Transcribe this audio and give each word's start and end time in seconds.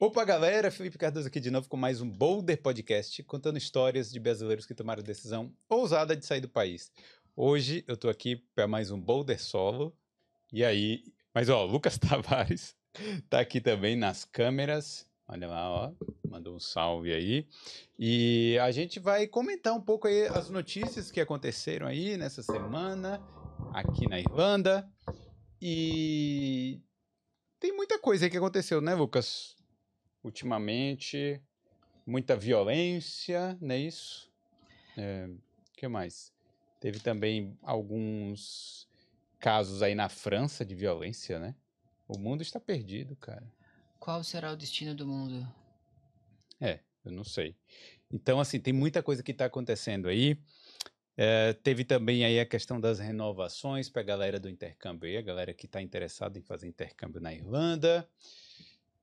Opa, 0.00 0.24
galera! 0.24 0.70
Felipe 0.70 0.96
Cardoso 0.96 1.26
aqui 1.26 1.40
de 1.40 1.50
novo 1.50 1.68
com 1.68 1.76
mais 1.76 2.00
um 2.00 2.08
Boulder 2.08 2.62
Podcast, 2.62 3.20
contando 3.24 3.58
histórias 3.58 4.12
de 4.12 4.20
brasileiros 4.20 4.64
que 4.64 4.72
tomaram 4.72 5.02
a 5.02 5.04
decisão 5.04 5.52
ousada 5.68 6.14
de 6.14 6.24
sair 6.24 6.40
do 6.40 6.48
país. 6.48 6.92
Hoje 7.34 7.84
eu 7.88 7.96
tô 7.96 8.08
aqui 8.08 8.36
para 8.54 8.68
mais 8.68 8.92
um 8.92 9.00
Boulder 9.00 9.42
Solo. 9.42 9.92
E 10.52 10.64
aí, 10.64 11.02
mas 11.34 11.48
ó, 11.48 11.64
Lucas 11.64 11.98
Tavares 11.98 12.76
tá 13.28 13.40
aqui 13.40 13.60
também 13.60 13.96
nas 13.96 14.24
câmeras. 14.24 15.04
Olha 15.26 15.48
lá, 15.48 15.68
ó, 15.68 15.92
mandou 16.28 16.54
um 16.54 16.60
salve 16.60 17.12
aí. 17.12 17.48
E 17.98 18.56
a 18.62 18.70
gente 18.70 19.00
vai 19.00 19.26
comentar 19.26 19.74
um 19.74 19.80
pouco 19.80 20.06
aí 20.06 20.28
as 20.28 20.48
notícias 20.48 21.10
que 21.10 21.20
aconteceram 21.20 21.88
aí 21.88 22.16
nessa 22.16 22.40
semana 22.40 23.20
aqui 23.74 24.08
na 24.08 24.20
Irlanda. 24.20 24.88
E 25.60 26.80
tem 27.58 27.72
muita 27.72 27.98
coisa 27.98 28.26
aí 28.26 28.30
que 28.30 28.36
aconteceu, 28.36 28.80
né, 28.80 28.94
Lucas? 28.94 29.57
Ultimamente, 30.28 31.42
muita 32.06 32.36
violência, 32.36 33.58
não 33.60 33.74
é 33.74 33.78
isso? 33.78 34.30
O 34.96 35.00
é, 35.00 35.28
que 35.76 35.88
mais? 35.88 36.32
Teve 36.80 37.00
também 37.00 37.58
alguns 37.62 38.88
casos 39.38 39.82
aí 39.82 39.94
na 39.94 40.08
França 40.08 40.64
de 40.64 40.74
violência, 40.74 41.38
né? 41.38 41.54
O 42.06 42.18
mundo 42.18 42.42
está 42.42 42.58
perdido, 42.58 43.16
cara. 43.16 43.46
Qual 43.98 44.22
será 44.22 44.52
o 44.52 44.56
destino 44.56 44.94
do 44.94 45.06
mundo? 45.06 45.46
É, 46.60 46.80
eu 47.04 47.12
não 47.12 47.24
sei. 47.24 47.56
Então, 48.10 48.40
assim, 48.40 48.58
tem 48.58 48.72
muita 48.72 49.02
coisa 49.02 49.22
que 49.22 49.32
está 49.32 49.44
acontecendo 49.44 50.08
aí. 50.08 50.40
É, 51.16 51.52
teve 51.52 51.84
também 51.84 52.24
aí 52.24 52.38
a 52.38 52.46
questão 52.46 52.80
das 52.80 53.00
renovações 53.00 53.90
para 53.90 54.02
a 54.02 54.04
galera 54.04 54.38
do 54.38 54.48
intercâmbio 54.48 55.08
aí, 55.08 55.16
a 55.16 55.22
galera 55.22 55.52
que 55.52 55.66
está 55.66 55.82
interessada 55.82 56.38
em 56.38 56.42
fazer 56.42 56.68
intercâmbio 56.68 57.20
na 57.20 57.34
Irlanda. 57.34 58.08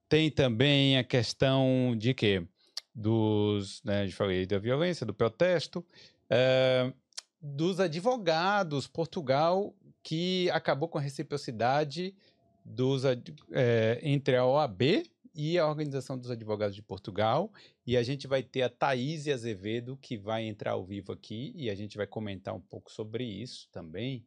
Tem 0.08 0.30
também 0.30 0.98
a 0.98 1.04
questão 1.04 1.96
de 1.98 2.14
que 2.14 2.46
dos, 2.94 3.84
né, 3.84 4.06
gente 4.06 4.16
falei 4.16 4.46
da 4.46 4.58
violência, 4.58 5.06
do 5.06 5.14
protesto, 5.14 5.86
é, 6.30 6.94
dos 7.42 7.80
advogados, 7.80 8.88
Portugal, 8.88 9.76
que 10.02 10.50
acabou 10.52 10.88
com 10.88 10.98
a 10.98 11.02
reciprocidade 11.02 12.16
dos, 12.64 13.04
é, 13.52 14.00
entre 14.02 14.36
a 14.36 14.46
OAB 14.46 15.04
e 15.36 15.60
a 15.60 15.68
Organização 15.68 16.18
dos 16.18 16.32
Advogados 16.32 16.76
de 16.76 16.82
Portugal. 16.82 17.52
E 17.86 17.98
a 17.98 18.04
gente 18.04 18.26
vai 18.26 18.42
ter 18.42 18.62
a 18.62 18.70
Thaís 18.70 19.28
Azevedo, 19.28 19.98
que 19.98 20.18
vai 20.18 20.44
entrar 20.44 20.72
ao 20.72 20.86
vivo 20.86 21.12
aqui, 21.12 21.52
e 21.56 21.70
a 21.70 21.76
gente 21.76 21.98
vai 21.98 22.08
comentar 22.08 22.56
um 22.56 22.62
pouco 22.62 22.92
sobre 22.92 23.26
isso 23.26 23.68
também. 23.72 24.26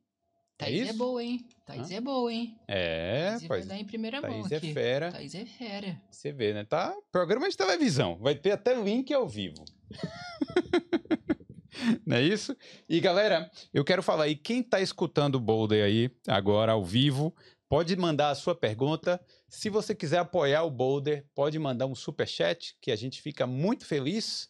Thaís 0.58 0.88
é, 0.88 0.90
é 0.90 0.92
boa, 0.92 1.22
hein? 1.22 1.46
Thaís 1.64 1.90
Hã? 1.90 1.94
é 1.94 2.00
boa, 2.00 2.32
hein? 2.32 2.58
É, 2.66 3.28
Thaís 3.30 3.46
pois. 3.46 3.66
Vai 3.66 3.76
dar 3.76 3.80
em 3.80 3.86
primeira 3.86 4.20
Thaís 4.20 4.36
mão 4.36 4.48
é 4.50 4.56
aqui. 4.56 4.74
fera. 4.74 5.12
Thaís 5.12 5.34
é 5.36 5.46
fera. 5.46 6.02
Você 6.10 6.32
vê, 6.32 6.52
né? 6.52 6.64
Tá 6.64 6.92
programa 7.12 7.48
de 7.48 7.56
televisão. 7.56 8.18
Vai 8.20 8.34
ter 8.34 8.50
até 8.50 8.74
link 8.74 9.14
ao 9.14 9.28
vivo. 9.28 9.64
Não 12.04 12.16
é 12.16 12.22
isso? 12.22 12.56
E 12.88 12.98
galera, 12.98 13.48
eu 13.72 13.84
quero 13.84 14.02
falar 14.02 14.24
aí, 14.24 14.34
quem 14.34 14.60
tá 14.60 14.80
escutando 14.80 15.36
o 15.36 15.40
Boulder 15.40 15.84
aí 15.84 16.10
agora 16.26 16.72
ao 16.72 16.84
vivo, 16.84 17.32
pode 17.68 17.94
mandar 17.94 18.30
a 18.30 18.34
sua 18.34 18.54
pergunta. 18.54 19.20
Se 19.48 19.70
você 19.70 19.94
quiser 19.94 20.18
apoiar 20.18 20.64
o 20.64 20.70
Boulder, 20.70 21.24
pode 21.36 21.56
mandar 21.56 21.86
um 21.86 21.94
super 21.94 22.26
chat, 22.26 22.76
que 22.80 22.90
a 22.90 22.96
gente 22.96 23.22
fica 23.22 23.46
muito 23.46 23.86
feliz 23.86 24.48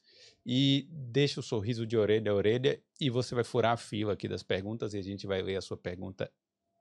e 0.50 0.88
deixa 0.90 1.40
o 1.40 1.42
sorriso 1.42 1.86
de 1.86 1.94
orelha 1.94 2.32
a 2.32 2.34
orelha 2.34 2.82
e 2.98 3.10
você 3.10 3.34
vai 3.34 3.44
furar 3.44 3.72
a 3.72 3.76
fila 3.76 4.14
aqui 4.14 4.26
das 4.26 4.42
perguntas 4.42 4.94
e 4.94 4.98
a 4.98 5.02
gente 5.02 5.26
vai 5.26 5.42
ler 5.42 5.56
a 5.56 5.60
sua 5.60 5.76
pergunta 5.76 6.32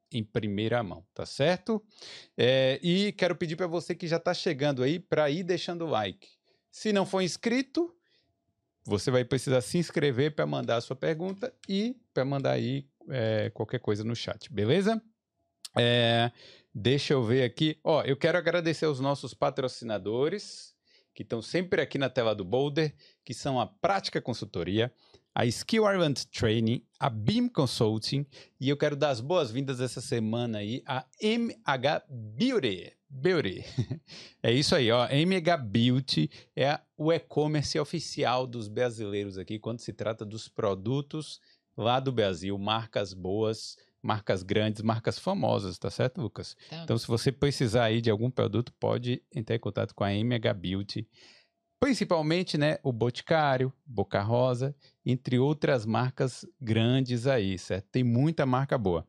em 0.10 0.24
primeira 0.24 0.82
mão, 0.82 1.06
tá 1.14 1.26
certo? 1.26 1.84
É, 2.38 2.80
e 2.82 3.12
quero 3.12 3.36
pedir 3.36 3.58
para 3.58 3.68
você 3.68 3.94
que 3.94 4.08
já 4.08 4.16
está 4.16 4.34
chegando 4.34 4.84
aí 4.84 5.00
para 5.00 5.30
ir 5.30 5.44
deixando 5.44 5.84
o 5.84 5.90
like. 5.90 6.30
Se 6.72 6.94
não 6.94 7.06
for 7.06 7.20
inscrito, 7.20 7.94
você 8.86 9.12
vai 9.12 9.26
precisar 9.26 9.60
se 9.60 9.78
inscrever 9.78 10.34
para 10.34 10.46
mandar 10.46 10.78
a 10.78 10.82
sua 10.82 10.96
pergunta 10.96 11.54
e 11.68 11.98
para 12.14 12.24
mandar 12.24 12.52
aí 12.52 12.88
é, 13.10 13.50
qualquer 13.50 13.82
coisa 13.82 14.02
no 14.02 14.16
chat, 14.16 14.50
beleza? 14.50 15.02
É, 15.78 16.32
deixa 16.74 17.16
eu 17.16 17.22
ver 17.22 17.44
aqui. 17.44 17.78
Ó, 17.84 18.02
eu 18.04 18.16
quero 18.16 18.38
agradecer 18.38 18.86
aos 18.86 19.02
nossos 19.02 19.34
patrocinadores 19.34 20.77
que 21.18 21.24
estão 21.24 21.42
sempre 21.42 21.82
aqui 21.82 21.98
na 21.98 22.12
tela 22.12 22.36
do 22.36 22.46
Boulder, 22.46 22.94
que 23.26 23.34
são 23.34 23.60
a 23.60 23.66
Prática 23.66 24.22
Consultoria, 24.22 24.94
a 25.34 25.48
Skill 25.48 25.92
Ireland 25.92 26.28
Training, 26.28 26.86
a 27.00 27.10
Beam 27.10 27.50
Consulting, 27.50 28.24
e 28.62 28.70
eu 28.70 28.78
quero 28.78 28.96
dar 28.96 29.10
as 29.10 29.20
boas-vindas 29.20 29.82
essa 29.82 30.00
semana 30.00 30.60
aí 30.60 30.84
a 30.86 31.08
MH 31.20 32.04
Beauty. 32.08 32.94
Beauty. 33.10 33.66
É 34.44 34.52
isso 34.52 34.76
aí, 34.76 34.92
ó. 34.92 35.08
MH 35.08 35.58
Beauty 35.58 36.30
é 36.56 36.80
o 36.96 37.12
e-commerce 37.12 37.80
oficial 37.80 38.46
dos 38.46 38.68
brasileiros 38.68 39.40
aqui 39.40 39.58
quando 39.58 39.80
se 39.80 39.94
trata 39.94 40.24
dos 40.24 40.48
produtos 40.48 41.42
lá 41.76 42.00
do 42.00 42.12
Brasil, 42.12 42.56
marcas 42.60 43.12
boas, 43.12 43.76
marcas 44.02 44.44
grandes, 44.44 44.82
marcas 44.82 45.20
famosas, 45.20 45.78
tá 45.78 45.90
certo, 45.90 46.22
Lucas? 46.22 46.56
Tá. 46.70 46.84
Então, 46.84 46.98
se 46.98 47.08
você 47.08 47.32
precisar 47.32 47.86
aí 47.86 48.02
de 48.02 48.10
algum 48.10 48.30
produto, 48.30 48.74
pode 48.80 49.22
entrar 49.34 49.56
em 49.56 49.60
contato 49.60 49.94
com 49.94 50.04
a 50.04 50.14
MH 50.14 50.54
Beauty. 50.54 51.08
Principalmente, 51.80 52.58
né, 52.58 52.80
o 52.84 52.92
Boticário, 52.92 53.72
Boca 53.86 54.22
Rosa, 54.22 54.76
entre 55.06 55.38
outras 55.38 55.86
marcas 55.86 56.46
grandes 56.60 57.28
aí, 57.28 57.58
certo? 57.58 57.88
Tem 57.92 58.04
muita 58.04 58.46
marca 58.46 58.78
boa. 58.78 59.06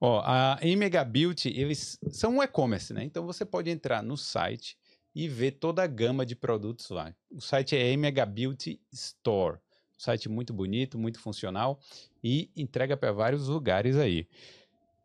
Ó, 0.00 0.22
a 0.24 0.58
MH 0.62 1.04
Beauty, 1.04 1.48
eles 1.48 1.98
são 2.10 2.36
um 2.36 2.42
e-commerce, 2.42 2.92
né? 2.92 3.04
Então 3.04 3.26
você 3.26 3.44
pode 3.44 3.70
entrar 3.70 4.02
no 4.02 4.16
site 4.16 4.78
e 5.14 5.28
ver 5.28 5.52
toda 5.52 5.82
a 5.82 5.86
gama 5.86 6.26
de 6.26 6.36
produtos 6.36 6.90
lá. 6.90 7.14
O 7.30 7.40
site 7.40 7.74
é 7.74 7.92
MH 7.92 8.26
Beauty 8.26 8.80
Store. 8.92 9.58
Site 9.96 10.28
muito 10.28 10.52
bonito, 10.52 10.98
muito 10.98 11.18
funcional 11.18 11.80
e 12.22 12.50
entrega 12.56 12.96
para 12.96 13.12
vários 13.12 13.48
lugares 13.48 13.96
aí. 13.96 14.26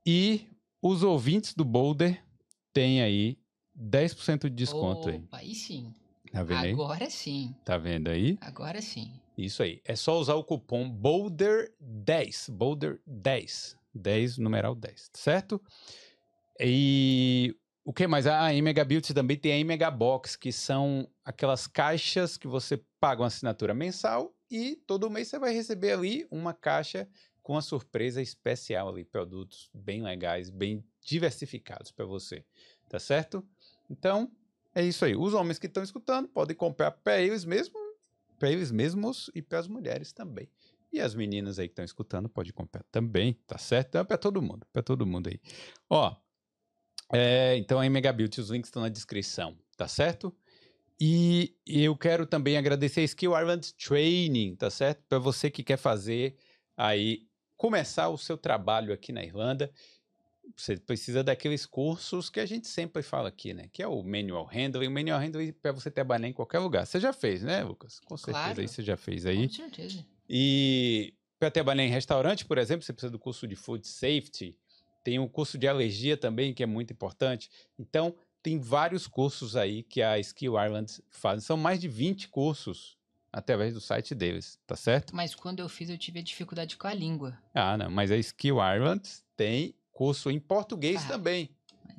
E 0.06 0.47
os 0.81 1.03
ouvintes 1.03 1.53
do 1.53 1.63
Boulder 1.63 2.22
têm 2.74 3.02
aí 3.02 3.38
10% 3.79 4.44
de 4.44 4.50
desconto 4.50 5.09
Opa, 5.09 5.38
aí. 5.38 5.50
aí 5.50 5.56
sim. 5.56 5.94
Tá 6.31 6.44
vendo 6.44 6.63
aí? 6.63 6.72
Agora 6.72 7.09
sim. 7.09 7.56
Tá 7.66 7.78
vendo 7.78 8.07
aí? 8.07 8.38
Agora 8.41 8.81
sim. 8.81 9.12
Isso 9.38 9.63
aí. 9.63 9.81
É 9.85 9.96
só 9.96 10.18
usar 10.19 10.35
o 10.35 10.44
cupom 10.44 10.90
BOULDER10. 10.90 12.50
BOULDER10. 12.52 13.75
10, 13.94 14.38
numeral 14.38 14.73
10, 14.73 15.12
certo? 15.13 15.62
E 16.59 17.56
o 17.84 17.91
que 17.91 18.08
mais? 18.08 18.28
A 18.28 18.50
Mega 18.53 18.85
Beauty 18.85 19.13
também 19.13 19.38
tem 19.38 19.62
a 19.62 19.66
Mega 19.66 19.91
Box, 19.91 20.35
que 20.38 20.52
são 20.52 21.08
aquelas 21.25 21.68
caixas 21.68 22.38
que 22.38 22.47
você 22.47 22.81
paga 23.00 23.22
uma 23.22 23.28
assinatura 23.28 23.73
mensal 23.73 24.34
e 24.52 24.76
todo 24.76 25.10
mês 25.10 25.30
você 25.30 25.40
vai 25.40 25.54
receber 25.54 25.94
ali 25.94 26.28
uma 26.30 26.54
caixa 26.54 27.08
com 27.42 27.54
uma 27.54 27.62
surpresa 27.62 28.22
especial 28.22 28.90
ali, 28.90 29.04
produtos 29.04 29.70
bem 29.74 30.04
legais, 30.04 30.50
bem 30.50 30.84
diversificados 31.00 31.92
para 31.92 32.06
você, 32.06 32.46
tá 32.90 33.00
certo? 33.00 33.44
Então, 33.90 34.32
é 34.76 34.84
isso 34.84 35.06
aí. 35.06 35.16
Os 35.16 35.34
homens 35.34 35.58
que 35.58 35.68
estão 35.68 35.82
escutando 35.82 36.28
podem 36.28 36.56
comprar 36.56 36.92
para 36.92 37.20
eles 37.20 37.46
mesmos, 37.46 37.82
para 38.38 38.52
eles 38.52 38.72
mesmos 38.72 39.32
e 39.34 39.42
para 39.42 39.60
as 39.60 39.68
mulheres 39.68 40.12
também. 40.12 40.50
E 40.94 41.00
as 41.00 41.16
meninas 41.16 41.58
aí 41.58 41.68
que 41.68 41.72
estão 41.72 41.86
escutando 41.86 42.28
podem 42.28 42.52
comprar 42.52 42.84
também, 42.92 43.34
tá 43.48 43.58
certo? 43.58 43.88
Então, 43.88 44.02
é 44.02 44.04
para 44.04 44.18
todo 44.18 44.42
mundo, 44.42 44.68
para 44.72 44.84
todo 44.84 45.08
mundo 45.08 45.30
aí. 45.30 45.40
Ó, 45.90 46.16
é, 47.14 47.58
então 47.58 47.80
a 47.80 47.90
Mega 47.90 48.12
Beauty, 48.12 48.40
os 48.40 48.50
links 48.50 48.68
estão 48.68 48.82
na 48.82 48.90
descrição, 48.90 49.58
tá 49.78 49.88
certo? 49.88 50.36
E 51.04 51.56
eu 51.66 51.98
quero 51.98 52.28
também 52.28 52.58
agradecer 52.58 53.00
a 53.00 53.04
Skill 53.04 53.32
Ireland 53.32 53.74
Training, 53.74 54.56
tá 54.56 54.70
certo? 54.70 55.02
Para 55.10 55.18
você 55.18 55.50
que 55.50 55.64
quer 55.64 55.78
fazer 55.78 56.36
aí, 56.78 57.26
começar 57.58 58.10
o 58.10 58.20
seu 58.20 58.38
trabalho 58.38 58.94
aqui 58.94 59.12
na 59.12 59.24
Irlanda, 59.24 59.72
você 60.56 60.78
precisa 60.78 61.24
daqueles 61.24 61.66
cursos 61.66 62.30
que 62.30 62.40
a 62.40 62.46
gente 62.46 62.68
sempre 62.68 63.02
fala 63.02 63.30
aqui, 63.30 63.52
né? 63.52 63.68
Que 63.74 63.82
é 63.82 63.88
o 63.88 64.04
Manual 64.04 64.46
Handling. 64.46 64.90
O 64.90 64.92
Manual 64.92 65.20
Handling 65.20 65.54
para 65.54 65.72
você 65.72 65.90
trabalhar 65.90 66.28
em 66.28 66.34
qualquer 66.34 66.59
lugar. 66.59 66.86
Você 66.86 67.00
já 67.00 67.12
fez, 67.12 67.42
né, 67.42 67.64
Lucas? 67.64 68.00
Com 68.02 68.16
certeza 68.16 68.44
claro. 68.44 68.62
aí 68.62 68.68
você 68.68 68.84
já 68.84 68.96
fez 68.96 69.26
aí. 69.26 69.47
Com 69.47 69.56
certeza. 69.56 70.06
E 70.30 71.16
para 71.40 71.50
trabalhar 71.50 71.84
em 71.84 71.90
restaurante, 71.90 72.46
por 72.46 72.59
exemplo, 72.59 72.86
você 72.86 72.94
precisa 72.94 73.09
do 73.09 73.18
curso 73.18 73.47
de 73.47 73.56
Food 73.56 73.88
Safety. 73.88 74.56
Tem 75.04 75.18
um 75.18 75.28
curso 75.28 75.58
de 75.58 75.68
alergia 75.68 76.16
também, 76.16 76.54
que 76.54 76.62
é 76.62 76.68
muito 76.68 76.94
importante. 76.94 77.50
Então, 77.80 78.16
tem 78.41 78.59
vários 78.59 79.08
cursos 79.08 79.55
aí 79.55 79.84
que 79.84 80.02
a 80.02 80.20
Skill 80.20 80.53
Ireland 80.53 81.02
faz. 81.09 81.43
São 81.43 81.58
mais 81.58 81.79
de 81.79 81.88
20 81.88 82.29
cursos 82.29 82.97
através 83.32 83.73
do 83.73 83.79
site 83.79 84.14
deles, 84.14 84.59
tá 84.67 84.76
certo? 84.76 85.16
Mas 85.16 85.34
quando 85.34 85.59
eu 85.59 85.70
fiz, 85.70 85.90
eu 85.90 85.97
tive 85.97 86.22
dificuldade 86.22 86.76
com 86.76 86.88
a 86.88 86.93
língua. 86.93 87.38
Ah, 87.53 87.78
não, 87.78 87.90
mas 87.90 88.11
a 88.11 88.17
Skill 88.17 88.58
Ireland 88.58 89.02
tem 89.38 89.73
curso 89.91 90.29
em 90.29 90.40
português 90.40 91.03
ah, 91.05 91.08
também. 91.08 91.49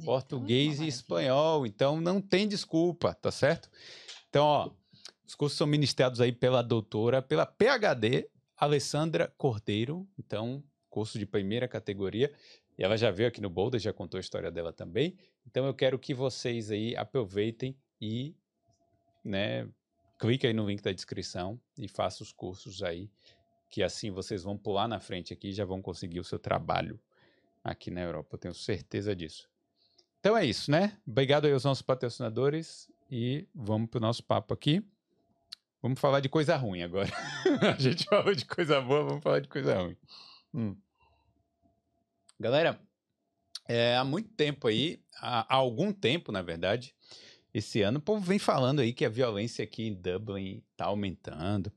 Português 0.05 0.75
então, 0.75 0.85
e 0.85 0.89
espanhol, 0.89 1.67
então 1.67 2.01
não 2.01 2.21
tem 2.21 2.49
desculpa, 2.49 3.15
tá 3.15 3.31
certo? 3.31 3.71
Então, 4.29 4.45
ó, 4.45 4.71
os 5.27 5.35
cursos 5.35 5.57
são 5.57 5.67
ministrados 5.67 6.21
aí 6.21 6.33
pela 6.33 6.63
doutora, 6.63 7.23
pela 7.23 7.47
PhD 7.47 8.29
Alessandra 8.57 9.33
Cordeiro, 9.37 10.07
então, 10.19 10.63
curso 10.89 11.19
de 11.19 11.27
primeira 11.27 11.67
categoria. 11.67 12.33
E 12.79 12.83
ela 12.83 12.97
já 12.97 13.11
veio 13.11 13.29
aqui 13.29 13.41
no 13.41 13.51
Boulder, 13.51 13.81
já 13.81 13.93
contou 13.93 14.19
a 14.19 14.21
história 14.21 14.51
dela 14.51 14.73
também. 14.73 15.17
Então 15.47 15.67
eu 15.67 15.75
quero 15.75 15.99
que 15.99 16.15
vocês 16.15 16.71
aí 16.71 16.97
aproveitem 16.97 17.77
e 18.01 18.35
né? 19.25 19.69
Clique 20.19 20.47
aí 20.47 20.53
no 20.53 20.67
link 20.67 20.83
da 20.83 20.93
descrição 20.93 21.61
e 21.77 21.89
faça 21.89 22.23
os 22.23 22.33
cursos 22.33 22.83
aí, 22.83 23.11
que 23.69 23.83
assim 23.83 24.11
vocês 24.11 24.43
vão 24.43 24.57
pular 24.57 24.87
na 24.87 25.01
frente 25.01 25.33
aqui 25.33 25.49
e 25.49 25.53
já 25.53 25.65
vão 25.65 25.83
conseguir 25.83 26.21
o 26.21 26.25
seu 26.25 26.39
trabalho 26.39 27.01
aqui 27.63 27.91
na 27.91 28.03
Europa, 28.03 28.35
eu 28.35 28.39
tenho 28.39 28.55
certeza 28.55 29.15
disso. 29.15 29.49
Então 30.21 30.37
é 30.37 30.45
isso, 30.45 30.71
né? 30.71 30.97
Obrigado 31.07 31.47
aí 31.47 31.53
aos 31.53 31.65
nossos 31.65 31.83
patrocinadores 31.83 32.89
e 33.11 33.49
vamos 33.55 33.91
pro 33.91 34.01
nosso 34.01 34.23
papo 34.23 34.55
aqui. 34.55 34.85
Vamos 35.81 35.99
falar 35.99 36.21
de 36.21 36.29
coisa 36.29 36.57
ruim 36.57 36.83
agora. 36.83 37.11
a 37.77 37.81
gente 37.81 38.05
falou 38.05 38.33
de 38.33 38.45
coisa 38.45 38.81
boa, 38.81 39.03
vamos 39.03 39.23
falar 39.23 39.41
de 39.41 39.49
coisa 39.49 39.77
ruim. 39.77 39.97
Hum. 40.55 40.77
Galera, 42.39 42.81
é, 43.67 43.97
há 43.97 44.05
muito 44.05 44.31
tempo 44.31 44.69
aí, 44.69 45.01
há, 45.21 45.55
algum 45.55 45.93
tempo, 45.93 46.33
na 46.33 46.43
verdade, 46.43 46.95
esse 47.55 47.83
ano, 47.83 47.99
o 47.99 48.03
povo 48.03 48.21
vem 48.21 48.39
falando 48.39 48.81
aí 48.81 48.93
que 48.93 49.05
a 49.05 49.11
violência 49.11 49.63
aqui 49.63 49.89
em 49.89 49.95
Dublin 49.95 50.63
está 50.73 50.87
aumentando. 50.87 51.73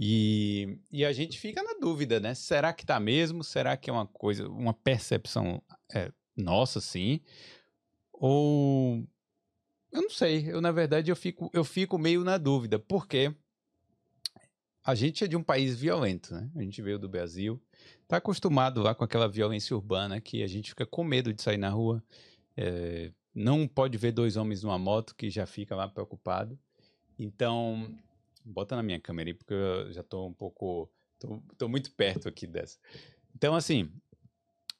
E, 0.00 0.78
e 0.92 1.04
a 1.04 1.12
gente 1.12 1.38
fica 1.38 1.62
na 1.62 1.74
dúvida, 1.80 2.20
né? 2.20 2.32
Será 2.34 2.72
que 2.72 2.86
tá 2.86 3.00
mesmo? 3.00 3.42
Será 3.42 3.76
que 3.76 3.90
é 3.90 3.92
uma 3.92 4.06
coisa, 4.06 4.48
uma 4.48 4.72
percepção 4.72 5.60
é, 5.92 6.12
nossa, 6.36 6.80
sim? 6.80 7.20
Ou 8.12 9.04
eu 9.90 10.02
não 10.02 10.10
sei. 10.10 10.48
Eu 10.50 10.60
na 10.60 10.70
verdade 10.70 11.10
eu 11.10 11.16
fico, 11.16 11.50
eu 11.52 11.64
fico 11.64 11.98
meio 11.98 12.22
na 12.22 12.38
dúvida, 12.38 12.78
porque 12.78 13.34
a 14.88 14.94
gente 14.94 15.24
é 15.24 15.26
de 15.26 15.36
um 15.36 15.42
país 15.42 15.78
violento, 15.78 16.34
né? 16.34 16.50
A 16.56 16.62
gente 16.62 16.80
veio 16.80 16.98
do 16.98 17.08
Brasil, 17.08 17.60
tá 18.06 18.16
acostumado 18.16 18.82
lá 18.82 18.94
com 18.94 19.04
aquela 19.04 19.28
violência 19.28 19.76
urbana 19.76 20.20
que 20.20 20.42
a 20.42 20.46
gente 20.46 20.70
fica 20.70 20.86
com 20.86 21.04
medo 21.04 21.32
de 21.32 21.42
sair 21.42 21.58
na 21.58 21.68
rua. 21.68 22.02
É, 22.56 23.12
não 23.34 23.68
pode 23.68 23.98
ver 23.98 24.12
dois 24.12 24.36
homens 24.36 24.62
numa 24.62 24.78
moto 24.78 25.14
que 25.14 25.30
já 25.30 25.46
fica 25.46 25.76
lá 25.76 25.86
preocupado. 25.86 26.58
Então, 27.18 27.94
Bota 28.48 28.74
na 28.74 28.82
minha 28.82 28.98
câmera 28.98 29.28
aí, 29.28 29.34
porque 29.34 29.52
eu 29.52 29.92
já 29.92 30.02
tô 30.02 30.26
um 30.26 30.32
pouco. 30.32 30.90
Tô, 31.18 31.42
tô 31.58 31.68
muito 31.68 31.92
perto 31.92 32.28
aqui 32.28 32.46
dessa. 32.46 32.78
Então, 33.36 33.54
assim, 33.54 33.92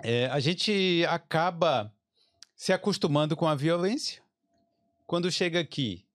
é, 0.03 0.27
a 0.27 0.41
gente 0.41 1.05
acaba 1.07 1.93
se 2.57 2.73
acostumando 2.73 3.37
com 3.37 3.47
a 3.47 3.55
violência. 3.55 4.23
Quando 5.07 5.31
chega 5.31 5.61
aqui, 5.61 6.07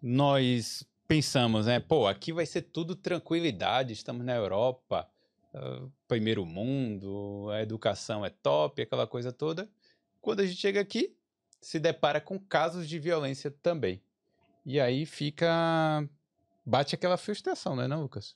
nós 0.00 0.86
pensamos, 1.12 1.66
né? 1.66 1.78
Pô, 1.78 2.06
aqui 2.06 2.32
vai 2.32 2.46
ser 2.46 2.62
tudo 2.62 2.96
tranquilidade, 2.96 3.92
estamos 3.92 4.24
na 4.24 4.34
Europa, 4.34 5.06
uh, 5.52 5.92
primeiro 6.08 6.46
mundo, 6.46 7.50
a 7.50 7.60
educação 7.60 8.24
é 8.24 8.30
top, 8.30 8.80
aquela 8.80 9.06
coisa 9.06 9.30
toda. 9.30 9.68
Quando 10.22 10.40
a 10.40 10.46
gente 10.46 10.58
chega 10.58 10.80
aqui, 10.80 11.14
se 11.60 11.78
depara 11.78 12.18
com 12.18 12.38
casos 12.38 12.88
de 12.88 12.98
violência 12.98 13.50
também. 13.50 14.00
E 14.64 14.80
aí 14.80 15.04
fica 15.04 16.08
bate 16.64 16.94
aquela 16.94 17.18
frustração, 17.18 17.76
né, 17.76 17.86
não, 17.86 18.00
Lucas? 18.00 18.34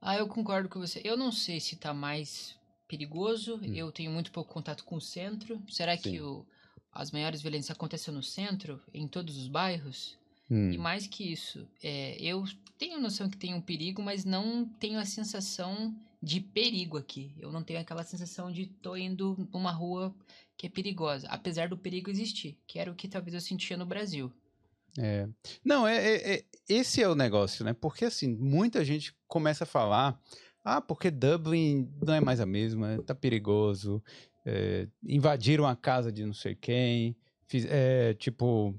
Ah, 0.00 0.16
eu 0.16 0.28
concordo 0.28 0.68
com 0.68 0.78
você. 0.78 1.00
Eu 1.02 1.16
não 1.16 1.32
sei 1.32 1.58
se 1.58 1.74
tá 1.74 1.92
mais 1.92 2.56
perigoso. 2.86 3.56
Hum. 3.56 3.74
Eu 3.74 3.90
tenho 3.90 4.12
muito 4.12 4.30
pouco 4.30 4.52
contato 4.52 4.84
com 4.84 4.94
o 4.94 5.00
centro. 5.00 5.60
Será 5.68 5.96
Sim. 5.96 6.02
que 6.02 6.20
o, 6.20 6.46
as 6.92 7.10
maiores 7.10 7.42
violências 7.42 7.76
acontecem 7.76 8.14
no 8.14 8.22
centro, 8.22 8.80
em 8.94 9.08
todos 9.08 9.36
os 9.36 9.48
bairros? 9.48 10.19
Hum. 10.50 10.72
E 10.72 10.78
mais 10.78 11.06
que 11.06 11.32
isso, 11.32 11.66
é, 11.82 12.20
eu 12.20 12.44
tenho 12.76 13.00
noção 13.00 13.28
que 13.28 13.36
tem 13.36 13.54
um 13.54 13.60
perigo, 13.60 14.02
mas 14.02 14.24
não 14.24 14.64
tenho 14.64 14.98
a 14.98 15.04
sensação 15.04 15.94
de 16.22 16.40
perigo 16.40 16.98
aqui. 16.98 17.32
Eu 17.38 17.52
não 17.52 17.62
tenho 17.62 17.80
aquela 17.80 18.02
sensação 18.02 18.50
de 18.50 18.66
tô 18.66 18.96
indo 18.96 19.48
numa 19.52 19.70
rua 19.70 20.14
que 20.56 20.66
é 20.66 20.70
perigosa, 20.70 21.26
apesar 21.28 21.68
do 21.68 21.78
perigo 21.78 22.10
existir, 22.10 22.58
que 22.66 22.78
era 22.78 22.90
o 22.90 22.94
que 22.94 23.08
talvez 23.08 23.34
eu 23.34 23.40
sentia 23.40 23.76
no 23.76 23.86
Brasil. 23.86 24.30
É. 24.98 25.26
Não, 25.64 25.86
é, 25.86 25.96
é, 25.96 26.34
é, 26.34 26.44
esse 26.68 27.02
é 27.02 27.08
o 27.08 27.14
negócio, 27.14 27.64
né? 27.64 27.72
Porque 27.72 28.04
assim, 28.04 28.34
muita 28.34 28.84
gente 28.84 29.14
começa 29.26 29.64
a 29.64 29.66
falar, 29.66 30.20
ah, 30.64 30.80
porque 30.80 31.10
Dublin 31.10 31.88
não 32.02 32.12
é 32.12 32.20
mais 32.20 32.40
a 32.40 32.46
mesma, 32.46 33.02
tá 33.06 33.14
perigoso, 33.14 34.02
é, 34.44 34.88
invadiram 35.02 35.66
a 35.66 35.76
casa 35.76 36.12
de 36.12 36.26
não 36.26 36.34
sei 36.34 36.54
quem, 36.54 37.16
fiz, 37.46 37.64
é, 37.68 38.14
tipo, 38.14 38.74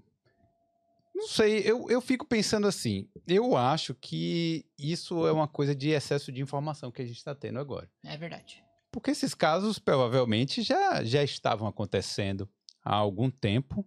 não 1.21 1.27
sei, 1.27 1.59
eu, 1.59 1.87
eu 1.87 2.01
fico 2.01 2.25
pensando 2.25 2.67
assim, 2.67 3.07
eu 3.27 3.55
acho 3.55 3.93
que 3.93 4.65
isso 4.77 5.27
é 5.27 5.31
uma 5.31 5.47
coisa 5.47 5.75
de 5.75 5.89
excesso 5.89 6.31
de 6.31 6.41
informação 6.41 6.91
que 6.91 7.01
a 7.01 7.05
gente 7.05 7.17
está 7.17 7.35
tendo 7.35 7.59
agora. 7.59 7.87
É 8.03 8.17
verdade. 8.17 8.63
Porque 8.91 9.11
esses 9.11 9.35
casos 9.35 9.77
provavelmente 9.77 10.63
já, 10.63 11.03
já 11.03 11.23
estavam 11.23 11.67
acontecendo 11.67 12.49
há 12.83 12.95
algum 12.95 13.29
tempo 13.29 13.85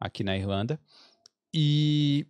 aqui 0.00 0.24
na 0.24 0.36
Irlanda. 0.36 0.80
E 1.52 2.26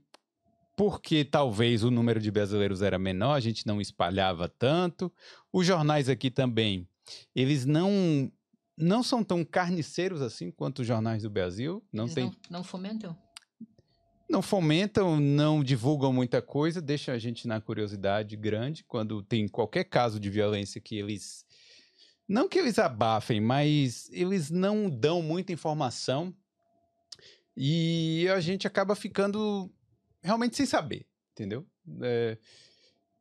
porque 0.77 1.25
talvez 1.25 1.85
o 1.85 1.91
número 1.91 2.19
de 2.19 2.31
brasileiros 2.31 2.83
era 2.83 2.99
menor, 2.99 3.35
a 3.35 3.41
gente 3.41 3.67
não 3.67 3.81
espalhava 3.81 4.49
tanto. 4.49 5.13
Os 5.53 5.65
jornais 5.65 6.09
aqui 6.09 6.31
também, 6.31 6.89
eles 7.35 7.65
não 7.65 8.33
não 8.77 9.03
são 9.03 9.23
tão 9.23 9.45
carniceiros 9.45 10.23
assim 10.23 10.51
quanto 10.51 10.81
os 10.81 10.89
jornais 10.89 11.23
do 11.23 11.31
Brasil. 11.31 11.85
Não 11.93 12.05
eles 12.05 12.15
tem... 12.15 12.25
não, 12.25 12.33
não 12.51 12.65
fomentam. 12.65 13.17
Não 14.31 14.41
fomentam, 14.41 15.19
não 15.19 15.63
divulgam 15.63 16.13
muita 16.13 16.41
coisa, 16.41 16.81
deixam 16.81 17.13
a 17.13 17.19
gente 17.19 17.49
na 17.49 17.61
curiosidade 17.61 18.37
grande 18.37 18.85
quando 18.85 19.23
tem 19.23 19.49
qualquer 19.49 19.85
caso 19.85 20.21
de 20.21 20.31
violência 20.31 20.81
que 20.81 20.97
eles 20.97 21.45
não 22.29 22.49
que 22.49 22.57
eles 22.57 22.79
abafem, 22.79 23.41
mas 23.41 24.09
eles 24.13 24.49
não 24.49 24.89
dão 24.89 25.21
muita 25.21 25.53
informação 25.53 26.33
e 27.57 28.29
a 28.29 28.39
gente 28.39 28.69
acaba 28.69 28.95
ficando 28.95 29.69
realmente 30.23 30.57
sem 30.57 30.65
saber, 30.65 31.05
entendeu? 31.33 31.67
É, 32.01 32.39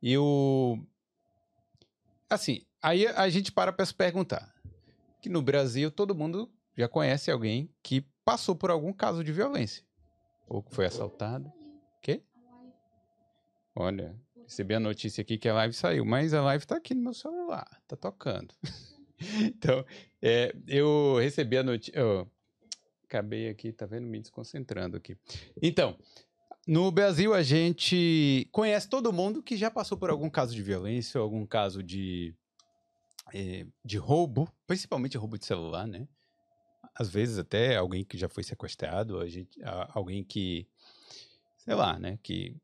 eu. 0.00 0.78
Assim, 2.28 2.64
aí 2.80 3.06
a 3.08 3.28
gente 3.28 3.50
para 3.50 3.72
para 3.72 3.84
se 3.84 3.94
perguntar. 3.94 4.54
Que 5.20 5.28
no 5.28 5.42
Brasil 5.42 5.90
todo 5.90 6.14
mundo 6.14 6.48
já 6.76 6.88
conhece 6.88 7.30
alguém 7.30 7.68
que 7.82 8.06
passou 8.24 8.54
por 8.54 8.70
algum 8.70 8.92
caso 8.92 9.24
de 9.24 9.32
violência. 9.32 9.84
Ou 10.50 10.64
que 10.64 10.74
foi 10.74 10.84
assaltado. 10.84 11.50
Quê? 12.02 12.24
Olha, 13.72 14.20
recebi 14.42 14.74
a 14.74 14.80
notícia 14.80 15.22
aqui 15.22 15.38
que 15.38 15.48
a 15.48 15.54
live 15.54 15.72
saiu, 15.72 16.04
mas 16.04 16.34
a 16.34 16.42
live 16.42 16.66
tá 16.66 16.76
aqui 16.76 16.92
no 16.92 17.02
meu 17.02 17.14
celular, 17.14 17.68
tá 17.86 17.96
tocando. 17.96 18.52
então, 19.46 19.86
é, 20.20 20.52
eu 20.66 21.18
recebi 21.20 21.56
a 21.56 21.62
notícia. 21.62 21.94
Oh, 22.04 22.26
acabei 23.04 23.48
aqui, 23.48 23.72
tá 23.72 23.86
vendo? 23.86 24.08
Me 24.08 24.18
desconcentrando 24.18 24.96
aqui. 24.96 25.16
Então, 25.62 25.96
no 26.66 26.90
Brasil 26.90 27.32
a 27.32 27.44
gente 27.44 28.48
conhece 28.50 28.88
todo 28.88 29.12
mundo 29.12 29.44
que 29.44 29.56
já 29.56 29.70
passou 29.70 29.96
por 29.96 30.10
algum 30.10 30.28
caso 30.28 30.52
de 30.52 30.62
violência, 30.64 31.20
algum 31.20 31.46
caso 31.46 31.80
de, 31.80 32.34
é, 33.32 33.64
de 33.84 33.98
roubo, 33.98 34.52
principalmente 34.66 35.16
roubo 35.16 35.38
de 35.38 35.46
celular, 35.46 35.86
né? 35.86 36.08
Às 36.94 37.08
vezes 37.08 37.38
até 37.38 37.76
alguém 37.76 38.04
que 38.04 38.18
já 38.18 38.28
foi 38.28 38.42
sequestrado, 38.42 39.20
a 39.20 39.28
gente, 39.28 39.62
a, 39.62 39.90
alguém 39.94 40.22
que, 40.22 40.66
sei 41.58 41.74
lá, 41.74 41.98
né? 41.98 42.18
Que, 42.22 42.56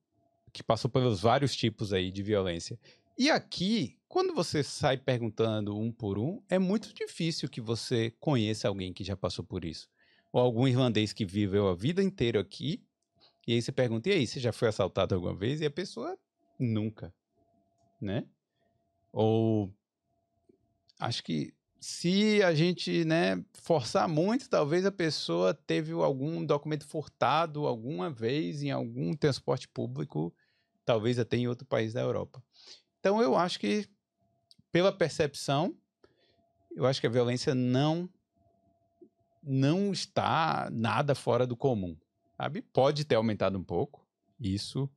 que 0.53 0.63
passou 0.63 0.91
pelos 0.91 1.21
vários 1.21 1.55
tipos 1.55 1.93
aí 1.93 2.11
de 2.11 2.23
violência. 2.23 2.79
E 3.19 3.31
aqui, 3.31 3.99
quando 4.09 4.35
você 4.35 4.63
sai 4.63 4.97
perguntando 4.97 5.77
um 5.77 5.91
por 5.91 6.19
um, 6.19 6.43
é 6.49 6.59
muito 6.59 6.93
difícil 6.93 7.49
que 7.49 7.61
você 7.61 8.11
conheça 8.21 8.69
alguém 8.69 8.93
que 8.93 9.05
já 9.05 9.17
passou 9.17 9.45
por 9.45 9.65
isso 9.65 9.89
ou 10.37 10.43
algum 10.43 10.69
irlandês 10.69 11.15
que 11.15 11.25
viveu 11.25 11.67
a 11.67 11.75
vida 11.75 12.03
inteira 12.03 12.39
aqui, 12.41 12.85
e 13.47 13.55
aí 13.55 13.63
você 13.63 13.73
pergunta, 13.73 14.11
e 14.11 14.13
aí, 14.13 14.27
você 14.27 14.39
já 14.39 14.53
foi 14.53 14.69
assaltado 14.69 15.15
alguma 15.15 15.35
vez? 15.35 15.63
E 15.63 15.65
a 15.65 15.71
pessoa, 15.71 16.19
nunca, 16.59 17.15
né? 17.99 18.27
Ou, 19.11 19.73
acho 21.01 21.25
que 21.25 21.55
se 21.87 22.43
a 22.43 22.53
gente, 22.53 23.05
né, 23.05 23.41
forçar 23.63 24.09
muito, 24.09 24.51
talvez 24.51 24.85
a 24.85 24.91
pessoa 24.91 25.55
teve 25.55 25.93
algum 25.93 26.45
documento 26.45 26.85
furtado 26.85 27.65
alguma 27.65 28.11
vez 28.11 28.61
em 28.65 28.73
algum 28.73 29.15
transporte 29.15 29.69
público, 29.69 30.35
talvez 30.85 31.17
até 31.17 31.37
em 31.37 31.47
outro 31.47 31.65
país 31.65 31.93
da 31.93 32.01
Europa. 32.01 32.43
Então 32.99 33.23
eu 33.23 33.37
acho 33.37 33.61
que, 33.61 33.89
pela 34.73 34.91
percepção, 34.91 35.77
eu 36.75 36.87
acho 36.87 37.01
que 37.01 37.07
a 37.07 37.11
violência 37.11 37.55
não 37.55 38.11
não 39.41 39.93
está 39.93 40.69
nada 40.73 41.15
fora 41.15 41.47
do 41.47 41.57
comum. 41.57 41.97
Sabe? 42.37 42.63
Pode 42.63 43.05
ter 43.05 43.15
aumentado 43.15 43.57
um 43.57 43.63
pouco, 43.63 44.05
isso 44.41 44.91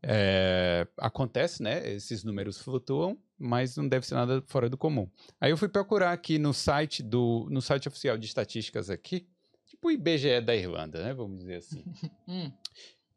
é, 0.00 0.86
acontece, 0.96 1.60
né? 1.60 1.88
Esses 1.92 2.22
números 2.22 2.58
flutuam, 2.58 3.18
mas 3.42 3.76
não 3.76 3.88
deve 3.88 4.06
ser 4.06 4.14
nada 4.14 4.42
fora 4.46 4.70
do 4.70 4.78
comum. 4.78 5.08
Aí 5.40 5.50
eu 5.50 5.56
fui 5.56 5.68
procurar 5.68 6.12
aqui 6.12 6.38
no 6.38 6.54
site 6.54 7.02
do 7.02 7.48
no 7.50 7.60
site 7.60 7.88
oficial 7.88 8.16
de 8.16 8.26
estatísticas 8.26 8.88
aqui, 8.88 9.26
tipo 9.66 9.88
o 9.88 9.90
IBGE 9.90 10.40
da 10.40 10.54
Irlanda, 10.54 11.02
né? 11.02 11.12
Vamos 11.12 11.40
dizer 11.40 11.56
assim, 11.56 11.84
hum. 12.28 12.52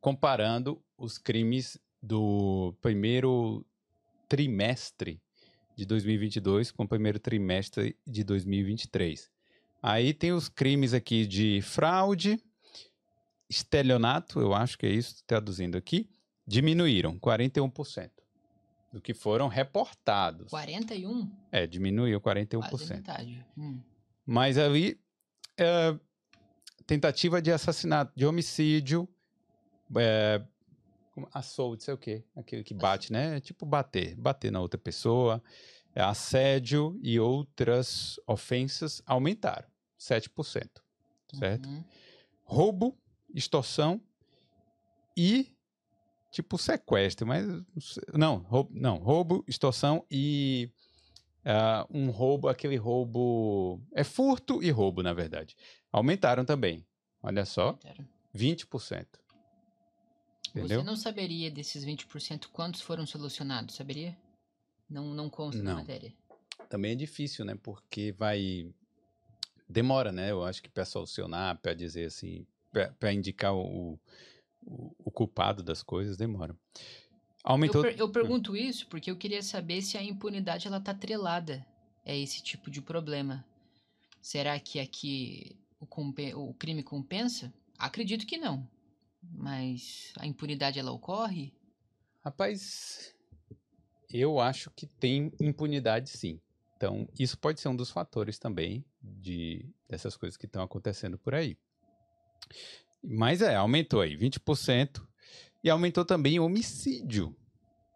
comparando 0.01 0.81
os 0.97 1.17
crimes 1.17 1.77
do 2.01 2.73
primeiro 2.81 3.65
trimestre 4.27 5.21
de 5.75 5.85
2022 5.85 6.71
com 6.71 6.83
o 6.83 6.87
primeiro 6.87 7.19
trimestre 7.19 7.95
de 8.05 8.23
2023. 8.23 9.29
Aí 9.83 10.13
tem 10.13 10.31
os 10.31 10.49
crimes 10.49 10.93
aqui 10.93 11.27
de 11.27 11.61
fraude, 11.61 12.41
estelionato, 13.47 14.39
eu 14.39 14.53
acho 14.53 14.77
que 14.77 14.87
é 14.87 14.89
isso, 14.89 15.23
traduzindo 15.27 15.77
aqui, 15.77 16.09
diminuíram 16.47 17.19
41% 17.19 18.09
do 18.95 19.01
que 19.01 19.13
foram 19.13 19.49
reportados. 19.49 20.49
41? 20.49 21.29
É, 21.51 21.67
diminuiu 21.67 22.21
41%. 22.21 22.69
Quase 22.69 22.93
metade. 22.93 23.45
Hum. 23.57 23.81
Mas 24.25 24.57
ali, 24.57 24.97
é, 25.57 25.99
tentativa 26.87 27.41
de 27.41 27.51
assassinato, 27.51 28.13
de 28.15 28.25
homicídio, 28.25 29.05
é, 29.97 30.41
assault, 31.33 31.83
sei 31.83 31.93
o 31.93 31.97
quê, 31.97 32.23
aquele 32.37 32.63
que 32.63 32.73
bate, 32.73 33.11
né? 33.11 33.35
É 33.35 33.39
tipo 33.41 33.65
bater, 33.65 34.15
bater 34.15 34.49
na 34.49 34.61
outra 34.61 34.79
pessoa, 34.79 35.43
é, 35.93 36.01
assédio 36.01 36.97
e 37.03 37.19
outras 37.19 38.17
ofensas 38.25 39.01
aumentaram, 39.05 39.67
7%, 39.99 40.69
certo? 41.37 41.67
Uhum. 41.67 41.83
Roubo, 42.45 42.97
extorsão 43.33 44.01
e 45.17 45.53
tipo 46.35 46.57
sequestro, 46.57 47.25
mas 47.25 47.45
não, 48.13 48.39
roubo, 48.39 48.71
não, 48.73 48.97
roubo, 48.97 49.45
extorsão 49.47 50.05
e 50.11 50.69
uh, 51.45 51.87
um 51.89 52.09
roubo, 52.09 52.49
aquele 52.49 52.75
roubo 52.75 53.81
é 53.93 54.03
furto 54.03 54.61
e 54.61 54.69
roubo, 54.69 55.01
na 55.01 55.13
verdade. 55.13 55.55
Aumentaram 55.93 56.43
também. 56.43 56.85
Olha 57.23 57.45
só, 57.45 57.67
Aumentaram. 57.67 58.05
20%. 58.35 59.05
Entendeu? 60.49 60.81
Você 60.81 60.85
não 60.85 60.97
saberia 60.97 61.49
desses 61.49 61.85
20% 61.85 62.47
quantos 62.51 62.81
foram 62.81 63.05
solucionados, 63.05 63.75
saberia? 63.75 64.15
Não, 64.89 65.13
não 65.13 65.29
consta 65.29 65.63
na 65.63 65.71
Não. 65.71 65.79
matéria. 65.79 66.13
Também 66.69 66.91
é 66.91 66.95
difícil, 66.95 67.45
né? 67.45 67.57
Porque 67.61 68.11
vai 68.11 68.73
demora, 69.69 70.11
né? 70.11 70.31
Eu 70.31 70.43
acho 70.43 70.61
que 70.61 70.69
para 70.69 70.83
solucionar, 70.83 71.57
para 71.61 71.73
dizer 71.73 72.05
assim, 72.05 72.45
para 72.99 73.13
indicar 73.13 73.55
o, 73.55 73.97
o, 74.65 74.95
o 74.99 75.11
culpado 75.11 75.61
das 75.63 75.83
coisas, 75.83 76.17
demora. 76.17 76.57
Eu, 76.75 76.79
Aumentou. 77.43 77.81
per- 77.83 77.99
eu 77.99 78.09
pergunto 78.09 78.55
isso 78.55 78.87
porque 78.87 79.11
eu 79.11 79.15
queria 79.15 79.43
saber 79.43 79.81
se 79.81 79.97
a 79.97 80.03
impunidade 80.03 80.67
ela 80.67 80.79
tá 80.81 80.91
atrelada 80.91 81.65
a 82.05 82.13
esse 82.13 82.41
tipo 82.41 82.69
de 82.71 82.81
problema. 82.81 83.45
Será 84.21 84.59
que 84.59 84.79
aqui 84.79 85.55
o, 85.79 85.85
o 86.49 86.53
crime 86.55 86.81
compensa? 86.81 87.53
Acredito 87.77 88.25
que 88.25 88.37
não. 88.37 88.67
Mas 89.21 90.11
a 90.17 90.25
impunidade 90.25 90.79
ela 90.79 90.91
ocorre? 90.91 91.53
Rapaz, 92.23 93.13
eu 94.09 94.39
acho 94.39 94.71
que 94.71 94.87
tem 94.87 95.31
impunidade 95.39 96.09
sim. 96.09 96.39
Então, 96.75 97.07
isso 97.17 97.37
pode 97.37 97.61
ser 97.61 97.67
um 97.69 97.75
dos 97.75 97.89
fatores 97.89 98.37
também 98.37 98.83
de 99.01 99.65
dessas 99.87 100.17
coisas 100.17 100.35
que 100.37 100.45
estão 100.45 100.63
acontecendo 100.63 101.17
por 101.17 101.33
aí. 101.33 101.57
Mas 103.07 103.41
é, 103.41 103.55
aumentou 103.55 104.01
aí 104.01 104.17
20% 104.17 105.01
e 105.63 105.69
aumentou 105.69 106.03
também 106.03 106.39
o 106.39 106.45
homicídio 106.45 107.35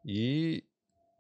e 0.05 0.63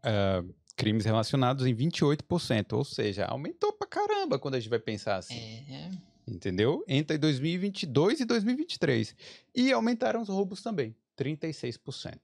ah, 0.03 0.43
crimes 0.75 1.05
relacionados 1.05 1.65
em 1.65 1.75
28%, 1.75 2.73
ou 2.73 2.85
seja, 2.85 3.25
aumentou 3.25 3.73
pra 3.73 3.87
caramba 3.87 4.39
quando 4.39 4.55
a 4.55 4.59
gente 4.59 4.69
vai 4.69 4.79
pensar 4.79 5.17
assim 5.17 5.35
É, 5.35 5.73
é. 5.73 5.91
entendeu? 6.27 6.83
Entre 6.87 7.17
2022 7.17 8.21
e 8.21 8.25
2023. 8.25 9.15
E 9.53 9.71
aumentaram 9.73 10.21
os 10.21 10.29
roubos 10.29 10.61
também, 10.61 10.95
36%. 11.17 12.17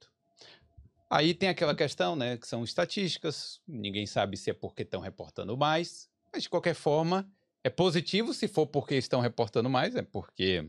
Aí 1.10 1.34
tem 1.34 1.50
aquela 1.50 1.76
questão, 1.76 2.16
né, 2.16 2.38
que 2.38 2.48
são 2.48 2.64
estatísticas, 2.64 3.62
ninguém 3.68 4.06
sabe 4.06 4.38
se 4.38 4.50
é 4.50 4.54
porque 4.54 4.84
estão 4.84 5.02
reportando 5.02 5.56
mais, 5.56 6.10
mas 6.32 6.44
de 6.44 6.50
qualquer 6.50 6.74
forma, 6.74 7.30
é 7.64 7.70
positivo 7.70 8.34
se 8.34 8.48
for 8.48 8.66
porque 8.66 8.96
estão 8.96 9.20
reportando 9.20 9.70
mais, 9.70 9.96
é 9.96 10.02
porque 10.02 10.68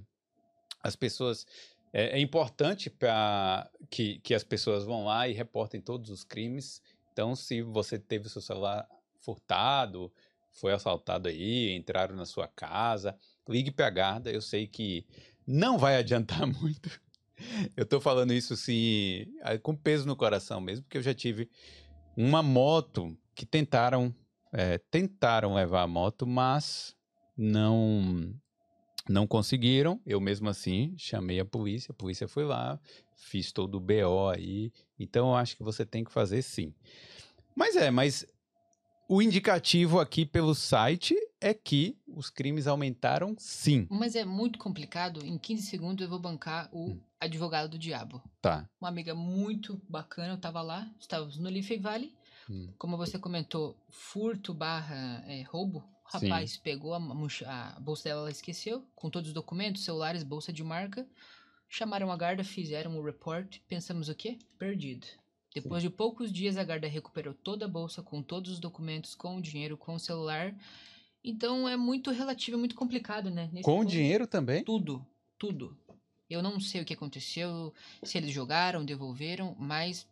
as 0.87 0.97
pessoas 0.97 1.47
é, 1.93 2.19
é 2.19 2.21
importante 2.21 2.89
para 2.89 3.71
que, 3.91 4.19
que 4.21 4.35
as 4.35 4.45
pessoas 4.45 4.85
vão 4.85 5.05
lá 5.05 5.29
e 5.29 5.33
reportem 5.33 5.81
todos 5.81 6.11
os 6.11 6.25
crimes. 6.25 6.81
Então, 7.13 7.35
se 7.35 7.63
você 7.63 7.99
teve 7.99 8.27
o 8.27 8.31
seu 8.31 8.43
celular 8.43 8.87
furtado, 9.21 10.13
foi 10.53 10.73
assaltado 10.73 11.29
aí, 11.29 11.75
entraram 11.75 12.15
na 12.15 12.25
sua 12.25 12.47
casa, 12.47 13.17
ligue 13.49 13.71
para 13.71 13.87
a 13.87 13.91
Garda. 13.91 14.31
Eu 14.31 14.41
sei 14.41 14.67
que 14.67 15.07
não 15.47 15.79
vai 15.79 15.97
adiantar 15.97 16.47
muito. 16.61 17.01
Eu 17.77 17.85
tô 17.85 18.01
falando 18.01 18.33
isso 18.33 18.55
assim, 18.55 19.27
com 19.63 19.75
peso 19.77 20.07
no 20.07 20.17
coração 20.17 20.61
mesmo, 20.61 20.85
porque 20.85 20.99
eu 20.99 21.03
já 21.03 21.13
tive 21.13 21.51
uma 22.17 22.43
moto 22.43 23.17
que 23.35 23.45
tentaram 23.45 24.15
é, 24.53 24.79
tentaram 24.79 25.55
levar 25.55 25.83
a 25.83 25.87
moto, 25.87 26.27
mas 26.27 26.97
não 27.37 28.35
não 29.09 29.27
conseguiram. 29.27 30.01
Eu 30.07 30.21
mesmo 30.21 30.49
assim 30.49 30.95
chamei 30.97 31.41
a 31.41 31.45
polícia, 31.45 31.93
a 31.93 31.95
polícia 31.95 32.27
foi 32.29 32.45
lá, 32.45 32.79
fiz 33.17 33.53
todo 33.53 33.77
o 33.77 33.81
BO 33.81 34.29
aí. 34.35 34.73
Então 34.99 35.29
eu 35.29 35.35
acho 35.35 35.57
que 35.57 35.63
você 35.63 35.85
tem 35.85 36.05
que 36.05 36.13
fazer 36.13 36.43
sim. 36.43 36.75
Mas 37.55 37.77
é, 37.77 37.91
mas 37.91 38.27
o 39.09 39.23
indicativo 39.23 40.01
aqui 40.01 40.27
pelo 40.27 40.55
site 40.55 41.15
é 41.41 41.55
que 41.55 41.97
os 42.07 42.29
crimes 42.31 42.67
aumentaram 42.67 43.35
sim. 43.39 43.87
Mas 43.91 44.17
é 44.17 44.25
muito 44.25 44.59
complicado. 44.59 45.25
Em 45.25 45.39
15 45.39 45.63
segundos 45.63 46.03
eu 46.03 46.09
vou 46.11 46.19
bancar 46.19 46.69
o 46.73 46.91
Hum. 46.91 47.01
advogado 47.21 47.71
do 47.71 47.79
diabo. 47.79 48.23
Tá. 48.43 48.69
Uma 48.81 48.89
amiga 48.89 49.15
muito 49.15 49.81
bacana, 49.89 50.33
eu 50.35 50.39
tava 50.41 50.61
lá, 50.63 50.91
estávamos 50.99 51.39
no 51.39 51.49
Liffey 51.49 51.79
Valley. 51.79 52.13
Hum. 52.51 52.73
Como 52.79 52.97
você 52.97 53.19
comentou, 53.19 53.77
furto 53.89 54.55
barra 54.55 55.23
é, 55.27 55.43
roubo. 55.43 55.85
O 56.09 56.19
Sim. 56.19 56.29
rapaz 56.29 56.57
pegou 56.57 56.95
a, 56.95 56.99
a 56.99 57.81
bolsa 57.81 58.05
dela, 58.05 58.21
ela 58.23 58.31
esqueceu, 58.31 58.87
com 58.95 59.11
todos 59.11 59.29
os 59.29 59.35
documentos, 59.35 59.85
celulares, 59.85 60.23
bolsa 60.23 60.53
de 60.53 60.63
marca. 60.63 61.07
Chamaram 61.69 62.13
a 62.13 62.17
guarda, 62.17 62.45
fizeram 62.45 62.97
o 62.97 63.03
report. 63.03 63.59
Pensamos 63.69 64.09
o 64.09 64.15
quê? 64.15 64.39
Perdido. 64.59 65.07
Depois 65.53 65.83
de 65.83 65.91
poucos 65.91 66.31
dias, 66.31 66.57
a 66.57 66.65
guarda 66.65 66.87
recuperou 66.87 67.33
toda 67.33 67.65
a 67.65 67.69
bolsa 67.69 68.03
com 68.03 68.23
todos 68.23 68.53
os 68.53 68.61
documentos, 68.61 69.15
com 69.15 69.37
o 69.37 69.43
dinheiro, 69.43 69.77
com 69.77 69.95
o 69.95 69.99
celular. 69.99 70.55
Então 71.25 71.69
é 71.69 71.77
muito 71.77 72.11
relativo, 72.11 72.57
é 72.57 72.61
muito 72.61 72.75
complicado, 72.75 73.31
né? 73.31 73.49
Nesse 73.53 73.65
Com 73.65 73.79
ponto. 73.79 73.91
dinheiro 73.91 74.27
também? 74.27 74.63
Tudo, 74.63 75.05
tudo. 75.39 75.77
Eu 76.29 76.43
não 76.43 76.61
sei 76.61 76.83
o 76.83 76.85
que 76.85 76.95
aconteceu, 76.95 77.73
se 78.03 78.19
eles 78.19 78.31
jogaram, 78.33 78.85
devolveram, 78.85 79.57
mas 79.59 80.07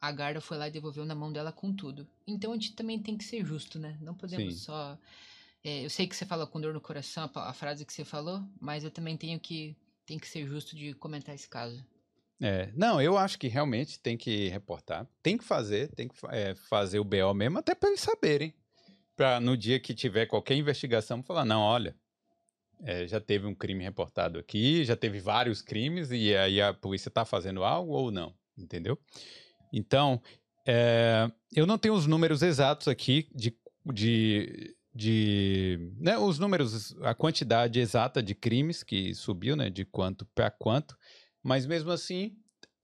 a 0.00 0.12
guarda 0.12 0.40
foi 0.40 0.58
lá 0.58 0.68
e 0.68 0.70
devolveu 0.70 1.04
na 1.04 1.14
mão 1.14 1.32
dela 1.32 1.52
com 1.52 1.72
tudo. 1.72 2.06
Então 2.26 2.52
a 2.52 2.54
gente 2.54 2.74
também 2.74 2.98
tem 2.98 3.16
que 3.16 3.24
ser 3.24 3.44
justo, 3.44 3.78
né? 3.78 3.96
Não 4.00 4.14
podemos 4.14 4.54
Sim. 4.54 4.60
só. 4.60 4.98
É, 5.64 5.84
eu 5.84 5.90
sei 5.90 6.06
que 6.06 6.16
você 6.16 6.26
fala 6.26 6.46
com 6.46 6.60
dor 6.60 6.74
no 6.74 6.80
coração 6.80 7.30
a, 7.34 7.50
a 7.50 7.52
frase 7.52 7.84
que 7.84 7.92
você 7.92 8.04
falou, 8.04 8.42
mas 8.60 8.84
eu 8.84 8.90
também 8.90 9.16
tenho 9.16 9.38
que, 9.38 9.76
tem 10.04 10.18
que 10.18 10.28
ser 10.28 10.46
justo 10.46 10.74
de 10.76 10.94
comentar 10.94 11.34
esse 11.34 11.48
caso. 11.48 11.84
É, 12.40 12.72
não, 12.74 13.00
eu 13.00 13.16
acho 13.16 13.38
que 13.38 13.46
realmente 13.46 14.00
tem 14.00 14.16
que 14.16 14.48
reportar, 14.48 15.06
tem 15.22 15.38
que 15.38 15.44
fazer, 15.44 15.88
tem 15.94 16.08
que 16.08 16.16
é, 16.30 16.56
fazer 16.68 16.98
o 16.98 17.04
BO 17.04 17.32
mesmo, 17.32 17.58
até 17.58 17.72
para 17.74 17.90
eles 17.90 18.00
saberem. 18.00 18.52
Para 19.14 19.38
no 19.38 19.56
dia 19.56 19.78
que 19.78 19.94
tiver 19.94 20.26
qualquer 20.26 20.56
investigação, 20.56 21.22
falar: 21.22 21.44
não, 21.44 21.60
olha, 21.60 21.94
é, 22.82 23.06
já 23.06 23.20
teve 23.20 23.46
um 23.46 23.54
crime 23.54 23.84
reportado 23.84 24.40
aqui, 24.40 24.84
já 24.84 24.96
teve 24.96 25.20
vários 25.20 25.62
crimes, 25.62 26.10
e 26.10 26.34
aí 26.34 26.60
a 26.60 26.74
polícia 26.74 27.08
está 27.08 27.24
fazendo 27.24 27.62
algo 27.62 27.92
ou 27.92 28.10
não, 28.10 28.34
entendeu? 28.58 28.98
Então, 29.72 30.20
é, 30.66 31.30
eu 31.54 31.64
não 31.64 31.78
tenho 31.78 31.94
os 31.94 32.06
números 32.06 32.42
exatos 32.42 32.88
aqui 32.88 33.28
de. 33.32 33.56
de 33.86 34.74
de 34.94 35.78
né, 35.98 36.18
os 36.18 36.38
números, 36.38 36.94
a 37.02 37.14
quantidade 37.14 37.80
exata 37.80 38.22
de 38.22 38.34
crimes 38.34 38.82
que 38.82 39.14
subiu, 39.14 39.56
né, 39.56 39.70
de 39.70 39.84
quanto 39.84 40.26
para 40.26 40.50
quanto, 40.50 40.96
mas 41.42 41.64
mesmo 41.66 41.90
assim, 41.90 42.36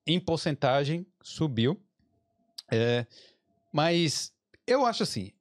em 0.07 0.19
porcentagem, 0.19 1.07
subiu. 1.23 1.81
É, 2.71 3.07
mas 3.73 4.33
eu 4.67 4.85
acho 4.87 5.03
assim: 5.03 5.33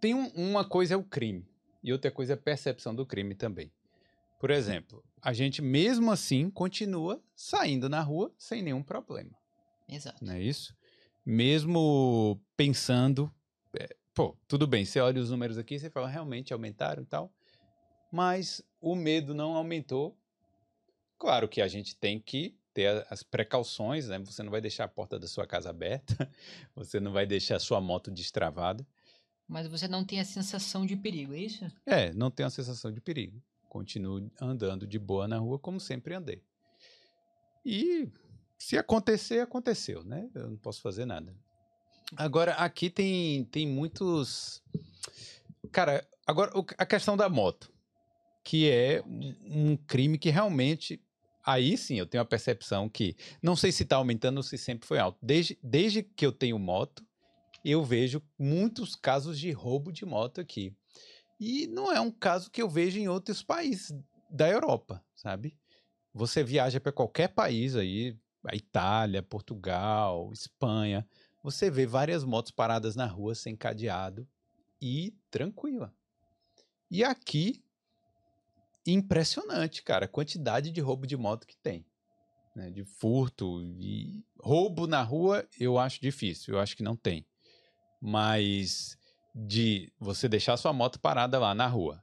tem 0.00 0.14
um- 0.14 0.28
uma 0.30 0.64
coisa 0.64 0.94
é 0.94 0.96
o 0.96 1.04
crime, 1.04 1.46
e 1.82 1.92
outra 1.92 2.10
coisa 2.10 2.32
é 2.32 2.34
a 2.34 2.38
percepção 2.38 2.94
do 2.94 3.06
crime 3.06 3.34
também. 3.34 3.72
Por 4.40 4.50
exemplo, 4.50 5.04
a 5.20 5.32
gente 5.32 5.60
mesmo 5.60 6.12
assim 6.12 6.48
continua 6.50 7.20
saindo 7.34 7.88
na 7.88 8.00
rua 8.00 8.32
sem 8.38 8.62
nenhum 8.62 8.82
problema, 8.82 9.30
Exato. 9.88 10.24
não 10.24 10.32
é 10.34 10.40
isso? 10.42 10.76
Mesmo 11.26 12.40
pensando, 12.56 13.32
é, 13.78 13.94
pô, 14.18 14.36
tudo 14.48 14.66
bem, 14.66 14.84
você 14.84 14.98
olha 14.98 15.22
os 15.22 15.30
números 15.30 15.56
aqui, 15.58 15.78
você 15.78 15.88
fala, 15.88 16.08
realmente 16.08 16.52
aumentaram 16.52 17.04
e 17.04 17.06
tal, 17.06 17.32
mas 18.10 18.60
o 18.80 18.96
medo 18.96 19.32
não 19.32 19.54
aumentou. 19.54 20.18
Claro 21.16 21.48
que 21.48 21.62
a 21.62 21.68
gente 21.68 21.94
tem 21.94 22.18
que 22.18 22.58
ter 22.74 23.06
as 23.10 23.22
precauções, 23.22 24.08
né? 24.08 24.18
Você 24.18 24.42
não 24.42 24.50
vai 24.50 24.60
deixar 24.60 24.86
a 24.86 24.88
porta 24.88 25.20
da 25.20 25.28
sua 25.28 25.46
casa 25.46 25.70
aberta, 25.70 26.28
você 26.74 26.98
não 26.98 27.12
vai 27.12 27.26
deixar 27.26 27.54
a 27.54 27.60
sua 27.60 27.80
moto 27.80 28.10
destravada. 28.10 28.84
Mas 29.46 29.68
você 29.68 29.86
não 29.86 30.04
tem 30.04 30.18
a 30.18 30.24
sensação 30.24 30.84
de 30.84 30.96
perigo, 30.96 31.32
é 31.32 31.38
isso? 31.38 31.70
É, 31.86 32.12
não 32.12 32.28
tem 32.28 32.44
a 32.44 32.50
sensação 32.50 32.90
de 32.90 33.00
perigo. 33.00 33.40
Continuo 33.68 34.28
andando 34.40 34.84
de 34.84 34.98
boa 34.98 35.28
na 35.28 35.38
rua 35.38 35.60
como 35.60 35.78
sempre 35.78 36.14
andei. 36.14 36.42
E 37.64 38.10
se 38.58 38.76
acontecer, 38.76 39.38
aconteceu, 39.38 40.02
né? 40.02 40.28
Eu 40.34 40.50
não 40.50 40.56
posso 40.56 40.82
fazer 40.82 41.04
nada. 41.04 41.32
Agora, 42.16 42.52
aqui 42.54 42.88
tem, 42.88 43.44
tem 43.44 43.66
muitos. 43.66 44.62
Cara, 45.70 46.06
agora 46.26 46.50
a 46.78 46.86
questão 46.86 47.16
da 47.16 47.28
moto, 47.28 47.70
que 48.42 48.70
é 48.70 49.02
um 49.06 49.76
crime 49.76 50.18
que 50.18 50.30
realmente 50.30 51.00
aí 51.44 51.76
sim 51.76 51.98
eu 51.98 52.06
tenho 52.06 52.22
a 52.22 52.26
percepção 52.26 52.88
que, 52.88 53.16
não 53.42 53.56
sei 53.56 53.72
se 53.72 53.82
está 53.82 53.96
aumentando 53.96 54.38
ou 54.38 54.42
se 54.42 54.56
sempre 54.58 54.86
foi 54.86 54.98
alto. 54.98 55.18
Desde, 55.22 55.58
desde 55.62 56.02
que 56.02 56.24
eu 56.24 56.32
tenho 56.32 56.58
moto, 56.58 57.04
eu 57.64 57.84
vejo 57.84 58.22
muitos 58.38 58.94
casos 58.94 59.38
de 59.38 59.50
roubo 59.50 59.92
de 59.92 60.04
moto 60.04 60.40
aqui. 60.40 60.74
E 61.40 61.66
não 61.68 61.92
é 61.92 62.00
um 62.00 62.10
caso 62.10 62.50
que 62.50 62.60
eu 62.60 62.68
vejo 62.68 62.98
em 62.98 63.08
outros 63.08 63.42
países 63.42 63.94
da 64.30 64.48
Europa, 64.48 65.04
sabe? 65.14 65.56
Você 66.12 66.42
viaja 66.42 66.80
para 66.80 66.92
qualquer 66.92 67.28
país 67.28 67.76
aí, 67.76 68.16
a 68.44 68.56
Itália, 68.56 69.22
Portugal, 69.22 70.30
Espanha, 70.32 71.06
você 71.50 71.70
vê 71.70 71.86
várias 71.86 72.24
motos 72.24 72.52
paradas 72.52 72.94
na 72.94 73.06
rua 73.06 73.34
sem 73.34 73.56
cadeado 73.56 74.28
e 74.80 75.14
tranquila. 75.30 75.92
E 76.90 77.02
aqui, 77.02 77.64
impressionante, 78.86 79.82
cara, 79.82 80.04
a 80.04 80.08
quantidade 80.08 80.70
de 80.70 80.80
roubo 80.80 81.06
de 81.06 81.16
moto 81.16 81.46
que 81.46 81.56
tem. 81.56 81.84
Né, 82.54 82.70
de 82.70 82.84
furto 82.84 83.62
e 83.62 84.24
roubo 84.40 84.86
na 84.86 85.02
rua, 85.02 85.46
eu 85.60 85.78
acho 85.78 86.00
difícil, 86.00 86.54
eu 86.54 86.60
acho 86.60 86.76
que 86.76 86.82
não 86.82 86.96
tem. 86.96 87.24
Mas 88.00 88.98
de 89.34 89.92
você 89.98 90.28
deixar 90.28 90.56
sua 90.56 90.72
moto 90.72 90.98
parada 90.98 91.38
lá 91.38 91.54
na 91.54 91.66
rua 91.66 92.02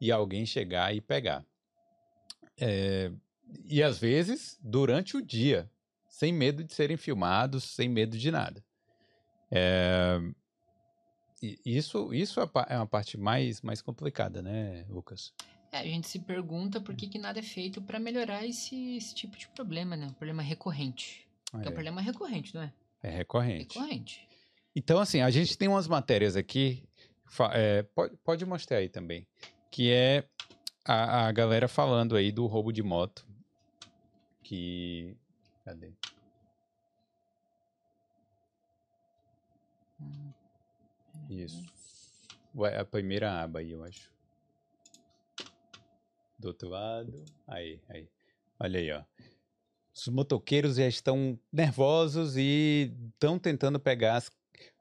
e 0.00 0.10
alguém 0.10 0.46
chegar 0.46 0.94
e 0.94 1.00
pegar. 1.00 1.44
É, 2.58 3.12
e 3.64 3.82
às 3.82 3.98
vezes 3.98 4.58
durante 4.62 5.16
o 5.16 5.22
dia, 5.22 5.70
sem 6.14 6.32
medo 6.32 6.62
de 6.62 6.72
serem 6.72 6.96
filmados, 6.96 7.64
sem 7.64 7.88
medo 7.88 8.16
de 8.16 8.30
nada. 8.30 8.64
É, 9.50 10.20
isso 11.66 12.14
isso 12.14 12.40
é, 12.40 12.48
é 12.68 12.76
uma 12.76 12.86
parte 12.86 13.18
mais, 13.18 13.60
mais 13.60 13.82
complicada, 13.82 14.40
né, 14.40 14.86
Lucas? 14.88 15.34
É, 15.72 15.78
a 15.78 15.84
gente 15.84 16.06
se 16.06 16.20
pergunta 16.20 16.80
por 16.80 16.94
que, 16.94 17.08
que 17.08 17.18
nada 17.18 17.40
é 17.40 17.42
feito 17.42 17.82
para 17.82 17.98
melhorar 17.98 18.46
esse, 18.46 18.96
esse 18.96 19.12
tipo 19.12 19.36
de 19.36 19.48
problema, 19.48 19.96
né? 19.96 20.06
Um 20.06 20.12
problema 20.12 20.40
recorrente. 20.40 21.26
É. 21.52 21.66
é 21.66 21.68
um 21.68 21.72
problema 21.72 22.00
recorrente, 22.00 22.54
não 22.54 22.62
é? 22.62 22.72
É 23.02 23.10
recorrente. 23.10 23.76
Recorrente. 23.76 24.28
Então, 24.76 25.00
assim, 25.00 25.20
a 25.20 25.30
gente 25.30 25.58
tem 25.58 25.66
umas 25.66 25.88
matérias 25.88 26.36
aqui, 26.36 26.84
é, 27.52 27.82
pode, 27.82 28.16
pode 28.18 28.46
mostrar 28.46 28.76
aí 28.76 28.88
também, 28.88 29.26
que 29.68 29.90
é 29.90 30.24
a, 30.84 31.26
a 31.26 31.32
galera 31.32 31.66
falando 31.66 32.14
aí 32.14 32.30
do 32.30 32.46
roubo 32.46 32.72
de 32.72 32.84
moto, 32.84 33.26
que... 34.44 35.16
Cadê? 35.64 35.92
Isso. 41.30 41.62
A 42.78 42.84
primeira 42.84 43.42
aba 43.42 43.60
aí, 43.60 43.72
eu 43.72 43.82
acho. 43.82 44.12
Do 46.38 46.48
outro 46.48 46.68
lado. 46.68 47.24
Aí, 47.46 47.80
aí. 47.88 48.08
Olha 48.60 48.78
aí, 48.78 48.92
ó. 48.92 49.02
Os 49.94 50.08
motoqueiros 50.08 50.76
já 50.76 50.86
estão 50.86 51.38
nervosos 51.52 52.36
e 52.36 52.92
estão 53.14 53.38
tentando 53.38 53.80
pegar 53.80 54.16
as, 54.16 54.30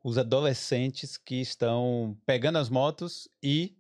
os 0.04 0.18
adolescentes 0.18 1.18
que 1.18 1.36
estão 1.40 2.18
pegando 2.25 2.58
as 2.58 2.70
motos 2.70 3.30
e 3.42 3.78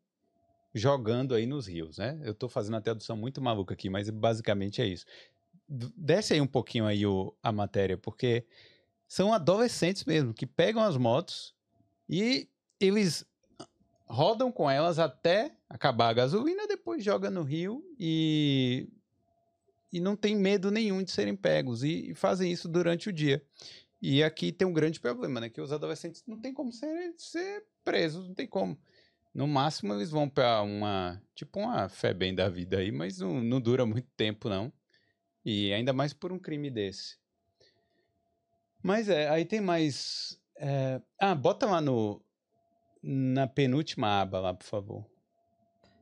jogando 0.73 1.35
aí 1.35 1.45
nos 1.45 1.67
rios, 1.67 1.97
né? 1.97 2.19
Eu 2.23 2.31
estou 2.31 2.49
fazendo 2.49 2.77
a 2.77 2.81
tradução 2.81 3.17
muito 3.17 3.41
maluca 3.41 3.73
aqui, 3.73 3.89
mas 3.89 4.09
basicamente 4.09 4.81
é 4.81 4.85
isso. 4.85 5.05
Desce 5.97 6.33
aí 6.33 6.41
um 6.41 6.47
pouquinho 6.47 6.85
aí 6.85 7.05
o, 7.05 7.35
a 7.41 7.51
matéria, 7.51 7.97
porque 7.97 8.45
são 9.07 9.33
adolescentes 9.33 10.05
mesmo 10.05 10.33
que 10.33 10.45
pegam 10.45 10.83
as 10.83 10.97
motos 10.97 11.55
e 12.07 12.47
eles 12.79 13.25
rodam 14.05 14.51
com 14.51 14.69
elas 14.69 14.99
até 14.99 15.55
acabar 15.67 16.09
a 16.09 16.13
gasolina, 16.13 16.67
depois 16.67 17.03
joga 17.03 17.29
no 17.29 17.43
rio 17.43 17.83
e 17.99 18.87
e 19.91 19.99
não 19.99 20.15
tem 20.15 20.35
medo 20.35 20.71
nenhum 20.71 21.03
de 21.03 21.11
serem 21.11 21.35
pegos 21.35 21.83
e, 21.83 22.09
e, 22.09 22.15
fazem 22.15 22.51
isso 22.51 22.67
durante 22.67 23.09
o 23.09 23.13
dia. 23.13 23.45
E 24.01 24.23
aqui 24.23 24.51
tem 24.51 24.67
um 24.67 24.73
grande 24.73 24.99
problema, 24.99 25.39
né? 25.39 25.49
Que 25.49 25.61
os 25.61 25.71
adolescentes 25.71 26.23
não 26.25 26.41
tem 26.41 26.51
como 26.51 26.71
ser, 26.71 27.13
ser 27.15 27.63
presos, 27.83 28.27
não 28.27 28.33
tem 28.33 28.47
como. 28.47 28.75
No 29.33 29.47
máximo 29.47 29.93
eles 29.93 30.09
vão 30.09 30.27
para 30.27 30.63
uma, 30.63 31.21
tipo 31.35 31.59
uma 31.59 31.87
fé 31.87 32.11
bem 32.11 32.33
da 32.33 32.49
vida 32.49 32.79
aí, 32.79 32.91
mas 32.91 33.19
não, 33.19 33.41
não 33.41 33.61
dura 33.61 33.85
muito 33.85 34.07
tempo 34.17 34.49
não. 34.49 34.73
E 35.45 35.73
ainda 35.73 35.91
mais 35.91 36.13
por 36.13 36.31
um 36.31 36.39
crime 36.39 36.69
desse. 36.69 37.17
Mas 38.81 39.09
é, 39.09 39.29
aí 39.29 39.45
tem 39.45 39.61
mais. 39.61 40.39
É... 40.57 41.01
Ah, 41.19 41.35
bota 41.35 41.65
lá 41.65 41.81
no, 41.81 42.21
na 43.01 43.47
penúltima 43.47 44.21
aba 44.21 44.39
lá, 44.39 44.53
por 44.53 44.65
favor. 44.65 45.05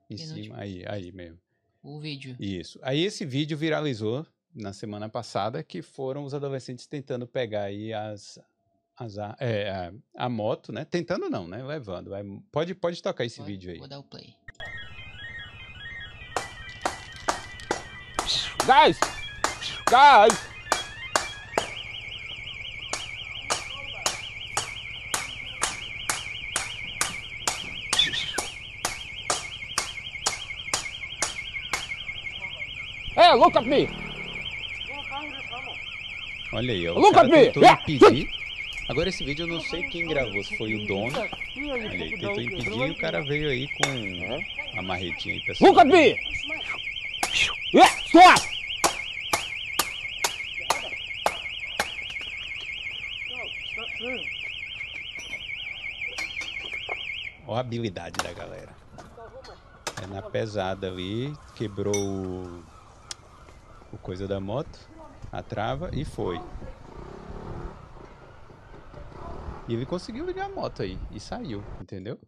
Em 0.10 0.18
penúltima. 0.18 0.44
cima, 0.44 0.58
aí, 0.60 0.84
aí 0.88 1.12
mesmo. 1.12 1.40
O 1.84 2.00
vídeo. 2.00 2.36
Isso. 2.40 2.80
Aí 2.84 3.04
esse 3.04 3.26
vídeo 3.26 3.58
viralizou 3.58 4.26
na 4.54 4.74
semana 4.74 5.10
passada, 5.10 5.64
que 5.64 5.82
foram 5.82 6.24
os 6.24 6.34
adolescentes 6.34 6.86
tentando 6.86 7.26
pegar 7.26 7.64
aí 7.64 7.94
as, 7.94 8.40
as 8.98 9.18
é, 9.40 9.70
a, 9.70 10.26
a, 10.26 10.30
moto, 10.30 10.72
né? 10.72 10.86
Tentando 10.86 11.30
não, 11.30 11.48
né? 11.48 11.64
Levando. 11.64 12.12
Pode, 12.52 12.76
pode 12.76 13.02
tocar 13.02 13.26
esse 13.26 13.38
pode, 13.38 13.52
vídeo 13.52 13.72
aí. 13.72 13.80
Vou 13.80 13.88
dar 13.88 14.00
o 14.00 14.04
play. 14.04 14.36
Guys! 18.66 19.21
Guys! 19.92 20.32
Hey, 33.14 33.36
look 33.36 33.58
at 33.58 33.68
me. 33.68 33.90
Olha 36.54 36.72
aí, 36.72 36.88
ó. 36.88 36.94
Look 36.94 37.18
at 37.18 37.28
me. 37.28 37.52
Yeah. 37.58 37.84
impedir. 37.86 38.30
Agora 38.88 39.10
esse 39.10 39.26
vídeo 39.26 39.44
eu 39.44 39.48
não 39.48 39.60
sei 39.60 39.84
quem 39.84 40.08
gravou, 40.08 40.42
se 40.42 40.56
foi 40.56 40.74
o 40.74 40.88
dono. 40.88 41.20
Olha 41.20 41.90
aí, 41.92 42.12
tentou 42.12 42.40
impedir 42.40 42.88
e 42.88 42.92
o 42.92 42.96
cara 42.96 43.22
veio 43.22 43.50
aí 43.50 43.68
com 43.68 44.80
a 44.80 44.82
marretinha 44.82 45.36
aí, 45.36 45.42
pessoal. 45.42 45.72
Look 45.72 45.82
at 45.82 45.88
me. 45.88 46.18
Yeah, 47.74 47.94
stop. 48.06 48.52
Olha 57.48 57.51
a 57.51 57.51
habilidade 57.62 58.24
da 58.24 58.34
galera. 58.34 58.76
É 60.02 60.08
na 60.08 60.22
pesada 60.22 60.88
ali, 60.88 61.34
quebrou 61.56 61.96
o 61.96 62.64
o 63.92 63.98
coisa 63.98 64.28
da 64.28 64.40
moto, 64.40 64.80
a 65.32 65.44
trava 65.44 65.92
e 65.94 66.06
foi. 66.06 66.40
E 69.68 69.74
ele 69.74 69.86
conseguiu 69.86 70.26
ligar 70.26 70.46
a 70.46 70.50
moto 70.50 70.82
aí 70.82 70.98
e 71.12 71.20
saiu, 71.20 71.64
entendeu? 71.80 72.20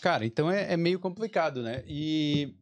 Cara, 0.00 0.26
então 0.26 0.50
é, 0.50 0.72
é 0.72 0.76
meio 0.76 1.00
complicado, 1.00 1.62
né? 1.62 1.82
E, 1.86 2.54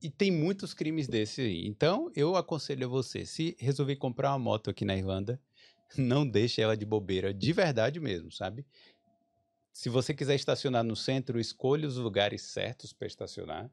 e 0.00 0.10
tem 0.10 0.30
muitos 0.30 0.72
crimes 0.72 1.06
desses 1.06 1.44
aí. 1.44 1.66
Então 1.66 2.10
eu 2.14 2.36
aconselho 2.36 2.86
a 2.86 2.90
você, 2.90 3.26
se 3.26 3.56
resolver 3.58 3.96
comprar 3.96 4.30
uma 4.30 4.38
moto 4.38 4.70
aqui 4.70 4.84
na 4.84 4.96
Irlanda, 4.96 5.40
não 5.96 6.26
deixe 6.26 6.60
ela 6.60 6.76
de 6.76 6.86
bobeira, 6.86 7.34
de 7.34 7.52
verdade 7.52 7.98
mesmo, 8.00 8.30
sabe? 8.30 8.64
Se 9.72 9.88
você 9.88 10.12
quiser 10.12 10.34
estacionar 10.34 10.84
no 10.84 10.94
centro, 10.94 11.40
escolha 11.40 11.88
os 11.88 11.96
lugares 11.96 12.42
certos 12.42 12.92
para 12.92 13.06
estacionar. 13.06 13.70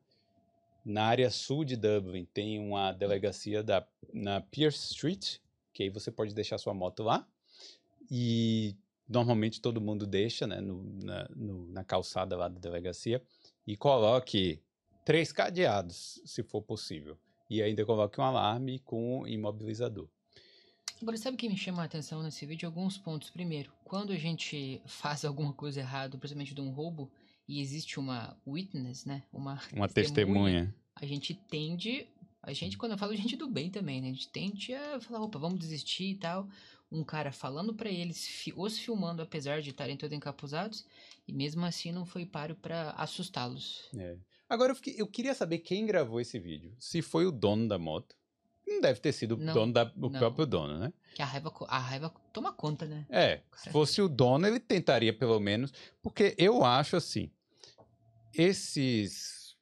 Na 0.86 1.04
área 1.04 1.30
sul 1.30 1.66
de 1.66 1.76
Dublin 1.76 2.26
tem 2.26 2.58
uma 2.58 2.94
delegacia 2.94 3.62
da, 3.62 3.86
na 4.14 4.40
Pierce 4.40 4.94
Street, 4.94 5.38
que 5.74 5.84
aí 5.84 5.90
você 5.90 6.10
pode 6.10 6.34
deixar 6.34 6.58
sua 6.58 6.74
moto 6.74 7.04
lá. 7.04 7.28
E 8.10 8.78
normalmente 9.08 9.62
todo 9.62 9.82
mundo 9.82 10.08
deixa 10.08 10.48
né, 10.48 10.62
no, 10.62 10.84
na, 11.04 11.30
no, 11.36 11.68
na 11.68 11.84
calçada 11.84 12.38
lá 12.38 12.48
da 12.48 12.60
delegacia. 12.60 13.22
E 13.68 13.76
coloque 13.76 14.64
três 15.06 15.34
cadeados, 15.34 16.22
se 16.26 16.42
for 16.44 16.62
possível. 16.62 17.20
E 17.50 17.62
ainda 17.62 17.86
coloque 17.86 18.22
um 18.22 18.24
alarme 18.24 18.80
com 18.80 19.20
um 19.20 19.28
imobilizador. 19.28 20.08
Agora, 21.02 21.18
sabe 21.18 21.36
o 21.36 21.38
que 21.38 21.48
me 21.48 21.56
chama 21.56 21.82
a 21.82 21.86
atenção 21.86 22.22
nesse 22.22 22.46
vídeo? 22.46 22.68
Alguns 22.68 22.98
pontos. 22.98 23.30
Primeiro, 23.30 23.72
quando 23.86 24.12
a 24.12 24.18
gente 24.18 24.82
faz 24.86 25.24
alguma 25.24 25.54
coisa 25.54 25.80
errada, 25.80 26.18
principalmente 26.18 26.54
de 26.54 26.60
um 26.60 26.72
roubo, 26.72 27.10
e 27.48 27.62
existe 27.62 28.00
uma 28.00 28.38
witness, 28.46 29.06
né? 29.06 29.24
Uma, 29.32 29.60
uma 29.74 29.88
testemunha, 29.88 29.94
testemunha. 30.68 30.76
A 30.96 31.06
gente 31.06 31.34
tende. 31.34 32.06
A 32.44 32.54
gente, 32.54 32.78
quando 32.78 32.92
eu 32.92 32.98
falo 32.98 33.16
gente 33.16 33.36
do 33.36 33.48
bem 33.48 33.70
também, 33.70 34.02
né? 34.02 34.10
A 34.10 34.14
gente 34.14 34.30
tende 34.30 34.74
a 34.74 35.00
falar, 35.00 35.24
opa, 35.24 35.40
vamos 35.40 35.60
desistir 35.60 36.12
e 36.12 36.16
tal. 36.16 36.48
Um 36.92 37.04
cara 37.04 37.32
falando 37.32 37.74
para 37.74 37.90
eles, 37.90 38.28
os 38.56 38.78
filmando, 38.78 39.22
apesar 39.22 39.62
de 39.62 39.70
estarem 39.70 39.96
todos 39.96 40.16
encapuzados, 40.16 40.86
e 41.28 41.32
mesmo 41.32 41.64
assim 41.64 41.92
não 41.92 42.06
foi 42.06 42.26
páreo 42.26 42.56
para 42.56 42.92
assustá-los. 42.92 43.90
É. 43.96 44.18
Agora 44.50 44.72
eu, 44.72 44.76
fiquei, 44.76 44.96
eu, 44.98 45.08
queria 45.08 45.36
saber 45.36 45.60
quem 45.60 45.86
gravou 45.86 46.20
esse 46.20 46.40
vídeo. 46.40 46.76
Se 46.80 47.02
foi 47.02 47.26
o 47.26 47.32
dono 47.32 47.68
da 47.68 47.78
moto. 47.78 48.19
Não 48.70 48.82
deve 48.82 49.00
ter 49.00 49.12
sido 49.12 49.36
não, 49.36 49.52
o, 49.52 49.54
dono 49.54 49.74
da, 49.74 49.92
o 50.00 50.10
próprio 50.10 50.46
dono, 50.46 50.78
né? 50.78 50.94
Que 51.16 51.22
a 51.22 51.26
raiva, 51.26 51.52
a 51.68 51.80
raiva 51.80 52.14
toma 52.32 52.54
conta, 52.54 52.86
né? 52.86 53.06
É. 53.10 53.42
Se 53.58 53.70
fosse 53.72 54.02
o 54.02 54.08
dono, 54.08 54.48
ele 54.48 54.60
tentaria 54.60 55.12
pelo 55.12 55.40
menos. 55.40 55.74
Porque 56.02 56.36
eu 56.38 56.64
acho 56.64 56.96
assim 56.96 57.32
esses 58.34 59.58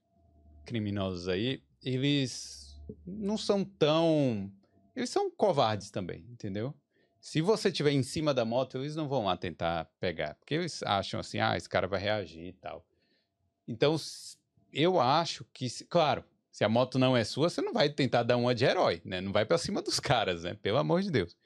criminosos 0.65 1.27
aí, 1.27 1.63
eles 1.83 2.79
não 3.05 3.37
são 3.37 3.63
tão. 3.63 4.51
Eles 4.95 5.09
são 5.09 5.29
covardes 5.29 5.89
também, 5.89 6.25
entendeu? 6.29 6.73
Se 7.19 7.41
você 7.41 7.69
estiver 7.69 7.91
em 7.91 8.03
cima 8.03 8.33
da 8.33 8.45
moto, 8.45 8.77
eles 8.77 8.95
não 8.95 9.07
vão 9.07 9.25
lá 9.25 9.35
tentar 9.35 9.85
pegar, 9.99 10.35
porque 10.35 10.55
eles 10.55 10.81
acham 10.83 11.19
assim, 11.19 11.39
ah, 11.39 11.57
esse 11.57 11.67
cara 11.67 11.87
vai 11.87 11.99
reagir 11.99 12.45
e 12.45 12.53
tal. 12.53 12.85
Então, 13.67 13.95
eu 14.71 14.99
acho 14.99 15.45
que, 15.53 15.67
claro, 15.85 16.23
se 16.57 16.63
a 16.63 16.69
moto 16.69 16.97
não 16.97 17.15
é 17.15 17.23
sua, 17.23 17.51
você 17.51 17.61
não 17.61 17.71
vai 17.71 17.87
tentar 17.87 18.23
dar 18.23 18.35
uma 18.35 18.55
de 18.55 18.65
herói, 18.65 18.99
né? 19.05 19.21
Não 19.21 19.31
vai 19.31 19.45
pra 19.45 19.59
cima 19.59 19.79
dos 19.79 19.99
caras, 19.99 20.41
né? 20.41 20.55
Pelo 20.55 20.79
amor 20.79 21.03
de 21.03 21.11
Deus. 21.11 21.37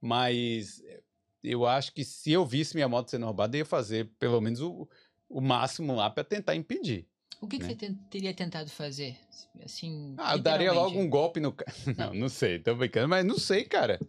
Mas 0.00 0.80
eh, 0.86 1.02
eu 1.42 1.66
acho 1.66 1.92
que 1.92 2.02
se 2.02 2.32
eu 2.32 2.46
visse 2.46 2.74
minha 2.74 2.88
moto 2.88 3.10
sendo 3.10 3.26
roubada, 3.26 3.54
eu 3.54 3.58
ia 3.58 3.64
fazer 3.66 4.10
pelo 4.18 4.40
menos 4.40 4.62
o, 4.62 4.88
o 5.28 5.38
máximo 5.42 5.94
lá 5.94 6.08
pra 6.08 6.24
tentar 6.24 6.56
impedir. 6.56 7.06
O 7.42 7.46
que, 7.46 7.58
que 7.58 7.62
né? 7.64 7.68
você 7.68 7.76
ten- 7.76 7.94
teria 8.10 8.32
tentado 8.32 8.70
fazer? 8.70 9.18
Assim, 9.62 10.14
Ah, 10.16 10.34
eu 10.34 10.38
daria 10.38 10.72
logo 10.72 10.98
um 10.98 11.10
golpe 11.10 11.40
no 11.40 11.52
cara. 11.52 11.70
Não, 11.98 12.14
não 12.14 12.28
sei, 12.30 12.58
tô 12.58 12.74
brincando, 12.74 13.06
mas 13.10 13.22
não 13.22 13.36
sei, 13.38 13.64
cara. 13.64 14.00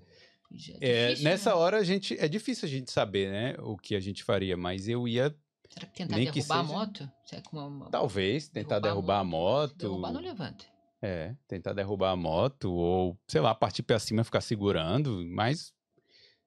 Já 0.54 0.74
É, 0.80 1.08
difícil, 1.10 1.24
nessa 1.30 1.50
né? 1.50 1.56
hora 1.58 1.78
a 1.80 1.84
gente 1.84 2.18
é 2.18 2.30
difícil 2.30 2.66
a 2.66 2.72
gente 2.72 2.90
saber, 2.92 3.30
né, 3.30 3.56
o 3.60 3.76
que 3.76 3.94
a 3.94 4.00
gente 4.00 4.24
faria, 4.24 4.56
mas 4.56 4.88
eu 4.88 5.06
ia 5.06 5.36
Será 5.78 5.88
que 5.88 5.94
tentar 5.98 6.16
nem 6.16 6.26
que 6.28 6.32
derrubar 6.34 6.60
a 6.60 6.64
seja- 6.64 6.74
moto? 6.78 7.12
Será 7.26 7.42
que 7.42 7.56
uma, 7.56 7.90
talvez 7.90 8.48
tentar 8.48 8.80
Derrubar 8.80 8.90
derrubar 8.94 9.18
a 9.18 9.20
a 9.20 9.24
moto, 9.24 9.76
Derrubar 9.76 10.14
não 10.14 10.22
levanta. 10.22 10.66
é, 11.02 11.36
tentar 11.48 11.74
derrubar 11.74 12.12
a 12.12 12.16
moto 12.16 12.72
ou 12.72 13.18
sei 13.28 13.42
lá, 13.42 13.54
partir 13.54 13.84
pra 13.84 14.00
cima 14.00 14.22
e 14.22 14.24
ficar 14.26 14.42
segurando, 14.42 15.24
mas 15.28 15.74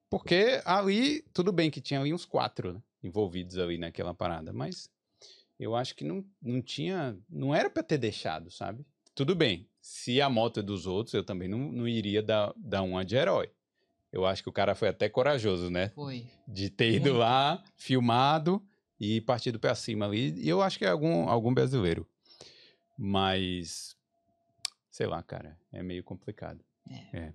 porque 0.09 0.61
ali 0.65 1.21
tudo 1.33 1.51
bem 1.51 1.69
que 1.69 1.79
tinha 1.79 1.99
ali 1.99 2.13
uns 2.13 2.25
quatro 2.25 2.73
né, 2.73 2.81
envolvidos 3.03 3.57
ali 3.57 3.77
naquela 3.77 4.13
parada, 4.13 4.51
mas 4.51 4.89
eu 5.59 5.75
acho 5.75 5.95
que 5.95 6.03
não, 6.03 6.25
não 6.41 6.61
tinha, 6.61 7.17
não 7.29 7.53
era 7.53 7.69
pra 7.69 7.83
ter 7.83 7.97
deixado, 7.97 8.49
sabe? 8.49 8.85
Tudo 9.13 9.35
bem, 9.35 9.67
se 9.81 10.21
a 10.21 10.29
moto 10.29 10.61
é 10.61 10.63
dos 10.63 10.87
outros, 10.87 11.13
eu 11.13 11.23
também 11.23 11.47
não, 11.47 11.59
não 11.59 11.87
iria 11.87 12.23
dar, 12.23 12.53
dar 12.57 12.81
uma 12.81 13.03
de 13.05 13.15
herói. 13.15 13.51
Eu 14.11 14.25
acho 14.25 14.41
que 14.41 14.49
o 14.49 14.53
cara 14.53 14.73
foi 14.73 14.87
até 14.87 15.07
corajoso, 15.09 15.69
né? 15.69 15.89
Foi. 15.89 16.25
de 16.47 16.69
ter 16.69 16.93
ido 16.93 17.09
Muito. 17.09 17.19
lá, 17.19 17.61
filmado 17.75 18.65
e 18.99 19.21
partido 19.21 19.59
pra 19.59 19.73
cima 19.75 20.05
ali. 20.05 20.33
E 20.37 20.49
eu 20.49 20.61
acho 20.61 20.77
que 20.77 20.85
é 20.85 20.89
algum, 20.89 21.29
algum 21.29 21.53
brasileiro. 21.53 22.07
Mas, 22.97 23.95
sei 24.91 25.07
lá, 25.07 25.23
cara, 25.23 25.57
é 25.71 25.81
meio 25.81 26.03
complicado. 26.03 26.63
É. 27.13 27.31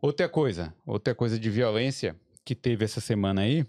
Outra 0.00 0.28
coisa, 0.28 0.74
outra 0.84 1.14
coisa 1.14 1.38
de 1.38 1.48
violência 1.48 2.18
que 2.44 2.54
teve 2.54 2.84
essa 2.84 3.00
semana 3.00 3.42
aí, 3.42 3.64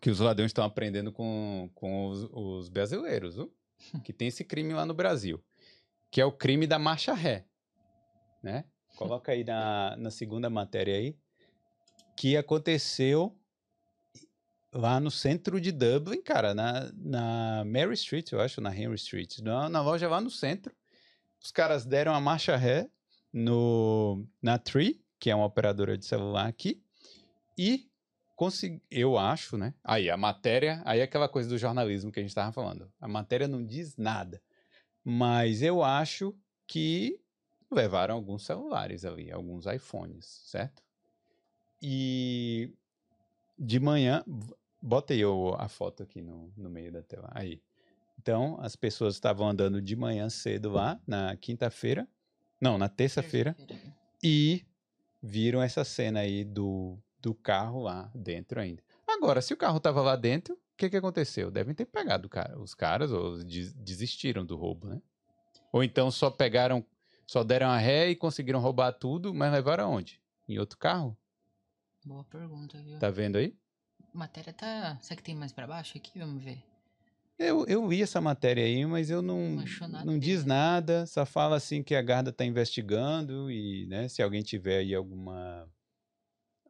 que 0.00 0.08
os 0.08 0.20
ladrões 0.20 0.48
estão 0.48 0.64
aprendendo 0.64 1.12
com, 1.12 1.68
com 1.74 2.08
os, 2.08 2.28
os 2.32 2.68
brasileiros, 2.68 3.34
viu? 3.34 3.52
que 4.02 4.12
tem 4.12 4.28
esse 4.28 4.44
crime 4.44 4.72
lá 4.72 4.86
no 4.86 4.94
Brasil, 4.94 5.42
que 6.10 6.20
é 6.20 6.24
o 6.24 6.32
crime 6.32 6.66
da 6.66 6.78
marcha 6.78 7.12
ré, 7.12 7.44
né? 8.42 8.64
Coloca 8.96 9.32
aí 9.32 9.44
na, 9.44 9.96
na 9.96 10.10
segunda 10.10 10.48
matéria 10.48 10.94
aí, 10.94 11.16
que 12.16 12.36
aconteceu 12.36 13.36
lá 14.72 14.98
no 14.98 15.10
centro 15.10 15.60
de 15.60 15.70
Dublin, 15.70 16.22
cara, 16.22 16.54
na, 16.54 16.90
na 16.94 17.64
Mary 17.64 17.94
Street, 17.94 18.32
eu 18.32 18.40
acho, 18.40 18.60
na 18.60 18.74
Henry 18.74 18.94
Street, 18.94 19.38
na, 19.40 19.68
na 19.68 19.82
loja 19.82 20.08
lá 20.08 20.20
no 20.20 20.30
centro. 20.30 20.74
Os 21.42 21.50
caras 21.50 21.84
deram 21.84 22.14
a 22.14 22.20
marcha 22.20 22.56
ré 22.56 22.88
no, 23.32 24.26
na 24.40 24.58
Tree, 24.58 25.04
que 25.18 25.30
é 25.30 25.34
uma 25.34 25.44
operadora 25.44 25.98
de 25.98 26.06
celular 26.06 26.46
aqui, 26.46 26.82
e 27.58 27.88
consegui, 28.34 28.82
eu 28.90 29.18
acho, 29.18 29.56
né? 29.56 29.74
Aí 29.84 30.10
a 30.10 30.16
matéria, 30.16 30.82
aí 30.84 31.00
é 31.00 31.02
aquela 31.02 31.28
coisa 31.28 31.48
do 31.48 31.58
jornalismo 31.58 32.10
que 32.10 32.18
a 32.18 32.22
gente 32.22 32.30
estava 32.30 32.52
falando. 32.52 32.90
A 33.00 33.06
matéria 33.06 33.46
não 33.46 33.64
diz 33.64 33.96
nada, 33.96 34.40
mas 35.04 35.62
eu 35.62 35.82
acho 35.82 36.34
que 36.66 37.20
levaram 37.70 38.14
alguns 38.14 38.44
celulares 38.44 39.04
ali, 39.04 39.30
alguns 39.30 39.66
iPhones, 39.66 40.42
certo? 40.46 40.82
E 41.80 42.72
de 43.58 43.78
manhã, 43.78 44.24
bota 44.82 45.14
aí 45.14 45.22
a 45.58 45.68
foto 45.68 46.02
aqui 46.02 46.20
no, 46.20 46.52
no 46.56 46.68
meio 46.68 46.90
da 46.92 47.02
tela. 47.02 47.30
Aí. 47.32 47.62
Então, 48.18 48.58
as 48.60 48.76
pessoas 48.76 49.14
estavam 49.14 49.48
andando 49.48 49.80
de 49.80 49.96
manhã 49.96 50.28
cedo 50.28 50.70
lá, 50.70 51.00
na 51.06 51.36
quinta-feira. 51.36 52.06
Não, 52.60 52.76
na 52.76 52.88
terça-feira. 52.88 53.56
E 54.22 54.64
viram 55.22 55.62
essa 55.62 55.84
cena 55.84 56.20
aí 56.20 56.44
do, 56.44 56.98
do 57.20 57.34
carro 57.34 57.82
lá 57.82 58.10
dentro 58.14 58.60
ainda. 58.60 58.82
Agora, 59.08 59.40
se 59.40 59.52
o 59.54 59.56
carro 59.56 59.80
tava 59.80 60.00
lá 60.02 60.14
dentro, 60.16 60.54
o 60.54 60.58
que 60.76 60.90
que 60.90 60.96
aconteceu? 60.96 61.50
Devem 61.50 61.74
ter 61.74 61.86
pegado 61.86 62.28
cara- 62.28 62.58
os 62.60 62.74
caras 62.74 63.10
ou 63.12 63.38
des- 63.42 63.72
desistiram 63.74 64.44
do 64.44 64.56
roubo, 64.56 64.88
né? 64.88 65.00
Ou 65.72 65.82
então 65.82 66.10
só 66.10 66.30
pegaram, 66.30 66.84
só 67.26 67.42
deram 67.42 67.68
a 67.68 67.78
ré 67.78 68.10
e 68.10 68.16
conseguiram 68.16 68.60
roubar 68.60 68.92
tudo, 68.92 69.32
mas 69.32 69.52
levaram 69.52 69.84
aonde? 69.84 70.20
Em 70.48 70.58
outro 70.58 70.78
carro? 70.78 71.16
Boa 72.04 72.24
pergunta, 72.24 72.80
viu? 72.82 72.98
Tá 72.98 73.10
vendo 73.10 73.36
aí? 73.36 73.56
A 74.14 74.18
matéria 74.18 74.52
tá. 74.52 74.98
Será 75.00 75.16
que 75.16 75.22
tem 75.22 75.34
mais 75.34 75.52
pra 75.52 75.66
baixo 75.66 75.96
aqui? 75.96 76.18
Vamos 76.18 76.42
ver. 76.42 76.62
Eu, 77.38 77.66
eu 77.66 77.88
li 77.90 78.02
essa 78.02 78.20
matéria 78.20 78.64
aí, 78.64 78.84
mas 78.86 79.10
eu 79.10 79.20
não, 79.20 79.56
Não 79.56 80.04
não 80.04 80.18
diz 80.18 80.44
nada, 80.44 81.06
só 81.06 81.26
fala 81.26 81.56
assim 81.56 81.82
que 81.82 81.94
a 81.94 82.02
Garda 82.02 82.30
está 82.30 82.44
investigando 82.44 83.50
e, 83.50 83.86
né, 83.86 84.06
se 84.06 84.22
alguém 84.22 84.42
tiver 84.42 84.78
aí 84.78 84.94
alguma 84.94 85.68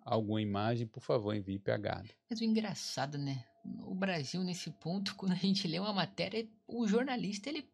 alguma 0.05 0.41
imagem, 0.41 0.87
por 0.87 1.01
favor, 1.01 1.35
envie 1.35 1.59
para 1.59 1.75
a 1.75 1.79
Garda. 1.79 2.09
Mas 2.29 2.41
o 2.41 2.45
engraçado, 2.45 3.19
né? 3.19 3.45
O 3.85 3.95
Brasil, 3.95 4.43
nesse 4.43 4.71
ponto, 4.71 5.15
quando 5.17 5.33
a 5.33 5.37
gente 5.37 5.67
lê 5.69 5.79
uma 5.79 5.93
matéria, 5.93 6.47
o 6.67 6.87
jornalista, 6.87 7.49
ele 7.49 7.69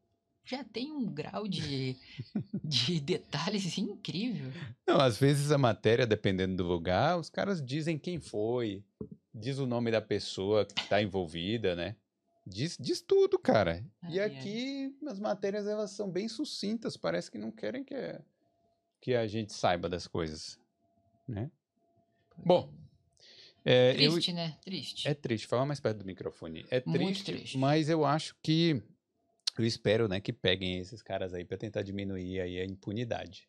já 0.44 0.64
tem 0.64 0.90
um 0.90 1.07
grau 1.07 1.46
de, 1.46 1.96
de 2.64 3.00
detalhes 3.00 3.76
incrível. 3.78 4.50
Não, 4.87 4.98
às 5.00 5.18
vezes 5.18 5.52
a 5.52 5.59
matéria, 5.59 6.07
dependendo 6.07 6.57
do 6.57 6.64
lugar, 6.64 7.18
os 7.18 7.28
caras 7.28 7.64
dizem 7.64 7.98
quem 7.98 8.18
foi, 8.18 8.83
diz 9.38 9.59
o 9.59 9.66
nome 9.66 9.90
da 9.90 10.01
pessoa 10.01 10.64
que 10.64 10.81
está 10.81 11.01
envolvida, 11.03 11.74
né? 11.77 11.96
Diz, 12.46 12.77
diz 12.81 13.01
tudo, 13.01 13.38
cara. 13.38 13.85
E 14.09 14.18
Ai, 14.18 14.20
ai. 14.20 14.27
aqui 14.27 14.96
as 15.07 15.18
matérias 15.20 15.66
elas 15.66 15.90
são 15.90 16.11
bem 16.11 16.29
sucintas, 16.29 16.96
parece 16.96 17.31
que 17.31 17.37
não 17.38 17.51
querem 17.51 17.85
que, 17.85 17.94
a- 17.94 18.20
que 19.01 19.14
a 19.14 19.27
gente 19.27 19.53
saiba 19.53 19.88
das 19.88 20.07
coisas, 20.07 20.59
né? 21.27 21.51
Bom, 22.37 22.72
é, 23.64 23.92
eu- 23.98 24.12
Triste, 24.12 24.33
né? 24.33 24.57
Triste. 24.64 25.07
É 25.09 25.12
triste, 25.14 25.46
fala 25.46 25.66
mais 25.66 25.79
perto 25.81 25.98
do 25.98 26.05
microfone. 26.07 26.64
É 26.70 26.83
Muito 26.87 26.98
triste, 27.22 27.24
triste. 27.24 27.59
mas 27.59 27.88
eu 27.90 28.05
acho 28.07 28.35
que 28.42 28.83
eu 29.59 29.64
espero, 29.64 30.09
né, 30.09 30.20
que 30.20 30.33
peguem 30.33 30.79
esses 30.79 31.03
caras 31.03 31.35
aí 31.35 31.44
para 31.44 31.59
tentar 31.59 31.83
diminuir 31.83 32.40
aí 32.40 32.59
a 32.61 32.64
impunidade. 32.64 33.48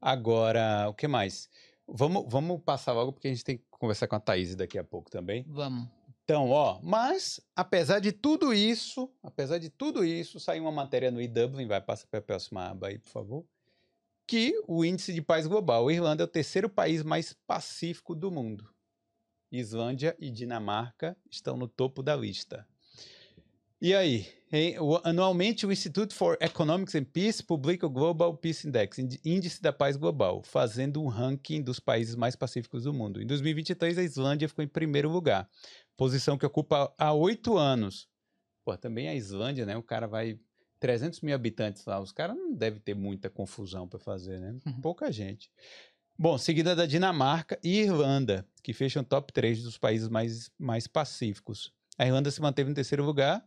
Agora, 0.00 0.88
o 0.88 0.94
que 0.94 1.06
mais? 1.06 1.50
Vamos, 1.86 2.24
vamos 2.28 2.62
passar 2.62 2.92
logo 2.92 3.12
porque 3.12 3.28
a 3.28 3.30
gente 3.30 3.44
tem 3.44 3.58
que 3.58 3.64
conversar 3.80 4.06
com 4.06 4.14
a 4.14 4.20
Thaís 4.20 4.54
daqui 4.54 4.78
a 4.78 4.84
pouco 4.84 5.10
também. 5.10 5.44
Vamos. 5.48 5.88
Então, 6.22 6.50
ó, 6.50 6.78
mas 6.82 7.40
apesar 7.56 7.98
de 7.98 8.12
tudo 8.12 8.54
isso, 8.54 9.10
apesar 9.22 9.58
de 9.58 9.68
tudo 9.68 10.04
isso, 10.04 10.38
saiu 10.38 10.62
uma 10.62 10.70
matéria 10.70 11.10
no 11.10 11.20
eDublin, 11.20 11.66
vai 11.66 11.80
passar 11.80 12.06
para 12.06 12.20
a 12.20 12.22
próxima 12.22 12.68
aba 12.68 12.88
aí, 12.88 12.98
por 12.98 13.08
favor, 13.08 13.44
que 14.28 14.62
o 14.68 14.84
índice 14.84 15.12
de 15.12 15.20
paz 15.20 15.46
global, 15.46 15.88
a 15.88 15.92
Irlanda 15.92 16.22
é 16.22 16.24
o 16.24 16.28
terceiro 16.28 16.68
país 16.68 17.02
mais 17.02 17.32
pacífico 17.48 18.14
do 18.14 18.30
mundo. 18.30 18.70
Islândia 19.50 20.14
e 20.20 20.30
Dinamarca 20.30 21.16
estão 21.28 21.56
no 21.56 21.66
topo 21.66 22.00
da 22.00 22.14
lista. 22.14 22.64
E 23.80 23.92
aí, 23.92 24.28
anualmente 25.04 25.64
o 25.64 25.72
Institute 25.72 26.14
for 26.14 26.36
Economics 26.40 26.94
and 26.94 27.04
Peace 27.04 27.42
publica 27.42 27.86
o 27.86 27.90
Global 27.90 28.36
Peace 28.36 28.66
Index, 28.66 28.98
Índice 29.24 29.62
da 29.62 29.72
Paz 29.72 29.96
Global, 29.96 30.42
fazendo 30.42 31.02
um 31.02 31.06
ranking 31.06 31.62
dos 31.62 31.78
países 31.78 32.16
mais 32.16 32.34
pacíficos 32.34 32.84
do 32.84 32.92
mundo. 32.92 33.22
Em 33.22 33.26
2023, 33.26 33.98
a 33.98 34.02
Islândia 34.02 34.48
ficou 34.48 34.64
em 34.64 34.68
primeiro 34.68 35.08
lugar, 35.08 35.48
posição 35.96 36.36
que 36.36 36.44
ocupa 36.44 36.92
há 36.98 37.12
oito 37.12 37.56
anos. 37.56 38.08
Pô, 38.64 38.76
também 38.76 39.08
a 39.08 39.14
Islândia, 39.14 39.64
né? 39.64 39.76
O 39.76 39.82
cara 39.82 40.06
vai 40.06 40.38
300 40.80 41.20
mil 41.20 41.34
habitantes 41.34 41.84
lá, 41.84 42.00
os 42.00 42.10
caras 42.10 42.36
não 42.36 42.52
devem 42.52 42.80
ter 42.80 42.94
muita 42.94 43.30
confusão 43.30 43.86
para 43.86 43.98
fazer, 44.00 44.40
né? 44.40 44.58
Uhum. 44.66 44.80
Pouca 44.80 45.12
gente. 45.12 45.50
Bom, 46.18 46.36
seguida 46.36 46.74
da 46.74 46.86
Dinamarca 46.86 47.58
e 47.62 47.80
Irlanda, 47.80 48.46
que 48.62 48.72
fecham 48.72 49.04
top 49.04 49.32
3 49.32 49.62
dos 49.62 49.78
países 49.78 50.08
mais, 50.08 50.50
mais 50.58 50.86
pacíficos. 50.86 51.72
A 51.96 52.06
Irlanda 52.06 52.30
se 52.30 52.40
manteve 52.40 52.70
em 52.70 52.74
terceiro 52.74 53.04
lugar, 53.04 53.46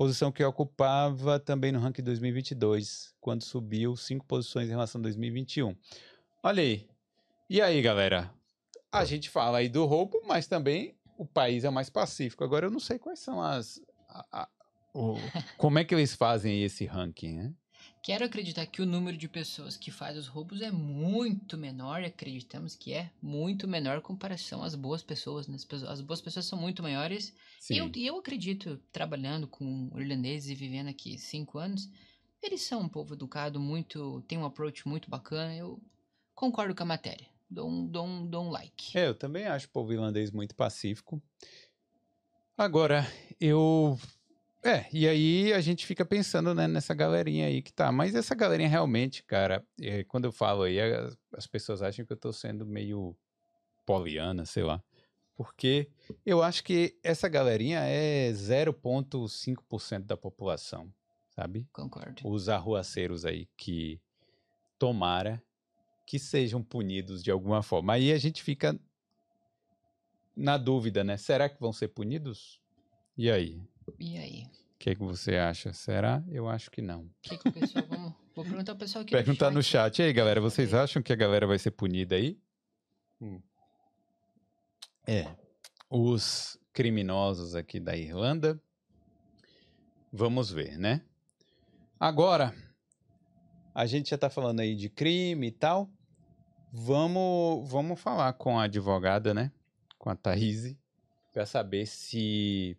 posição 0.00 0.32
que 0.32 0.42
ocupava 0.42 1.38
também 1.38 1.70
no 1.70 1.78
ranking 1.78 2.02
2022, 2.02 3.12
quando 3.20 3.42
subiu 3.44 3.94
cinco 3.96 4.24
posições 4.24 4.66
em 4.66 4.70
relação 4.70 4.98
a 4.98 5.02
2021. 5.02 5.76
Olha 6.42 6.62
aí. 6.62 6.88
E 7.50 7.60
aí, 7.60 7.82
galera? 7.82 8.32
A 8.90 9.04
gente 9.04 9.28
fala 9.28 9.58
aí 9.58 9.68
do 9.68 9.84
roubo, 9.84 10.22
mas 10.26 10.46
também 10.46 10.96
o 11.18 11.26
país 11.26 11.64
é 11.64 11.70
mais 11.70 11.90
pacífico. 11.90 12.42
Agora 12.42 12.64
eu 12.64 12.70
não 12.70 12.80
sei 12.80 12.98
quais 12.98 13.18
são 13.18 13.42
as. 13.42 13.78
a- 14.08 14.24
a- 14.32 14.48
o- 14.94 15.16
como 15.58 15.78
é 15.78 15.84
que 15.84 15.94
eles 15.94 16.14
fazem 16.14 16.62
esse 16.62 16.86
ranking, 16.86 17.36
né? 17.36 17.54
Quero 18.02 18.24
acreditar 18.24 18.64
que 18.64 18.80
o 18.80 18.86
número 18.86 19.16
de 19.16 19.28
pessoas 19.28 19.76
que 19.76 19.90
faz 19.90 20.16
os 20.16 20.26
roubos 20.26 20.62
é 20.62 20.70
muito 20.70 21.58
menor, 21.58 22.02
acreditamos 22.02 22.74
que 22.74 22.94
é 22.94 23.10
muito 23.20 23.68
menor 23.68 23.98
em 23.98 24.00
comparação 24.00 24.62
às 24.62 24.74
boas 24.74 25.02
pessoas, 25.02 25.46
né? 25.46 25.56
As, 25.86 26.00
boas 26.00 26.20
pessoas 26.20 26.46
são 26.46 26.58
muito 26.58 26.82
maiores. 26.82 27.34
E 27.70 27.76
eu, 27.76 27.90
e 27.94 28.06
eu 28.06 28.18
acredito, 28.18 28.80
trabalhando 28.90 29.46
com 29.46 29.90
irlandeses 29.94 30.48
e 30.50 30.54
vivendo 30.54 30.88
aqui 30.88 31.18
cinco 31.18 31.58
anos, 31.58 31.90
Eles 32.42 32.62
são 32.62 32.80
um 32.80 32.88
povo 32.88 33.12
educado, 33.14 33.60
muito. 33.60 34.22
tem 34.26 34.38
um 34.38 34.46
approach 34.46 34.88
muito 34.88 35.10
bacana. 35.10 35.54
Eu 35.54 35.78
concordo 36.34 36.74
com 36.74 36.82
a 36.82 36.86
matéria. 36.86 37.26
Dou 37.50 37.68
um, 37.68 37.86
dou 37.86 38.06
um, 38.06 38.26
dou 38.26 38.44
um 38.46 38.50
like. 38.50 38.96
É, 38.96 39.08
eu 39.08 39.14
também 39.14 39.46
acho 39.46 39.66
o 39.66 39.70
povo 39.70 39.92
irlandês 39.92 40.30
muito 40.30 40.54
pacífico. 40.54 41.22
Agora, 42.56 43.06
eu. 43.38 43.98
É, 44.62 44.86
e 44.92 45.08
aí 45.08 45.52
a 45.52 45.60
gente 45.60 45.86
fica 45.86 46.04
pensando 46.04 46.54
né, 46.54 46.68
nessa 46.68 46.94
galerinha 46.94 47.46
aí 47.46 47.62
que 47.62 47.72
tá. 47.72 47.90
Mas 47.90 48.14
essa 48.14 48.34
galerinha 48.34 48.68
realmente, 48.68 49.22
cara, 49.24 49.64
é, 49.80 50.04
quando 50.04 50.26
eu 50.26 50.32
falo 50.32 50.64
aí, 50.64 50.78
as, 50.80 51.16
as 51.34 51.46
pessoas 51.46 51.82
acham 51.82 52.04
que 52.04 52.12
eu 52.12 52.16
tô 52.16 52.32
sendo 52.32 52.66
meio 52.66 53.16
poliana, 53.86 54.44
sei 54.44 54.62
lá. 54.62 54.82
Porque 55.34 55.88
eu 56.26 56.42
acho 56.42 56.62
que 56.62 56.98
essa 57.02 57.26
galerinha 57.26 57.80
é 57.80 58.30
0,5% 58.30 60.04
da 60.04 60.16
população, 60.16 60.92
sabe? 61.30 61.66
Concordo. 61.72 62.20
Os 62.28 62.50
arruaceiros 62.50 63.24
aí 63.24 63.48
que 63.56 63.98
tomara 64.78 65.42
que 66.06 66.18
sejam 66.18 66.62
punidos 66.62 67.22
de 67.22 67.30
alguma 67.30 67.62
forma. 67.62 67.94
Aí 67.94 68.12
a 68.12 68.18
gente 68.18 68.42
fica 68.42 68.78
na 70.36 70.58
dúvida, 70.58 71.02
né? 71.02 71.16
Será 71.16 71.48
que 71.48 71.58
vão 71.58 71.72
ser 71.72 71.88
punidos? 71.88 72.60
E 73.16 73.30
aí? 73.30 73.62
E 73.98 74.18
aí? 74.18 74.44
O 74.44 74.78
que, 74.78 74.94
que 74.94 75.02
você 75.02 75.36
acha? 75.36 75.72
Será? 75.72 76.22
Eu 76.28 76.48
acho 76.48 76.70
que 76.70 76.80
não. 76.80 77.02
O 77.02 77.10
que, 77.22 77.36
que 77.36 77.48
o 77.48 77.52
pessoal. 77.52 77.84
Vamos, 77.88 78.14
vou 78.34 78.44
perguntar 78.44 78.72
ao 78.72 78.78
pessoal 78.78 79.02
aqui. 79.02 79.12
Perguntar 79.12 79.50
no 79.50 79.62
chat. 79.62 79.98
E 79.98 80.02
aí, 80.02 80.12
galera, 80.12 80.40
vocês 80.40 80.72
acham 80.72 81.02
que 81.02 81.12
a 81.12 81.16
galera 81.16 81.46
vai 81.46 81.58
ser 81.58 81.70
punida 81.72 82.16
aí? 82.16 82.38
Hum. 83.20 83.40
É. 85.06 85.26
Os 85.88 86.58
criminosos 86.72 87.54
aqui 87.54 87.78
da 87.78 87.96
Irlanda. 87.96 88.60
Vamos 90.12 90.50
ver, 90.50 90.78
né? 90.78 91.02
Agora, 91.98 92.54
a 93.74 93.86
gente 93.86 94.10
já 94.10 94.18
tá 94.18 94.30
falando 94.30 94.60
aí 94.60 94.74
de 94.74 94.88
crime 94.88 95.48
e 95.48 95.52
tal. 95.52 95.90
Vamos, 96.72 97.68
vamos 97.68 98.00
falar 98.00 98.32
com 98.34 98.58
a 98.58 98.64
advogada, 98.64 99.34
né? 99.34 99.52
Com 99.98 100.10
a 100.10 100.16
Thaís, 100.16 100.76
para 101.32 101.44
saber 101.44 101.86
se. 101.86 102.76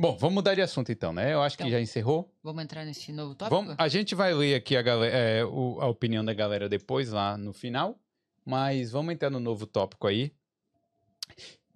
Bom, 0.00 0.16
vamos 0.16 0.34
mudar 0.36 0.54
de 0.54 0.62
assunto 0.62 0.92
então, 0.92 1.12
né? 1.12 1.32
Eu 1.34 1.42
acho 1.42 1.56
que 1.56 1.64
Então, 1.64 1.72
já 1.72 1.80
encerrou. 1.80 2.32
Vamos 2.42 2.62
entrar 2.62 2.84
nesse 2.84 3.10
novo 3.12 3.34
tópico? 3.34 3.56
Vamos, 3.56 3.74
a 3.76 3.88
gente 3.88 4.14
vai 4.14 4.32
ler 4.32 4.54
aqui 4.54 4.76
a, 4.76 4.82
gale- 4.82 5.08
é, 5.10 5.44
o- 5.44 5.78
a 5.80 5.88
opinião 5.88 6.24
da 6.24 6.32
galera 6.32 6.68
depois, 6.68 7.10
lá 7.10 7.36
no 7.36 7.52
final. 7.52 7.98
Mas 8.44 8.92
vamos 8.92 9.12
entrar 9.12 9.28
no 9.28 9.40
novo 9.40 9.66
tópico 9.66 10.06
aí. 10.06 10.32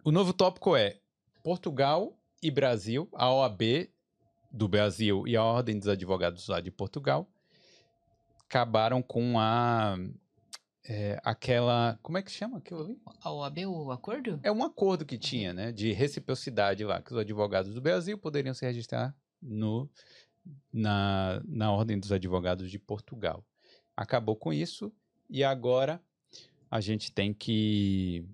O 0.05 0.13
novo 0.13 0.33
tópico 0.33 0.77
é 0.77 0.99
Portugal 1.43 2.17
e 2.43 2.51
Brasil, 2.51 3.09
a 3.13 3.31
OAB 3.31 3.91
do 4.51 4.69
Brasil 4.69 5.27
e 5.27 5.37
a 5.37 5.43
Ordem 5.43 5.79
dos 5.79 5.89
Advogados 5.89 6.47
lá 6.49 6.61
de 6.61 6.71
Portugal 6.71 7.29
acabaram 8.49 9.01
com 9.03 9.39
a 9.39 9.97
é, 10.89 11.21
aquela 11.23 11.99
como 12.03 12.19
é 12.19 12.23
que 12.23 12.31
chama 12.31 12.59
aquilo 12.59 12.81
ali? 12.81 13.01
A 13.21 13.33
OAB, 13.33 13.59
o 13.67 13.91
acordo? 13.91 14.41
É 14.43 14.51
um 14.51 14.65
acordo 14.65 15.07
que 15.07 15.17
tinha, 15.17 15.53
né, 15.53 15.73
de 15.73 15.93
reciprocidade 15.93 16.85
lá, 16.85 17.01
que 17.01 17.13
os 17.13 17.19
advogados 17.19 17.75
do 17.75 17.81
Brasil 17.81 18.19
poderiam 18.19 18.55
se 18.55 18.65
registrar 18.65 19.15
no, 19.41 19.89
na, 20.73 21.43
na 21.47 21.73
Ordem 21.73 21.99
dos 21.99 22.13
Advogados 22.13 22.71
de 22.71 22.79
Portugal. 22.79 23.45
Acabou 23.97 24.37
com 24.37 24.53
isso 24.53 24.93
e 25.29 25.45
agora 25.45 26.03
a 26.71 26.81
gente 26.81 27.13
tem 27.13 27.33
que. 27.33 28.27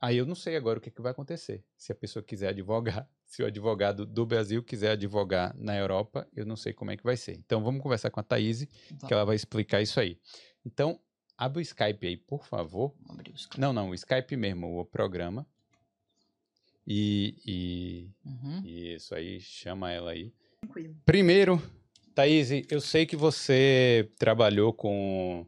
Aí 0.00 0.16
eu 0.16 0.26
não 0.26 0.34
sei 0.34 0.56
agora 0.56 0.78
o 0.78 0.82
que, 0.82 0.90
que 0.90 1.02
vai 1.02 1.12
acontecer. 1.12 1.64
Se 1.76 1.92
a 1.92 1.94
pessoa 1.94 2.22
quiser 2.22 2.48
advogar, 2.48 3.08
se 3.26 3.42
o 3.42 3.46
advogado 3.46 4.06
do 4.06 4.24
Brasil 4.24 4.62
quiser 4.62 4.92
advogar 4.92 5.54
na 5.56 5.76
Europa, 5.76 6.26
eu 6.34 6.46
não 6.46 6.56
sei 6.56 6.72
como 6.72 6.90
é 6.90 6.96
que 6.96 7.04
vai 7.04 7.16
ser. 7.16 7.36
Então 7.36 7.62
vamos 7.62 7.82
conversar 7.82 8.10
com 8.10 8.20
a 8.20 8.22
Thaís, 8.22 8.66
que 9.06 9.12
ela 9.12 9.24
vai 9.24 9.36
explicar 9.36 9.80
isso 9.80 10.00
aí. 10.00 10.18
Então, 10.64 11.00
abre 11.36 11.58
o 11.58 11.62
Skype 11.62 12.06
aí, 12.06 12.16
por 12.16 12.46
favor. 12.46 12.94
Abrir 13.08 13.32
os 13.32 13.48
Não, 13.56 13.72
não, 13.72 13.90
o 13.90 13.94
Skype 13.94 14.36
mesmo, 14.36 14.78
o 14.80 14.84
programa. 14.84 15.46
E, 16.86 17.36
e, 17.46 18.10
Uhum. 18.24 18.60
e 18.64 18.94
isso 18.94 19.14
aí, 19.14 19.40
chama 19.40 19.92
ela 19.92 20.10
aí. 20.12 20.32
Tranquilo. 20.60 20.96
Primeiro, 21.04 21.62
Thaís, 22.14 22.50
eu 22.70 22.80
sei 22.80 23.06
que 23.06 23.16
você 23.16 24.10
trabalhou 24.18 24.72
com, 24.72 25.46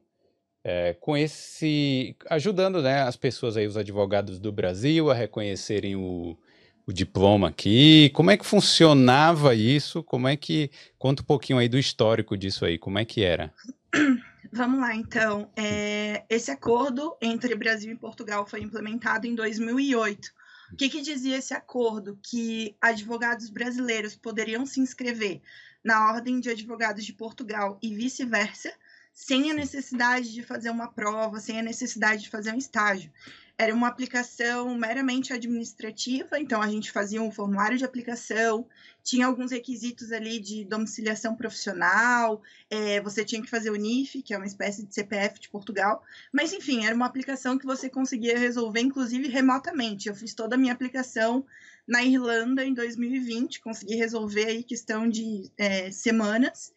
é, 0.62 0.94
com 0.94 1.16
esse. 1.16 2.16
ajudando 2.30 2.80
né, 2.80 3.02
as 3.02 3.16
pessoas 3.16 3.56
aí, 3.56 3.66
os 3.66 3.76
advogados 3.76 4.38
do 4.38 4.52
Brasil, 4.52 5.10
a 5.10 5.14
reconhecerem 5.14 5.96
o, 5.96 6.38
o 6.86 6.92
diploma 6.92 7.48
aqui. 7.48 8.10
Como 8.10 8.30
é 8.30 8.36
que 8.36 8.46
funcionava 8.46 9.54
isso? 9.54 10.02
Como 10.04 10.28
é 10.28 10.36
que. 10.36 10.70
Conta 10.98 11.22
um 11.22 11.26
pouquinho 11.26 11.58
aí 11.58 11.68
do 11.68 11.78
histórico 11.78 12.36
disso 12.36 12.64
aí, 12.64 12.78
como 12.78 12.98
é 12.98 13.04
que 13.04 13.22
era? 13.22 13.52
Vamos 14.56 14.78
lá, 14.78 14.94
então. 14.94 15.50
É, 15.56 16.24
esse 16.30 16.48
acordo 16.48 17.16
entre 17.20 17.56
Brasil 17.56 17.90
e 17.90 17.96
Portugal 17.96 18.46
foi 18.46 18.60
implementado 18.60 19.26
em 19.26 19.34
2008. 19.34 20.32
O 20.72 20.76
que, 20.76 20.88
que 20.88 21.02
dizia 21.02 21.38
esse 21.38 21.52
acordo? 21.52 22.16
Que 22.22 22.76
advogados 22.80 23.50
brasileiros 23.50 24.14
poderiam 24.14 24.64
se 24.64 24.78
inscrever 24.78 25.42
na 25.82 26.08
Ordem 26.08 26.38
de 26.38 26.50
Advogados 26.50 27.04
de 27.04 27.12
Portugal 27.12 27.80
e 27.82 27.92
vice-versa, 27.92 28.72
sem 29.12 29.50
a 29.50 29.54
necessidade 29.54 30.32
de 30.32 30.44
fazer 30.44 30.70
uma 30.70 30.86
prova, 30.86 31.40
sem 31.40 31.58
a 31.58 31.62
necessidade 31.62 32.22
de 32.22 32.30
fazer 32.30 32.52
um 32.52 32.58
estágio. 32.58 33.10
Era 33.56 33.72
uma 33.72 33.86
aplicação 33.86 34.76
meramente 34.76 35.32
administrativa, 35.32 36.40
então 36.40 36.60
a 36.60 36.68
gente 36.68 36.90
fazia 36.90 37.22
um 37.22 37.30
formulário 37.30 37.78
de 37.78 37.84
aplicação, 37.84 38.66
tinha 39.02 39.26
alguns 39.26 39.52
requisitos 39.52 40.10
ali 40.10 40.40
de 40.40 40.64
domiciliação 40.64 41.36
profissional, 41.36 42.42
é, 42.68 43.00
você 43.00 43.24
tinha 43.24 43.40
que 43.40 43.48
fazer 43.48 43.70
o 43.70 43.76
NIF, 43.76 44.22
que 44.22 44.34
é 44.34 44.36
uma 44.36 44.46
espécie 44.46 44.84
de 44.84 44.92
CPF 44.92 45.38
de 45.38 45.48
Portugal, 45.48 46.02
mas 46.32 46.52
enfim, 46.52 46.84
era 46.84 46.96
uma 46.96 47.06
aplicação 47.06 47.56
que 47.56 47.64
você 47.64 47.88
conseguia 47.88 48.36
resolver, 48.36 48.80
inclusive 48.80 49.28
remotamente. 49.28 50.08
Eu 50.08 50.16
fiz 50.16 50.34
toda 50.34 50.56
a 50.56 50.58
minha 50.58 50.72
aplicação 50.72 51.46
na 51.86 52.02
Irlanda 52.02 52.64
em 52.64 52.74
2020, 52.74 53.60
consegui 53.60 53.94
resolver 53.94 54.46
aí 54.46 54.64
questão 54.64 55.08
de 55.08 55.50
é, 55.56 55.90
semanas 55.92 56.72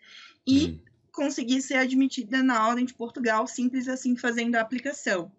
e 0.46 0.68
Hum, 0.68 0.80
consegui 1.12 1.62
ser 1.64 1.76
admitida 1.76 2.44
na 2.44 2.68
Ordem 2.68 2.86
de 2.86 2.94
Portugal, 2.94 3.48
simples 3.48 3.88
assim, 3.88 4.16
fazendo 4.16 4.56
a 4.56 4.62
aplicação. 4.62 5.32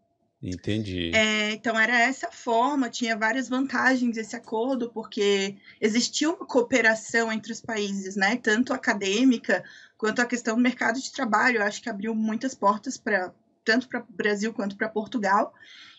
Entendi. 0.42 1.10
É, 1.14 1.52
então 1.52 1.78
era 1.78 2.00
essa 2.00 2.30
forma, 2.30 2.90
tinha 2.90 3.16
várias 3.16 3.48
vantagens 3.48 4.16
esse 4.16 4.36
acordo, 4.36 4.90
porque 4.90 5.56
existia 5.80 6.30
uma 6.30 6.46
cooperação 6.46 7.32
entre 7.32 7.52
os 7.52 7.60
países, 7.60 8.16
né? 8.16 8.36
Tanto 8.36 8.72
acadêmica 8.72 9.64
quanto 9.96 10.20
a 10.20 10.26
questão 10.26 10.56
do 10.56 10.62
mercado 10.62 11.00
de 11.00 11.12
trabalho. 11.12 11.58
Eu 11.58 11.64
acho 11.64 11.82
que 11.82 11.90
abriu 11.90 12.14
muitas 12.14 12.54
portas 12.54 12.96
para 12.96 13.32
tanto 13.64 13.86
para 13.88 14.00
o 14.00 14.06
Brasil 14.08 14.54
quanto 14.54 14.76
para 14.76 14.88
Portugal. 14.88 15.52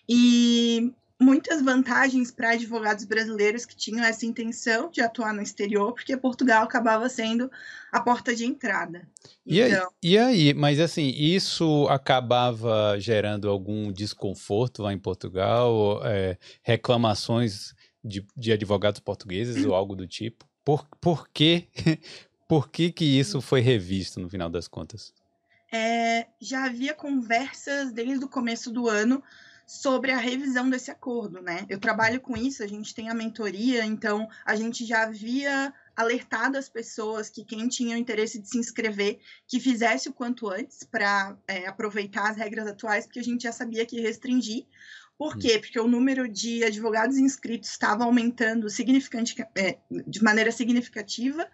E 0.07 0.91
muitas 1.19 1.61
vantagens 1.61 2.31
para 2.31 2.51
advogados 2.51 3.03
brasileiros 3.03 3.65
que 3.65 3.75
tinham 3.75 4.05
essa 4.05 4.25
intenção 4.25 4.89
de 4.89 5.01
atuar 5.01 5.33
no 5.33 5.41
exterior, 5.41 5.93
porque 5.93 6.15
Portugal 6.15 6.63
acabava 6.63 7.09
sendo 7.09 7.51
a 7.91 7.99
porta 7.99 8.33
de 8.33 8.45
entrada. 8.45 9.07
E 9.45 9.61
aí, 9.61 9.71
Então, 9.71 9.91
e 10.01 10.17
aí, 10.17 10.53
mas 10.53 10.79
assim, 10.79 11.09
isso 11.09 11.87
acabava 11.89 12.97
gerando 12.99 13.49
algum 13.49 13.91
desconforto 13.91 14.81
lá 14.81 14.93
em 14.93 14.99
Portugal, 14.99 16.01
é, 16.05 16.37
reclamações 16.63 17.73
de, 18.03 18.25
de 18.35 18.53
advogados 18.53 19.01
portugueses 19.01 19.65
ou 19.65 19.75
algo 19.75 19.95
do 19.95 20.07
tipo? 20.07 20.47
Por, 20.63 20.87
por 21.01 21.27
que, 21.29 21.67
por 22.47 22.69
que 22.69 22.91
que 22.91 23.05
isso 23.05 23.41
foi 23.41 23.59
revisto 23.59 24.19
no 24.19 24.29
final 24.29 24.49
das 24.49 24.67
contas? 24.67 25.13
é, 25.71 26.27
já 26.39 26.65
havia 26.65 26.93
conversas 26.93 27.91
desde 27.91 28.25
o 28.25 28.29
começo 28.29 28.71
do 28.71 28.87
ano 28.87 29.23
sobre 29.69 30.11
a 30.11 30.17
revisão 30.17 30.67
desse 30.67 30.89
acordo, 30.89 31.43
né? 31.43 31.63
Eu 31.69 31.77
trabalho 31.79 32.19
com 32.19 32.35
isso, 32.35 32.63
a 32.63 32.67
gente 32.67 32.91
tem 32.95 33.07
a 33.07 33.13
mentoria, 33.13 33.85
então 33.85 34.27
a 34.43 34.55
gente 34.55 34.83
já 34.83 35.03
havia 35.03 35.71
alertado 35.95 36.57
as 36.57 36.67
pessoas 36.67 37.29
que 37.29 37.45
quem 37.45 37.67
tinha 37.67 37.95
o 37.95 37.99
interesse 37.99 38.39
de 38.39 38.49
se 38.49 38.57
inscrever, 38.57 39.19
que 39.47 39.59
fizesse 39.59 40.09
o 40.09 40.13
quanto 40.13 40.49
antes 40.49 40.83
para 40.83 41.37
aproveitar 41.67 42.31
as 42.31 42.37
regras 42.37 42.65
atuais, 42.65 43.05
porque 43.05 43.19
a 43.19 43.23
gente 43.23 43.43
já 43.43 43.51
sabia 43.51 43.85
que 43.85 43.97
ia 43.97 44.01
restringir. 44.01 44.65
Por 45.15 45.37
quê? 45.37 45.59
Porque 45.59 45.79
o 45.79 45.87
número 45.87 46.27
de 46.27 46.63
advogados 46.63 47.17
inscritos 47.17 47.69
estava 47.69 48.05
aumentando 48.05 48.71
significante, 48.71 49.35
é, 49.55 49.77
de 50.07 50.23
maneira 50.23 50.51
significativa. 50.51 51.47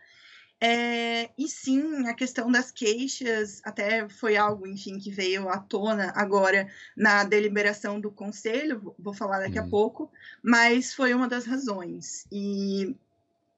É, 0.61 1.29
e 1.37 1.47
sim, 1.49 2.07
a 2.07 2.13
questão 2.13 2.49
das 2.51 2.71
queixas 2.71 3.61
até 3.63 4.07
foi 4.07 4.37
algo, 4.37 4.65
enfim, 4.65 4.97
que 4.97 5.11
veio 5.11 5.49
à 5.49 5.59
tona 5.59 6.13
agora 6.15 6.67
na 6.95 7.23
deliberação 7.25 7.99
do 7.99 8.09
conselho, 8.11 8.95
vou- 8.97 9.13
falar 9.13 9.39
daqui 9.39 9.59
a 9.59 9.63
Uhum. 9.63 9.69
pouco, 9.69 10.11
mas 10.41 10.93
foi 10.93 11.13
uma 11.13 11.27
das 11.27 11.45
razões. 11.45 12.25
E 12.31 12.95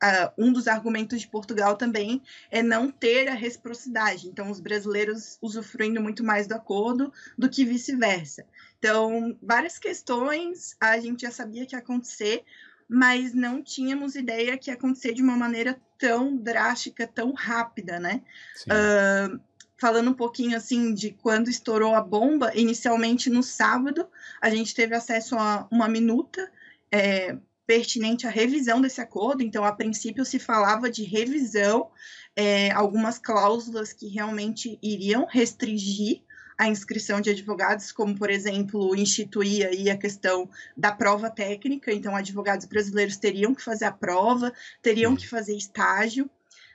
ah, 0.01 0.33
um 0.37 0.53
dos 0.53 0.67
argumentos 0.67 1.21
de 1.21 1.27
Portugal 1.27 1.77
também 1.77 2.21
é 2.51 2.61
não 2.63 2.91
ter 2.91 3.27
a 3.29 3.33
reciprocidade, 3.35 4.27
então 4.27 4.51
os 4.51 4.59
brasileiros 4.59 5.37
usufruindo 5.41 6.01
muito 6.01 6.23
mais 6.23 6.47
do 6.47 6.53
acordo 6.55 7.11
do 7.37 7.49
que 7.49 7.65
vice-versa. 7.65 8.45
Então, 8.79 9.37
várias 9.41 9.79
questões 9.79 10.75
a 10.79 10.99
gente 10.99 11.21
já 11.21 11.31
sabia 11.31 11.65
que 11.65 11.75
ia 11.75 11.79
acontecer. 11.79 12.43
Mas 12.87 13.33
não 13.33 13.61
tínhamos 13.61 14.15
ideia 14.15 14.57
que 14.57 14.69
ia 14.69 14.75
acontecer 14.75 15.13
de 15.13 15.21
uma 15.21 15.35
maneira 15.35 15.79
tão 15.97 16.37
drástica, 16.37 17.05
tão 17.05 17.33
rápida, 17.33 17.99
né? 17.99 18.21
Uh, 18.63 19.39
falando 19.77 20.09
um 20.09 20.13
pouquinho 20.13 20.55
assim 20.55 20.93
de 20.93 21.11
quando 21.11 21.49
estourou 21.49 21.93
a 21.93 22.01
bomba, 22.01 22.51
inicialmente 22.55 23.29
no 23.29 23.43
sábado, 23.43 24.07
a 24.41 24.49
gente 24.49 24.73
teve 24.73 24.95
acesso 24.95 25.35
a 25.35 25.67
uma 25.71 25.87
minuta 25.87 26.51
é, 26.91 27.37
pertinente 27.65 28.25
à 28.25 28.29
revisão 28.29 28.81
desse 28.81 29.01
acordo, 29.01 29.43
então 29.43 29.63
a 29.63 29.71
princípio 29.71 30.23
se 30.23 30.39
falava 30.39 30.89
de 30.89 31.03
revisão, 31.03 31.91
é, 32.35 32.71
algumas 32.71 33.19
cláusulas 33.19 33.91
que 33.91 34.07
realmente 34.07 34.79
iriam 34.81 35.25
restringir 35.29 36.23
a 36.57 36.67
inscrição 36.67 37.21
de 37.21 37.29
advogados, 37.29 37.91
como, 37.91 38.17
por 38.17 38.29
exemplo, 38.29 38.95
instituir 38.95 39.67
aí 39.67 39.89
a 39.89 39.97
questão 39.97 40.49
da 40.75 40.91
prova 40.91 41.29
técnica, 41.29 41.93
então 41.93 42.15
advogados 42.15 42.65
brasileiros 42.65 43.17
teriam 43.17 43.53
que 43.53 43.63
fazer 43.63 43.85
a 43.85 43.91
prova, 43.91 44.51
teriam 44.81 45.15
que 45.15 45.27
fazer 45.27 45.55
estágio. 45.55 46.29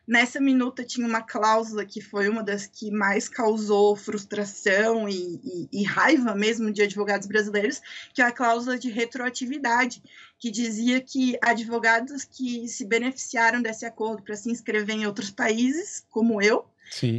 Nessa 0.06 0.40
minuta 0.40 0.84
tinha 0.84 1.06
uma 1.06 1.22
cláusula 1.22 1.84
que 1.84 2.00
foi 2.00 2.28
uma 2.28 2.42
das 2.42 2.66
que 2.66 2.90
mais 2.90 3.28
causou 3.28 3.94
frustração 3.94 5.08
e, 5.08 5.40
e, 5.44 5.68
e, 5.72 5.84
raiva 5.84 6.34
mesmo 6.34 6.72
de 6.72 6.82
advogados 6.82 7.26
brasileiros, 7.26 7.80
que 8.12 8.20
é 8.20 8.24
a 8.24 8.32
cláusula 8.32 8.76
de 8.76 8.90
retroatividade, 8.90 10.02
que 10.38 10.50
dizia 10.50 11.00
que 11.00 11.38
advogados 11.40 12.24
que 12.24 12.66
se 12.68 12.84
beneficiaram 12.84 13.62
desse 13.62 13.86
acordo 13.86 14.22
para 14.22 14.36
se 14.36 14.50
inscrever 14.50 14.96
em 14.96 15.06
outros 15.06 15.30
países, 15.30 16.04
como 16.10 16.42
eu, 16.42 16.66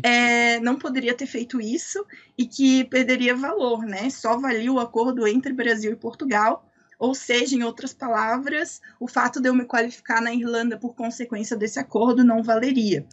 é, 0.04 0.60
não 0.60 0.78
poderia 0.78 1.14
ter 1.14 1.26
feito 1.26 1.60
isso 1.60 2.06
e 2.38 2.46
que 2.46 2.84
perderia 2.86 3.36
valor, 3.36 3.84
né? 3.84 4.10
Só 4.10 4.38
valia 4.38 4.72
o 4.72 4.80
acordo 4.80 5.28
entre 5.28 5.54
Brasil 5.54 5.92
e 5.92 5.96
Portugal. 5.96 6.70
Ou 7.00 7.14
seja, 7.14 7.56
em 7.56 7.64
outras 7.64 7.94
palavras, 7.94 8.80
o 9.00 9.08
fato 9.08 9.42
de 9.42 9.50
eu 9.50 9.56
me 9.56 9.66
qualificar 9.66 10.22
na 10.22 10.34
Irlanda 10.34 10.78
por 10.78 10.96
consequência 10.96 11.58
desse 11.58 11.80
acordo 11.80 12.24
não 12.24 12.42
valeria. 12.42 13.06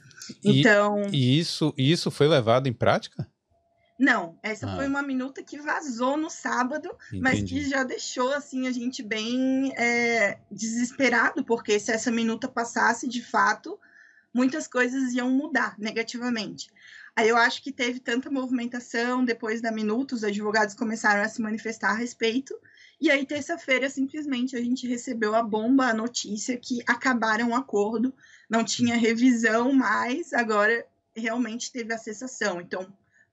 Então. 0.44 1.02
E, 1.10 1.16
e 1.16 1.38
isso, 1.38 1.74
isso 1.76 2.10
foi 2.10 2.28
levado 2.28 2.68
em 2.68 2.72
prática? 2.72 3.26
Não, 4.00 4.38
essa 4.42 4.66
ah. 4.66 4.76
foi 4.76 4.86
uma 4.86 5.02
minuta 5.02 5.42
que 5.42 5.60
vazou 5.60 6.16
no 6.16 6.30
sábado, 6.30 6.88
Entendi. 7.08 7.22
mas 7.22 7.42
que 7.42 7.68
já 7.68 7.84
deixou 7.84 8.32
assim 8.32 8.66
a 8.66 8.72
gente 8.72 9.02
bem 9.02 9.74
é, 9.76 10.38
desesperado, 10.50 11.44
porque 11.44 11.78
se 11.78 11.92
essa 11.92 12.10
minuta 12.10 12.48
passasse 12.48 13.06
de 13.06 13.22
fato, 13.22 13.78
muitas 14.32 14.66
coisas 14.66 15.12
iam 15.12 15.30
mudar 15.30 15.74
negativamente. 15.78 16.68
Aí 17.14 17.28
eu 17.28 17.36
acho 17.36 17.62
que 17.62 17.72
teve 17.72 18.00
tanta 18.00 18.30
movimentação 18.30 19.24
depois 19.24 19.60
da 19.60 19.72
minuta, 19.72 20.14
os 20.14 20.24
advogados 20.24 20.74
começaram 20.74 21.22
a 21.22 21.28
se 21.28 21.42
manifestar 21.42 21.90
a 21.90 21.94
respeito. 21.94 22.54
E 23.00 23.10
aí, 23.10 23.26
terça-feira, 23.26 23.88
simplesmente 23.88 24.56
a 24.56 24.60
gente 24.60 24.86
recebeu 24.86 25.34
a 25.34 25.42
bomba, 25.42 25.86
a 25.86 25.94
notícia 25.94 26.56
que 26.56 26.80
acabaram 26.86 27.50
o 27.50 27.54
acordo, 27.54 28.14
não 28.48 28.64
tinha 28.64 28.96
revisão 28.96 29.72
mais, 29.72 30.32
agora 30.32 30.86
realmente 31.16 31.72
teve 31.72 31.92
a 31.92 31.98
cessação. 31.98 32.60
Então, 32.60 32.86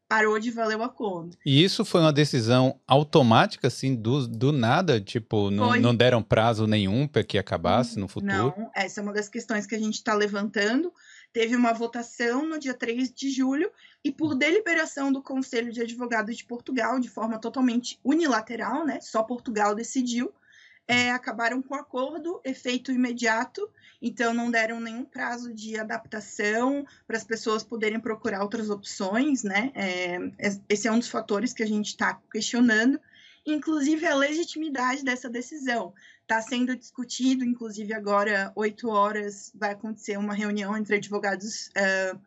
parou 0.07 0.39
de 0.39 0.51
valer 0.51 0.77
o 0.77 0.83
acordo. 0.83 1.37
E 1.45 1.63
isso 1.63 1.83
foi 1.83 2.01
uma 2.01 2.13
decisão 2.13 2.79
automática, 2.87 3.67
assim, 3.67 3.95
do, 3.95 4.27
do 4.27 4.51
nada? 4.51 5.01
Tipo, 5.01 5.51
não, 5.51 5.75
não 5.79 5.95
deram 5.95 6.23
prazo 6.23 6.65
nenhum 6.65 7.07
para 7.07 7.23
que 7.23 7.37
acabasse 7.37 7.99
no 7.99 8.07
futuro? 8.07 8.53
Não, 8.57 8.71
essa 8.73 9.01
é 9.01 9.03
uma 9.03 9.13
das 9.13 9.27
questões 9.27 9.65
que 9.65 9.75
a 9.75 9.79
gente 9.79 9.95
está 9.95 10.13
levantando. 10.13 10.93
Teve 11.33 11.55
uma 11.55 11.73
votação 11.73 12.47
no 12.47 12.57
dia 12.57 12.73
3 12.73 13.13
de 13.13 13.29
julho 13.29 13.69
e, 14.03 14.11
por 14.11 14.33
deliberação 14.33 15.11
do 15.11 15.21
Conselho 15.21 15.71
de 15.71 15.81
Advogados 15.81 16.37
de 16.37 16.45
Portugal, 16.45 16.99
de 16.99 17.09
forma 17.09 17.37
totalmente 17.37 17.99
unilateral, 18.03 18.85
né? 18.85 18.99
Só 19.01 19.21
Portugal 19.23 19.75
decidiu 19.75 20.33
é, 20.87 21.11
acabaram 21.11 21.61
com 21.61 21.75
o 21.75 21.77
acordo, 21.77 22.39
efeito 22.45 22.91
imediato, 22.91 23.69
então 24.01 24.33
não 24.33 24.49
deram 24.49 24.79
nenhum 24.79 25.03
prazo 25.03 25.53
de 25.53 25.77
adaptação 25.77 26.85
para 27.05 27.17
as 27.17 27.23
pessoas 27.23 27.63
poderem 27.63 27.99
procurar 27.99 28.41
outras 28.41 28.69
opções, 28.69 29.43
né? 29.43 29.71
É, 29.75 30.17
esse 30.69 30.87
é 30.87 30.91
um 30.91 30.99
dos 30.99 31.09
fatores 31.09 31.51
que 31.51 31.63
a 31.63 31.67
gente 31.67 31.87
está 31.87 32.19
questionando, 32.31 32.99
inclusive 33.45 34.05
a 34.05 34.15
legitimidade 34.15 35.03
dessa 35.03 35.29
decisão. 35.29 35.93
Está 36.21 36.41
sendo 36.41 36.75
discutido, 36.75 37.43
inclusive 37.43 37.93
agora, 37.93 38.51
oito 38.55 38.89
horas, 38.89 39.51
vai 39.55 39.71
acontecer 39.71 40.17
uma 40.17 40.33
reunião 40.33 40.77
entre 40.77 40.95
advogados. 40.95 41.67
Uh, 41.67 42.19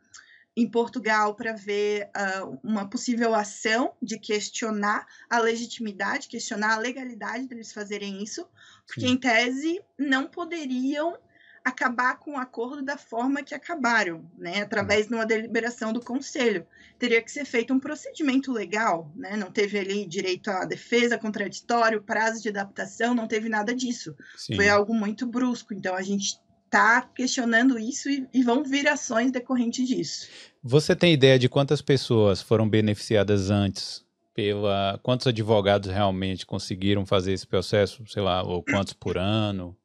em 0.57 0.69
Portugal 0.69 1.35
para 1.35 1.53
ver 1.53 2.11
uh, 2.17 2.59
uma 2.63 2.89
possível 2.89 3.35
ação 3.35 3.95
de 4.03 4.19
questionar 4.19 5.07
a 5.29 5.39
legitimidade, 5.39 6.29
questionar 6.29 6.75
a 6.75 6.79
legalidade 6.79 7.47
deles 7.47 7.73
fazerem 7.73 8.23
isso, 8.23 8.47
porque 8.87 9.03
Sim. 9.03 9.13
em 9.13 9.17
tese 9.17 9.81
não 9.99 10.27
poderiam 10.27 11.17
acabar 11.65 12.19
com 12.19 12.33
o 12.33 12.39
acordo 12.39 12.83
da 12.83 12.97
forma 12.97 13.43
que 13.43 13.55
acabaram, 13.55 14.25
né, 14.39 14.63
através 14.63 15.07
de 15.07 15.15
uma 15.15 15.27
deliberação 15.27 15.93
do 15.93 16.01
conselho. 16.01 16.67
Teria 16.99 17.23
que 17.23 17.31
ser 17.31 17.45
feito 17.45 17.73
um 17.73 17.79
procedimento 17.79 18.51
legal, 18.53 19.11
né? 19.15 19.37
Não 19.37 19.51
teve 19.51 19.79
ali 19.79 20.07
direito 20.07 20.51
à 20.51 20.65
defesa, 20.65 21.19
contraditório, 21.19 22.03
prazo 22.03 22.43
de 22.43 22.49
adaptação, 22.49 23.15
não 23.15 23.29
teve 23.29 23.49
nada 23.49 23.75
disso. 23.75 24.15
Sim. 24.37 24.57
Foi 24.57 24.69
algo 24.69 24.95
muito 24.95 25.27
brusco. 25.27 25.73
Então 25.73 25.95
a 25.95 26.03
gente 26.03 26.39
está 26.71 27.03
questionando 27.03 27.79
isso 27.79 28.09
e, 28.09 28.29
e, 28.33 28.43
vão 28.45 28.63
vir 28.63 28.89
ações 28.89 29.33
decorrentes 29.33 29.89
disso. 29.89 30.29
Você 30.63 30.95
tem 30.95 31.13
ideia 31.13 31.37
de 31.37 31.49
quantas 31.49 31.83
pessoas 31.83 32.41
foram 32.41 32.69
beneficiadas 32.69 33.51
antes? 33.51 34.05
Pela 34.33 34.99
quantos 35.03 35.27
advogados 35.27 35.91
realmente 35.91 36.47
conseguiram 36.47 37.05
fazer 37.05 37.33
esse 37.33 37.47
processo, 37.47 38.05
sei 38.07 38.23
lá, 38.23 38.43
ou 38.45 38.63
quantos 38.63 38.93
por 38.93 39.19
ano? 39.19 39.77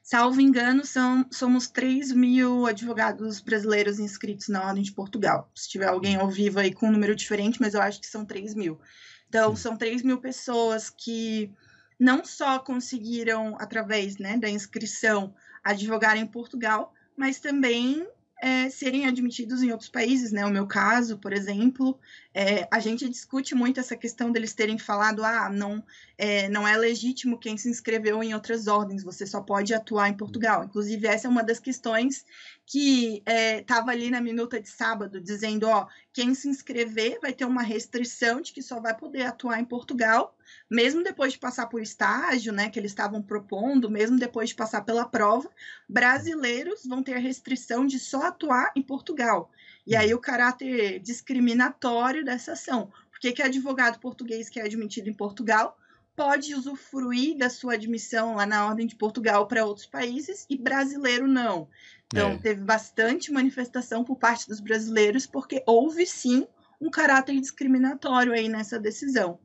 Salvo 0.00 0.40
engano, 0.40 0.84
são, 0.84 1.26
somos 1.32 1.66
3 1.66 2.12
mil 2.12 2.66
advogados 2.66 3.40
brasileiros 3.40 3.98
inscritos 3.98 4.48
na 4.48 4.64
Ordem 4.64 4.82
de 4.82 4.92
Portugal. 4.92 5.50
Se 5.54 5.68
tiver 5.68 5.88
alguém 5.88 6.14
ao 6.14 6.28
vivo 6.28 6.60
aí 6.60 6.72
com 6.72 6.86
um 6.86 6.92
número 6.92 7.16
diferente, 7.16 7.60
mas 7.60 7.74
eu 7.74 7.82
acho 7.82 8.00
que 8.00 8.06
são 8.06 8.24
3 8.24 8.54
mil. 8.54 8.78
Então, 9.28 9.56
são 9.56 9.76
3 9.76 10.02
mil 10.02 10.18
pessoas 10.18 10.90
que 10.90 11.50
não 11.98 12.24
só 12.24 12.58
conseguiram, 12.58 13.56
através 13.58 14.18
né, 14.18 14.36
da 14.36 14.48
inscrição, 14.48 15.34
advogar 15.64 16.16
em 16.16 16.26
Portugal, 16.26 16.92
mas 17.16 17.40
também 17.40 18.06
é, 18.40 18.68
serem 18.68 19.06
admitidos 19.06 19.62
em 19.62 19.72
outros 19.72 19.88
países, 19.88 20.30
né? 20.30 20.44
O 20.44 20.50
meu 20.50 20.66
caso, 20.66 21.18
por 21.18 21.32
exemplo, 21.32 21.98
é, 22.34 22.66
a 22.68 22.80
gente 22.80 23.08
discute 23.08 23.54
muito 23.54 23.78
essa 23.78 23.96
questão 23.96 24.32
deles 24.32 24.52
terem 24.52 24.76
falado, 24.76 25.24
ah, 25.24 25.48
não 25.48 25.84
é, 26.18 26.48
não 26.48 26.66
é 26.66 26.76
legítimo 26.76 27.38
quem 27.38 27.56
se 27.56 27.68
inscreveu 27.68 28.22
em 28.22 28.34
outras 28.34 28.66
ordens, 28.66 29.04
você 29.04 29.24
só 29.24 29.40
pode 29.40 29.72
atuar 29.72 30.08
em 30.08 30.16
Portugal. 30.16 30.64
Inclusive, 30.64 31.06
essa 31.06 31.28
é 31.28 31.30
uma 31.30 31.44
das 31.44 31.60
questões 31.60 32.24
que 32.66 33.22
estava 33.60 33.92
é, 33.92 33.94
ali 33.94 34.10
na 34.10 34.20
minuta 34.20 34.60
de 34.60 34.68
sábado, 34.68 35.20
dizendo, 35.20 35.68
ó, 35.68 35.86
quem 36.12 36.34
se 36.34 36.48
inscrever 36.48 37.20
vai 37.20 37.32
ter 37.32 37.44
uma 37.44 37.62
restrição 37.62 38.40
de 38.40 38.52
que 38.52 38.62
só 38.62 38.80
vai 38.80 38.96
poder 38.96 39.22
atuar 39.22 39.60
em 39.60 39.64
Portugal, 39.64 40.36
mesmo 40.68 41.04
depois 41.04 41.34
de 41.34 41.38
passar 41.38 41.66
por 41.66 41.82
estágio, 41.82 42.52
né, 42.52 42.68
que 42.68 42.78
eles 42.78 42.90
estavam 42.90 43.22
propondo, 43.22 43.90
mesmo 43.90 44.18
depois 44.18 44.48
de 44.48 44.54
passar 44.54 44.82
pela 44.82 45.06
prova, 45.06 45.48
brasileiros 45.88 46.84
vão 46.84 47.02
ter 47.02 47.14
a 47.14 47.20
restrição 47.20 47.86
de 47.86 47.98
só 47.98 48.22
atuar 48.26 48.72
em 48.74 48.82
Portugal. 48.82 49.50
E 49.86 49.94
aí 49.94 50.14
o 50.14 50.18
caráter 50.18 50.98
discriminatório 51.00 52.24
dessa 52.24 52.52
ação. 52.52 52.90
Por 53.10 53.20
que, 53.20 53.32
que 53.32 53.42
advogado 53.42 54.00
português 54.00 54.48
que 54.48 54.58
é 54.58 54.64
admitido 54.64 55.08
em 55.08 55.14
Portugal 55.14 55.76
pode 56.16 56.54
usufruir 56.54 57.36
da 57.36 57.50
sua 57.50 57.74
admissão 57.74 58.36
lá 58.36 58.46
na 58.46 58.66
Ordem 58.66 58.86
de 58.86 58.94
Portugal 58.94 59.46
para 59.46 59.64
outros 59.64 59.86
países 59.86 60.46
e 60.48 60.56
brasileiro 60.56 61.26
não? 61.26 61.68
Então, 62.06 62.30
é. 62.30 62.38
teve 62.38 62.60
bastante 62.60 63.32
manifestação 63.32 64.04
por 64.04 64.16
parte 64.16 64.48
dos 64.48 64.60
brasileiros, 64.60 65.26
porque 65.26 65.62
houve 65.66 66.06
sim 66.06 66.46
um 66.80 66.90
caráter 66.90 67.40
discriminatório 67.40 68.32
aí 68.32 68.48
nessa 68.48 68.78
decisão. 68.78 69.38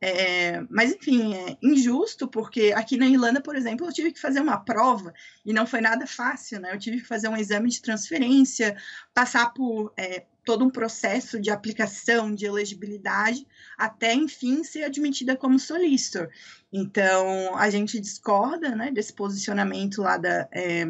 É, 0.00 0.60
mas, 0.70 0.92
enfim, 0.92 1.34
é 1.34 1.58
injusto, 1.60 2.28
porque 2.28 2.72
aqui 2.76 2.96
na 2.96 3.06
Irlanda, 3.06 3.40
por 3.40 3.56
exemplo, 3.56 3.86
eu 3.86 3.92
tive 3.92 4.12
que 4.12 4.20
fazer 4.20 4.40
uma 4.40 4.56
prova 4.56 5.12
e 5.44 5.52
não 5.52 5.66
foi 5.66 5.80
nada 5.80 6.06
fácil, 6.06 6.60
né? 6.60 6.72
Eu 6.72 6.78
tive 6.78 7.00
que 7.00 7.06
fazer 7.06 7.28
um 7.28 7.36
exame 7.36 7.68
de 7.68 7.82
transferência, 7.82 8.76
passar 9.12 9.52
por 9.52 9.92
é, 9.96 10.24
todo 10.44 10.64
um 10.64 10.70
processo 10.70 11.40
de 11.40 11.50
aplicação, 11.50 12.32
de 12.32 12.46
elegibilidade, 12.46 13.46
até, 13.76 14.14
enfim, 14.14 14.62
ser 14.62 14.84
admitida 14.84 15.36
como 15.36 15.58
solicitor. 15.58 16.30
Então, 16.72 17.56
a 17.56 17.68
gente 17.68 17.98
discorda 17.98 18.74
né, 18.76 18.92
desse 18.92 19.12
posicionamento 19.12 20.00
lá 20.00 20.16
da. 20.16 20.48
É, 20.52 20.86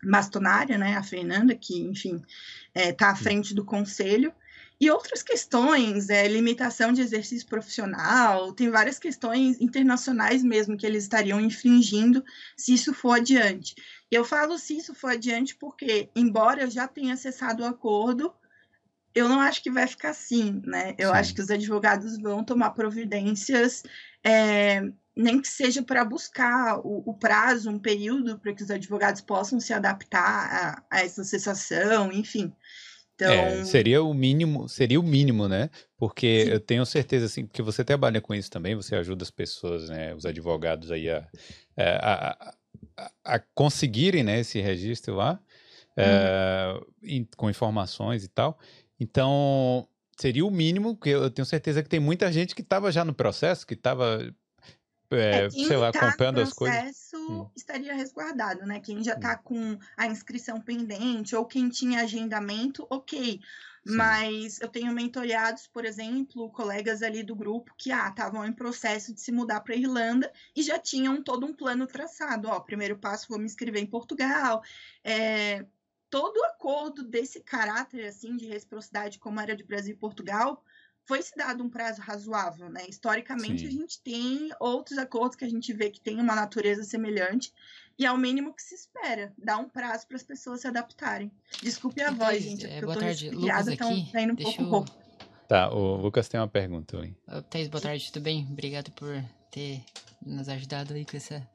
bastonária, 0.00 0.78
né, 0.78 0.96
a 0.96 1.02
Fernanda, 1.02 1.56
que, 1.56 1.80
enfim, 1.80 2.22
está 2.72 3.08
é, 3.08 3.10
à 3.10 3.16
frente 3.16 3.52
do 3.52 3.64
conselho, 3.64 4.32
e 4.80 4.90
outras 4.90 5.22
questões, 5.22 6.08
é, 6.08 6.28
limitação 6.28 6.92
de 6.92 7.00
exercício 7.00 7.48
profissional, 7.48 8.52
tem 8.52 8.70
várias 8.70 8.98
questões 8.98 9.60
internacionais 9.60 10.42
mesmo 10.42 10.76
que 10.76 10.86
eles 10.86 11.02
estariam 11.02 11.40
infringindo 11.40 12.24
se 12.56 12.74
isso 12.74 12.94
for 12.94 13.16
adiante. 13.16 13.74
E 14.10 14.14
eu 14.14 14.24
falo 14.24 14.56
se 14.56 14.76
isso 14.76 14.94
for 14.94 15.10
adiante 15.10 15.56
porque, 15.56 16.08
embora 16.14 16.62
eu 16.62 16.70
já 16.70 16.86
tenha 16.86 17.14
acessado 17.14 17.62
o 17.62 17.66
acordo, 17.66 18.32
eu 19.12 19.28
não 19.28 19.40
acho 19.40 19.62
que 19.62 19.70
vai 19.70 19.86
ficar 19.86 20.10
assim, 20.10 20.62
né? 20.64 20.94
Eu 20.96 21.10
Sim. 21.10 21.16
acho 21.16 21.34
que 21.34 21.40
os 21.40 21.50
advogados 21.50 22.16
vão 22.18 22.44
tomar 22.44 22.70
providências 22.70 23.82
é, 24.24 24.80
nem 25.16 25.40
que 25.40 25.48
seja 25.48 25.82
para 25.82 26.04
buscar 26.04 26.78
o, 26.78 27.02
o, 27.04 27.14
prazo, 27.14 27.68
um 27.68 27.80
período 27.80 28.38
para 28.38 28.54
que 28.54 28.62
os 28.62 28.70
advogados 28.70 29.20
possam 29.20 29.58
se 29.58 29.72
adaptar 29.72 30.84
a, 30.90 30.98
a 30.98 31.00
essa 31.00 31.24
cessação, 31.24 32.12
enfim. 32.12 32.54
Então... 33.20 33.32
É, 33.32 33.64
seria 33.64 34.00
o 34.00 34.14
mínimo, 34.14 34.68
seria 34.68 35.00
o 35.00 35.02
mínimo, 35.02 35.48
né? 35.48 35.68
Porque 35.96 36.44
Sim. 36.44 36.50
eu 36.52 36.60
tenho 36.60 36.86
certeza, 36.86 37.26
assim, 37.26 37.44
porque 37.44 37.60
você 37.60 37.82
trabalha 37.84 38.20
com 38.20 38.32
isso 38.32 38.48
também, 38.48 38.76
você 38.76 38.94
ajuda 38.94 39.24
as 39.24 39.30
pessoas, 39.30 39.88
né, 39.88 40.14
os 40.14 40.24
advogados 40.24 40.92
aí 40.92 41.10
a, 41.10 41.26
é, 41.76 41.98
a, 42.00 42.54
a, 42.96 43.10
a 43.24 43.38
conseguirem, 43.54 44.22
né, 44.22 44.38
esse 44.38 44.60
registro 44.60 45.16
lá, 45.16 45.40
é, 45.96 46.80
com 47.36 47.50
informações 47.50 48.22
e 48.22 48.28
tal. 48.28 48.56
Então, 49.00 49.88
seria 50.16 50.46
o 50.46 50.50
mínimo, 50.50 50.94
porque 50.94 51.10
eu 51.10 51.28
tenho 51.28 51.46
certeza 51.46 51.82
que 51.82 51.88
tem 51.88 51.98
muita 51.98 52.30
gente 52.32 52.54
que 52.54 52.62
estava 52.62 52.92
já 52.92 53.04
no 53.04 53.12
processo, 53.12 53.66
que 53.66 53.74
estava 53.74 54.32
é, 55.10 55.46
é, 55.46 55.50
sei 55.50 55.76
lá, 55.76 55.90
tá 55.90 56.08
as 56.08 56.16
coisas. 56.16 56.52
O 56.52 56.56
processo 56.56 57.16
hum. 57.16 57.50
estaria 57.56 57.94
resguardado, 57.94 58.66
né? 58.66 58.80
Quem 58.80 59.02
já 59.02 59.14
está 59.14 59.34
hum. 59.34 59.42
com 59.44 59.78
a 59.96 60.06
inscrição 60.06 60.60
pendente 60.60 61.34
ou 61.34 61.46
quem 61.46 61.68
tinha 61.68 62.00
agendamento, 62.02 62.86
ok. 62.90 63.40
Sim. 63.86 63.96
Mas 63.96 64.60
eu 64.60 64.68
tenho 64.68 64.92
mentoreados, 64.92 65.66
por 65.66 65.84
exemplo, 65.84 66.50
colegas 66.50 67.02
ali 67.02 67.22
do 67.22 67.34
grupo 67.34 67.72
que 67.76 67.90
ah, 67.90 68.08
estavam 68.08 68.44
em 68.44 68.52
processo 68.52 69.14
de 69.14 69.20
se 69.20 69.32
mudar 69.32 69.60
para 69.60 69.76
Irlanda 69.76 70.30
e 70.54 70.62
já 70.62 70.78
tinham 70.78 71.22
todo 71.22 71.46
um 71.46 71.54
plano 71.54 71.86
traçado. 71.86 72.48
Ó, 72.48 72.60
primeiro 72.60 72.98
passo, 72.98 73.28
vou 73.28 73.38
me 73.38 73.46
inscrever 73.46 73.82
em 73.82 73.86
Portugal. 73.86 74.62
É, 75.02 75.64
todo 76.10 76.42
acordo 76.44 77.02
desse 77.02 77.40
caráter 77.40 78.06
assim 78.06 78.36
de 78.36 78.46
reciprocidade, 78.46 79.18
como 79.18 79.40
era 79.40 79.56
de 79.56 79.64
Brasil 79.64 79.94
e 79.94 79.98
Portugal, 79.98 80.62
foi 81.08 81.22
se 81.22 81.34
dado 81.34 81.64
um 81.64 81.70
prazo 81.70 82.02
razoável, 82.02 82.68
né? 82.68 82.84
Historicamente, 82.86 83.60
Sim. 83.62 83.66
a 83.66 83.70
gente 83.70 83.98
tem 84.02 84.50
outros 84.60 84.98
acordos 84.98 85.36
que 85.36 85.44
a 85.44 85.48
gente 85.48 85.72
vê 85.72 85.88
que 85.88 85.98
tem 85.98 86.20
uma 86.20 86.34
natureza 86.34 86.84
semelhante, 86.84 87.50
e 87.98 88.04
é 88.04 88.12
o 88.12 88.18
mínimo 88.18 88.52
que 88.52 88.62
se 88.62 88.74
espera, 88.74 89.32
dar 89.38 89.56
um 89.56 89.70
prazo 89.70 90.06
para 90.06 90.16
as 90.16 90.22
pessoas 90.22 90.60
se 90.60 90.68
adaptarem. 90.68 91.32
Desculpe 91.62 92.02
a 92.02 92.10
voz, 92.10 92.42
gente, 92.42 92.66
é, 92.66 92.68
porque 92.68 92.84
boa 92.84 92.94
eu 92.94 92.98
tô 92.98 93.04
tarde. 93.06 93.30
Lucas 93.30 93.68
então 93.68 93.90
aqui, 93.90 94.12
tá 94.12 94.20
indo 94.20 94.34
um 94.34 94.36
pouco 94.36 94.62
eu... 94.62 94.68
pouco. 94.68 94.90
Tá, 95.48 95.70
o 95.72 95.96
Lucas 95.96 96.28
tem 96.28 96.38
uma 96.38 96.46
pergunta 96.46 97.00
aí. 97.00 97.16
Thaís, 97.48 97.68
boa 97.68 97.80
tarde, 97.80 98.12
tudo 98.12 98.22
bem? 98.22 98.46
Obrigado 98.50 98.90
por 98.92 99.24
ter 99.50 99.82
nos 100.24 100.46
ajudado 100.46 100.92
aí 100.92 101.06
com 101.06 101.16
essa, 101.16 101.48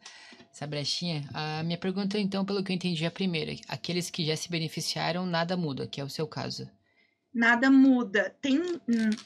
essa 0.51 0.65
brechinha. 0.65 1.29
A 1.31 1.61
minha 1.61 1.77
pergunta, 1.77 2.17
então, 2.17 2.43
pelo 2.43 2.63
que 2.63 2.71
eu 2.71 2.75
entendi, 2.75 3.03
é 3.03 3.07
a 3.07 3.11
primeira. 3.11 3.55
Aqueles 3.67 4.09
que 4.09 4.25
já 4.25 4.35
se 4.35 4.49
beneficiaram, 4.49 5.27
nada 5.27 5.55
muda, 5.55 5.85
que 5.85 6.01
é 6.01 6.03
o 6.03 6.09
seu 6.09 6.27
caso 6.27 6.67
nada 7.33 7.69
muda. 7.71 8.35
Tem 8.41 8.61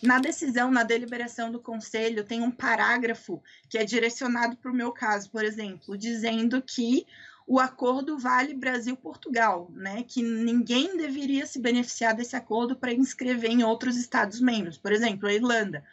na 0.02 0.20
decisão, 0.20 0.72
na 0.72 0.84
deliberação 0.84 1.52
do 1.52 1.60
conselho, 1.60 2.24
tem 2.24 2.42
um 2.42 2.52
parágrafo 2.52 3.42
que 3.70 3.78
é 3.78 3.84
direcionado 3.84 4.56
para 4.58 4.72
o 4.72 4.76
meu 4.76 4.92
caso, 4.92 5.30
por 5.30 5.44
exemplo, 5.44 5.98
dizendo 5.98 6.62
que 6.62 7.06
o 7.46 7.60
acordo 7.60 8.18
vale 8.18 8.54
Brasil-Portugal, 8.54 9.72
né? 9.74 10.04
Que 10.04 10.22
ninguém 10.22 10.98
deveria 10.98 11.46
se 11.46 11.60
beneficiar 11.60 12.14
desse 12.14 12.36
acordo 12.36 12.76
para 12.76 12.94
inscrever 12.94 13.52
em 13.52 13.64
outros 13.64 13.96
Estados 13.96 14.42
membros, 14.42 14.78
por 14.78 14.92
exemplo, 14.92 15.28
a 15.28 15.34
Irlanda. 15.34 15.84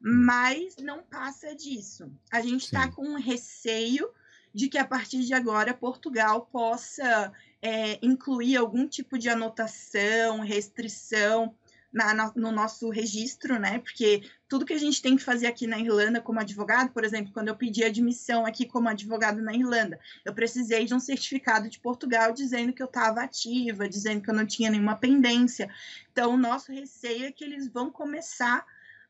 Mas 0.00 0.76
não 0.76 1.02
passa 1.02 1.54
disso. 1.54 2.10
A 2.30 2.40
gente 2.40 2.64
está 2.64 2.90
com 2.90 3.02
um 3.02 3.16
receio 3.16 4.08
de 4.52 4.68
que 4.68 4.78
a 4.78 4.84
partir 4.84 5.22
de 5.22 5.34
agora 5.34 5.74
Portugal 5.74 6.48
possa 6.52 7.32
é, 7.60 7.98
incluir 8.02 8.56
algum 8.56 8.86
tipo 8.86 9.18
de 9.18 9.28
anotação, 9.28 10.40
restrição 10.40 11.54
na, 11.92 12.32
no 12.36 12.52
nosso 12.52 12.90
registro, 12.90 13.58
né? 13.58 13.78
Porque 13.78 14.22
tudo 14.48 14.64
que 14.64 14.74
a 14.74 14.78
gente 14.78 15.00
tem 15.00 15.16
que 15.16 15.22
fazer 15.22 15.46
aqui 15.46 15.66
na 15.66 15.78
Irlanda 15.78 16.20
como 16.20 16.38
advogado, 16.38 16.90
por 16.92 17.04
exemplo, 17.04 17.32
quando 17.32 17.48
eu 17.48 17.56
pedi 17.56 17.82
admissão 17.82 18.44
aqui 18.44 18.66
como 18.66 18.88
advogado 18.88 19.40
na 19.40 19.54
Irlanda, 19.54 19.98
eu 20.24 20.34
precisei 20.34 20.84
de 20.84 20.94
um 20.94 21.00
certificado 21.00 21.68
de 21.68 21.80
Portugal 21.80 22.32
dizendo 22.32 22.72
que 22.72 22.82
eu 22.82 22.86
estava 22.86 23.22
ativa, 23.22 23.88
dizendo 23.88 24.22
que 24.22 24.30
eu 24.30 24.34
não 24.34 24.46
tinha 24.46 24.70
nenhuma 24.70 24.96
pendência. 24.96 25.70
Então, 26.12 26.34
o 26.34 26.36
nosso 26.36 26.72
receio 26.72 27.26
é 27.26 27.32
que 27.32 27.44
eles 27.44 27.68
vão 27.68 27.90
começar 27.90 28.64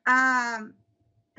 a 0.04 0.64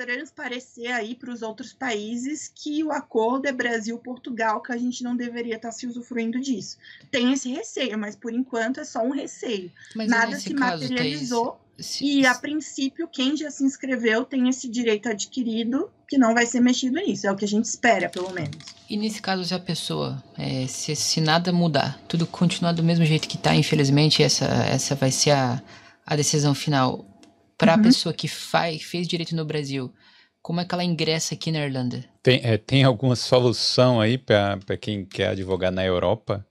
transparecer 0.06 0.93
aí 0.93 1.14
para 1.14 1.32
os 1.32 1.41
outros 1.41 1.74
países 1.74 2.52
que 2.54 2.84
o 2.84 2.91
acordo 2.91 3.47
é 3.47 3.52
Brasil-Portugal, 3.52 4.62
que 4.62 4.72
a 4.72 4.78
gente 4.78 5.04
não 5.04 5.16
deveria 5.16 5.56
estar 5.56 5.70
tá 5.70 5.72
se 5.74 5.86
usufruindo 5.86 6.39
disso. 6.39 6.78
Tem 7.12 7.34
esse 7.34 7.50
receio, 7.50 7.97
mas 7.97 8.16
por 8.16 8.34
enquanto 8.34 8.80
é 8.80 8.86
só 8.86 9.02
um 9.02 9.12
receio. 9.12 9.72
Mas 9.95 10.10
Nada 10.10 10.39
se 10.39 10.54
materializou. 10.54 11.60
E 12.02 12.26
a 12.26 12.36
princípio, 12.36 13.08
quem 13.08 13.38
já 13.38 13.50
se 13.50 13.64
inscreveu 13.64 14.26
tem 14.26 14.50
esse 14.50 14.68
direito 14.68 15.08
adquirido 15.08 15.89
que 16.08 16.18
não 16.18 16.34
vai 16.34 16.45
ser 16.45 16.60
mexido 16.60 16.97
nisso. 16.97 17.26
É 17.26 17.32
o 17.32 17.36
que 17.36 17.45
a 17.45 17.47
gente 17.47 17.66
espera, 17.66 18.10
pelo 18.10 18.32
menos. 18.32 18.58
E 18.89 18.97
nesse 18.97 19.22
caso, 19.22 19.45
se 19.45 19.54
a 19.54 19.60
pessoa, 19.60 20.22
é, 20.38 20.68
se, 20.68 20.93
se 20.95 21.22
nada 21.22 21.54
mudar, 21.54 21.97
tudo 22.08 22.26
continuar 22.26 22.74
do 22.74 22.84
mesmo 22.84 23.06
jeito 23.06 23.30
que 23.30 23.38
está, 23.38 23.56
infelizmente, 23.56 24.22
essa, 24.22 24.45
essa 24.45 24.93
vai 24.93 25.12
ser 25.12 25.32
a, 25.32 25.62
a 26.06 26.16
decisão 26.18 26.54
final 26.54 27.06
para 27.60 27.74
a 27.74 27.76
uhum. 27.76 27.84
pessoa 27.84 28.14
que 28.14 28.30
faz, 28.30 28.82
fez 28.82 29.05
direito 29.05 29.36
no 29.36 29.43
Brasil, 29.43 29.93
como 30.41 30.62
é 30.62 30.66
que 30.66 30.74
ela 30.74 30.84
ingressa 30.84 31.36
aqui 31.36 31.51
na 31.51 31.60
Irlanda? 31.60 32.05
Tem, 32.24 32.39
é, 32.41 32.57
tem 32.57 32.86
alguma 32.86 33.18
solução 33.18 33.99
aí 33.99 34.18
para 34.18 34.78
quem 34.80 35.05
quer 35.05 35.28
advogar 35.28 35.72
na 35.72 35.86
Europa? 35.86 36.47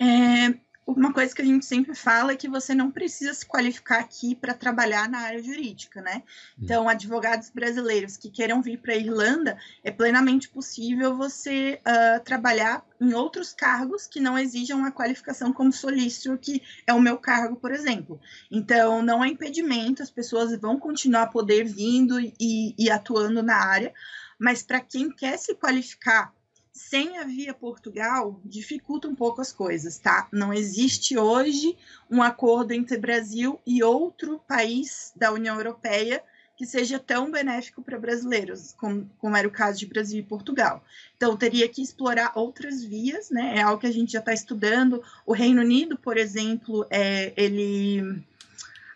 É, 0.00 0.54
uma 0.96 1.12
coisa 1.12 1.34
que 1.34 1.42
a 1.42 1.44
gente 1.44 1.66
sempre 1.66 1.94
fala 1.94 2.32
é 2.32 2.36
que 2.36 2.48
você 2.48 2.74
não 2.74 2.90
precisa 2.90 3.34
se 3.34 3.44
qualificar 3.44 4.00
aqui 4.00 4.34
para 4.34 4.54
trabalhar 4.54 5.06
na 5.08 5.18
área 5.18 5.42
jurídica, 5.42 6.00
né? 6.00 6.22
Hum. 6.58 6.62
Então, 6.62 6.88
advogados 6.88 7.50
brasileiros 7.50 8.16
que 8.16 8.30
queiram 8.30 8.62
vir 8.62 8.78
para 8.78 8.94
a 8.94 8.96
Irlanda, 8.96 9.58
é 9.84 9.90
plenamente 9.90 10.48
possível 10.48 11.14
você 11.14 11.80
uh, 11.86 12.24
trabalhar 12.24 12.86
em 12.98 13.12
outros 13.12 13.52
cargos 13.52 14.06
que 14.06 14.18
não 14.18 14.38
exijam 14.38 14.82
a 14.84 14.90
qualificação 14.90 15.52
como 15.52 15.72
solícito, 15.72 16.38
que 16.38 16.62
é 16.86 16.94
o 16.94 17.00
meu 17.00 17.18
cargo, 17.18 17.56
por 17.56 17.70
exemplo. 17.70 18.18
Então, 18.50 19.02
não 19.02 19.22
há 19.22 19.28
impedimento, 19.28 20.02
as 20.02 20.10
pessoas 20.10 20.58
vão 20.58 20.78
continuar 20.78 21.24
a 21.24 21.26
poder 21.26 21.64
vindo 21.64 22.18
e, 22.18 22.74
e 22.78 22.90
atuando 22.90 23.42
na 23.42 23.56
área, 23.56 23.92
mas 24.38 24.62
para 24.62 24.80
quem 24.80 25.10
quer 25.10 25.36
se 25.36 25.54
qualificar 25.54 26.32
sem 26.72 27.18
a 27.18 27.24
via 27.24 27.52
Portugal, 27.52 28.40
dificulta 28.44 29.08
um 29.08 29.14
pouco 29.14 29.40
as 29.40 29.52
coisas, 29.52 29.98
tá? 29.98 30.28
Não 30.32 30.52
existe 30.52 31.18
hoje 31.18 31.76
um 32.10 32.22
acordo 32.22 32.72
entre 32.72 32.96
Brasil 32.98 33.60
e 33.66 33.82
outro 33.82 34.40
país 34.46 35.12
da 35.16 35.32
União 35.32 35.56
Europeia 35.56 36.22
que 36.58 36.66
seja 36.66 36.98
tão 36.98 37.30
benéfico 37.30 37.80
para 37.80 38.00
brasileiros, 38.00 38.74
como, 38.76 39.08
como, 39.18 39.36
era 39.36 39.46
o 39.46 39.50
caso 39.50 39.78
de 39.78 39.86
Brasil 39.86 40.18
e 40.18 40.24
Portugal. 40.24 40.84
Então, 41.16 41.36
teria 41.36 41.68
que 41.68 41.80
explorar 41.80 42.32
outras 42.34 42.82
vias, 42.82 43.30
né? 43.30 43.58
É 43.58 43.62
algo 43.62 43.80
que 43.80 43.86
a 43.86 43.92
gente 43.92 44.10
já 44.10 44.18
está 44.18 44.32
estudando. 44.32 45.00
O 45.24 45.32
Reino 45.32 45.60
Unido, 45.60 45.96
por 45.96 46.16
exemplo, 46.16 46.84
é, 46.90 47.32
ele 47.36 48.24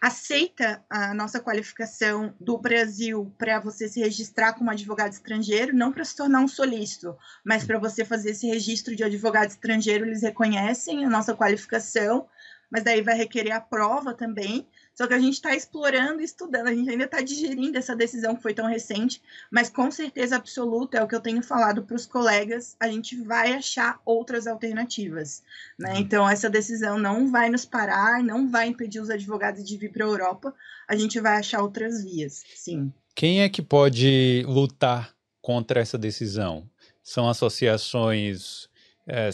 aceita 0.03 0.85
a 0.91 1.15
nossa 1.15 1.39
qualificação 1.39 2.35
do 2.41 2.59
Brasil 2.59 3.33
para 3.39 3.61
você 3.61 3.89
se 3.89 4.01
registrar 4.01 4.53
como 4.53 4.69
advogado 4.69 5.13
estrangeiro, 5.13 5.77
não 5.77 5.93
para 5.93 6.05
se 6.05 6.17
tornar 6.17 6.41
um 6.41 6.49
solícito, 6.49 7.17
mas 7.45 7.65
para 7.65 7.79
você 7.79 8.05
fazer 8.05 8.31
esse 8.31 8.49
registro 8.49 8.97
de 8.97 9.05
advogado 9.05 9.51
estrangeiro, 9.51 10.05
eles 10.05 10.23
reconhecem 10.23 11.05
a 11.05 11.09
nossa 11.09 11.37
qualificação, 11.37 12.29
mas 12.69 12.83
daí 12.83 13.01
vai 13.01 13.15
requerer 13.15 13.53
a 13.53 13.61
prova 13.61 14.13
também. 14.13 14.67
Só 14.95 15.07
que 15.07 15.15
a 15.15 15.19
gente 15.19 15.35
está 15.35 15.55
explorando 15.55 16.21
e 16.21 16.25
estudando, 16.25 16.67
a 16.67 16.75
gente 16.75 16.91
ainda 16.91 17.05
está 17.05 17.21
digerindo 17.23 17.79
essa 17.79 17.97
decisão 17.97 18.37
que 18.37 18.43
foi 18.43 18.53
tão 18.53 18.67
recente, 18.67 19.23
mas 19.51 19.71
com 19.71 19.91
certeza 19.91 20.37
absoluta, 20.37 20.99
é 20.99 21.03
o 21.03 21.09
que 21.09 21.15
eu 21.15 21.21
tenho 21.21 21.43
falado 21.43 21.83
para 21.83 21.97
os 21.97 22.05
colegas, 22.05 22.77
a 22.79 22.89
gente 22.89 23.17
vai 23.17 23.55
achar 23.55 24.01
outras 24.05 24.47
alternativas. 24.47 25.43
Né? 25.79 25.93
Uhum. 25.93 25.99
Então, 25.99 26.29
essa 26.29 26.51
decisão 26.51 26.99
não 26.99 27.31
vai 27.31 27.49
nos 27.49 27.65
parar, 27.65 28.23
não 28.23 28.51
vai 28.51 28.69
impedir 28.69 29.01
os 29.01 29.09
advogados 29.09 29.65
de 29.65 29.77
vir 29.77 29.93
para 29.93 30.05
a 30.05 30.09
Europa, 30.09 30.55
a 30.87 30.95
gente 30.95 31.19
vai 31.21 31.39
achar 31.39 31.63
outras 31.63 32.05
vias, 32.05 32.43
sim. 32.55 32.93
Quem 33.15 33.43
é 33.43 33.49
que 33.49 33.63
pode 33.63 34.45
lutar 34.47 35.15
contra 35.41 35.81
essa 35.81 35.99
decisão? 35.99 36.69
São 37.03 37.29
associações 37.29 38.69
é, 39.07 39.31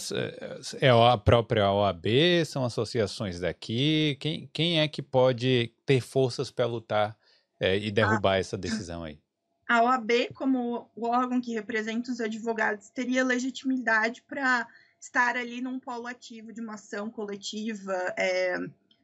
é 0.80 0.90
a 0.90 1.18
própria 1.18 1.70
OAB? 1.70 2.06
São 2.46 2.64
associações 2.64 3.40
daqui? 3.40 4.16
Quem, 4.20 4.48
quem 4.52 4.80
é 4.80 4.88
que 4.88 5.02
pode 5.02 5.72
ter 5.84 6.00
forças 6.00 6.50
para 6.50 6.66
lutar 6.66 7.16
é, 7.60 7.76
e 7.76 7.90
derrubar 7.90 8.34
a, 8.34 8.38
essa 8.38 8.56
decisão 8.56 9.04
aí? 9.04 9.20
A 9.68 9.82
OAB, 9.82 10.32
como 10.34 10.90
o 10.96 11.06
órgão 11.06 11.40
que 11.40 11.52
representa 11.52 12.10
os 12.10 12.20
advogados, 12.20 12.88
teria 12.88 13.24
legitimidade 13.24 14.22
para 14.22 14.66
estar 14.98 15.36
ali 15.36 15.60
num 15.60 15.78
polo 15.78 16.06
ativo 16.06 16.52
de 16.52 16.60
uma 16.60 16.74
ação 16.74 17.10
coletiva. 17.10 17.92
É, 18.16 18.56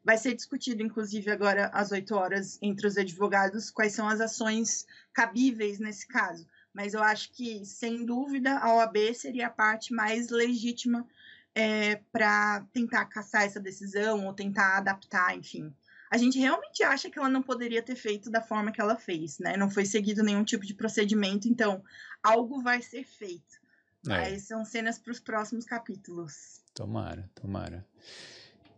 vai 0.03 0.17
ser 0.17 0.35
discutido, 0.35 0.83
inclusive, 0.83 1.31
agora 1.31 1.67
às 1.67 1.93
8 1.93 2.15
horas 2.15 2.59
entre 2.63 2.87
os 2.87 2.97
advogados 2.97 3.71
quais 3.71 3.93
são 3.93 4.09
as 4.09 4.21
ações 4.21 4.87
cabíveis 5.13 5.79
nesse 5.79 6.07
caso 6.09 6.47
mas 6.75 6.93
eu 6.93 7.03
acho 7.03 7.31
que, 7.33 7.65
sem 7.65 8.05
dúvida, 8.05 8.59
a 8.59 8.75
OAB 8.75 9.15
seria 9.15 9.47
a 9.47 9.51
parte 9.51 9.95
mais 9.95 10.29
legítima 10.29 11.07
é, 11.55 12.01
para 12.11 12.67
tentar 12.73 13.05
caçar 13.05 13.45
essa 13.45 13.61
decisão 13.61 14.27
ou 14.27 14.35
tentar 14.35 14.79
adaptar, 14.79 15.37
enfim. 15.37 15.73
A 16.11 16.19
gente 16.19 16.39
realmente 16.39 16.83
acha 16.83 17.09
que 17.09 17.19
ela 17.19 17.29
não 17.29 17.43
poderia 17.43 17.81
ter 17.81 17.95
feito 17.95 18.31
da 18.31 18.41
forma 18.41 18.73
que 18.73 18.81
ela 18.81 18.97
fez, 18.97 19.39
né? 19.39 19.57
Não 19.57 19.71
foi 19.71 19.87
seguido 19.87 20.23
nenhum 20.23 20.45
tipo 20.45 20.67
de 20.67 20.75
procedimento, 20.75 21.49
então 21.49 21.83
algo 22.23 22.61
vai 22.61 22.83
ser 22.83 23.05
feito. 23.05 23.63
É. 24.07 24.09
Mas 24.09 24.43
são 24.43 24.65
cenas 24.65 24.99
para 24.99 25.13
os 25.13 25.21
próximos 25.21 25.65
capítulos. 25.65 26.61
Tomara, 26.75 27.31
tomara. 27.35 27.87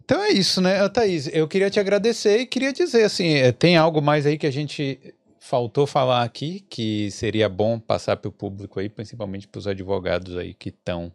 Então 0.04 0.22
é 0.22 0.30
isso, 0.30 0.60
né, 0.60 0.88
Thaís? 0.88 1.28
Eu 1.32 1.48
queria 1.48 1.68
te 1.68 1.80
agradecer 1.80 2.38
e 2.38 2.46
queria 2.46 2.72
dizer 2.72 3.04
assim: 3.04 3.34
eh, 3.34 3.52
tem 3.52 3.76
algo 3.76 4.00
mais 4.00 4.24
aí 4.24 4.38
que 4.38 4.46
a 4.46 4.52
gente 4.52 5.14
faltou 5.46 5.86
falar 5.86 6.24
aqui 6.24 6.60
que 6.68 7.08
seria 7.10 7.48
bom 7.48 7.78
passar 7.78 8.16
para 8.16 8.28
o 8.28 8.32
público 8.32 8.80
aí, 8.80 8.88
principalmente 8.88 9.46
para 9.46 9.60
os 9.60 9.68
advogados 9.68 10.36
aí 10.36 10.52
que 10.52 10.70
estão 10.70 11.14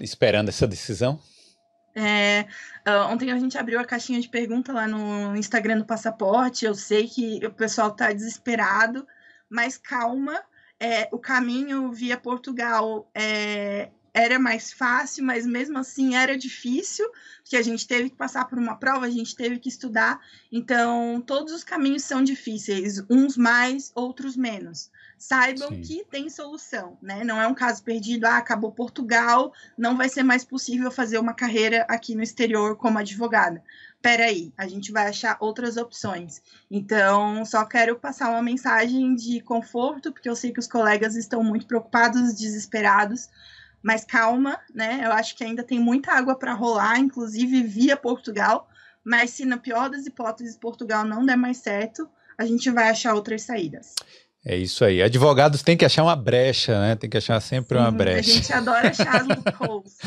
esperando 0.00 0.48
essa 0.48 0.66
decisão? 0.66 1.20
É, 1.94 2.46
ah, 2.84 3.06
ontem 3.06 3.30
a 3.30 3.38
gente 3.38 3.56
abriu 3.56 3.78
a 3.78 3.84
caixinha 3.84 4.20
de 4.20 4.28
pergunta 4.28 4.72
lá 4.72 4.88
no 4.88 5.36
Instagram 5.36 5.78
do 5.78 5.84
Passaporte. 5.84 6.64
Eu 6.64 6.74
sei 6.74 7.06
que 7.06 7.44
o 7.46 7.52
pessoal 7.52 7.88
está 7.88 8.12
desesperado, 8.12 9.06
mas 9.48 9.78
calma. 9.78 10.42
É, 10.80 11.08
o 11.12 11.18
caminho 11.18 11.92
via 11.92 12.18
Portugal 12.18 13.08
é, 13.14 13.90
era 14.14 14.38
mais 14.38 14.72
fácil, 14.72 15.24
mas 15.24 15.46
mesmo 15.46 15.78
assim 15.78 16.14
era 16.16 16.36
difícil, 16.36 17.08
porque 17.42 17.56
a 17.56 17.62
gente 17.62 17.86
teve 17.86 18.10
que 18.10 18.16
passar 18.16 18.44
por 18.44 18.58
uma 18.58 18.76
prova, 18.76 19.06
a 19.06 19.10
gente 19.10 19.34
teve 19.34 19.58
que 19.58 19.68
estudar. 19.68 20.20
Então, 20.50 21.22
todos 21.26 21.52
os 21.52 21.64
caminhos 21.64 22.04
são 22.04 22.22
difíceis, 22.22 23.02
uns 23.08 23.36
mais, 23.36 23.90
outros 23.94 24.36
menos. 24.36 24.90
Saibam 25.16 25.68
Sim. 25.68 25.80
que 25.80 26.04
tem 26.10 26.28
solução, 26.28 26.98
né? 27.00 27.22
Não 27.24 27.40
é 27.40 27.46
um 27.46 27.54
caso 27.54 27.82
perdido, 27.84 28.24
ah, 28.24 28.38
acabou 28.38 28.72
Portugal, 28.72 29.52
não 29.78 29.96
vai 29.96 30.08
ser 30.08 30.24
mais 30.24 30.44
possível 30.44 30.90
fazer 30.90 31.18
uma 31.18 31.32
carreira 31.32 31.86
aqui 31.88 32.14
no 32.14 32.22
exterior 32.22 32.76
como 32.76 32.98
advogada. 32.98 33.62
Peraí, 34.02 34.52
a 34.58 34.66
gente 34.66 34.90
vai 34.90 35.06
achar 35.06 35.36
outras 35.38 35.76
opções. 35.76 36.42
Então, 36.68 37.44
só 37.44 37.64
quero 37.64 37.96
passar 37.96 38.30
uma 38.30 38.42
mensagem 38.42 39.14
de 39.14 39.40
conforto, 39.40 40.12
porque 40.12 40.28
eu 40.28 40.34
sei 40.34 40.52
que 40.52 40.58
os 40.58 40.66
colegas 40.66 41.14
estão 41.14 41.42
muito 41.44 41.66
preocupados, 41.66 42.34
desesperados, 42.34 43.30
mas 43.82 44.04
calma, 44.04 44.58
né? 44.74 45.00
Eu 45.04 45.12
acho 45.12 45.36
que 45.36 45.44
ainda 45.44 45.62
tem 45.62 45.78
muita 45.78 46.12
água 46.12 46.38
para 46.38 46.54
rolar, 46.54 46.98
inclusive 46.98 47.62
via 47.62 47.96
Portugal. 47.96 48.68
Mas 49.04 49.30
se 49.30 49.44
na 49.44 49.56
pior 49.56 49.90
das 49.90 50.06
hipóteses 50.06 50.56
Portugal 50.56 51.04
não 51.04 51.26
der 51.26 51.36
mais 51.36 51.58
certo, 51.58 52.08
a 52.38 52.44
gente 52.44 52.70
vai 52.70 52.88
achar 52.88 53.14
outras 53.14 53.42
saídas. 53.42 53.94
É 54.44 54.56
isso 54.56 54.84
aí. 54.84 55.00
Advogados 55.00 55.62
têm 55.62 55.76
que 55.76 55.84
achar 55.84 56.02
uma 56.02 56.16
brecha, 56.16 56.80
né? 56.80 56.96
Tem 56.96 57.08
que 57.08 57.16
achar 57.16 57.40
sempre 57.40 57.78
uma 57.78 57.90
Sim, 57.90 57.96
brecha. 57.96 58.30
A 58.30 58.34
gente 58.34 58.52
adora 58.52 58.88
achar 58.88 59.20
as 59.20 59.26
loopholes. 59.28 59.98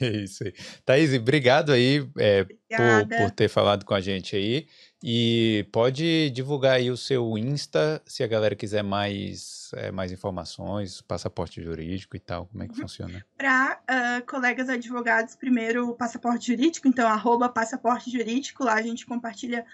É 0.00 0.08
isso 0.08 0.42
aí. 0.42 0.52
Thaís, 0.84 1.14
obrigado 1.14 1.70
aí 1.70 2.08
é, 2.18 2.44
por, 2.44 3.18
por 3.18 3.30
ter 3.30 3.48
falado 3.48 3.84
com 3.84 3.94
a 3.94 4.00
gente 4.00 4.34
aí. 4.34 4.66
E 5.08 5.64
pode 5.70 6.30
divulgar 6.30 6.74
aí 6.74 6.90
o 6.90 6.96
seu 6.96 7.38
Insta, 7.38 8.02
se 8.04 8.24
a 8.24 8.26
galera 8.26 8.56
quiser 8.56 8.82
mais, 8.82 9.70
é, 9.74 9.92
mais 9.92 10.10
informações, 10.10 11.00
passaporte 11.00 11.62
jurídico 11.62 12.16
e 12.16 12.18
tal, 12.18 12.46
como 12.46 12.64
é 12.64 12.66
que 12.66 12.74
Uhum. 12.74 12.80
funciona? 12.80 13.24
Para 13.38 13.80
colegas 14.26 14.68
advogados, 14.68 15.36
primeiro 15.36 15.90
o 15.90 15.94
passaporte 15.94 16.48
jurídico, 16.48 16.88
então 16.88 17.06
arroba 17.08 17.48
passaporte 17.48 18.10
jurídico, 18.10 18.64
lá 18.64 18.74
a 18.74 18.82
gente 18.82 19.06
compartilha 19.06 19.64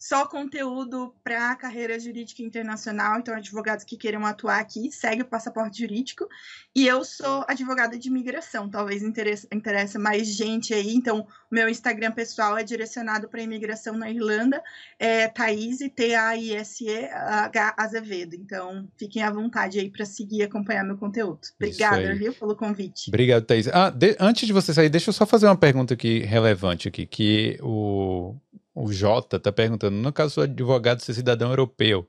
só 0.00 0.26
conteúdo 0.26 1.14
para 1.22 1.54
carreira 1.56 2.00
jurídica 2.00 2.42
internacional, 2.42 3.18
então 3.18 3.34
advogados 3.34 3.84
que 3.84 3.98
queiram 3.98 4.24
atuar 4.24 4.58
aqui, 4.58 4.90
segue 4.90 5.20
o 5.20 5.26
passaporte 5.26 5.80
jurídico. 5.80 6.26
E 6.74 6.86
eu 6.86 7.04
sou 7.04 7.44
advogada 7.46 7.98
de 7.98 8.08
imigração, 8.08 8.66
talvez 8.66 9.02
interesse, 9.02 9.46
interessa 9.52 9.98
mais 9.98 10.26
gente 10.26 10.72
aí, 10.72 10.94
então 10.94 11.20
o 11.50 11.54
meu 11.54 11.68
Instagram 11.68 12.12
pessoal 12.12 12.56
é 12.56 12.64
direcionado 12.64 13.28
para 13.28 13.42
imigração 13.42 13.94
na 13.94 14.10
Irlanda, 14.10 14.62
é 14.98 15.28
Thaís, 15.28 15.80
T-A-I-S-E-H 15.94 17.74
Azevedo, 17.76 18.34
então 18.36 18.88
fiquem 18.96 19.22
à 19.22 19.30
vontade 19.30 19.78
aí 19.78 19.90
para 19.90 20.06
seguir 20.06 20.38
e 20.38 20.42
acompanhar 20.44 20.82
meu 20.82 20.96
conteúdo. 20.96 21.40
Obrigada, 21.56 22.14
viu, 22.14 22.32
pelo 22.32 22.56
convite. 22.56 23.10
Obrigado, 23.10 23.44
Thaís. 23.44 23.68
Ah, 23.68 23.90
de- 23.90 24.16
antes 24.18 24.46
de 24.46 24.52
você 24.54 24.72
sair, 24.72 24.88
deixa 24.88 25.10
eu 25.10 25.14
só 25.14 25.26
fazer 25.26 25.44
uma 25.46 25.56
pergunta 25.58 25.92
aqui 25.92 26.20
relevante 26.20 26.88
aqui, 26.88 27.04
que 27.04 27.58
o, 27.60 28.34
o 28.82 28.92
Jota 28.92 29.36
está 29.36 29.52
perguntando, 29.52 29.96
no 29.96 30.12
caso 30.12 30.36
do 30.36 30.42
advogado 30.42 31.00
ser 31.00 31.14
cidadão 31.14 31.50
europeu, 31.50 32.08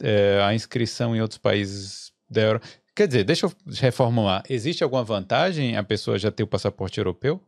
é, 0.00 0.40
a 0.42 0.54
inscrição 0.54 1.14
em 1.14 1.20
outros 1.20 1.38
países 1.38 2.12
da 2.28 2.40
Europa... 2.42 2.66
Quer 2.94 3.06
dizer, 3.06 3.24
deixa 3.24 3.46
eu 3.46 3.52
reformular. 3.78 4.42
Existe 4.48 4.84
alguma 4.84 5.02
vantagem 5.02 5.76
a 5.76 5.82
pessoa 5.82 6.18
já 6.18 6.30
ter 6.30 6.42
o 6.42 6.46
passaporte 6.46 6.98
europeu? 6.98 7.40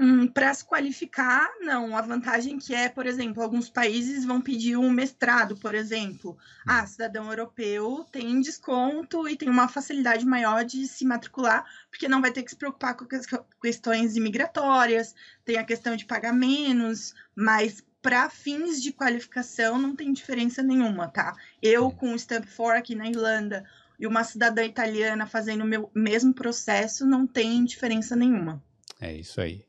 Hum, 0.00 0.28
para 0.28 0.54
se 0.54 0.64
qualificar, 0.64 1.50
não. 1.60 1.96
A 1.96 2.00
vantagem 2.00 2.56
que 2.58 2.72
é, 2.74 2.88
por 2.88 3.04
exemplo, 3.04 3.42
alguns 3.42 3.68
países 3.68 4.24
vão 4.24 4.40
pedir 4.40 4.76
um 4.76 4.90
mestrado, 4.90 5.56
por 5.56 5.74
exemplo. 5.74 6.38
Ah, 6.64 6.86
cidadão 6.86 7.28
europeu 7.28 8.04
tem 8.12 8.40
desconto 8.40 9.28
e 9.28 9.36
tem 9.36 9.48
uma 9.50 9.66
facilidade 9.68 10.24
maior 10.24 10.64
de 10.64 10.86
se 10.86 11.04
matricular, 11.04 11.64
porque 11.90 12.06
não 12.08 12.20
vai 12.20 12.30
ter 12.32 12.44
que 12.44 12.50
se 12.50 12.56
preocupar 12.56 12.96
com 12.96 13.06
ques- 13.06 13.26
questões 13.60 14.14
imigratórias, 14.16 15.14
tem 15.44 15.56
a 15.58 15.64
questão 15.64 15.96
de 15.96 16.06
pagar 16.06 16.32
menos, 16.32 17.12
mas 17.34 17.82
para 18.00 18.30
fins 18.30 18.80
de 18.80 18.92
qualificação 18.92 19.78
não 19.78 19.96
tem 19.96 20.12
diferença 20.12 20.62
nenhuma, 20.62 21.08
tá? 21.08 21.34
Eu 21.60 21.90
com 21.90 22.12
o 22.12 22.16
Stamp 22.18 22.44
4 22.56 22.78
aqui 22.78 22.94
na 22.94 23.08
Irlanda 23.08 23.64
e 23.98 24.06
uma 24.06 24.22
cidadã 24.22 24.62
italiana 24.64 25.26
fazendo 25.26 25.62
o 25.62 25.66
meu 25.66 25.90
mesmo 25.94 26.32
processo, 26.32 27.04
não 27.04 27.26
tem 27.26 27.64
diferença 27.64 28.14
nenhuma. 28.14 28.62
É 29.00 29.12
isso 29.12 29.40
aí. 29.40 29.64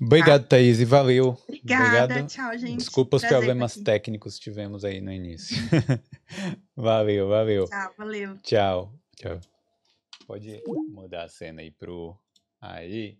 Obrigado, 0.00 0.46
Thaís, 0.46 0.80
e 0.80 0.84
valeu. 0.84 1.38
Obrigada, 1.46 2.04
Obrigado. 2.04 2.28
tchau, 2.28 2.58
gente. 2.58 2.78
Desculpa 2.78 3.16
os 3.16 3.22
Prazer 3.22 3.38
problemas 3.38 3.74
técnicos 3.76 4.36
que 4.36 4.42
tivemos 4.42 4.84
aí 4.84 5.00
no 5.00 5.12
início. 5.12 5.56
valeu, 6.76 7.28
valeu. 7.28 7.66
Tchau, 7.68 7.94
valeu. 7.98 8.36
Tchau, 8.42 8.92
tchau. 9.16 9.40
Pode 10.26 10.62
mudar 10.88 11.24
a 11.24 11.28
cena 11.28 11.60
aí 11.62 11.70
pro. 11.70 12.16
Aí. 12.60 13.18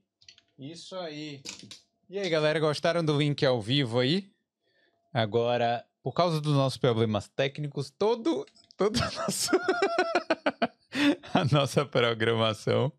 Isso 0.58 0.96
aí. 0.96 1.40
E 2.10 2.18
aí, 2.18 2.28
galera, 2.28 2.58
gostaram 2.58 3.04
do 3.04 3.16
link 3.16 3.44
ao 3.46 3.60
vivo 3.60 3.98
aí? 4.00 4.30
Agora, 5.12 5.84
por 6.02 6.12
causa 6.12 6.40
dos 6.40 6.54
nossos 6.54 6.78
problemas 6.78 7.28
técnicos, 7.28 7.90
todo, 7.90 8.44
todo 8.76 8.98
nosso- 9.16 9.50
a 11.34 11.44
nossa 11.50 11.84
programação 11.86 12.92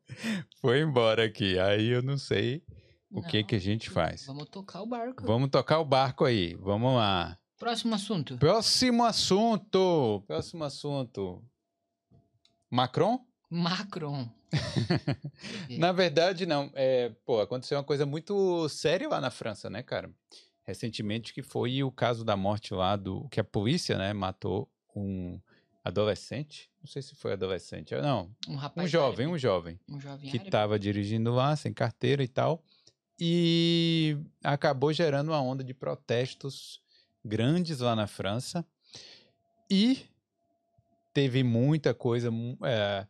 foi 0.64 0.80
embora 0.80 1.26
aqui. 1.26 1.60
Aí 1.60 1.90
eu 1.90 2.02
não 2.02 2.18
sei 2.18 2.64
o 3.12 3.22
que 3.22 3.42
Não, 3.42 3.48
que 3.48 3.56
a 3.56 3.60
gente 3.60 3.90
faz. 3.90 4.26
Vamos 4.26 4.48
tocar 4.48 4.82
o 4.82 4.86
barco. 4.86 5.26
Vamos 5.26 5.50
tocar 5.50 5.80
o 5.80 5.86
barco 5.86 6.24
aí. 6.24 6.56
Vamos 6.56 6.96
lá. 6.96 7.38
Próximo 7.60 7.94
assunto. 7.94 8.38
Próximo 8.38 9.04
assunto. 9.04 10.24
Próximo 10.26 10.64
assunto. 10.64 11.44
Macron? 12.72 13.20
Macron. 13.50 14.30
Na 15.78 15.92
verdade, 15.92 16.46
não. 16.46 16.72
É, 16.74 17.10
pô, 17.26 17.42
aconteceu 17.42 17.78
uma 17.78 17.84
coisa 17.84 18.06
muito 18.06 18.70
séria 18.70 19.10
lá 19.10 19.20
na 19.20 19.30
França, 19.30 19.70
né, 19.70 19.84
cara? 19.84 20.10
Recentemente, 20.66 21.34
que 21.34 21.44
foi 21.44 21.84
o 21.84 21.92
caso 21.92 22.24
da 22.24 22.38
morte 22.38 22.74
lá 22.74 22.96
do. 22.96 23.28
que 23.28 23.40
a 23.42 23.44
polícia, 23.44 23.98
né, 23.98 24.14
matou 24.14 24.72
um 24.96 25.42
adolescente. 25.84 26.70
Não 26.82 26.88
sei 26.88 27.02
se 27.02 27.16
foi 27.16 27.34
adolescente. 27.34 27.94
Não, 27.96 28.30
Um 28.48 28.56
rapaz. 28.56 28.86
um 28.86 28.88
jovem, 28.90 29.26
árabe. 29.26 29.36
um 29.36 29.38
jovem. 29.38 29.80
Um 29.90 30.00
jovem 30.00 30.30
Que 30.32 30.38
estava 30.38 30.78
dirigindo 30.80 31.34
lá, 31.34 31.56
sem 31.56 31.74
carteira 31.74 32.24
e 32.24 32.28
tal. 32.28 32.64
E 33.20 34.18
acabou 34.44 34.92
gerando 34.92 35.30
uma 35.30 35.42
onda 35.42 35.64
de 35.64 35.74
protestos 35.74 36.82
grandes 37.24 37.80
lá 37.80 37.96
na 37.96 38.08
França. 38.08 38.66
E 39.70 40.06
teve 41.14 41.44
muita 41.44 41.94
coisa. 41.94 42.30
é, 42.64 43.08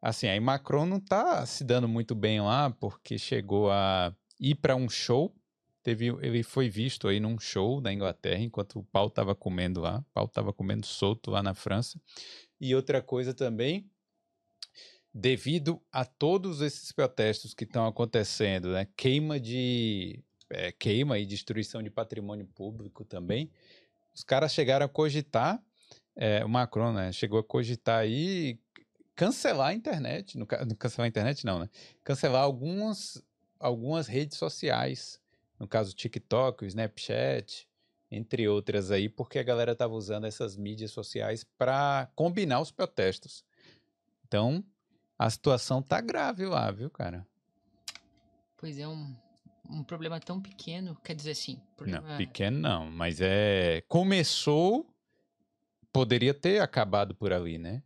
assim, 0.00 0.26
aí 0.26 0.40
Macron 0.40 0.86
não 0.86 0.98
tá 1.00 1.44
se 1.46 1.64
dando 1.64 1.86
muito 1.88 2.14
bem 2.14 2.40
lá, 2.40 2.70
porque 2.70 3.18
chegou 3.18 3.70
a 3.70 4.14
ir 4.40 4.54
para 4.56 4.74
um 4.74 4.88
show. 4.88 5.34
Teve, 5.82 6.06
ele 6.20 6.42
foi 6.42 6.68
visto 6.68 7.08
aí 7.08 7.18
num 7.18 7.38
show 7.38 7.80
da 7.80 7.92
Inglaterra, 7.92 8.40
enquanto 8.40 8.78
o 8.78 8.84
pau 8.84 9.10
tava 9.10 9.34
comendo 9.34 9.80
lá. 9.80 9.98
O 9.98 10.04
pau 10.14 10.28
tava 10.28 10.52
comendo 10.52 10.86
solto 10.86 11.30
lá 11.30 11.42
na 11.42 11.54
França. 11.54 12.00
E 12.60 12.74
outra 12.74 13.02
coisa 13.02 13.34
também, 13.34 13.90
devido 15.12 15.82
a 15.90 16.04
todos 16.04 16.60
esses 16.60 16.92
protestos 16.92 17.52
que 17.52 17.64
estão 17.64 17.86
acontecendo, 17.86 18.68
né? 18.68 18.86
Queima 18.96 19.40
de 19.40 20.22
é, 20.48 20.70
queima 20.70 21.18
e 21.18 21.26
destruição 21.26 21.82
de 21.82 21.90
patrimônio 21.90 22.46
público 22.46 23.04
também. 23.04 23.50
Os 24.14 24.22
caras 24.22 24.52
chegaram 24.52 24.86
a 24.86 24.88
cogitar, 24.88 25.60
é, 26.14 26.44
o 26.44 26.48
Macron, 26.48 26.92
né? 26.92 27.10
Chegou 27.10 27.40
a 27.40 27.44
cogitar 27.44 28.00
aí 28.00 28.58
cancelar 29.14 29.68
a 29.68 29.74
internet, 29.74 30.38
no, 30.38 30.46
cancelar 30.46 31.06
a 31.06 31.08
internet 31.08 31.44
não, 31.44 31.58
né? 31.58 31.68
Cancelar 32.04 32.42
algumas 32.42 33.22
algumas 33.58 34.08
redes 34.08 34.38
sociais, 34.38 35.20
no 35.62 35.68
caso 35.68 35.94
TikTok, 35.94 36.64
o 36.64 36.66
Snapchat, 36.66 37.68
entre 38.10 38.48
outras 38.48 38.90
aí, 38.90 39.08
porque 39.08 39.38
a 39.38 39.44
galera 39.44 39.76
tava 39.76 39.94
usando 39.94 40.26
essas 40.26 40.56
mídias 40.56 40.90
sociais 40.90 41.44
para 41.56 42.10
combinar 42.16 42.58
os 42.60 42.72
protestos. 42.72 43.44
Então, 44.26 44.64
a 45.16 45.30
situação 45.30 45.80
tá 45.80 46.00
grave 46.00 46.46
lá, 46.46 46.68
viu, 46.72 46.90
cara? 46.90 47.24
Pois 48.56 48.76
é, 48.76 48.88
um, 48.88 49.14
um 49.70 49.84
problema 49.84 50.18
tão 50.18 50.42
pequeno, 50.42 50.96
quer 50.96 51.14
dizer 51.14 51.30
assim, 51.30 51.60
problema... 51.76 52.08
Não, 52.08 52.16
pequeno 52.16 52.58
não, 52.58 52.90
mas 52.90 53.20
é. 53.20 53.84
Começou. 53.86 54.92
Poderia 55.92 56.34
ter 56.34 56.60
acabado 56.60 57.14
por 57.14 57.32
ali, 57.32 57.56
né? 57.56 57.84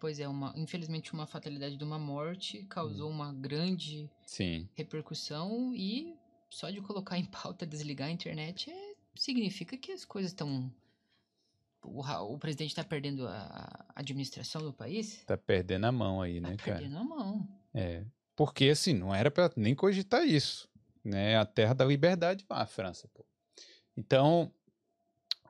Pois 0.00 0.18
é, 0.18 0.26
uma, 0.26 0.52
infelizmente 0.56 1.12
uma 1.12 1.28
fatalidade 1.28 1.76
de 1.76 1.84
uma 1.84 1.98
morte 1.98 2.64
causou 2.64 3.08
Hum. 3.08 3.14
uma 3.14 3.32
grande 3.32 4.10
Sim. 4.26 4.68
repercussão 4.74 5.72
e 5.76 6.16
só 6.52 6.68
de 6.70 6.80
colocar 6.82 7.18
em 7.18 7.24
pauta 7.24 7.66
desligar 7.66 8.08
a 8.08 8.12
internet 8.12 8.70
é- 8.70 8.94
significa 9.14 9.76
que 9.76 9.90
as 9.92 10.04
coisas 10.04 10.30
estão. 10.32 10.72
O, 11.82 12.00
o 12.02 12.38
presidente 12.38 12.70
está 12.70 12.84
perdendo 12.84 13.26
a, 13.26 13.86
administração 13.96 14.62
do 14.62 14.72
país? 14.72 15.24
Tá 15.24 15.36
perdendo 15.36 15.86
a 15.86 15.92
mão 15.92 16.20
aí, 16.22 16.40
Tá 16.40 16.48
né, 16.50 16.56
cara? 16.56 16.78
perdendo 16.78 16.98
a 16.98 17.04
mão. 17.04 17.48
É. 17.74 18.04
Porque, 18.36 18.68
assim, 18.68 18.92
não 18.92 19.14
era 19.14 19.30
pra 19.30 19.50
nem 19.56 19.74
cogitar 19.74 20.24
isso. 20.26 20.68
Né? 21.04 21.36
A 21.36 21.44
terra 21.44 21.74
da 21.74 21.84
liberdade 21.84 22.44
lá, 22.48 22.62
a 22.62 22.66
França, 22.66 23.08
pô. 23.12 23.26
Então, 23.96 24.52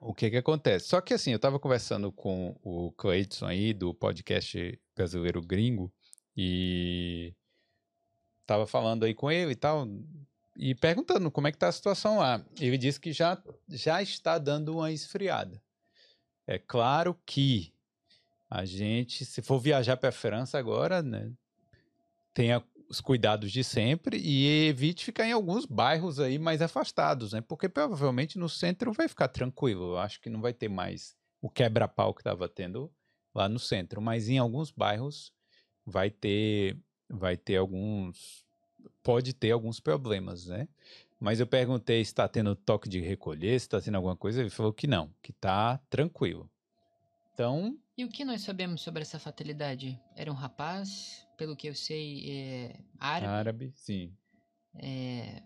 o 0.00 0.14
que 0.14 0.30
que 0.30 0.36
acontece? 0.36 0.88
Só 0.88 1.00
que, 1.00 1.12
assim, 1.14 1.32
eu 1.32 1.38
tava 1.38 1.58
conversando 1.60 2.10
com 2.10 2.58
o 2.62 2.90
Cleiton 2.92 3.44
aí, 3.46 3.74
do 3.74 3.92
podcast 3.92 4.80
Brasileiro 4.96 5.42
Gringo, 5.42 5.92
e 6.36 7.34
tava 8.46 8.66
falando 8.66 9.04
aí 9.04 9.14
com 9.14 9.30
ele 9.30 9.52
e 9.52 9.56
tal, 9.56 9.86
e 10.56 10.74
perguntando 10.74 11.30
como 11.30 11.48
é 11.48 11.52
que 11.52 11.58
tá 11.58 11.68
a 11.68 11.72
situação 11.72 12.18
lá. 12.18 12.44
Ele 12.60 12.76
disse 12.78 13.00
que 13.00 13.12
já, 13.12 13.40
já 13.68 14.02
está 14.02 14.38
dando 14.38 14.76
uma 14.76 14.92
esfriada. 14.92 15.60
É 16.46 16.58
claro 16.58 17.18
que 17.24 17.72
a 18.50 18.64
gente, 18.64 19.24
se 19.24 19.40
for 19.40 19.58
viajar 19.58 19.96
para 19.96 20.10
a 20.10 20.12
França 20.12 20.58
agora, 20.58 21.02
né, 21.02 21.32
tenha 22.34 22.62
os 22.88 23.00
cuidados 23.00 23.50
de 23.50 23.64
sempre 23.64 24.18
e 24.18 24.68
evite 24.68 25.04
ficar 25.04 25.26
em 25.26 25.32
alguns 25.32 25.64
bairros 25.64 26.20
aí 26.20 26.38
mais 26.38 26.60
afastados, 26.60 27.32
né? 27.32 27.40
Porque 27.40 27.66
provavelmente 27.66 28.38
no 28.38 28.50
centro 28.50 28.92
vai 28.92 29.08
ficar 29.08 29.28
tranquilo. 29.28 29.92
Eu 29.92 29.98
acho 29.98 30.20
que 30.20 30.28
não 30.28 30.42
vai 30.42 30.52
ter 30.52 30.68
mais 30.68 31.16
o 31.40 31.48
quebra-pau 31.48 32.12
que 32.12 32.20
estava 32.20 32.46
tendo 32.48 32.92
lá 33.34 33.48
no 33.48 33.58
centro, 33.58 34.02
mas 34.02 34.28
em 34.28 34.36
alguns 34.36 34.70
bairros 34.70 35.32
vai 35.86 36.10
ter 36.10 36.76
vai 37.08 37.36
ter 37.36 37.56
alguns 37.56 38.41
pode 39.02 39.32
ter 39.32 39.50
alguns 39.50 39.80
problemas, 39.80 40.46
né? 40.46 40.68
Mas 41.18 41.38
eu 41.38 41.46
perguntei 41.46 42.04
se 42.04 42.10
está 42.10 42.26
tendo 42.28 42.56
toque 42.56 42.88
de 42.88 43.00
recolher, 43.00 43.58
se 43.60 43.66
está 43.66 43.80
tendo 43.80 43.94
alguma 43.96 44.16
coisa, 44.16 44.40
ele 44.40 44.50
falou 44.50 44.72
que 44.72 44.86
não, 44.86 45.14
que 45.22 45.32
tá 45.32 45.78
tranquilo. 45.88 46.50
Então, 47.32 47.78
E 47.96 48.04
o 48.04 48.08
que 48.08 48.24
nós 48.24 48.42
sabemos 48.42 48.80
sobre 48.82 49.02
essa 49.02 49.18
fatalidade? 49.18 49.98
Era 50.16 50.30
um 50.30 50.34
rapaz, 50.34 51.26
pelo 51.36 51.56
que 51.56 51.68
eu 51.68 51.74
sei, 51.74 52.30
é 52.30 52.80
árabe. 52.98 53.32
árabe, 53.32 53.72
sim. 53.74 54.12
é, 54.74 55.42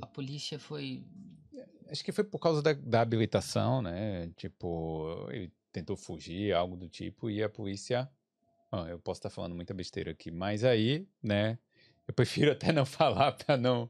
a 0.00 0.06
polícia 0.06 0.58
foi. 0.58 1.04
Acho 1.90 2.04
que 2.04 2.12
foi 2.12 2.24
por 2.24 2.38
causa 2.38 2.62
da, 2.62 2.72
da 2.72 3.00
habilitação, 3.00 3.82
né? 3.82 4.28
Tipo, 4.36 5.26
ele 5.30 5.52
tentou 5.72 5.96
fugir, 5.96 6.52
algo 6.54 6.76
do 6.76 6.88
tipo, 6.88 7.30
e 7.30 7.42
a 7.42 7.48
polícia. 7.48 8.08
Bom, 8.70 8.86
eu 8.86 8.98
posso 8.98 9.18
estar 9.18 9.30
falando 9.30 9.54
muita 9.54 9.72
besteira 9.74 10.10
aqui, 10.10 10.30
mas 10.30 10.62
aí, 10.64 11.08
né? 11.22 11.58
Eu 12.08 12.14
prefiro 12.14 12.50
até 12.52 12.72
não 12.72 12.84
falar 12.84 13.32
para 13.32 13.56
não, 13.56 13.88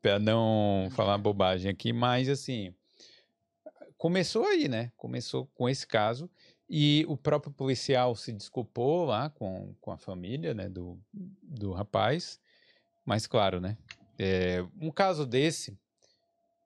pra 0.00 0.20
não 0.20 0.88
falar 0.92 1.18
bobagem 1.18 1.70
aqui, 1.70 1.92
mas 1.92 2.28
assim. 2.28 2.72
Começou 3.96 4.44
aí, 4.44 4.68
né? 4.68 4.92
Começou 4.96 5.46
com 5.54 5.68
esse 5.68 5.86
caso. 5.86 6.30
E 6.68 7.04
o 7.08 7.16
próprio 7.16 7.52
policial 7.52 8.14
se 8.14 8.32
desculpou 8.32 9.06
lá 9.06 9.30
com, 9.30 9.74
com 9.80 9.90
a 9.90 9.96
família 9.96 10.52
né, 10.54 10.68
do, 10.68 10.98
do 11.12 11.72
rapaz. 11.72 12.38
Mas, 13.04 13.26
claro, 13.26 13.60
né? 13.60 13.76
é, 14.18 14.64
um 14.80 14.90
caso 14.90 15.26
desse 15.26 15.78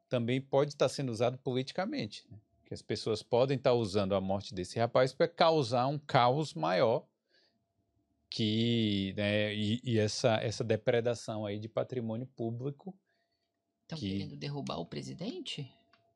também 0.08 0.40
pode 0.40 0.70
estar 0.70 0.88
sendo 0.88 1.10
usado 1.10 1.38
politicamente. 1.38 2.26
Né? 2.30 2.38
Que 2.64 2.74
as 2.74 2.82
pessoas 2.82 3.22
podem 3.22 3.56
estar 3.56 3.72
usando 3.72 4.14
a 4.14 4.20
morte 4.20 4.54
desse 4.54 4.78
rapaz 4.78 5.12
para 5.12 5.28
causar 5.28 5.86
um 5.86 5.98
caos 5.98 6.54
maior 6.54 7.06
que 8.30 9.14
né, 9.16 9.54
e, 9.54 9.80
e 9.82 9.98
essa, 9.98 10.36
essa 10.36 10.62
depredação 10.62 11.46
aí 11.46 11.58
de 11.58 11.68
patrimônio 11.68 12.26
público 12.26 12.96
Estão 13.82 13.98
Que- 13.98 14.10
querendo 14.10 14.36
derrubar 14.36 14.78
o 14.78 14.84
presidente? 14.86 15.72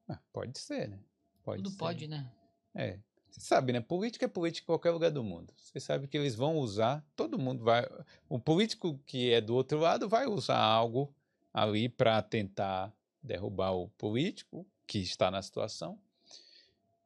ah, 0.06 0.18
pode 0.30 0.58
ser, 0.58 0.88
né? 0.88 1.00
Pode 1.42 1.62
Tudo 1.62 1.70
ser. 1.72 1.78
pode, 1.78 2.06
né? 2.06 2.30
É. 2.74 2.98
Você 3.30 3.40
sabe, 3.40 3.72
né? 3.72 3.80
Política 3.80 4.26
é 4.26 4.28
política 4.28 4.64
em 4.64 4.66
qualquer 4.66 4.90
lugar 4.90 5.10
do 5.10 5.24
mundo. 5.24 5.54
Você 5.56 5.80
sabe 5.80 6.06
que 6.06 6.18
eles 6.18 6.34
vão 6.34 6.58
usar, 6.58 7.02
todo 7.16 7.38
mundo 7.38 7.64
vai. 7.64 7.88
O 8.28 8.38
político 8.38 8.98
que 9.06 9.32
é 9.32 9.40
do 9.40 9.54
outro 9.54 9.78
lado 9.78 10.06
vai 10.06 10.26
usar 10.26 10.58
algo 10.58 11.14
ali 11.52 11.88
para 11.88 12.20
tentar 12.20 12.92
derrubar 13.22 13.72
o 13.72 13.88
político 13.88 14.66
que 14.86 14.98
está 14.98 15.30
na 15.30 15.40
situação. 15.40 15.98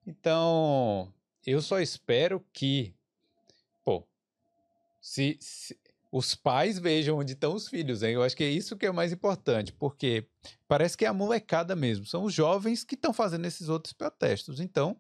Então, 0.05 1.15
eu 1.47 1.63
só 1.63 1.79
espero 1.81 2.45
que, 2.53 2.93
se, 5.07 5.37
se- 5.41 5.79
os 6.11 6.35
pais 6.35 6.79
vejam 6.79 7.19
onde 7.19 7.35
estão 7.35 7.55
os 7.55 7.69
filhos, 7.69 8.03
hein? 8.03 8.15
Eu 8.15 8.23
acho 8.25 8.37
que 8.37 8.43
é 8.43 8.49
isso 8.51 8.77
que 8.77 8.87
é 8.87 8.91
mais 8.93 9.13
importante, 9.13 9.73
porque 9.73 10.27
parece 10.67 10.97
que 10.97 11.05
é 11.05 11.09
a 11.09 11.13
molecada 11.15 11.77
mesmo, 11.77 12.05
são 12.07 12.25
os 12.25 12.35
jovens 12.35 12.83
que 12.83 12.95
estão 12.97 13.13
fazendo 13.13 13.47
esses 13.47 13.69
outros 13.69 13.93
protestos. 13.93 14.59
Então, 14.61 14.97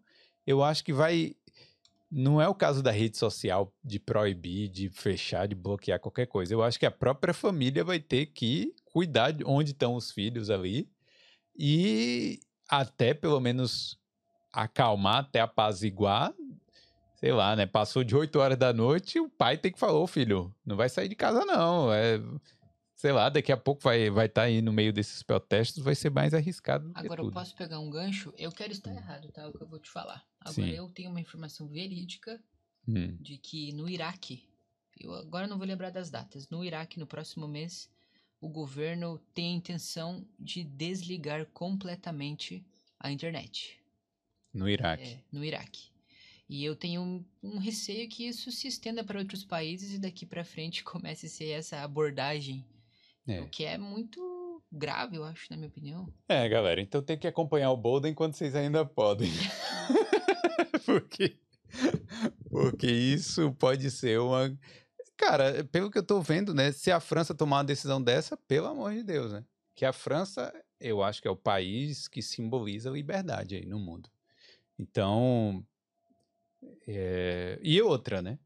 eu 0.46 0.62
acho 0.62 0.84
que 0.84 0.92
vai. 0.92 1.34
Não 2.10 2.40
é 2.40 2.48
o 2.48 2.54
caso 2.54 2.82
da 2.82 2.92
rede 2.92 3.16
social 3.18 3.74
de 3.84 3.98
proibir, 3.98 4.68
de 4.68 4.88
fechar, 4.90 5.48
de 5.48 5.56
bloquear 5.56 5.98
qualquer 6.00 6.26
coisa. 6.26 6.54
Eu 6.54 6.62
acho 6.62 6.78
que 6.78 6.86
a 6.86 6.90
própria 6.90 7.34
família 7.34 7.82
vai 7.84 7.98
ter 7.98 8.26
que 8.26 8.74
cuidar 8.84 9.32
de 9.32 9.44
onde 9.44 9.72
estão 9.72 9.94
os 9.96 10.12
filhos 10.12 10.50
ali 10.50 10.88
e 11.58 12.40
até 12.68 13.14
pelo 13.14 13.40
menos 13.40 13.98
acalmar, 14.52 15.18
até 15.24 15.40
apaziguar. 15.40 16.34
Sei 17.16 17.32
lá, 17.32 17.56
né? 17.56 17.66
Passou 17.66 18.04
de 18.04 18.14
8 18.14 18.38
horas 18.38 18.58
da 18.58 18.72
noite, 18.72 19.18
o 19.18 19.28
pai 19.28 19.56
tem 19.56 19.72
que 19.72 19.78
falar, 19.78 19.98
ô 19.98 20.06
filho, 20.06 20.54
não 20.64 20.76
vai 20.76 20.88
sair 20.88 21.08
de 21.08 21.14
casa 21.16 21.44
não. 21.44 21.92
É, 21.92 22.20
sei 22.94 23.10
lá, 23.12 23.28
daqui 23.28 23.50
a 23.50 23.56
pouco 23.56 23.82
vai 23.82 24.02
estar 24.02 24.14
vai 24.14 24.28
tá 24.28 24.42
aí 24.42 24.60
no 24.60 24.72
meio 24.72 24.92
desses 24.92 25.22
protestos, 25.22 25.82
vai 25.82 25.94
ser 25.94 26.10
mais 26.10 26.34
arriscado 26.34 26.88
do 26.88 26.94
que 26.94 27.00
Agora 27.00 27.22
eu 27.22 27.30
posso 27.30 27.56
pegar 27.56 27.78
um 27.78 27.90
gancho? 27.90 28.32
Eu 28.36 28.52
quero 28.52 28.72
estar 28.72 28.94
errado, 28.94 29.32
tá? 29.32 29.42
É 29.42 29.46
o 29.46 29.52
que 29.52 29.62
eu 29.62 29.66
vou 29.66 29.78
te 29.78 29.90
falar. 29.90 30.24
Agora 30.40 30.68
Sim. 30.68 30.74
eu 30.74 30.88
tenho 30.90 31.10
uma 31.10 31.20
informação 31.20 31.66
verídica 31.66 32.40
Hum, 32.88 33.16
de 33.20 33.36
que 33.36 33.72
no 33.72 33.88
Iraque, 33.88 34.48
eu 34.98 35.12
agora 35.14 35.46
não 35.46 35.58
vou 35.58 35.66
lembrar 35.66 35.90
das 35.90 36.08
datas, 36.08 36.48
no 36.48 36.64
Iraque, 36.64 37.00
no 37.00 37.06
próximo 37.06 37.48
mês, 37.48 37.90
o 38.40 38.48
governo 38.48 39.18
tem 39.34 39.54
a 39.54 39.56
intenção 39.56 40.24
de 40.38 40.62
desligar 40.62 41.46
completamente 41.46 42.64
a 42.98 43.10
internet. 43.10 43.82
no 44.54 44.68
Iraque. 44.68 45.02
É, 45.02 45.20
no 45.32 45.44
Iraque. 45.44 45.90
E 46.48 46.64
eu 46.64 46.76
tenho 46.76 47.00
um, 47.02 47.24
um 47.42 47.58
receio 47.58 48.08
que 48.08 48.26
isso 48.26 48.52
se 48.52 48.68
estenda 48.68 49.02
para 49.02 49.18
outros 49.18 49.44
países 49.44 49.94
e 49.94 49.98
daqui 49.98 50.24
para 50.24 50.44
frente 50.44 50.82
comece 50.84 51.26
a 51.26 51.28
ser 51.28 51.50
essa 51.50 51.82
abordagem, 51.82 52.64
É. 53.26 53.40
o 53.40 53.48
que 53.48 53.64
é 53.64 53.76
muito 53.76 54.62
grave, 54.70 55.16
eu 55.16 55.24
acho, 55.24 55.46
na 55.50 55.56
minha 55.56 55.68
opinião. 55.68 56.12
É, 56.28 56.48
galera, 56.48 56.80
então 56.80 57.02
tem 57.02 57.18
que 57.18 57.26
acompanhar 57.26 57.70
o 57.70 57.76
Bolden 57.76 58.12
enquanto 58.12 58.34
vocês 58.34 58.54
ainda 58.54 58.84
podem. 58.84 59.30
porque, 60.84 61.36
porque 62.50 62.86
isso 62.86 63.52
pode 63.54 63.90
ser 63.90 64.20
uma. 64.20 64.56
Cara, 65.16 65.64
pelo 65.64 65.90
que 65.90 65.98
eu 65.98 66.02
tô 66.06 66.20
vendo, 66.20 66.52
né? 66.52 66.72
Se 66.72 66.90
a 66.90 67.00
França 67.00 67.34
tomar 67.34 67.58
uma 67.58 67.64
decisão 67.64 68.02
dessa, 68.02 68.36
pelo 68.36 68.66
amor 68.66 68.92
de 68.92 69.02
Deus, 69.02 69.32
né? 69.32 69.44
Que 69.74 69.84
a 69.84 69.92
França, 69.92 70.52
eu 70.78 71.02
acho 71.02 71.22
que 71.22 71.28
é 71.28 71.30
o 71.30 71.36
país 71.36 72.06
que 72.06 72.20
simboliza 72.22 72.90
a 72.90 72.92
liberdade 72.92 73.56
aí 73.56 73.66
no 73.66 73.78
mundo. 73.78 74.10
Então. 74.78 75.64
É, 76.86 77.58
E 77.62 77.80
outra, 77.82 78.22
né? 78.22 78.38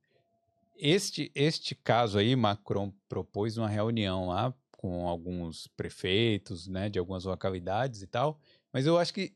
Este, 0.77 1.31
este 1.35 1.75
caso 1.75 2.19
aí, 2.19 2.35
Macron 2.35 2.93
propôs 3.09 3.59
uma 3.59 3.69
reunião 3.69 4.29
lá 4.29 4.55
com 4.81 5.07
alguns 5.07 5.67
prefeitos, 5.77 6.67
né, 6.67 6.89
de 6.89 6.99
algumas 6.99 7.25
localidades 7.25 8.01
e 8.01 8.07
tal, 8.07 8.41
mas 8.73 8.87
eu 8.87 8.97
acho 8.97 9.13
que, 9.13 9.35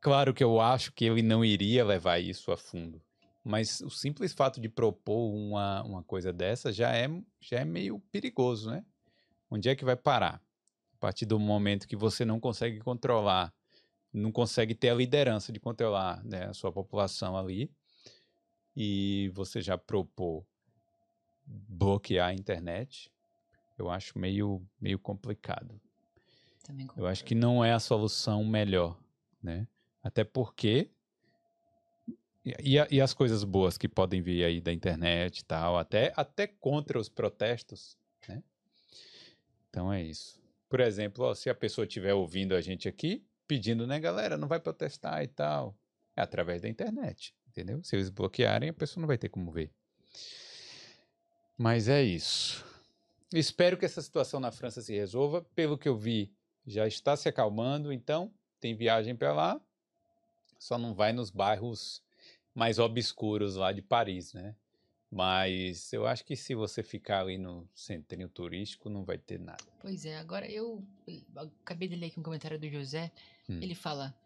claro 0.00 0.32
que 0.32 0.42
eu 0.42 0.58
acho 0.58 0.90
que 0.92 1.04
ele 1.04 1.20
não 1.20 1.44
iria 1.44 1.84
levar 1.84 2.18
isso 2.18 2.50
a 2.50 2.56
fundo, 2.56 2.98
mas 3.44 3.82
o 3.82 3.90
simples 3.90 4.32
fato 4.32 4.58
de 4.58 4.70
propor 4.70 5.34
uma, 5.34 5.82
uma 5.82 6.02
coisa 6.02 6.32
dessa 6.32 6.72
já 6.72 6.96
é, 6.96 7.10
já 7.42 7.58
é 7.58 7.64
meio 7.66 7.98
perigoso, 8.10 8.70
né? 8.70 8.86
Onde 9.50 9.68
é 9.68 9.76
que 9.76 9.84
vai 9.84 9.96
parar? 9.96 10.40
A 10.94 10.98
partir 10.98 11.26
do 11.26 11.38
momento 11.38 11.86
que 11.86 11.96
você 11.96 12.24
não 12.24 12.40
consegue 12.40 12.78
controlar, 12.78 13.52
não 14.12 14.30
consegue 14.30 14.74
ter 14.74 14.90
a 14.90 14.94
liderança 14.94 15.52
de 15.52 15.58
controlar 15.58 16.24
né, 16.24 16.46
a 16.46 16.54
sua 16.54 16.72
população 16.72 17.36
ali, 17.36 17.70
e 18.76 19.30
você 19.34 19.60
já 19.60 19.76
propor 19.76 20.46
bloquear 21.44 22.28
a 22.28 22.34
internet, 22.34 23.10
eu 23.78 23.90
acho 23.90 24.18
meio, 24.18 24.64
meio 24.80 24.98
complicado. 24.98 25.80
Também 26.62 26.88
Eu 26.96 27.06
acho 27.06 27.24
que 27.24 27.34
não 27.34 27.64
é 27.64 27.72
a 27.72 27.80
solução 27.80 28.44
melhor, 28.44 28.98
né? 29.42 29.66
Até 30.02 30.24
porque 30.24 30.90
e, 32.44 32.74
e 32.90 33.00
as 33.00 33.14
coisas 33.14 33.44
boas 33.44 33.78
que 33.78 33.88
podem 33.88 34.20
vir 34.20 34.44
aí 34.44 34.60
da 34.60 34.72
internet 34.72 35.38
e 35.38 35.44
tal, 35.44 35.78
até, 35.78 36.12
até 36.16 36.46
contra 36.46 36.98
os 36.98 37.08
protestos, 37.08 37.96
né? 38.28 38.42
Então 39.68 39.92
é 39.92 40.02
isso. 40.02 40.40
por 40.68 40.80
exemplo, 40.80 41.24
ó, 41.24 41.34
se 41.34 41.48
a 41.48 41.54
pessoa 41.54 41.86
estiver 41.86 42.14
ouvindo 42.14 42.54
a 42.54 42.60
gente 42.60 42.88
aqui, 42.88 43.24
pedindo, 43.52 43.86
né, 43.86 44.00
galera, 44.00 44.38
não 44.38 44.48
vai 44.48 44.58
protestar 44.58 45.22
e 45.22 45.28
tal, 45.28 45.76
é 46.16 46.22
através 46.22 46.62
da 46.62 46.70
internet, 46.70 47.34
entendeu? 47.46 47.84
Se 47.84 47.94
eles 47.94 48.08
bloquearem, 48.08 48.70
a 48.70 48.72
pessoa 48.72 49.02
não 49.02 49.06
vai 49.06 49.18
ter 49.18 49.28
como 49.28 49.52
ver. 49.52 49.70
Mas 51.58 51.86
é 51.86 52.02
isso. 52.02 52.64
Espero 53.30 53.76
que 53.76 53.84
essa 53.84 54.00
situação 54.00 54.40
na 54.40 54.50
França 54.50 54.80
se 54.80 54.94
resolva. 54.94 55.42
Pelo 55.54 55.76
que 55.76 55.86
eu 55.86 55.94
vi, 55.94 56.34
já 56.66 56.86
está 56.86 57.14
se 57.14 57.28
acalmando, 57.28 57.92
então 57.92 58.32
tem 58.58 58.74
viagem 58.74 59.14
para 59.14 59.34
lá. 59.34 59.60
Só 60.58 60.78
não 60.78 60.94
vai 60.94 61.12
nos 61.12 61.30
bairros 61.30 62.02
mais 62.54 62.78
obscuros 62.78 63.56
lá 63.56 63.70
de 63.70 63.82
Paris, 63.82 64.32
né? 64.32 64.56
Mas 65.14 65.92
eu 65.92 66.06
acho 66.06 66.24
que 66.24 66.34
se 66.34 66.54
você 66.54 66.82
ficar 66.82 67.20
ali 67.20 67.36
no 67.36 67.68
centrinho 67.74 68.30
turístico, 68.30 68.88
não 68.88 69.04
vai 69.04 69.18
ter 69.18 69.38
nada. 69.38 69.62
Pois 69.78 70.06
é, 70.06 70.16
agora 70.16 70.50
eu, 70.50 70.82
eu 71.06 71.22
acabei 71.62 71.86
de 71.86 71.96
ler 71.96 72.06
aqui 72.06 72.18
um 72.18 72.22
comentário 72.22 72.58
do 72.58 72.66
José. 72.66 73.12
Hum. 73.46 73.58
Ele 73.60 73.74
fala: 73.74 74.16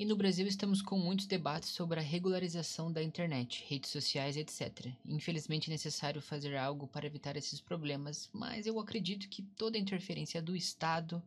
E 0.00 0.04
no 0.04 0.16
Brasil 0.16 0.44
estamos 0.48 0.82
com 0.82 0.98
muitos 0.98 1.26
debates 1.26 1.68
sobre 1.68 2.00
a 2.00 2.02
regularização 2.02 2.90
da 2.92 3.00
internet, 3.00 3.64
redes 3.68 3.90
sociais, 3.90 4.36
etc. 4.36 4.88
Infelizmente 5.04 5.70
é 5.70 5.72
necessário 5.72 6.20
fazer 6.20 6.56
algo 6.56 6.88
para 6.88 7.06
evitar 7.06 7.36
esses 7.36 7.60
problemas, 7.60 8.28
mas 8.32 8.66
eu 8.66 8.80
acredito 8.80 9.28
que 9.28 9.40
toda 9.40 9.78
interferência 9.78 10.42
do 10.42 10.56
Estado, 10.56 11.22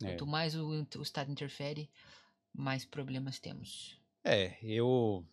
É. 0.00 0.06
quanto 0.06 0.24
mais 0.24 0.54
o, 0.54 0.86
o 0.98 1.02
Estado 1.02 1.32
interfere, 1.32 1.90
mais 2.54 2.84
problemas 2.84 3.40
temos. 3.40 3.98
É, 4.22 4.56
eu 4.62 5.26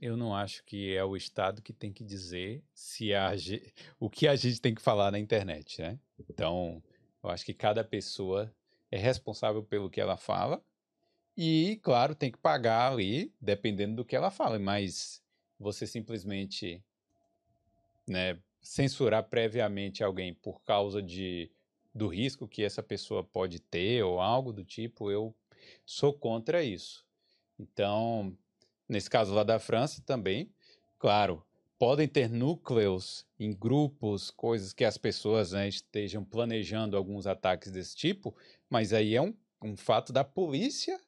eu 0.00 0.16
não 0.16 0.34
acho 0.34 0.64
que 0.64 0.94
é 0.94 1.04
o 1.04 1.16
Estado 1.16 1.62
que 1.62 1.72
tem 1.72 1.92
que 1.92 2.04
dizer 2.04 2.62
se 2.74 3.14
a, 3.14 3.32
o 3.98 4.08
que 4.08 4.26
a 4.26 4.36
gente 4.36 4.60
tem 4.60 4.74
que 4.74 4.82
falar 4.82 5.10
na 5.10 5.18
internet, 5.18 5.80
né? 5.80 5.98
Então, 6.18 6.82
eu 7.22 7.30
acho 7.30 7.44
que 7.44 7.54
cada 7.54 7.84
pessoa 7.84 8.52
é 8.90 8.96
responsável 8.96 9.62
pelo 9.62 9.90
que 9.90 10.00
ela 10.00 10.16
fala 10.16 10.62
e, 11.36 11.80
claro, 11.82 12.14
tem 12.14 12.30
que 12.30 12.38
pagar 12.38 12.92
ali, 12.92 13.32
dependendo 13.40 13.96
do 13.96 14.04
que 14.04 14.14
ela 14.14 14.30
fala, 14.30 14.58
mas 14.58 15.22
você 15.58 15.86
simplesmente, 15.86 16.84
né, 18.06 18.38
censurar 18.60 19.24
previamente 19.24 20.04
alguém 20.04 20.34
por 20.34 20.62
causa 20.62 21.02
de 21.02 21.50
do 21.94 22.08
risco 22.08 22.48
que 22.48 22.62
essa 22.62 22.82
pessoa 22.82 23.22
pode 23.22 23.60
ter 23.60 24.02
ou 24.02 24.18
algo 24.18 24.50
do 24.50 24.64
tipo, 24.64 25.10
eu 25.10 25.34
sou 25.84 26.12
contra 26.12 26.64
isso. 26.64 27.04
Então, 27.58 28.36
nesse 28.92 29.10
caso 29.10 29.34
lá 29.34 29.42
da 29.42 29.58
França 29.58 30.02
também, 30.04 30.50
claro, 30.98 31.44
podem 31.78 32.06
ter 32.06 32.28
núcleos 32.28 33.26
em 33.40 33.52
grupos, 33.52 34.30
coisas 34.30 34.72
que 34.72 34.84
as 34.84 34.96
pessoas 34.96 35.52
né, 35.52 35.68
estejam 35.68 36.24
planejando 36.24 36.96
alguns 36.96 37.26
ataques 37.26 37.72
desse 37.72 37.96
tipo, 37.96 38.36
mas 38.70 38.92
aí 38.92 39.16
é 39.16 39.22
um, 39.22 39.34
um 39.60 39.76
fato 39.76 40.12
da 40.12 40.22
polícia 40.22 41.00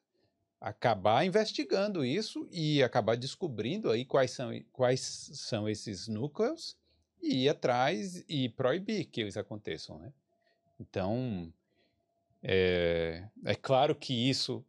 acabar 0.59 1.25
investigando 1.25 2.03
isso 2.03 2.47
e 2.51 2.81
acabar 2.81 3.15
descobrindo 3.15 3.91
aí 3.91 4.03
quais 4.03 4.31
são, 4.31 4.51
quais 4.73 4.99
são 4.99 5.69
esses 5.69 6.07
núcleos 6.07 6.75
e 7.21 7.43
ir 7.43 7.49
atrás 7.49 8.23
e 8.27 8.49
proibir 8.49 9.05
que 9.05 9.21
eles 9.21 9.37
aconteçam, 9.37 9.99
né? 9.99 10.11
Então, 10.79 11.53
é, 12.43 13.27
é 13.45 13.55
claro 13.55 13.95
que 13.95 14.13
isso 14.29 14.65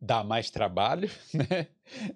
dá 0.00 0.22
mais 0.24 0.50
trabalho, 0.50 1.10
né? 1.34 1.68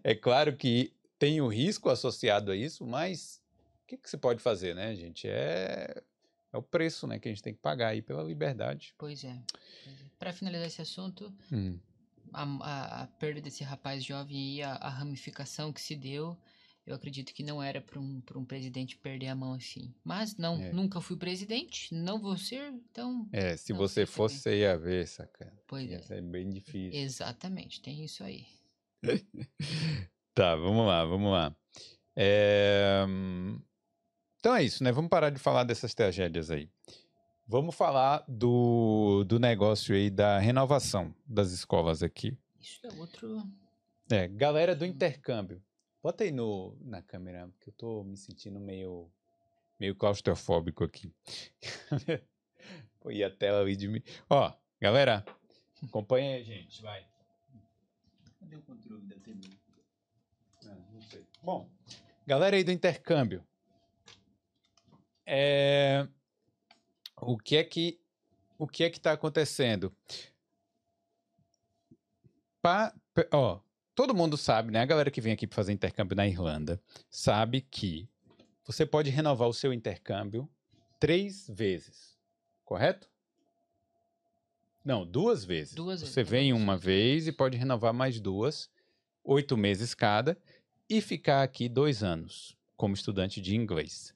É 0.04 0.14
claro 0.14 0.56
que 0.56 0.92
tem 1.18 1.40
o 1.40 1.48
risco 1.48 1.88
associado 1.88 2.50
a 2.52 2.56
isso, 2.56 2.86
mas 2.86 3.42
o 3.84 3.86
que, 3.86 3.96
que 3.96 4.10
se 4.10 4.16
pode 4.16 4.40
fazer, 4.42 4.74
né, 4.74 4.94
gente? 4.94 5.26
É, 5.28 6.02
é 6.52 6.56
o 6.56 6.62
preço, 6.62 7.06
né, 7.06 7.18
que 7.18 7.28
a 7.28 7.32
gente 7.32 7.42
tem 7.42 7.54
que 7.54 7.60
pagar 7.60 7.88
aí 7.88 8.02
pela 8.02 8.22
liberdade. 8.22 8.94
Pois 8.98 9.24
é. 9.24 9.36
Para 10.18 10.32
finalizar 10.32 10.66
esse 10.66 10.82
assunto, 10.82 11.32
Hum, 11.50 11.78
a, 12.32 12.42
a- 12.42 13.02
a 13.02 13.06
perda 13.06 13.40
desse 13.40 13.62
rapaz 13.64 14.02
jovem 14.04 14.56
e 14.56 14.62
a, 14.62 14.72
a 14.74 14.88
ramificação 14.88 15.72
que 15.72 15.80
se 15.80 15.94
deu, 15.96 16.36
eu 16.86 16.94
acredito 16.94 17.32
que 17.32 17.42
não 17.42 17.62
era 17.62 17.80
para 17.80 17.98
um, 18.00 18.20
pra 18.20 18.38
um 18.38 18.44
presidente 18.44 18.96
perder 18.96 19.28
a 19.28 19.34
mão 19.34 19.54
assim. 19.54 19.94
Mas 20.04 20.36
não, 20.36 20.60
É. 20.60 20.72
nunca 20.72 21.00
fui 21.00 21.16
presidente, 21.16 21.94
não 21.94 22.20
vou 22.20 22.36
ser, 22.36 22.72
então. 22.72 23.28
É, 23.32 23.56
se 23.56 23.72
você 23.72 24.04
fosse, 24.06 24.38
você 24.38 24.60
ia 24.60 24.76
ver, 24.78 25.06
sacana. 25.06 25.56
Pois 25.66 25.88
Ia 25.90 25.98
é. 25.98 26.02
ser 26.02 26.22
bem 26.22 26.50
difícil. 26.50 27.00
Exatamente, 27.00 27.80
tem 27.80 28.04
isso 28.04 28.22
aí. 28.24 28.46
Tá, 30.34 30.56
vamos 30.56 30.86
lá, 30.86 31.04
vamos 31.04 31.30
lá. 31.30 31.54
É, 32.16 33.04
Então 34.38 34.54
é 34.54 34.62
isso, 34.64 34.82
né? 34.82 34.90
Vamos 34.90 35.10
parar 35.10 35.28
de 35.30 35.38
falar 35.38 35.64
dessas 35.64 35.94
tragédias 35.94 36.50
aí. 36.50 36.70
Vamos 37.46 37.74
falar 37.74 38.24
do, 38.26 39.24
do 39.24 39.38
negócio 39.38 39.94
aí 39.94 40.08
da 40.08 40.38
renovação 40.38 41.14
das 41.26 41.50
escolas 41.52 42.02
aqui. 42.02 42.38
Isso 42.58 42.80
é 42.86 42.92
outro. 42.94 43.42
É, 44.10 44.26
galera 44.26 44.74
do 44.74 44.86
intercâmbio. 44.86 45.62
Bota 46.02 46.24
aí 46.24 46.32
no, 46.32 46.76
na 46.80 47.00
câmera, 47.00 47.46
porque 47.48 47.70
eu 47.70 47.74
tô 47.74 48.02
me 48.02 48.16
sentindo 48.16 48.58
meio, 48.58 49.08
meio 49.78 49.94
claustrofóbico 49.94 50.82
aqui. 50.82 51.14
Põe 53.00 53.22
a 53.22 53.30
tela 53.30 53.60
ali 53.60 53.76
de 53.76 53.86
mim. 53.86 54.02
Ó, 54.28 54.52
galera, 54.80 55.24
acompanha 55.82 56.36
aí, 56.36 56.44
gente, 56.44 56.82
vai. 56.82 57.06
Cadê 58.40 58.56
o 58.56 58.62
controle 58.62 59.06
da 59.06 59.16
TV? 59.20 59.48
Ah, 60.66 60.74
não 60.92 61.02
sei. 61.02 61.24
Bom, 61.40 61.70
galera 62.26 62.56
aí 62.56 62.64
do 62.64 62.72
intercâmbio. 62.72 63.46
É, 65.24 66.08
o 67.20 67.38
que 67.38 67.56
é 67.56 67.62
que 67.64 68.00
o 68.58 68.66
que 68.66 68.82
é 68.84 68.90
que 68.90 68.98
está 68.98 69.12
acontecendo? 69.12 69.96
Pa- 72.60 72.94
ó, 73.32 73.60
todo 73.94 74.14
mundo 74.14 74.36
sabe, 74.36 74.70
né? 74.70 74.80
A 74.80 74.86
galera 74.86 75.10
que 75.10 75.20
vem 75.20 75.32
aqui 75.32 75.46
para 75.46 75.56
fazer 75.56 75.72
intercâmbio 75.72 76.16
na 76.16 76.26
Irlanda 76.26 76.80
sabe 77.10 77.60
que 77.60 78.08
você 78.64 78.86
pode 78.86 79.10
renovar 79.10 79.48
o 79.48 79.54
seu 79.54 79.72
intercâmbio 79.72 80.48
três 81.00 81.48
vezes, 81.48 82.16
correto? 82.64 83.10
Não, 84.84 85.06
duas 85.06 85.44
vezes. 85.44 85.74
Duas 85.74 86.00
vezes, 86.00 86.14
Você 86.14 86.22
vem 86.24 86.52
uma 86.52 86.76
vez 86.76 87.26
e 87.26 87.32
pode 87.32 87.56
renovar 87.56 87.92
mais 87.92 88.20
duas, 88.20 88.68
oito 89.24 89.56
meses 89.56 89.94
cada, 89.94 90.36
e 90.88 91.00
ficar 91.00 91.42
aqui 91.42 91.68
dois 91.68 92.02
anos 92.02 92.56
como 92.76 92.94
estudante 92.94 93.40
de 93.40 93.54
inglês. 93.54 94.14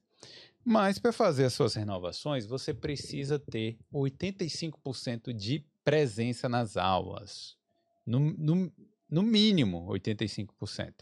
Mas 0.65 0.99
para 0.99 1.13
fazer 1.13 1.45
as 1.45 1.53
suas 1.53 1.75
renovações, 1.75 2.45
você 2.45 2.75
precisa 2.75 3.39
ter 3.39 3.79
85% 3.95 5.33
de 5.33 5.65
presença 5.85 6.49
nas 6.49 6.77
aulas. 6.77 7.57
No, 8.05 8.19
no, 8.19 8.73
no 9.09 9.23
mínimo 9.23 9.87
85%. 9.89 10.95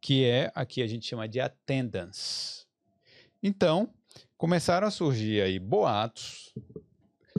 Que 0.00 0.24
é 0.24 0.52
aqui 0.54 0.82
a 0.82 0.86
gente 0.86 1.06
chama 1.06 1.28
de 1.28 1.40
attendance. 1.40 2.66
Então, 3.42 3.92
começaram 4.36 4.86
a 4.86 4.90
surgir 4.90 5.40
aí 5.40 5.58
boatos, 5.58 6.54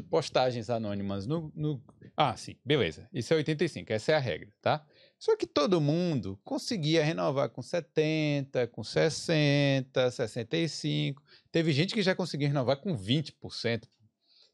postagens 0.09 0.69
anônimas 0.69 1.25
no, 1.25 1.51
no. 1.55 1.81
Ah, 2.15 2.35
sim, 2.35 2.55
beleza. 2.65 3.07
Isso 3.13 3.33
é 3.33 3.37
85, 3.37 3.93
essa 3.93 4.11
é 4.11 4.15
a 4.15 4.19
regra, 4.19 4.51
tá? 4.61 4.85
Só 5.19 5.35
que 5.35 5.47
todo 5.47 5.81
mundo 5.81 6.39
conseguia 6.43 7.03
renovar 7.03 7.49
com 7.49 7.61
70, 7.61 8.67
com 8.67 8.83
60, 8.83 10.11
65. 10.11 11.23
Teve 11.51 11.71
gente 11.71 11.93
que 11.93 12.03
já 12.03 12.15
conseguia 12.15 12.47
renovar 12.47 12.77
com 12.77 12.95
20%. 12.95 13.83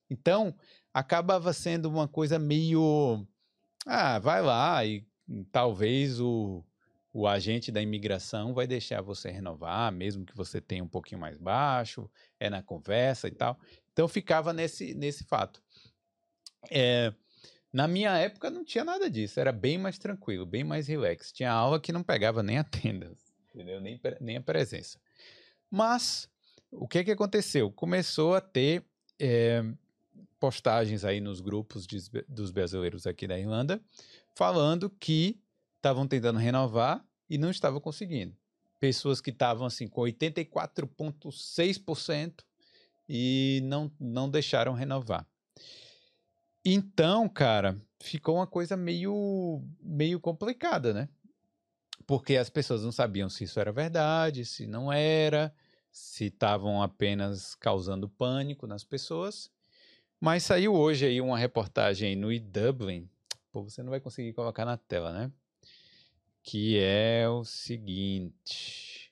Então, 0.10 0.56
acabava 0.94 1.52
sendo 1.54 1.89
uma 1.89 2.08
coisa 2.08 2.39
meio. 2.39 3.28
Ah, 3.86 4.20
vai 4.20 4.42
lá 4.42 4.86
e 4.86 5.06
hum, 5.28 5.46
talvez 5.52 6.20
o, 6.20 6.64
o 7.14 7.28
agente 7.28 7.72
da 7.72 7.82
imigração 7.82 8.54
vai 8.54 8.66
deixar 8.66 9.02
você 9.02 9.30
renovar, 9.30 9.92
mesmo 9.92 10.26
que 10.26 10.36
você 10.36 10.60
tenha 10.60 10.84
um 10.84 10.88
pouquinho 10.88 11.22
mais 11.22 11.38
baixo, 11.38 12.10
é 12.40 12.50
na 12.50 12.64
conversa 12.64 13.28
e 13.28 13.32
tal. 13.32 13.60
Então, 13.92 14.08
ficava 14.08 14.52
nesse, 14.52 14.94
nesse 14.96 15.24
fato. 15.24 15.62
É, 16.72 17.14
na 17.72 17.88
minha 17.88 18.18
época 18.18 18.50
não 18.50 18.64
tinha 18.64 18.84
nada 18.84 19.10
disso, 19.10 19.40
era 19.40 19.52
bem 19.52 19.78
mais 19.78 19.98
tranquilo, 19.98 20.46
bem 20.46 20.64
mais 20.64 20.88
relax. 20.88 21.32
Tinha 21.32 21.52
aula 21.52 21.80
que 21.80 21.92
não 21.92 22.04
pegava 22.04 22.42
nem 22.42 22.58
a 22.58 22.64
tenda, 22.64 23.12
entendeu? 23.54 23.80
Nem, 23.80 24.00
nem 24.20 24.38
a 24.38 24.42
presença. 24.42 25.00
Mas 25.70 26.30
o 26.72 26.88
que 26.88 27.04
que 27.04 27.12
aconteceu? 27.12 27.72
Começou 27.72 28.34
a 28.36 28.42
ter 28.42 28.84
eh, 29.20 29.64
postagens 30.39 31.03
aí 31.05 31.22
nos 31.22 31.39
grupos 31.41 31.88
de- 31.88 32.09
dos 32.28 32.51
brasileiros 32.51 33.07
aqui 33.07 33.26
da 33.28 33.39
Irlanda 33.39 33.82
falando 34.36 34.89
que 34.89 35.39
estavam 35.78 36.07
tentando 36.07 36.39
renovar 36.39 37.05
e 37.30 37.38
não 37.38 37.49
estavam 37.49 37.80
conseguindo. 37.80 38.36
Pessoas 38.80 39.22
que 39.22 39.30
estavam 39.30 39.66
assim 39.66 39.88
com 39.88 40.01
84,6% 40.01 42.43
e 43.07 43.61
não, 43.64 43.89
não 43.99 44.30
deixaram 44.30 44.74
renovar. 44.74 45.26
Então, 46.66 47.28
cara, 47.28 47.78
ficou 48.01 48.36
uma 48.36 48.47
coisa 48.47 48.78
meio, 48.78 49.61
meio 49.82 50.20
complicada, 50.20 50.93
né? 50.93 51.09
Porque 52.05 52.38
as 52.38 52.49
pessoas 52.49 52.84
não 52.84 52.91
sabiam 52.91 53.30
se 53.30 53.45
isso 53.45 53.59
era 53.59 53.72
verdade, 53.72 54.45
se 54.45 54.68
não 54.68 54.91
era, 54.91 55.53
se 55.91 56.26
estavam 56.26 56.82
apenas 56.82 57.55
causando 57.55 58.09
pânico 58.09 58.68
nas 58.68 58.84
pessoas. 58.84 59.49
Mas 60.24 60.44
saiu 60.44 60.74
hoje 60.74 61.06
aí 61.06 61.20
uma 61.20 61.38
reportagem 61.38 62.16
no 62.16 62.32
eDublin. 62.32 63.10
Pô, 63.52 63.62
você 63.62 63.84
não 63.84 63.90
vai 63.90 64.00
conseguir 64.00 64.32
colocar 64.32 64.64
na 64.64 64.78
tela, 64.78 65.12
né? 65.12 65.30
Que 66.42 66.80
é 66.80 67.28
o 67.28 67.44
seguinte. 67.44 69.12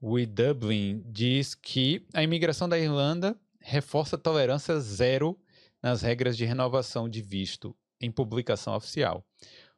O 0.00 0.18
eDublin 0.18 1.04
diz 1.04 1.54
que 1.54 2.06
a 2.14 2.22
imigração 2.22 2.66
da 2.66 2.78
Irlanda 2.78 3.38
reforça 3.60 4.16
tolerância 4.16 4.80
zero 4.80 5.38
nas 5.82 6.00
regras 6.00 6.34
de 6.34 6.46
renovação 6.46 7.06
de 7.06 7.20
visto 7.20 7.76
em 8.00 8.10
publicação 8.10 8.74
oficial. 8.74 9.22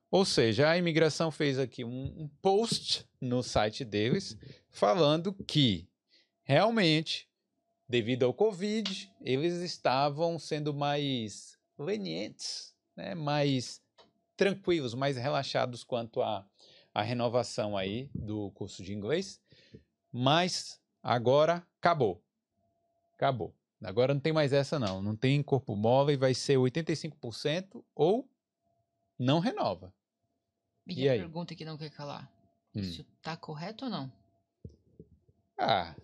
Ou 0.09 0.25
seja, 0.25 0.71
a 0.71 0.79
imigração 0.79 1.33
fez 1.33 1.59
aqui 1.59 1.83
um, 1.83 2.15
um 2.17 2.31
post 2.41 3.09
no 3.21 3.43
site 3.43 3.85
deles 3.85 4.39
falando 4.71 5.35
que 5.49 5.89
realmente, 6.45 7.29
devido 7.93 8.23
ao 8.23 8.33
Covid, 8.33 9.13
eles 9.21 9.53
estavam 9.61 10.39
sendo 10.39 10.73
mais 10.73 11.59
lenientes, 11.79 12.75
né? 12.97 13.15
mais 13.15 13.83
tranquilos, 14.35 14.95
mais 14.95 15.19
relaxados 15.19 15.85
quanto 15.85 16.23
à 16.23 16.43
renovação 17.03 17.77
aí 17.77 18.09
do 18.15 18.51
curso 18.53 18.83
de 18.83 18.95
inglês. 18.95 19.39
Mas 20.11 20.81
agora 21.03 21.67
acabou. 21.79 22.25
Acabou. 23.13 23.55
Agora 23.85 24.15
não 24.15 24.21
tem 24.23 24.33
mais 24.33 24.55
essa 24.55 24.79
não. 24.79 25.03
Não 25.03 25.15
tem 25.15 25.43
corpo 25.43 25.77
mole, 25.77 26.17
vai 26.17 26.33
ser 26.33 26.57
85% 26.57 27.85
ou 27.95 28.27
não 29.19 29.39
renova. 29.39 29.93
E, 30.87 31.03
E 31.03 31.09
a 31.11 31.13
aí? 31.13 31.19
pergunta 31.19 31.55
que 31.55 31.65
não 31.67 31.77
quer 31.77 31.91
calar. 31.91 32.33
Hum. 32.75 32.81
Isso 32.81 33.05
tá 33.21 33.37
correto 33.37 33.85
ou 33.85 33.91
não? 33.91 34.11
Ah. 35.59 35.95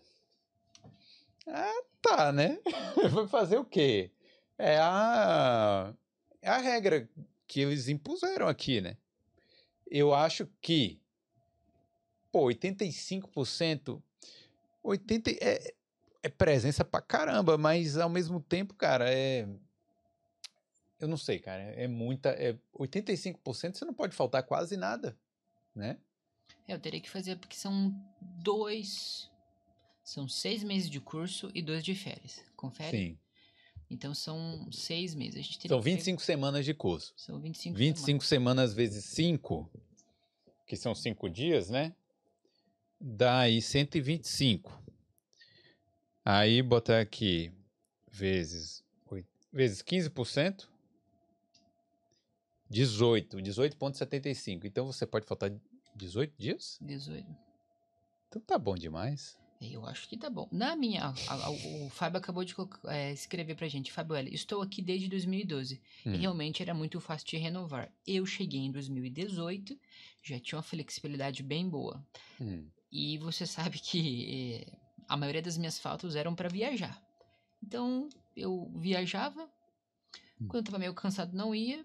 Ah, 1.49 1.82
tá, 2.03 2.32
né? 2.32 2.59
Vai 3.12 3.26
fazer 3.26 3.57
o 3.57 3.64
quê? 3.64 4.11
É 4.57 4.78
a, 4.78 5.94
é 6.42 6.49
a 6.49 6.59
regra 6.59 7.09
que 7.46 7.61
eles 7.61 7.88
impuseram 7.88 8.49
aqui, 8.49 8.80
né? 8.80 8.96
Eu 9.90 10.12
acho 10.14 10.46
que, 10.61 11.01
pô, 12.30 12.44
85%, 12.46 14.03
80, 14.82 15.30
é, 15.30 15.74
é 16.22 16.28
presença 16.28 16.84
pra 16.84 17.01
caramba, 17.01 17.57
mas 17.57 17.96
ao 17.96 18.11
mesmo 18.11 18.40
tempo, 18.40 18.74
cara, 18.74 19.11
é. 19.12 19.49
Eu 21.01 21.07
não 21.07 21.16
sei, 21.16 21.38
cara, 21.38 21.62
é 21.62 21.86
muita. 21.86 22.30
É, 22.30 22.59
85% 22.78 23.78
você 23.78 23.84
não 23.84 23.94
pode 23.94 24.14
faltar 24.16 24.42
quase 24.42 24.76
nada, 24.76 25.16
né? 25.74 25.99
É, 26.66 26.74
Eu 26.74 26.78
teria 26.78 27.01
que 27.01 27.09
fazer 27.09 27.36
porque 27.36 27.57
são 27.57 27.94
dois. 28.20 29.30
São 30.09 30.26
seis 30.26 30.62
meses 30.64 30.88
de 30.88 31.02
curso 31.02 31.50
e 31.54 31.61
dois 31.61 31.84
de 31.84 31.94
férias. 31.94 32.42
Confere? 32.56 32.96
Sim. 32.96 33.18
Então 33.90 34.14
são 34.14 34.66
seis 34.72 35.14
meses. 35.14 35.38
A 35.38 35.42
gente 35.42 35.59
teria 35.59 35.68
São 35.68 35.80
que 35.80 35.84
pegar- 35.84 35.96
25 35.96 36.22
semanas 36.22 36.64
de 36.64 36.72
curso. 36.72 37.12
São 37.14 37.38
25 37.38 37.76
25 37.76 38.24
semanas 38.24 38.72
vezes 38.72 39.04
5, 39.04 39.70
que 40.66 40.76
são 40.76 40.94
5 40.94 41.28
dias, 41.28 41.68
né? 41.68 41.94
Dá 42.98 43.40
aí 43.40 43.61
125. 43.61 44.82
Aí 46.24 46.62
botar 46.62 47.00
aqui 47.00 47.52
vezes, 48.11 48.82
vezes 49.52 49.82
15%, 49.82 50.70
18, 52.70 53.42
18,75. 53.42 54.64
Então 54.64 54.86
você 54.86 55.06
pode 55.06 55.26
faltar 55.26 55.52
18 55.94 56.34
dias? 56.38 56.78
18. 56.80 57.26
Então 58.26 58.40
tá 58.40 58.59
bom 58.59 58.74
demais. 58.74 59.36
Eu 59.61 59.84
acho 59.86 60.09
que 60.09 60.16
tá 60.16 60.30
bom. 60.30 60.48
Na 60.52 60.76
minha. 60.76 61.06
a- 61.28 61.34
a- 61.34 61.50
o 61.50 61.90
Fábio 61.90 62.18
acabou 62.18 62.44
de 62.44 62.54
é, 62.86 63.12
escrever 63.12 63.56
pra 63.56 63.66
gente. 63.68 63.90
Fábio 63.90 64.14
L, 64.14 64.32
estou 64.32 64.62
aqui 64.62 64.80
desde 64.80 65.09
2012. 65.09 65.80
Hum. 66.06 66.14
E 66.14 66.16
realmente 66.18 66.62
era 66.62 66.72
muito 66.72 67.00
fácil 67.00 67.26
de 67.26 67.36
renovar. 67.36 67.92
Eu 68.06 68.24
cheguei 68.24 68.61
em 68.61 68.70
2018, 68.70 69.76
já 70.22 70.38
tinha 70.38 70.56
uma 70.59 70.62
flexibilidade 70.62 71.42
bem 71.42 71.68
boa. 71.68 72.04
Hum. 72.40 72.66
E 72.92 73.18
você 73.18 73.46
sabe 73.46 73.78
que 73.80 74.64
eh, 74.64 74.72
a 75.09 75.16
maioria 75.16 75.42
das 75.42 75.59
minhas 75.59 75.78
faltas 75.78 76.14
eram 76.14 76.34
para 76.34 76.48
viajar. 76.48 77.00
Então, 77.62 78.09
eu 78.36 78.70
viajava. 78.76 79.50
Hum. 80.40 80.46
Quando 80.46 80.56
eu 80.59 80.62
tava 80.64 80.78
meio 80.78 80.94
cansado, 80.94 81.36
não 81.36 81.52
ia. 81.52 81.84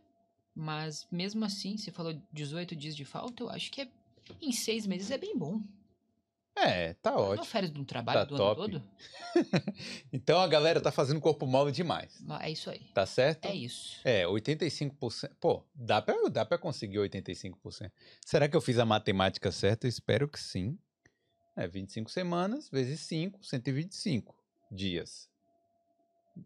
Mas 0.56 1.08
mesmo 1.12 1.44
assim, 1.44 1.76
você 1.76 1.90
falou 1.92 2.14
18 2.32 2.76
dias 2.76 2.96
de 2.96 3.04
falta, 3.04 3.42
eu 3.42 3.50
acho 3.50 3.72
que 3.72 3.82
é, 3.82 3.88
em 4.40 4.52
seis 4.52 4.86
meses 4.86 5.10
é 5.10 5.18
bem 5.18 5.36
bom. 5.36 5.60
É, 6.56 6.94
tá 6.96 7.12
Uma 7.12 7.22
ótimo. 7.30 7.46
férias 7.46 7.72
de 7.74 7.80
um 7.80 7.84
trabalho 7.84 8.20
Tá 8.20 8.26
do 8.26 8.38
top. 8.38 8.62
ano 8.62 8.80
todo. 8.80 8.84
Então 10.14 10.40
a 10.40 10.48
galera 10.48 10.80
tá 10.80 10.92
fazendo 10.92 11.20
corpo 11.20 11.48
mole 11.48 11.72
demais. 11.72 12.24
É 12.42 12.52
isso 12.52 12.70
aí. 12.70 12.80
Tá 12.94 13.06
certo? 13.06 13.46
É 13.46 13.56
isso. 13.56 14.00
É, 14.04 14.24
85%. 14.26 15.32
Pô, 15.40 15.64
dá 15.74 16.02
pra, 16.02 16.16
dá 16.30 16.46
pra 16.46 16.58
conseguir 16.58 17.00
85%. 17.00 17.92
Será 18.26 18.48
que 18.48 18.56
eu 18.56 18.62
fiz 18.62 18.78
a 18.78 18.86
matemática 18.86 19.52
certa? 19.52 19.88
Eu 19.88 19.90
espero 19.90 20.28
que 20.30 20.40
sim. 20.40 20.78
É, 21.56 21.68
25 21.68 22.10
semanas 22.12 22.70
vezes 22.70 23.00
5, 23.02 23.44
125 23.44 24.36
dias. 24.72 25.30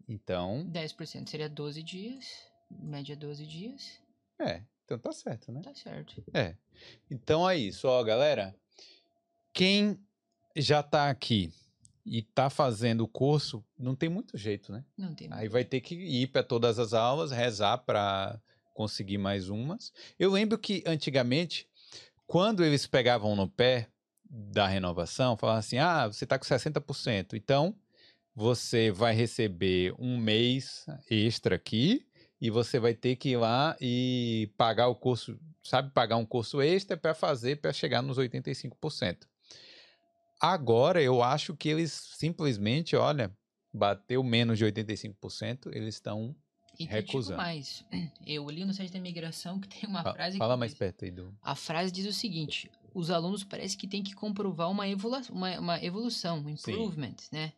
Então, 0.08 0.66
10% 0.70 1.28
seria 1.28 1.48
12 1.48 1.82
dias. 1.82 2.26
Média 2.70 3.16
12 3.16 3.46
dias. 3.46 4.00
é, 4.38 4.62
então 4.84 4.98
tá 4.98 5.12
certo, 5.12 5.50
né? 5.52 5.60
Tá 5.62 5.74
certo. 5.74 6.22
É. 6.34 6.54
Então 7.10 7.48
é 7.48 7.56
isso, 7.56 7.86
ó, 7.88 8.02
galera. 8.02 8.54
Quem 9.52 9.98
já 10.56 10.82
tá 10.82 11.10
aqui 11.10 11.52
e 12.04 12.22
tá 12.22 12.48
fazendo 12.48 13.02
o 13.02 13.08
curso, 13.08 13.64
não 13.78 13.94
tem 13.94 14.08
muito 14.08 14.36
jeito, 14.36 14.72
né? 14.72 14.84
Não 14.96 15.14
tem. 15.14 15.28
Aí 15.30 15.48
vai 15.48 15.64
ter 15.64 15.80
que 15.80 15.94
ir 15.94 16.28
para 16.28 16.42
todas 16.42 16.78
as 16.78 16.94
aulas, 16.94 17.30
rezar 17.30 17.78
para 17.78 18.40
conseguir 18.74 19.18
mais 19.18 19.48
umas. 19.48 19.92
Eu 20.18 20.30
lembro 20.30 20.58
que 20.58 20.82
antigamente, 20.86 21.68
quando 22.26 22.64
eles 22.64 22.86
pegavam 22.86 23.36
no 23.36 23.48
pé 23.48 23.88
da 24.24 24.66
renovação, 24.66 25.36
falavam 25.36 25.60
assim: 25.60 25.78
ah, 25.78 26.06
você 26.06 26.24
está 26.24 26.38
com 26.38 26.44
60%, 26.44 27.34
então 27.34 27.74
você 28.34 28.90
vai 28.90 29.14
receber 29.14 29.94
um 29.98 30.16
mês 30.16 30.86
extra 31.10 31.56
aqui 31.56 32.06
e 32.40 32.50
você 32.50 32.78
vai 32.78 32.94
ter 32.94 33.16
que 33.16 33.30
ir 33.30 33.36
lá 33.36 33.76
e 33.80 34.52
pagar 34.56 34.86
o 34.86 34.94
curso, 34.94 35.38
sabe, 35.62 35.90
pagar 35.90 36.16
um 36.16 36.24
curso 36.24 36.62
extra 36.62 36.96
para 36.96 37.14
fazer 37.14 37.60
para 37.60 37.72
chegar 37.72 38.00
nos 38.00 38.16
85%. 38.16 39.26
Agora 40.40 41.02
eu 41.02 41.22
acho 41.22 41.56
que 41.56 41.68
eles 41.68 41.92
simplesmente, 42.16 42.94
olha, 42.96 43.32
bateu 43.72 44.22
menos 44.22 44.58
de 44.58 44.64
85%, 44.64 45.70
eles 45.74 45.94
estão. 45.94 46.34
E 46.78 46.84
te 46.86 46.90
digo 46.90 46.94
recusando. 46.94 47.36
mais. 47.38 47.84
Eu 48.24 48.48
li 48.48 48.64
no 48.64 48.72
site 48.72 48.92
da 48.92 48.98
imigração 48.98 49.58
que 49.58 49.66
tem 49.68 49.88
uma 49.88 50.02
Fa- 50.04 50.12
frase 50.14 50.38
Fala 50.38 50.56
mais 50.56 50.70
diz- 50.72 50.78
perto 50.78 51.04
aí 51.04 51.10
do. 51.10 51.36
A 51.42 51.54
frase 51.56 51.90
diz 51.90 52.06
o 52.06 52.12
seguinte: 52.12 52.70
os 52.94 53.10
alunos 53.10 53.42
parece 53.42 53.76
que 53.76 53.88
têm 53.88 54.02
que 54.02 54.14
comprovar 54.14 54.70
uma, 54.70 54.86
evolu 54.88 55.16
uma, 55.32 55.58
uma 55.58 55.84
evolução, 55.84 56.38
um 56.38 56.48
improvement, 56.48 57.16
né? 57.32 57.52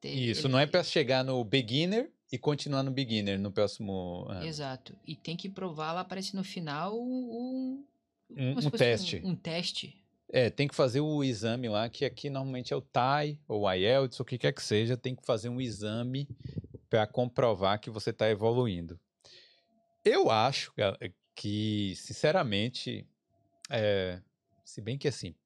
Te- 0.00 0.08
Isso, 0.08 0.46
ele- 0.46 0.52
não 0.52 0.58
é 0.58 0.66
para 0.66 0.82
chegar 0.82 1.22
no 1.22 1.44
beginner 1.44 2.10
e 2.32 2.36
continuar 2.38 2.82
no 2.82 2.90
beginner 2.90 3.38
no 3.38 3.52
próximo 3.52 4.26
ano. 4.28 4.44
Exato. 4.44 4.96
E 5.06 5.14
tem 5.14 5.36
que 5.36 5.48
provar 5.48 5.92
lá, 5.92 6.00
aparece 6.00 6.34
no 6.34 6.42
final 6.42 6.98
um, 7.00 7.84
Um- 8.30 8.58
um 8.58 8.70
teste. 8.70 9.20
Um, 9.24 9.30
um 9.30 9.36
teste. 9.36 10.03
É, 10.36 10.50
tem 10.50 10.66
que 10.66 10.74
fazer 10.74 10.98
o 11.00 11.22
exame 11.22 11.68
lá, 11.68 11.88
que 11.88 12.04
aqui 12.04 12.28
normalmente 12.28 12.72
é 12.72 12.76
o 12.76 12.80
TAI 12.80 13.38
ou 13.46 13.62
o 13.62 13.72
IELTS, 13.72 14.18
o 14.18 14.24
que 14.24 14.36
quer 14.36 14.52
que 14.52 14.60
seja, 14.64 14.96
tem 14.96 15.14
que 15.14 15.24
fazer 15.24 15.48
um 15.48 15.60
exame 15.60 16.28
para 16.90 17.06
comprovar 17.06 17.78
que 17.78 17.88
você 17.88 18.10
está 18.10 18.28
evoluindo. 18.28 18.98
Eu 20.04 20.32
acho 20.32 20.72
gal- 20.76 20.96
que, 21.36 21.94
sinceramente, 21.96 23.06
é, 23.70 24.20
se 24.64 24.80
bem 24.80 24.98
que 24.98 25.06
assim, 25.06 25.36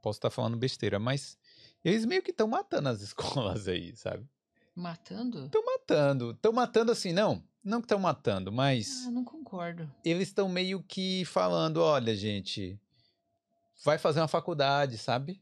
posso 0.00 0.18
estar 0.18 0.30
falando 0.30 0.56
besteira, 0.56 1.00
mas 1.00 1.36
eles 1.84 2.04
meio 2.04 2.22
que 2.22 2.30
estão 2.30 2.46
matando 2.46 2.88
as 2.88 3.02
escolas 3.02 3.66
aí, 3.66 3.96
sabe? 3.96 4.24
Matando? 4.76 5.46
Estão 5.46 5.64
matando, 5.64 6.30
estão 6.30 6.52
matando 6.52 6.92
assim, 6.92 7.12
não, 7.12 7.42
não 7.64 7.80
que 7.80 7.86
estão 7.86 7.98
matando, 7.98 8.52
mas 8.52 9.06
Ah, 9.06 9.10
não 9.10 9.24
concordo. 9.24 9.90
eles 10.04 10.28
estão 10.28 10.48
meio 10.48 10.82
que 10.84 11.24
falando, 11.24 11.78
olha, 11.78 12.14
gente, 12.14 12.78
vai 13.84 13.98
fazer 13.98 14.20
uma 14.20 14.28
faculdade, 14.28 14.98
sabe? 14.98 15.40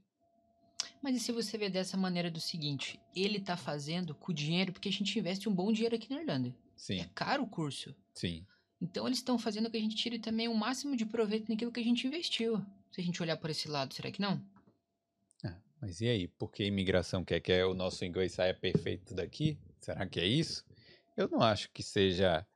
Mas 1.02 1.16
e 1.16 1.20
se 1.20 1.32
você 1.32 1.58
vê 1.58 1.68
dessa 1.68 1.96
maneira 1.96 2.30
do 2.30 2.40
seguinte, 2.40 3.00
ele 3.14 3.40
tá 3.40 3.56
fazendo 3.56 4.14
com 4.14 4.32
o 4.32 4.34
dinheiro, 4.34 4.72
porque 4.72 4.88
a 4.88 4.92
gente 4.92 5.18
investe 5.18 5.48
um 5.48 5.54
bom 5.54 5.72
dinheiro 5.72 5.94
aqui 5.94 6.10
na 6.10 6.20
Irlanda. 6.20 6.48
É 6.48 6.54
Sim, 6.76 7.08
caro 7.14 7.42
o 7.42 7.46
curso. 7.48 7.94
sim. 8.14 8.46
Então 8.80 9.06
eles 9.06 9.18
estão 9.18 9.38
fazendo 9.38 9.70
que 9.70 9.76
a 9.76 9.80
gente 9.80 9.96
tire 9.96 10.18
também 10.18 10.48
o 10.48 10.54
máximo 10.54 10.96
de 10.96 11.06
proveito 11.06 11.48
naquilo 11.48 11.72
que 11.72 11.80
a 11.80 11.84
gente 11.84 12.06
investiu. 12.06 12.64
Se 12.90 13.00
a 13.00 13.04
gente 13.04 13.22
olhar 13.22 13.36
por 13.36 13.50
esse 13.50 13.68
lado, 13.68 13.94
será 13.94 14.10
que 14.10 14.20
não? 14.20 14.42
Ah, 15.44 15.56
mas 15.80 16.00
e 16.00 16.08
aí? 16.08 16.28
Porque 16.28 16.62
a 16.62 16.66
imigração 16.66 17.24
quer 17.24 17.40
que 17.40 17.62
o 17.62 17.74
nosso 17.74 18.04
inglês 18.04 18.32
saia 18.32 18.54
perfeito 18.54 19.14
daqui? 19.14 19.58
Será 19.80 20.06
que 20.06 20.20
é 20.20 20.26
isso? 20.26 20.64
Eu 21.16 21.28
não 21.28 21.40
acho 21.42 21.70
que 21.70 21.82
seja 21.82 22.46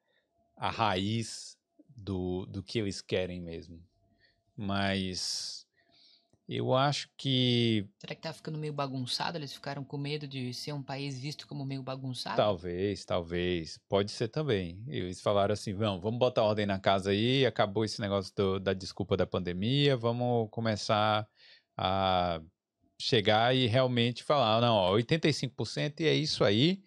a 0.56 0.70
raiz 0.70 1.56
do, 1.96 2.46
do 2.46 2.62
que 2.62 2.78
eles 2.78 3.00
querem 3.00 3.40
mesmo. 3.40 3.82
Mas 4.56 5.66
Eu 6.48 6.74
acho 6.74 7.10
que 7.14 7.86
Será 7.98 8.14
que 8.14 8.22
tá 8.22 8.32
ficando 8.32 8.56
meio 8.56 8.72
bagunçado? 8.72 9.36
Eles 9.36 9.52
ficaram 9.52 9.84
com 9.84 9.98
medo 9.98 10.26
de 10.26 10.54
ser 10.54 10.72
um 10.72 10.82
país 10.82 11.18
visto 11.18 11.46
como 11.46 11.62
meio 11.62 11.82
bagunçado? 11.82 12.36
talvez, 12.36 13.04
talvez, 13.04 13.78
pode 13.86 14.10
ser 14.10 14.28
também. 14.28 14.82
Eles 14.88 15.20
falaram 15.20 15.52
assim, 15.52 15.74
vamos, 15.74 16.02
vamos 16.02 16.18
botar 16.18 16.42
ordem 16.44 16.64
na 16.64 16.78
casa 16.78 17.10
aí, 17.10 17.44
acabou 17.44 17.84
esse 17.84 18.00
negócio 18.00 18.34
do- 18.34 18.58
da 18.58 18.72
desculpa 18.72 19.14
da 19.14 19.26
pandemia, 19.26 19.94
vamos 19.94 20.48
começar 20.50 21.28
a 21.76 22.40
chegar 22.98 23.54
e 23.54 23.66
realmente 23.66 24.24
falar, 24.24 24.60
não, 24.62 24.74
ó, 24.74 24.92
85% 24.92 26.00
e 26.00 26.06
é 26.06 26.14
isso 26.14 26.44
aí, 26.44 26.82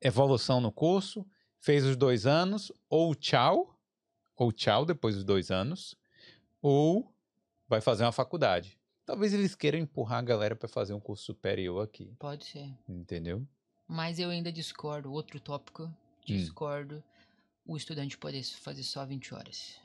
evolução 0.00 0.60
no 0.62 0.72
curso, 0.72 1.26
fez 1.60 1.84
os 1.84 1.94
dois 1.96 2.24
anos, 2.26 2.72
ou 2.88 3.14
tchau, 3.14 3.78
ou 4.34 4.50
tchau 4.50 4.86
depois 4.86 5.14
dos 5.14 5.24
dois 5.24 5.50
anos, 5.50 5.94
ou 6.62 7.14
vai 7.68 7.80
fazer 7.82 8.04
uma 8.04 8.12
faculdade. 8.12 8.78
Talvez 9.06 9.34
eles 9.34 9.54
queiram 9.54 9.78
empurrar 9.78 10.18
a 10.18 10.22
galera 10.22 10.56
para 10.56 10.68
fazer 10.68 10.94
um 10.94 11.00
curso 11.00 11.24
superior 11.24 11.84
aqui, 11.84 12.14
Pode 12.18 12.44
ser. 12.46 12.70
entendeu? 12.88 13.46
Mas 13.86 14.18
eu 14.18 14.30
ainda 14.30 14.50
discordo. 14.50 15.12
Outro 15.12 15.38
tópico, 15.38 15.92
discordo. 16.24 17.02
O 17.66 17.76
estudante 17.76 18.16
poder 18.16 18.42
fazer 18.42 18.82
só 18.82 19.04
20 19.04 19.34
horas. 19.34 19.78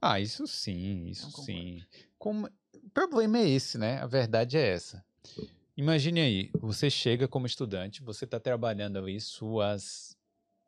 Ah, 0.00 0.18
isso 0.18 0.46
sim, 0.46 1.06
isso 1.06 1.26
Não 1.26 1.44
sim. 1.44 1.84
Como... 2.18 2.48
O 2.74 2.90
problema 2.90 3.38
é 3.38 3.48
esse, 3.48 3.78
né? 3.78 3.98
A 3.98 4.06
verdade 4.06 4.56
é 4.56 4.68
essa. 4.68 5.04
Imagine 5.76 6.20
aí, 6.20 6.50
você 6.60 6.90
chega 6.90 7.28
como 7.28 7.46
estudante, 7.46 8.02
você 8.02 8.24
está 8.24 8.40
trabalhando 8.40 8.98
ali 8.98 9.20
suas 9.20 10.16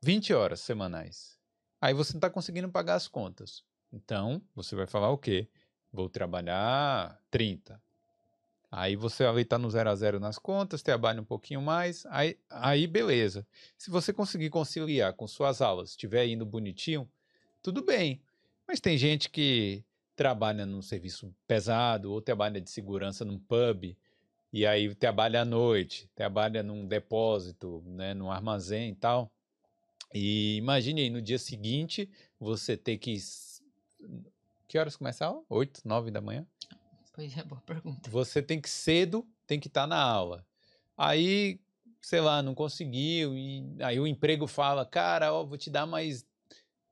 20 0.01 0.33
horas 0.33 0.61
semanais. 0.61 1.37
Aí 1.81 1.93
você 1.93 2.13
não 2.13 2.19
está 2.19 2.31
conseguindo 2.31 2.69
pagar 2.71 2.95
as 2.95 3.09
contas. 3.09 3.65
Então, 3.93 4.41
você 4.55 4.77
vai 4.77 4.87
falar 4.87 5.11
o 5.11 5.19
quê? 5.19 5.49
Vou 5.95 6.09
trabalhar 6.09 7.17
30. 7.31 7.81
Aí 8.69 8.97
você 8.97 9.25
ali 9.25 9.43
está 9.43 9.57
no 9.57 9.71
zero 9.71 9.89
a 9.89 9.95
zero 9.95 10.19
nas 10.19 10.37
contas, 10.37 10.83
trabalha 10.83 11.21
um 11.21 11.25
pouquinho 11.25 11.63
mais, 11.63 12.05
aí, 12.07 12.37
aí 12.51 12.89
beleza. 12.89 13.47
Se 13.79 13.89
você 13.89 14.13
conseguir 14.13 14.51
conciliar 14.51 15.13
com 15.13 15.29
suas 15.29 15.63
aulas, 15.63 15.91
estiver 15.91 16.27
indo 16.27 16.45
bonitinho, 16.45 17.09
tudo 17.63 17.85
bem. 17.85 18.21
Mas 18.67 18.81
tem 18.81 18.99
gente 18.99 19.31
que 19.31 19.85
trabalha 20.17 20.67
num 20.67 20.83
serviço 20.83 21.33
pesado 21.47 22.11
ou 22.11 22.21
trabalha 22.21 22.61
de 22.61 22.69
segurança 22.69 23.25
num 23.25 23.39
pub 23.39 23.97
e 24.53 24.67
aí 24.67 24.93
trabalha 24.97 25.43
à 25.43 25.45
noite, 25.45 26.11
trabalha 26.13 26.61
num 26.61 26.85
depósito, 26.85 27.85
né, 27.87 28.15
num 28.15 28.33
armazém 28.33 28.91
e 28.91 28.95
tal. 28.97 29.31
E 30.13 30.57
imagine 30.57 31.03
aí, 31.03 31.11
no 31.11 31.23
dia 31.23 31.39
seguinte, 31.39 32.11
você 32.41 32.77
ter 32.77 32.99
que... 32.99 33.17
Que 34.75 34.79
horas 34.81 34.97
começa 34.97 35.25
a 35.25 35.29
aula? 35.29 35.45
8, 35.49 35.83
9 35.85 36.11
da 36.11 36.21
manhã? 36.21 36.45
Pois 37.13 37.39
é, 37.39 37.45
boa 37.45 37.61
pergunta. 37.61 38.11
Você 38.11 38.43
tem 38.43 38.61
que 38.61 38.69
cedo, 38.69 39.25
tem 39.47 39.61
que 39.61 39.69
estar 39.69 39.87
na 39.87 40.03
aula. 40.03 40.45
Aí, 40.99 41.61
sei 42.03 42.21
lá, 42.21 42.43
não 42.43 42.57
conseguiu, 42.57 43.37
e 43.37 43.65
aí 43.81 44.01
o 44.01 44.05
emprego 44.07 44.49
fala, 44.49 44.85
cara, 44.85 45.33
ó, 45.33 45.45
vou 45.45 45.57
te 45.57 45.71
dar 45.71 45.87
mais, 45.87 46.27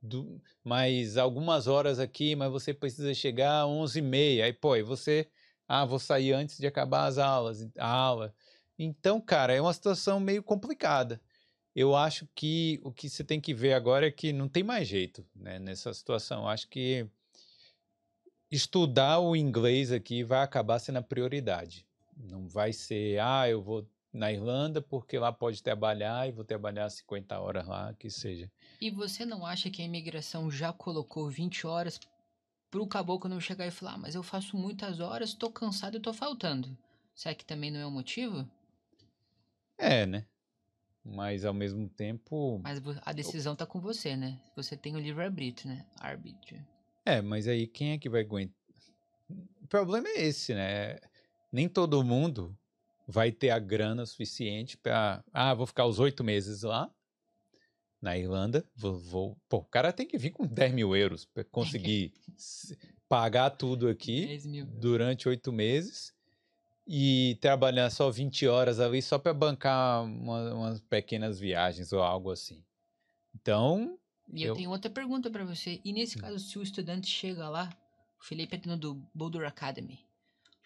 du- 0.01 0.41
mais 0.63 1.17
algumas 1.17 1.67
horas 1.67 1.99
aqui, 1.99 2.37
mas 2.37 2.49
você 2.49 2.73
precisa 2.73 3.13
chegar 3.13 3.63
às 3.63 3.67
11h30. 3.67 4.45
Aí, 4.45 4.53
pô, 4.53 4.71
aí 4.71 4.81
você, 4.81 5.27
ah, 5.67 5.83
vou 5.83 5.99
sair 5.99 6.31
antes 6.31 6.57
de 6.57 6.65
acabar 6.65 7.05
as 7.07 7.17
aulas, 7.17 7.67
a 7.77 7.85
aula. 7.85 8.33
Então, 8.79 9.19
cara, 9.19 9.53
é 9.53 9.59
uma 9.59 9.73
situação 9.73 10.21
meio 10.21 10.41
complicada. 10.41 11.19
Eu 11.75 11.97
acho 11.97 12.29
que 12.33 12.79
o 12.81 12.93
que 12.93 13.09
você 13.09 13.25
tem 13.25 13.41
que 13.41 13.53
ver 13.53 13.73
agora 13.73 14.07
é 14.07 14.11
que 14.11 14.31
não 14.31 14.47
tem 14.47 14.63
mais 14.63 14.87
jeito, 14.87 15.27
né, 15.35 15.59
nessa 15.59 15.93
situação. 15.93 16.43
Eu 16.43 16.47
acho 16.47 16.69
que 16.69 17.05
estudar 18.53 19.19
o 19.19 19.35
inglês 19.35 19.91
aqui 19.91 20.23
vai 20.23 20.43
acabar 20.43 20.77
sendo 20.77 20.97
a 20.97 21.01
prioridade. 21.01 21.87
Não 22.15 22.47
vai 22.47 22.71
ser, 22.71 23.19
ah, 23.19 23.49
eu 23.49 23.61
vou 23.63 23.87
na 24.11 24.31
Irlanda 24.31 24.79
porque 24.79 25.17
lá 25.17 25.31
pode 25.31 25.63
trabalhar 25.63 26.27
e 26.27 26.31
vou 26.31 26.45
trabalhar 26.45 26.87
50 26.89 27.39
horas 27.39 27.67
lá, 27.67 27.93
que 27.95 28.11
seja. 28.11 28.51
E 28.79 28.91
você 28.91 29.25
não 29.25 29.43
acha 29.43 29.71
que 29.71 29.81
a 29.81 29.85
imigração 29.85 30.51
já 30.51 30.71
colocou 30.71 31.27
20 31.29 31.65
horas 31.65 31.99
pro 32.69 32.85
caboclo 32.87 33.29
não 33.29 33.39
chegar 33.39 33.65
e 33.65 33.71
falar, 33.71 33.93
"Ah, 33.93 33.97
mas 33.97 34.13
eu 34.13 34.21
faço 34.21 34.55
muitas 34.55 34.99
horas, 34.99 35.33
tô 35.33 35.51
cansado 35.51 35.97
e 35.97 35.99
tô 35.99 36.13
faltando? 36.13 36.77
Será 37.15 37.33
que 37.33 37.45
também 37.45 37.71
não 37.71 37.79
é 37.79 37.87
um 37.87 37.91
motivo? 37.91 38.47
É, 39.77 40.05
né? 40.05 40.27
Mas 41.03 41.43
ao 41.43 41.53
mesmo 41.53 41.89
tempo. 41.89 42.59
Mas 42.63 42.79
a 43.03 43.11
decisão 43.11 43.55
tá 43.55 43.65
com 43.65 43.79
você, 43.79 44.15
né? 44.15 44.39
Você 44.55 44.77
tem 44.77 44.95
o 44.95 44.99
livre-arbítrio, 44.99 45.69
né? 45.73 45.85
Arbítrio. 45.99 46.65
É, 47.05 47.21
mas 47.21 47.47
aí 47.47 47.67
quem 47.67 47.91
é 47.91 47.97
que 47.97 48.09
vai 48.09 48.21
aguentar? 48.21 48.55
O 49.61 49.67
problema 49.67 50.07
é 50.09 50.21
esse, 50.23 50.53
né? 50.53 50.97
Nem 51.51 51.67
todo 51.67 52.03
mundo 52.03 52.57
vai 53.07 53.31
ter 53.31 53.49
a 53.49 53.59
grana 53.59 54.05
suficiente 54.05 54.77
para. 54.77 55.23
Ah, 55.33 55.53
vou 55.53 55.65
ficar 55.65 55.85
os 55.85 55.99
oito 55.99 56.23
meses 56.23 56.63
lá 56.63 56.89
na 58.01 58.17
Irlanda. 58.17 58.65
Vou, 58.75 58.97
vou- 58.99 59.37
Pô, 59.49 59.57
o 59.57 59.65
cara 59.65 59.91
tem 59.93 60.07
que 60.07 60.17
vir 60.17 60.31
com 60.31 60.45
10 60.45 60.73
mil 60.73 60.95
euros 60.95 61.25
para 61.25 61.43
conseguir 61.43 62.13
se- 62.35 62.77
pagar 63.07 63.51
tudo 63.51 63.87
aqui 63.87 64.27
10 64.27 64.45
mil. 64.45 64.65
durante 64.65 65.27
oito 65.27 65.51
meses 65.51 66.13
e 66.87 67.37
trabalhar 67.41 67.89
só 67.89 68.09
20 68.09 68.45
horas 68.47 68.79
ali 68.79 69.01
só 69.01 69.17
para 69.17 69.33
bancar 69.33 70.03
uma- 70.03 70.53
umas 70.53 70.81
pequenas 70.81 71.39
viagens 71.39 71.91
ou 71.93 72.01
algo 72.01 72.31
assim. 72.31 72.63
Então, 73.35 73.97
E 74.31 74.43
eu, 74.43 74.49
Eu- 74.49 74.55
tenho 74.55 74.69
outra 74.69 74.89
pergunta 74.89 75.29
pra 75.29 75.43
você. 75.45 75.79
E 75.83 75.91
nesse 75.93 76.17
caso, 76.17 76.39
se 76.39 76.57
o 76.57 76.63
estudante 76.63 77.07
chega 77.07 77.49
lá, 77.49 77.69
o 78.19 78.23
Felipe 78.25 78.55
é 78.55 78.75
do 78.77 78.95
Boulder 79.13 79.45
Academy. 79.47 79.99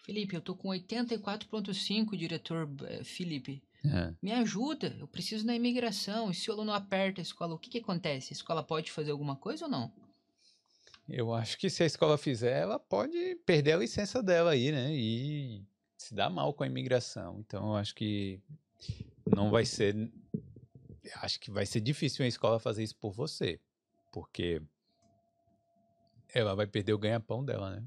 Felipe, 0.04 0.34
eu 0.34 0.40
tô 0.40 0.54
com 0.54 0.68
84.5, 0.68 2.16
diretor 2.16 2.68
eh, 2.86 3.04
Felipe. 3.04 3.62
é, 3.84 4.14
Me 4.22 4.32
ajuda, 4.32 4.96
eu 4.98 5.06
preciso 5.06 5.44
na 5.46 5.54
imigração. 5.54 6.30
E 6.30 6.34
se 6.34 6.50
o 6.50 6.54
aluno 6.54 6.72
aperta 6.72 7.20
a 7.20 7.22
escola, 7.22 7.54
o 7.54 7.58
que 7.58 7.68
que 7.70 7.78
acontece? 7.78 8.32
A 8.32 8.36
escola 8.36 8.62
pode 8.62 8.90
fazer 8.90 9.10
alguma 9.10 9.36
coisa 9.36 9.66
ou 9.66 9.70
não? 9.70 9.92
Eu 11.08 11.32
acho 11.34 11.56
que 11.58 11.68
se 11.70 11.82
a 11.82 11.86
escola 11.86 12.18
fizer, 12.18 12.60
ela 12.62 12.78
pode 12.78 13.34
perder 13.46 13.72
a 13.72 13.76
licença 13.78 14.22
dela 14.22 14.50
aí, 14.52 14.70
né? 14.72 14.94
E 14.94 15.62
se 15.96 16.14
dar 16.14 16.28
mal 16.30 16.52
com 16.54 16.64
a 16.64 16.66
imigração. 16.66 17.38
Então, 17.40 17.68
eu 17.68 17.76
acho 17.76 17.94
que 17.94 18.40
não 19.34 19.50
vai 19.50 19.64
ser. 19.64 19.94
Acho 21.16 21.40
que 21.40 21.50
vai 21.50 21.66
ser 21.66 21.80
difícil 21.80 22.24
a 22.24 22.28
escola 22.28 22.58
fazer 22.58 22.82
isso 22.82 22.96
por 22.96 23.12
você. 23.12 23.60
Porque 24.12 24.62
ela 26.32 26.54
vai 26.54 26.66
perder 26.66 26.92
o 26.92 26.98
ganha-pão 26.98 27.44
dela, 27.44 27.70
né? 27.70 27.84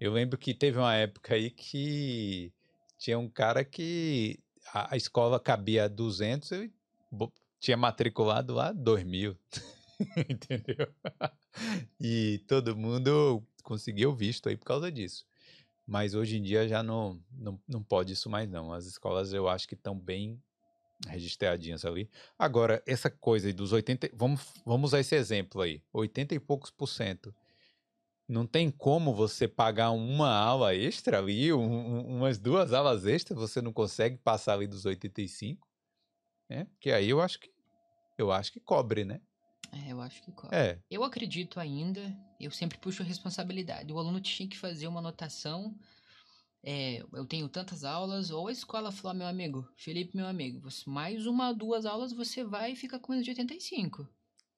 Eu 0.00 0.12
lembro 0.12 0.38
que 0.38 0.54
teve 0.54 0.78
uma 0.78 0.94
época 0.94 1.34
aí 1.34 1.50
que 1.50 2.52
tinha 2.96 3.18
um 3.18 3.28
cara 3.28 3.64
que 3.64 4.38
a, 4.72 4.94
a 4.94 4.96
escola 4.96 5.40
cabia 5.40 5.88
200 5.88 6.52
e 6.52 6.72
tinha 7.58 7.76
matriculado 7.76 8.54
lá 8.54 8.72
2 8.72 9.04
mil. 9.04 9.36
Entendeu? 10.28 10.88
E 12.00 12.38
todo 12.46 12.76
mundo 12.76 13.42
conseguiu 13.62 14.14
visto 14.14 14.48
aí 14.48 14.56
por 14.56 14.64
causa 14.64 14.90
disso. 14.90 15.26
Mas 15.86 16.14
hoje 16.14 16.36
em 16.36 16.42
dia 16.42 16.68
já 16.68 16.82
não, 16.82 17.20
não, 17.32 17.60
não 17.66 17.82
pode 17.82 18.12
isso 18.12 18.30
mais 18.30 18.48
não. 18.48 18.72
As 18.72 18.86
escolas 18.86 19.32
eu 19.32 19.48
acho 19.48 19.66
que 19.66 19.74
estão 19.74 19.98
bem 19.98 20.40
registradinhas 21.06 21.84
ali. 21.84 22.08
Agora, 22.38 22.82
essa 22.86 23.08
coisa 23.10 23.52
dos 23.52 23.72
80... 23.72 24.10
Vamos, 24.14 24.40
vamos 24.64 24.90
usar 24.90 25.00
esse 25.00 25.14
exemplo 25.14 25.60
aí. 25.62 25.82
80 25.92 26.34
e 26.34 26.40
poucos 26.40 26.70
por 26.70 26.86
cento. 26.88 27.34
Não 28.28 28.46
tem 28.46 28.70
como 28.70 29.14
você 29.14 29.48
pagar 29.48 29.90
uma 29.90 30.30
aula 30.34 30.74
extra 30.74 31.18
ali, 31.18 31.50
um- 31.52 31.60
um- 31.62 32.16
umas 32.18 32.38
duas 32.38 32.72
aulas 32.74 33.06
extras, 33.06 33.38
você 33.38 33.62
não 33.62 33.72
consegue 33.72 34.18
passar 34.18 34.54
ali 34.54 34.66
dos 34.66 34.84
85, 34.84 35.66
né? 36.48 36.64
Porque 36.66 36.90
aí 36.90 37.08
eu 37.08 37.20
acho 37.22 37.40
que 37.40 37.50
eu 38.18 38.32
acho 38.32 38.52
que 38.52 38.58
cobre, 38.60 39.04
né? 39.04 39.20
É, 39.72 39.92
eu 39.92 40.00
acho 40.00 40.20
que 40.22 40.32
cobre. 40.32 40.56
É, 40.56 40.78
Eu 40.90 41.04
acredito 41.04 41.60
ainda, 41.60 42.00
eu 42.40 42.50
sempre 42.50 42.76
puxo 42.78 43.02
a 43.02 43.06
responsabilidade. 43.06 43.92
O 43.92 43.98
aluno 43.98 44.20
tinha 44.20 44.48
que 44.48 44.58
fazer 44.58 44.88
uma 44.88 44.98
anotação. 44.98 45.78
É, 46.62 47.04
eu 47.12 47.24
tenho 47.24 47.48
tantas 47.48 47.84
aulas, 47.84 48.30
ou 48.30 48.48
a 48.48 48.52
escola 48.52 48.90
falou, 48.90 49.16
meu 49.16 49.26
amigo, 49.26 49.68
Felipe, 49.76 50.16
meu 50.16 50.26
amigo, 50.26 50.60
você, 50.60 50.88
mais 50.88 51.26
uma, 51.26 51.52
duas 51.52 51.86
aulas 51.86 52.12
você 52.12 52.42
vai 52.42 52.72
e 52.72 52.76
fica 52.76 52.98
com 52.98 53.12
menos 53.12 53.24
de 53.24 53.30
85. 53.30 54.08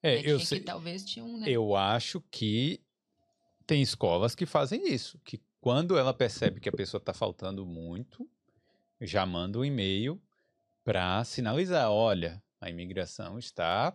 é, 0.02 0.16
Aí 0.16 0.26
eu 0.26 0.40
sei. 0.40 0.60
que 0.60 0.64
talvez 0.64 1.04
tinha 1.04 1.24
um, 1.24 1.38
né? 1.38 1.46
Eu 1.48 1.76
acho 1.76 2.22
que 2.30 2.80
tem 3.66 3.82
escolas 3.82 4.34
que 4.34 4.46
fazem 4.46 4.92
isso, 4.92 5.20
que 5.24 5.40
quando 5.60 5.98
ela 5.98 6.14
percebe 6.14 6.58
que 6.58 6.68
a 6.68 6.72
pessoa 6.72 6.98
está 6.98 7.12
faltando 7.12 7.66
muito, 7.66 8.28
já 9.00 9.26
manda 9.26 9.58
um 9.58 9.64
e-mail 9.64 10.20
para 10.82 11.22
sinalizar, 11.24 11.90
olha, 11.90 12.42
a 12.58 12.70
imigração 12.70 13.38
está 13.38 13.94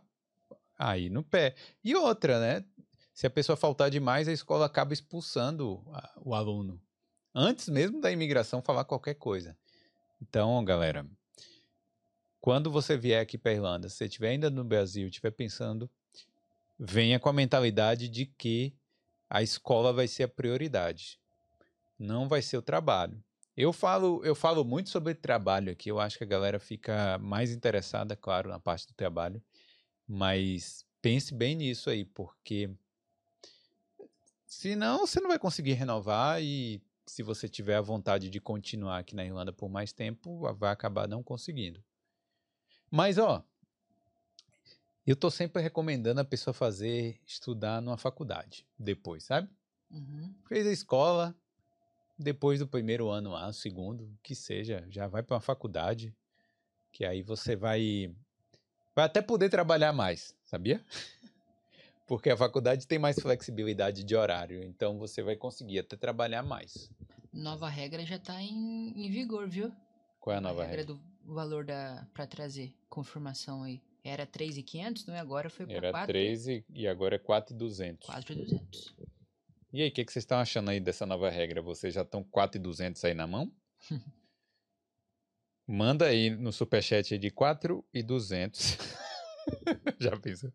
aí 0.78 1.10
no 1.10 1.24
pé. 1.24 1.56
E 1.84 1.96
outra, 1.96 2.40
né? 2.40 2.66
Se 3.14 3.26
a 3.26 3.30
pessoa 3.30 3.56
faltar 3.56 3.90
demais, 3.90 4.28
a 4.28 4.34
escola 4.34 4.66
acaba 4.66 4.94
expulsando 4.94 5.84
o 6.18 6.36
aluno 6.36 6.80
antes 7.36 7.68
mesmo 7.68 8.00
da 8.00 8.12
imigração 8.12 8.62
falar 8.62 8.86
qualquer 8.86 9.16
coisa. 9.16 9.58
Então, 10.22 10.64
galera, 10.64 11.06
quando 12.40 12.72
você 12.72 12.96
vier 12.96 13.22
aqui 13.22 13.38
para 13.38 13.54
Irlanda, 13.54 13.90
se 13.90 14.06
estiver 14.06 14.30
ainda 14.30 14.50
no 14.50 14.64
Brasil, 14.64 15.08
estiver 15.08 15.32
pensando 15.32 15.90
venha 16.78 17.20
com 17.20 17.30
a 17.30 17.34
mentalidade 17.34 18.08
de 18.10 18.26
que 18.26 18.76
a 19.30 19.42
escola 19.42 19.92
vai 19.94 20.08
ser 20.08 20.24
a 20.24 20.28
prioridade. 20.28 21.20
não 21.98 22.28
vai 22.28 22.42
ser 22.42 22.58
o 22.58 22.62
trabalho. 22.62 23.24
Eu 23.56 23.72
falo, 23.72 24.22
eu 24.26 24.36
falo 24.36 24.66
muito 24.66 24.90
sobre 24.90 25.16
trabalho 25.16 25.72
aqui. 25.72 25.90
Eu 25.90 26.00
acho 26.00 26.18
que 26.18 26.24
a 26.26 26.28
galera 26.28 26.60
fica 26.60 27.18
mais 27.20 27.52
interessada, 27.52 28.16
claro, 28.16 28.50
na 28.50 28.60
parte 28.60 28.86
do 28.88 28.94
trabalho. 28.94 29.42
Mas 30.08 30.86
pense 31.02 31.34
bem 31.34 31.56
nisso 31.56 31.90
aí, 31.90 32.04
porque 32.04 32.70
senão 34.46 35.08
você 35.08 35.22
não 35.22 35.30
vai 35.30 35.40
conseguir 35.40 35.74
renovar 35.74 36.42
e 36.44 36.82
se 37.06 37.22
você 37.24 37.48
tiver 37.48 37.76
a 37.76 37.82
vontade 37.82 38.30
de 38.30 38.40
continuar 38.40 39.00
aqui 39.00 39.16
na 39.16 39.26
Irlanda 39.26 39.54
por 39.54 39.70
mais 39.70 39.94
tempo, 39.94 40.52
vai 40.54 40.72
acabar 40.72 41.08
não 41.08 41.24
conseguindo. 41.24 41.84
Mas 42.90 43.18
ó, 43.18 43.44
eu 45.06 45.16
tô 45.16 45.30
sempre 45.30 45.62
recomendando 45.62 46.22
a 46.22 46.26
pessoa 46.26 46.54
fazer 46.54 47.20
estudar 47.26 47.82
numa 47.82 47.98
faculdade 47.98 48.66
depois, 48.78 49.24
sabe? 49.24 49.50
Uhum. 49.92 50.34
Fez 50.48 50.66
a 50.66 50.72
escola, 50.72 51.36
depois 52.18 52.60
do 52.60 52.68
primeiro 52.68 53.10
ano 53.10 53.32
lá, 53.32 53.52
segundo, 53.54 54.18
que 54.24 54.34
seja, 54.34 54.86
já 54.90 55.08
vai 55.08 55.22
para 55.22 55.36
uma 55.36 55.42
faculdade, 55.42 56.16
que 56.92 57.06
aí 57.06 57.22
você 57.22 57.56
vai 57.56 58.16
vai 58.96 59.06
até 59.06 59.22
poder 59.22 59.50
trabalhar 59.50 59.92
mais, 59.94 60.34
sabia? 60.44 60.84
Porque 62.06 62.30
a 62.30 62.38
faculdade 62.38 62.88
tem 62.88 63.00
mais 63.00 63.18
flexibilidade 63.20 64.04
de 64.04 64.16
horário, 64.16 64.64
então 64.64 65.00
você 65.00 65.24
vai 65.24 65.36
conseguir 65.36 65.80
até 65.80 65.96
trabalhar 65.96 66.44
mais. 66.44 66.92
Nova 67.34 67.68
regra 67.68 68.06
já 68.06 68.20
tá 68.20 68.42
em, 68.42 68.94
em 68.96 69.10
vigor, 69.10 69.48
viu? 69.50 69.72
Qual 70.20 70.34
é 70.34 70.38
a 70.38 70.42
nova 70.42 70.64
regra? 70.64 70.86
do 70.86 71.02
valor 71.24 71.66
da 71.66 72.08
para 72.14 72.28
trazer 72.28 72.74
confirmação 72.90 73.64
aí. 73.64 73.82
Era 74.04 74.28
3.500, 74.28 75.08
não 75.08 75.16
é? 75.16 75.20
Agora 75.20 75.50
foi 75.50 75.66
para 75.66 75.76
Era 75.76 75.92
4. 75.92 76.08
3 76.08 76.48
e, 76.48 76.66
e 76.76 76.88
agora 76.88 77.16
é 77.16 77.20
4,200. 77.20 78.08
4.200. 78.08 78.94
E 79.74 79.82
aí, 79.82 79.90
o 79.90 79.92
que, 79.92 80.06
que 80.06 80.14
vocês 80.14 80.24
estão 80.24 80.38
achando 80.38 80.70
aí 80.70 80.80
dessa 80.80 81.06
nova 81.06 81.30
regra? 81.30 81.62
Vocês 81.62 81.94
já 81.94 82.04
estão 82.04 82.24
4,200 82.24 83.04
aí 83.04 83.14
na 83.16 83.26
mão? 83.26 83.52
Manda 85.68 86.06
aí 86.06 86.30
no 86.30 86.54
superchat 86.54 87.18
de 87.18 87.32
4,200. 87.32 88.78
já 90.00 90.18
pensou? 90.18 90.52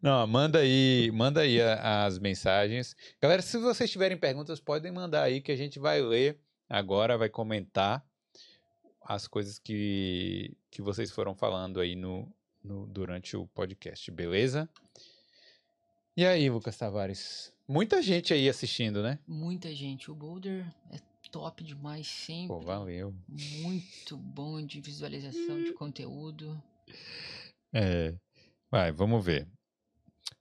Não, 0.00 0.26
manda 0.26 0.58
aí, 0.60 1.10
manda 1.12 1.40
aí 1.42 1.60
as 1.60 2.18
mensagens. 2.18 2.96
Galera, 3.20 3.42
se 3.42 3.58
vocês 3.58 3.90
tiverem 3.90 4.16
perguntas, 4.16 4.60
podem 4.60 4.92
mandar 4.92 5.22
aí 5.24 5.40
que 5.40 5.52
a 5.52 5.56
gente 5.56 5.78
vai 5.78 6.00
ler 6.00 6.38
agora, 6.68 7.18
vai 7.18 7.28
comentar 7.28 8.04
as 9.02 9.26
coisas 9.28 9.58
que, 9.58 10.56
que 10.70 10.80
vocês 10.80 11.10
foram 11.10 11.34
falando 11.34 11.80
aí 11.80 11.94
no, 11.94 12.30
no- 12.62 12.86
durante 12.86 13.36
o 13.36 13.46
podcast, 13.48 14.10
beleza? 14.10 14.68
E 16.16 16.24
aí, 16.24 16.48
Lucas 16.48 16.76
Tavares? 16.76 17.52
Muita 17.66 18.00
gente 18.02 18.32
aí 18.32 18.48
assistindo, 18.48 19.02
né? 19.02 19.18
Muita 19.26 19.74
gente. 19.74 20.10
O 20.10 20.14
Boulder 20.14 20.64
é 20.90 20.98
top 21.30 21.64
demais 21.64 22.06
sempre. 22.06 22.48
Pô, 22.48 22.60
valeu. 22.60 23.12
Muito 23.28 24.16
bom 24.16 24.64
de 24.64 24.80
visualização 24.80 25.62
de 25.62 25.72
conteúdo. 25.72 26.62
É. 27.74 28.14
Vai, 28.70 28.92
vamos 28.92 29.24
ver. 29.24 29.46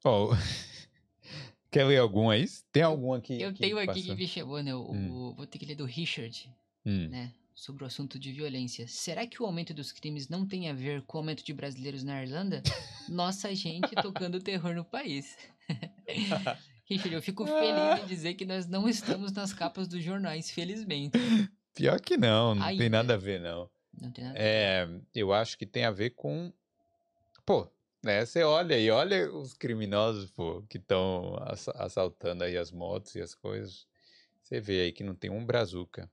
Ó, 0.05 0.29
quer 1.71 1.85
ler 1.85 1.97
algum 1.97 2.29
aí? 2.29 2.45
Tem 2.71 2.83
algum 2.83 3.13
aqui? 3.13 3.41
Eu 3.41 3.53
tenho 3.53 3.77
aqui 3.77 3.87
passou? 3.87 4.03
que 4.03 4.15
me 4.15 4.27
chamou, 4.27 4.61
né? 4.61 4.73
O, 4.75 4.91
Hum. 4.91 5.33
Vou 5.35 5.45
ter 5.47 5.57
que 5.57 5.65
ler 5.65 5.75
do 5.75 5.85
Richard, 5.85 6.49
Hum. 6.85 7.09
né? 7.09 7.33
Sobre 7.55 7.83
o 7.83 7.87
assunto 7.87 8.17
de 8.17 8.31
violência. 8.31 8.87
Será 8.87 9.27
que 9.27 9.41
o 9.41 9.45
aumento 9.45 9.73
dos 9.73 9.91
crimes 9.91 10.27
não 10.27 10.45
tem 10.47 10.69
a 10.69 10.73
ver 10.73 11.03
com 11.03 11.17
o 11.17 11.21
aumento 11.21 11.43
de 11.43 11.53
brasileiros 11.53 12.03
na 12.03 12.21
Irlanda? 12.23 12.61
Nossa 13.09 13.53
gente 13.55 13.93
tocando 14.01 14.39
terror 14.41 14.73
no 14.73 14.83
país. 14.83 15.37
Richard, 16.85 17.13
eu 17.15 17.21
fico 17.21 17.45
feliz 17.45 18.03
em 18.03 18.07
dizer 18.07 18.33
que 18.33 18.45
nós 18.45 18.67
não 18.67 18.89
estamos 18.89 19.31
nas 19.31 19.53
capas 19.53 19.87
dos 19.87 20.03
jornais, 20.03 20.49
felizmente. 20.51 21.17
Pior 21.75 21.99
que 22.01 22.17
não, 22.17 22.55
não 22.55 22.61
tem 22.67 22.71
Ainda. 22.81 22.89
nada 22.89 23.13
a 23.13 23.17
ver, 23.17 23.39
não. 23.39 23.69
Não 24.01 24.11
tem 24.11 24.25
nada. 24.25 24.37
É, 24.37 24.87
eu 25.15 25.31
acho 25.31 25.57
que 25.57 25.65
tem 25.65 25.85
a 25.85 25.91
ver 25.91 26.11
com. 26.11 26.51
Pô, 27.45 27.67
né? 28.03 28.25
Você 28.25 28.43
olha 28.43 28.75
aí, 28.75 28.89
olha 28.89 29.31
os 29.33 29.53
criminosos, 29.53 30.29
pô, 30.31 30.61
que 30.69 30.77
estão 30.77 31.35
assaltando 31.75 32.43
aí 32.43 32.57
as 32.57 32.71
motos 32.71 33.15
e 33.15 33.21
as 33.21 33.35
coisas. 33.35 33.85
Você 34.41 34.59
vê 34.59 34.81
aí 34.81 34.91
que 34.91 35.03
não 35.03 35.15
tem 35.15 35.29
um 35.29 35.45
brazuca. 35.45 36.09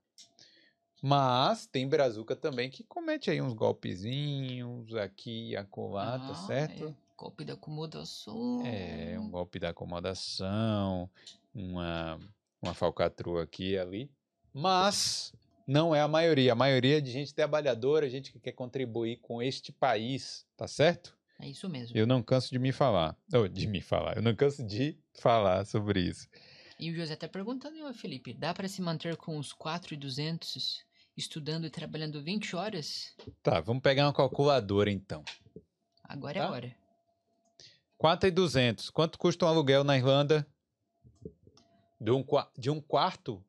Mas 1.03 1.66
tem 1.66 1.89
brazuca 1.89 2.37
também 2.37 2.68
que 2.68 2.85
comete 2.85 3.31
aí 3.31 3.41
uns 3.41 3.55
golpezinhos 3.55 4.95
aqui 4.95 5.51
e 5.51 5.57
acolá, 5.57 6.18
tá 6.18 6.33
Ah, 6.33 6.47
certo? 6.47 6.89
é. 6.89 6.95
Golpe 7.16 7.45
da 7.45 7.53
acomodação. 7.55 8.62
É, 8.64 9.18
um 9.18 9.31
golpe 9.31 9.59
da 9.59 9.70
acomodação, 9.70 11.09
uma, 11.55 12.18
uma 12.62 12.74
falcatrua 12.74 13.43
aqui 13.43 13.72
e 13.72 13.78
ali. 13.78 14.11
Mas 14.53 15.33
não 15.66 15.95
é 15.95 16.01
a 16.01 16.09
maioria. 16.09 16.53
A 16.53 16.57
maioria 16.57 16.99
é 16.99 17.01
de 17.01 17.11
gente 17.11 17.35
trabalhadora, 17.35 18.09
gente 18.09 18.33
que 18.33 18.41
quer 18.41 18.53
contribuir 18.53 19.18
com 19.18 19.43
este 19.43 19.70
país, 19.70 20.47
tá 20.57 20.66
certo? 20.66 21.16
É 21.41 21.49
isso 21.49 21.68
mesmo. 21.68 21.97
Eu 21.97 22.07
não 22.07 22.22
canso 22.22 22.51
de 22.51 22.59
me 22.59 22.72
falar. 22.72 23.16
Ou 23.32 23.49
de 23.49 23.66
me 23.66 23.80
falar. 23.80 24.16
Eu 24.16 24.22
não 24.22 24.34
canso 24.34 24.64
de 24.66 24.99
falar 25.14 25.64
sobre 25.64 26.01
isso. 26.01 26.28
E 26.78 26.91
o 26.91 26.95
José 26.95 27.16
tá 27.16 27.28
perguntando, 27.28 27.93
Felipe, 27.95 28.32
dá 28.32 28.55
para 28.55 28.68
se 28.68 28.80
manter 28.80 29.16
com 29.16 29.38
os 29.38 29.53
4,200 29.53 30.84
estudando 31.16 31.66
e 31.66 31.70
trabalhando 31.70 32.22
20 32.22 32.57
horas? 32.57 33.14
Tá, 33.43 33.61
vamos 33.61 33.82
pegar 33.82 34.07
uma 34.07 34.12
calculadora 34.14 34.91
então. 34.91 35.22
Agora 36.05 36.38
é 36.38 36.43
Tá. 36.43 36.49
a 36.49 36.51
hora. 36.51 36.76
4,200. 37.99 38.88
Quanto 38.91 39.18
custa 39.18 39.45
um 39.45 39.49
aluguel 39.49 39.84
na 39.84 39.97
Irlanda? 39.97 40.47
De 42.01 42.11
um, 42.11 42.24
de 42.57 42.70
um 42.70 42.80
quarto? 42.80 43.45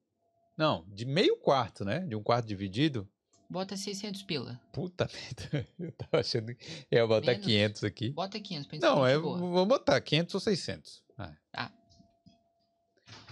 Não, 0.58 0.86
de 0.89 1.06
meio 1.06 1.38
quarto, 1.38 1.86
né? 1.86 2.00
De 2.02 2.16
um 2.16 2.22
quarto 2.22 2.46
dividido? 2.48 3.10
Bota 3.52 3.76
600 3.76 4.24
pila. 4.24 4.58
Puta 4.72 5.10
merda, 5.14 5.68
eu 5.78 5.91
tava 5.91 6.22
achando 6.22 6.56
que 6.56 6.88
ia 6.89 7.06
botar 7.06 7.32
Menos. 7.34 7.45
500 7.45 7.84
aqui. 7.84 8.10
Bota 8.12 8.39
500 8.39 8.66
pra 8.68 8.76
gente 8.76 8.82
Não, 8.84 9.06
é, 9.06 9.18
vou 9.18 9.66
botar 9.66 9.99
500 9.99 10.34
ou 10.36 10.39
600. 10.39 11.04
Ah. 11.18 11.36
Tá. 11.52 11.72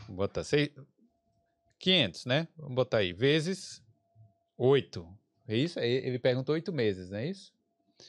Vou 0.07 0.17
botar 0.17 0.43
seis, 0.43 0.71
500, 1.79 2.25
né? 2.25 2.47
Vamos 2.57 2.75
botar 2.75 2.97
aí, 2.97 3.13
vezes 3.13 3.81
8. 4.57 5.07
É 5.47 5.55
isso? 5.55 5.79
Ele 5.79 6.05
ele 6.07 6.19
perguntou 6.19 6.53
8 6.53 6.73
meses, 6.73 7.09
não 7.09 7.17
é 7.19 7.27
isso? 7.27 7.53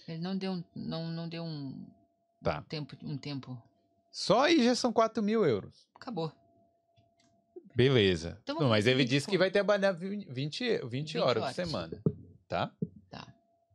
Ele 0.08 0.18
não 0.18 0.36
deu, 0.36 0.52
um- 0.52 0.64
não, 0.74 1.06
não 1.08 1.28
deu 1.28 1.44
um 1.44 1.86
Tá. 2.42 2.60
tempo, 2.62 2.96
um 3.04 3.16
tempo. 3.16 3.56
Só 4.10 4.40
aí 4.46 4.64
já 4.64 4.74
são 4.74 4.92
4 4.92 5.22
mil 5.22 5.44
euros. 5.44 5.86
Acabou. 5.94 6.32
Beleza. 7.80 8.38
Então 8.42 8.60
Não, 8.60 8.68
mas 8.68 8.86
ele 8.86 9.04
disse 9.04 9.26
que 9.26 9.38
vai 9.38 9.50
trabalhar 9.50 9.92
20, 9.92 10.28
20, 10.28 10.86
20 10.86 11.18
horas 11.18 11.34
por 11.34 11.42
horas. 11.42 11.56
semana. 11.56 12.02
Tá? 12.46 12.70
Tá. 13.08 13.26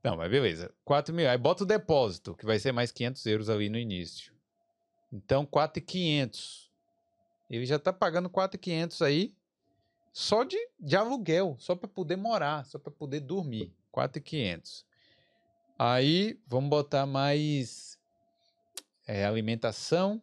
Não, 0.03 0.15
mas 0.15 0.29
beleza. 0.29 0.71
4 0.83 1.11
mil. 1.11 1.27
Aí 1.27 1.37
bota 1.39 1.63
o 1.63 1.65
depósito, 1.65 2.35
que 2.35 2.45
vai 2.45 2.59
ser 2.59 2.71
mais 2.71 2.91
500 2.91 3.25
euros 3.25 3.49
ali 3.49 3.67
no 3.67 3.79
início. 3.79 4.31
Então, 5.11 5.43
4,500. 5.43 6.71
Ele 7.49 7.65
já 7.65 7.79
tá 7.79 7.91
pagando 7.91 8.29
4,500 8.29 9.01
aí 9.01 9.33
só 10.13 10.43
de, 10.43 10.57
de 10.79 10.95
aluguel, 10.95 11.55
só 11.57 11.75
para 11.75 11.87
poder 11.87 12.15
morar, 12.15 12.63
só 12.65 12.77
para 12.77 12.91
poder 12.91 13.21
dormir. 13.21 13.73
4,500. 13.91 14.85
Aí, 15.79 16.39
vamos 16.47 16.69
botar 16.69 17.07
mais 17.07 17.97
é, 19.07 19.25
alimentação. 19.25 20.21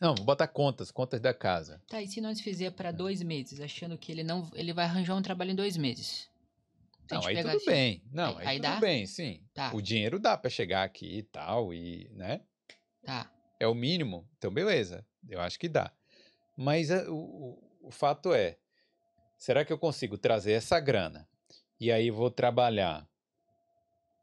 Não, 0.00 0.14
vou 0.14 0.24
botar 0.26 0.46
contas, 0.48 0.90
contas 0.90 1.20
da 1.20 1.32
casa. 1.32 1.80
Tá, 1.88 2.02
e 2.02 2.06
se 2.08 2.20
nós 2.20 2.40
fizer 2.40 2.70
pra 2.72 2.92
dois 2.92 3.22
meses, 3.22 3.60
achando 3.60 3.96
que 3.96 4.12
ele 4.12 4.22
não. 4.22 4.50
Ele 4.54 4.72
vai 4.72 4.84
arranjar 4.84 5.14
um 5.16 5.22
trabalho 5.22 5.52
em 5.52 5.54
dois 5.54 5.76
meses? 5.76 6.28
Se 7.08 7.14
a 7.14 7.18
Não, 7.18 7.26
aí 7.26 7.36
tudo 7.36 7.48
assim- 7.56 7.66
bem. 7.66 8.02
Não, 8.12 8.36
Aí- 8.36 8.36
aí, 8.38 8.46
aí 8.48 8.56
tudo 8.56 8.62
dá? 8.72 8.80
bem, 8.80 9.06
sim. 9.06 9.40
Tá. 9.54 9.72
O 9.74 9.80
dinheiro 9.80 10.18
dá 10.18 10.36
para 10.36 10.50
chegar 10.50 10.82
aqui 10.82 11.18
e 11.18 11.22
tal, 11.22 11.72
e, 11.72 12.10
né? 12.12 12.40
Tá. 13.04 13.30
É 13.58 13.66
o 13.66 13.74
mínimo, 13.74 14.28
então 14.36 14.50
beleza. 14.52 15.06
Eu 15.28 15.40
acho 15.40 15.58
que 15.58 15.68
dá. 15.68 15.90
Mas 16.56 16.90
é, 16.90 17.08
o, 17.08 17.14
o, 17.14 17.62
o 17.84 17.90
fato 17.90 18.34
é, 18.34 18.58
será 19.38 19.64
que 19.64 19.72
eu 19.72 19.78
consigo 19.78 20.18
trazer 20.18 20.52
essa 20.52 20.78
grana 20.80 21.26
e 21.80 21.90
aí 21.92 22.10
vou 22.10 22.30
trabalhar 22.30 23.08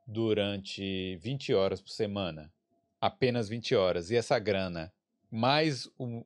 durante 0.05 1.15
20 1.17 1.53
horas 1.53 1.81
por 1.81 1.89
semana, 1.89 2.51
apenas 2.99 3.47
20 3.49 3.73
horas, 3.75 4.11
e 4.11 4.15
essa 4.15 4.37
grana 4.37 4.91
mais 5.33 5.87
o- 5.97 6.23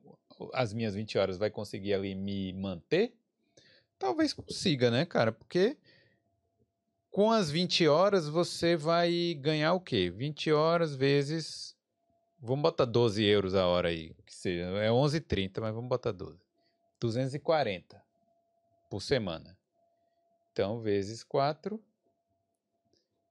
as 0.52 0.74
minhas 0.74 0.94
20 0.94 1.16
horas 1.16 1.38
vai 1.38 1.50
conseguir 1.50 1.94
ali 1.94 2.14
me 2.14 2.52
manter? 2.52 3.14
Talvez 3.98 4.34
consiga, 4.34 4.90
né, 4.90 5.06
cara? 5.06 5.32
Porque 5.32 5.78
com 7.10 7.32
as 7.32 7.50
20 7.50 7.88
horas 7.88 8.28
você 8.28 8.76
vai 8.76 9.34
ganhar 9.40 9.72
o 9.72 9.80
quê? 9.80 10.10
20 10.10 10.52
horas 10.52 10.94
vezes. 10.94 11.74
Vamos 12.38 12.62
botar 12.62 12.84
12 12.84 13.24
euros 13.24 13.54
a 13.54 13.66
hora 13.66 13.88
aí. 13.88 14.14
Que 14.26 14.34
seja. 14.34 14.64
É 14.78 14.90
11,30, 14.90 15.60
mas 15.60 15.74
vamos 15.74 15.88
botar 15.88 16.12
12. 16.12 16.38
240 17.00 18.04
por 18.90 19.00
semana. 19.00 19.58
Então, 20.52 20.80
vezes 20.80 21.24
4. 21.24 21.82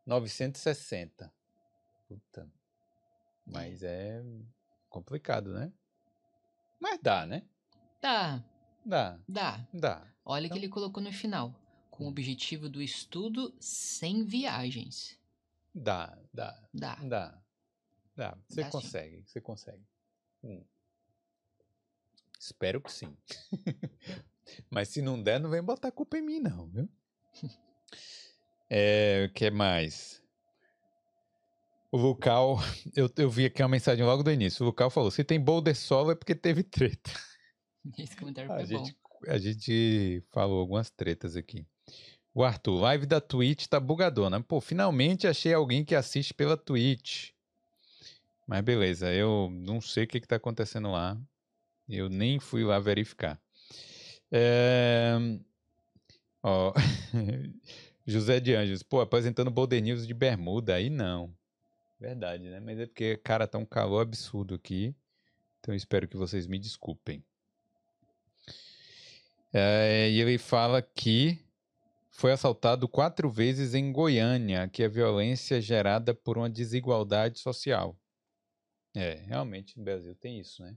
960. 0.05 1.31
Puta. 2.07 2.49
Mas 3.45 3.83
é 3.83 4.23
complicado, 4.97 5.53
né? 5.53 5.71
Mas 6.79 6.99
dá, 7.01 7.25
né? 7.25 7.43
Tá, 8.01 8.43
Dá, 8.83 9.19
dá. 9.27 9.67
dá. 9.73 10.07
Olha 10.25 10.49
que 10.49 10.57
ele 10.57 10.69
colocou 10.69 11.03
no 11.03 11.11
final. 11.11 11.53
Com 11.91 12.05
o 12.05 12.07
objetivo 12.07 12.69
do 12.69 12.81
estudo 12.81 13.53
sem 13.59 14.23
viagens. 14.23 15.19
Dá, 15.73 16.17
dá, 16.33 16.69
Dá. 16.73 16.95
dá. 16.95 17.41
Dá. 18.15 18.37
Você 18.47 18.61
Dá 18.61 18.65
sim. 18.65 18.71
consegue, 18.71 19.23
você 19.27 19.41
consegue. 19.41 19.83
Hum. 20.43 20.63
Espero 22.39 22.81
que 22.81 22.91
sim. 22.91 23.15
Mas 24.71 24.89
se 24.89 25.01
não 25.01 25.21
der, 25.21 25.39
não 25.39 25.49
vem 25.49 25.61
botar 25.61 25.91
culpa 25.91 26.17
em 26.17 26.21
mim, 26.21 26.39
não, 26.39 26.67
viu? 26.67 26.89
É, 28.69 29.25
o 29.29 29.33
que 29.33 29.49
mais? 29.49 30.21
O 31.91 31.97
Lucal, 31.97 32.59
eu, 32.95 33.09
eu 33.17 33.29
vi 33.29 33.45
aqui 33.45 33.61
uma 33.61 33.69
mensagem 33.69 34.03
logo 34.05 34.23
do 34.23 34.31
início. 34.31 34.63
O 34.63 34.67
Lucal 34.67 34.89
falou: 34.89 35.09
se 35.09 35.23
tem 35.23 35.39
boulder 35.39 35.75
solo 35.75 36.11
é 36.11 36.15
porque 36.15 36.35
teve 36.35 36.63
treta. 36.63 37.11
Esse 37.97 38.15
comentário 38.17 38.51
A 38.51 38.57
foi 38.57 38.67
bom. 38.67 38.85
gente, 38.85 38.97
a 39.27 39.37
gente 39.37 40.23
falou 40.31 40.59
algumas 40.59 40.89
tretas 40.89 41.35
aqui. 41.35 41.65
O 42.33 42.43
Arthur, 42.43 42.81
live 42.81 43.05
da 43.05 43.21
Twitch 43.21 43.67
tá 43.67 43.79
bugadona. 43.79 44.41
Pô, 44.41 44.59
finalmente 44.61 45.27
achei 45.27 45.53
alguém 45.53 45.83
que 45.83 45.95
assiste 45.95 46.33
pela 46.33 46.57
Twitch. 46.57 47.31
Mas 48.45 48.61
beleza, 48.61 49.11
eu 49.13 49.49
não 49.51 49.81
sei 49.81 50.03
o 50.03 50.07
que, 50.07 50.19
que 50.19 50.27
tá 50.27 50.35
acontecendo 50.35 50.91
lá. 50.91 51.17
Eu 51.89 52.09
nem 52.09 52.39
fui 52.39 52.63
lá 52.63 52.79
verificar. 52.79 53.41
É, 54.31 55.17
Ó, 56.43 56.73
José 58.05 58.39
de 58.39 58.55
Anjos, 58.55 58.83
pô, 58.83 59.01
apresentando 59.01 59.51
Boulder 59.51 59.81
News 59.81 60.07
de 60.07 60.13
bermuda, 60.13 60.75
aí 60.75 60.89
não. 60.89 61.35
Verdade, 61.99 62.49
né? 62.49 62.59
Mas 62.59 62.79
é 62.79 62.85
porque, 62.85 63.17
cara, 63.17 63.47
tá 63.47 63.57
um 63.57 63.65
calor 63.65 64.01
absurdo 64.01 64.55
aqui. 64.55 64.95
Então 65.59 65.73
espero 65.73 66.07
que 66.07 66.15
vocês 66.15 66.47
me 66.47 66.59
desculpem. 66.59 67.23
É, 69.51 70.09
e 70.09 70.21
ele 70.21 70.37
fala 70.37 70.81
que 70.81 71.39
foi 72.09 72.31
assaltado 72.31 72.87
quatro 72.87 73.29
vezes 73.29 73.73
em 73.73 73.91
Goiânia, 73.91 74.67
que 74.67 74.83
é 74.83 74.89
violência 74.89 75.61
gerada 75.61 76.13
por 76.13 76.37
uma 76.37 76.49
desigualdade 76.49 77.39
social. 77.39 77.97
É, 78.95 79.23
realmente 79.27 79.77
no 79.77 79.83
Brasil 79.83 80.15
tem 80.15 80.39
isso, 80.39 80.63
né? 80.63 80.75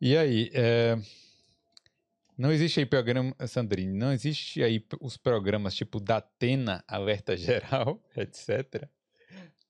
E 0.00 0.16
aí, 0.16 0.50
é, 0.52 0.98
não 2.36 2.52
existe 2.52 2.80
aí 2.80 2.86
programa, 2.86 3.34
Sandrine, 3.46 3.96
não 3.96 4.12
existe 4.12 4.62
aí 4.62 4.84
os 5.00 5.16
programas 5.16 5.74
tipo 5.74 6.00
Datena, 6.00 6.84
Alerta 6.86 7.36
Geral, 7.36 8.02
etc. 8.16 8.88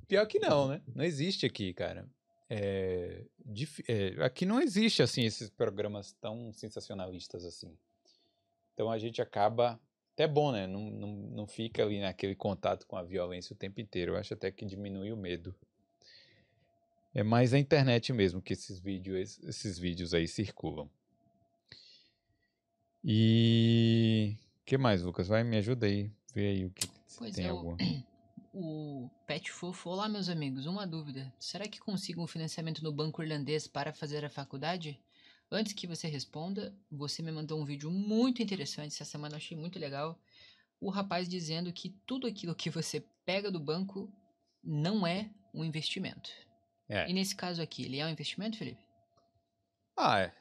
Pior 0.08 0.26
que 0.26 0.38
não, 0.38 0.68
né? 0.68 0.82
Não 0.94 1.04
existe 1.04 1.46
aqui, 1.46 1.72
cara. 1.72 2.06
É, 2.50 3.24
é, 3.88 4.24
aqui 4.24 4.44
não 4.44 4.60
existe 4.60 5.02
assim 5.02 5.24
esses 5.24 5.48
programas 5.50 6.12
tão 6.20 6.52
sensacionalistas 6.52 7.44
assim. 7.44 7.76
Então 8.74 8.90
a 8.90 8.98
gente 8.98 9.22
acaba 9.22 9.80
até 10.12 10.26
bom, 10.28 10.52
né? 10.52 10.66
Não, 10.66 10.90
não, 10.90 11.08
não 11.08 11.46
fica 11.46 11.82
ali 11.82 12.00
naquele 12.00 12.34
contato 12.34 12.86
com 12.86 12.96
a 12.96 13.02
violência 13.02 13.54
o 13.54 13.56
tempo 13.56 13.80
inteiro. 13.80 14.12
Eu 14.12 14.16
acho 14.16 14.34
até 14.34 14.50
que 14.52 14.64
diminui 14.64 15.10
o 15.12 15.16
medo. 15.16 15.54
É 17.14 17.22
mais 17.22 17.52
na 17.52 17.58
internet 17.58 18.12
mesmo 18.12 18.42
que 18.42 18.52
esses 18.52 18.78
vídeos, 18.78 19.38
esses 19.44 19.78
vídeos 19.78 20.12
aí 20.12 20.26
circulam. 20.28 20.90
E 23.02 24.36
que 24.64 24.76
mais, 24.78 25.02
Lucas? 25.02 25.28
Vai 25.28 25.44
me 25.44 25.56
ajuda 25.56 25.86
aí, 25.86 26.10
vê 26.34 26.48
aí 26.48 26.64
o 26.64 26.70
que 26.70 26.86
se 27.06 27.18
Pois 27.18 27.34
tem 27.34 27.46
o- 27.46 27.56
alguma. 27.56 27.76
O 28.56 29.10
Pet 29.26 29.50
Fofo, 29.50 29.90
olá 29.90 30.08
meus 30.08 30.28
amigos, 30.28 30.64
uma 30.64 30.86
dúvida. 30.86 31.34
Será 31.40 31.66
que 31.66 31.80
consigo 31.80 32.22
um 32.22 32.26
financiamento 32.28 32.84
no 32.84 32.92
banco 32.92 33.20
irlandês 33.20 33.66
para 33.66 33.92
fazer 33.92 34.24
a 34.24 34.30
faculdade? 34.30 35.02
Antes 35.50 35.72
que 35.72 35.88
você 35.88 36.06
responda, 36.06 36.72
você 36.88 37.20
me 37.20 37.32
mandou 37.32 37.60
um 37.60 37.64
vídeo 37.64 37.90
muito 37.90 38.40
interessante 38.40 38.92
essa 38.92 39.04
semana, 39.04 39.34
eu 39.34 39.38
achei 39.38 39.56
muito 39.56 39.76
legal. 39.76 40.16
O 40.80 40.88
rapaz 40.88 41.28
dizendo 41.28 41.72
que 41.72 41.98
tudo 42.06 42.28
aquilo 42.28 42.54
que 42.54 42.70
você 42.70 43.04
pega 43.26 43.50
do 43.50 43.58
banco 43.58 44.08
não 44.62 45.04
é 45.04 45.28
um 45.52 45.64
investimento. 45.64 46.30
É. 46.88 47.10
E 47.10 47.12
nesse 47.12 47.34
caso 47.34 47.60
aqui, 47.60 47.84
ele 47.86 47.98
é 47.98 48.06
um 48.06 48.10
investimento, 48.10 48.56
Felipe? 48.56 48.86
Ah, 49.96 50.20
é. 50.20 50.32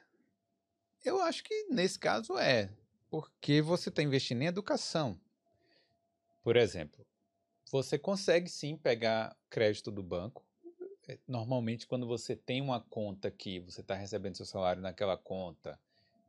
Eu 1.04 1.20
acho 1.20 1.44
que 1.44 1.66
nesse 1.72 1.98
caso 1.98 2.38
é, 2.38 2.70
porque 3.10 3.60
você 3.60 3.90
está 3.90 4.04
investindo 4.04 4.44
em 4.44 4.46
educação. 4.46 5.20
Por 6.44 6.56
exemplo, 6.56 7.04
você 7.74 7.98
consegue 7.98 8.48
sim 8.50 8.78
pegar 8.78 9.36
crédito 9.50 9.90
do 9.90 10.04
banco. 10.04 10.46
É, 11.08 11.18
Normalmente, 11.28 11.88
quando 11.88 12.06
você 12.06 12.36
tem 12.36 12.62
uma 12.62 12.80
conta 12.80 13.32
que 13.32 13.60
você 13.62 13.82
está 13.82 13.96
recebendo 13.96 14.38
seu 14.38 14.46
salário 14.46 14.80
naquela 14.80 15.18
conta, 15.18 15.80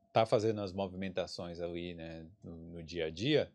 está 0.09 0.25
fazendo 0.25 0.63
as 0.63 0.73
movimentações 0.73 1.61
ali 1.61 1.93
né, 1.93 2.27
no, 2.43 2.57
no 2.57 2.83
dia 2.83 3.07
a 3.07 3.11
dia, 3.11 3.53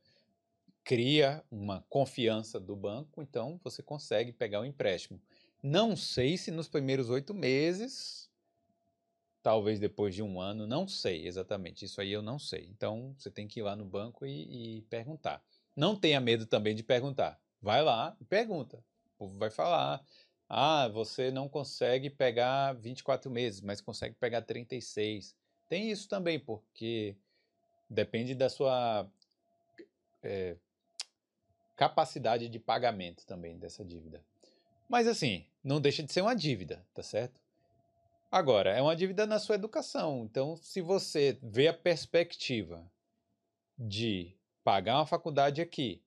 cria 0.84 1.44
uma 1.50 1.84
confiança 1.90 2.60
do 2.60 2.76
banco, 2.76 3.24
então 3.24 3.60
você 3.64 3.82
consegue 3.82 4.32
pegar 4.32 4.62
o 4.62 4.66
empréstimo. 4.66 5.20
Não 5.64 5.96
sei 5.96 6.38
se 6.38 6.52
nos 6.52 6.68
primeiros 6.68 7.10
oito 7.10 7.34
meses 7.34 8.30
talvez 9.42 9.80
depois 9.80 10.14
de 10.14 10.22
um 10.22 10.40
ano, 10.40 10.68
não 10.68 10.88
sei 10.88 11.26
exatamente, 11.26 11.86
isso 11.86 12.00
aí 12.00 12.12
eu 12.12 12.22
não 12.22 12.38
sei. 12.38 12.68
Então 12.70 13.16
você 13.18 13.32
tem 13.32 13.48
que 13.48 13.62
ir 13.62 13.64
lá 13.64 13.76
no 13.76 13.86
banco 13.86 14.28
e, 14.28 14.78
e 14.78 14.82
perguntar. 14.84 15.44
Não 15.76 15.96
tenha 15.96 16.20
medo 16.20 16.46
também 16.46 16.76
de 16.76 16.84
perguntar. 16.84 17.40
Vai 17.62 17.82
lá 17.82 18.16
e 18.20 18.26
pergunta. 18.26 18.78
O 19.16 19.18
povo 19.20 19.38
vai 19.38 19.50
falar. 19.50 20.04
Ah, 20.48 20.88
você 20.88 21.30
não 21.30 21.48
consegue 21.48 22.10
pegar 22.10 22.74
24 22.74 23.30
meses, 23.30 23.62
mas 23.62 23.82
consegue 23.82 24.16
pegar 24.16 24.42
36. 24.42 25.36
Tem 25.68 25.92
isso 25.92 26.08
também, 26.08 26.40
porque 26.40 27.16
depende 27.90 28.34
da 28.34 28.50
sua 28.50 29.08
é, 30.24 30.56
capacidade 31.76 32.50
de 32.50 32.60
pagamento 32.60 33.26
também 33.26 33.58
dessa 33.58 33.86
dívida. 33.86 34.24
Mas 34.88 35.08
assim, 35.08 35.46
não 35.64 35.80
deixa 35.80 36.02
de 36.02 36.12
ser 36.12 36.22
uma 36.22 36.36
dívida, 36.36 36.86
tá 36.94 37.04
certo? 37.04 37.40
Agora, 38.32 38.72
é 38.72 38.82
uma 38.82 38.96
dívida 38.96 39.26
na 39.26 39.40
sua 39.40 39.56
educação. 39.56 40.24
Então, 40.24 40.56
se 40.56 40.82
você 40.82 41.38
vê 41.42 41.68
a 41.68 41.74
perspectiva 41.74 42.90
de 43.78 44.36
pagar 44.64 44.98
uma 44.98 45.06
faculdade 45.06 45.62
aqui, 45.62 46.02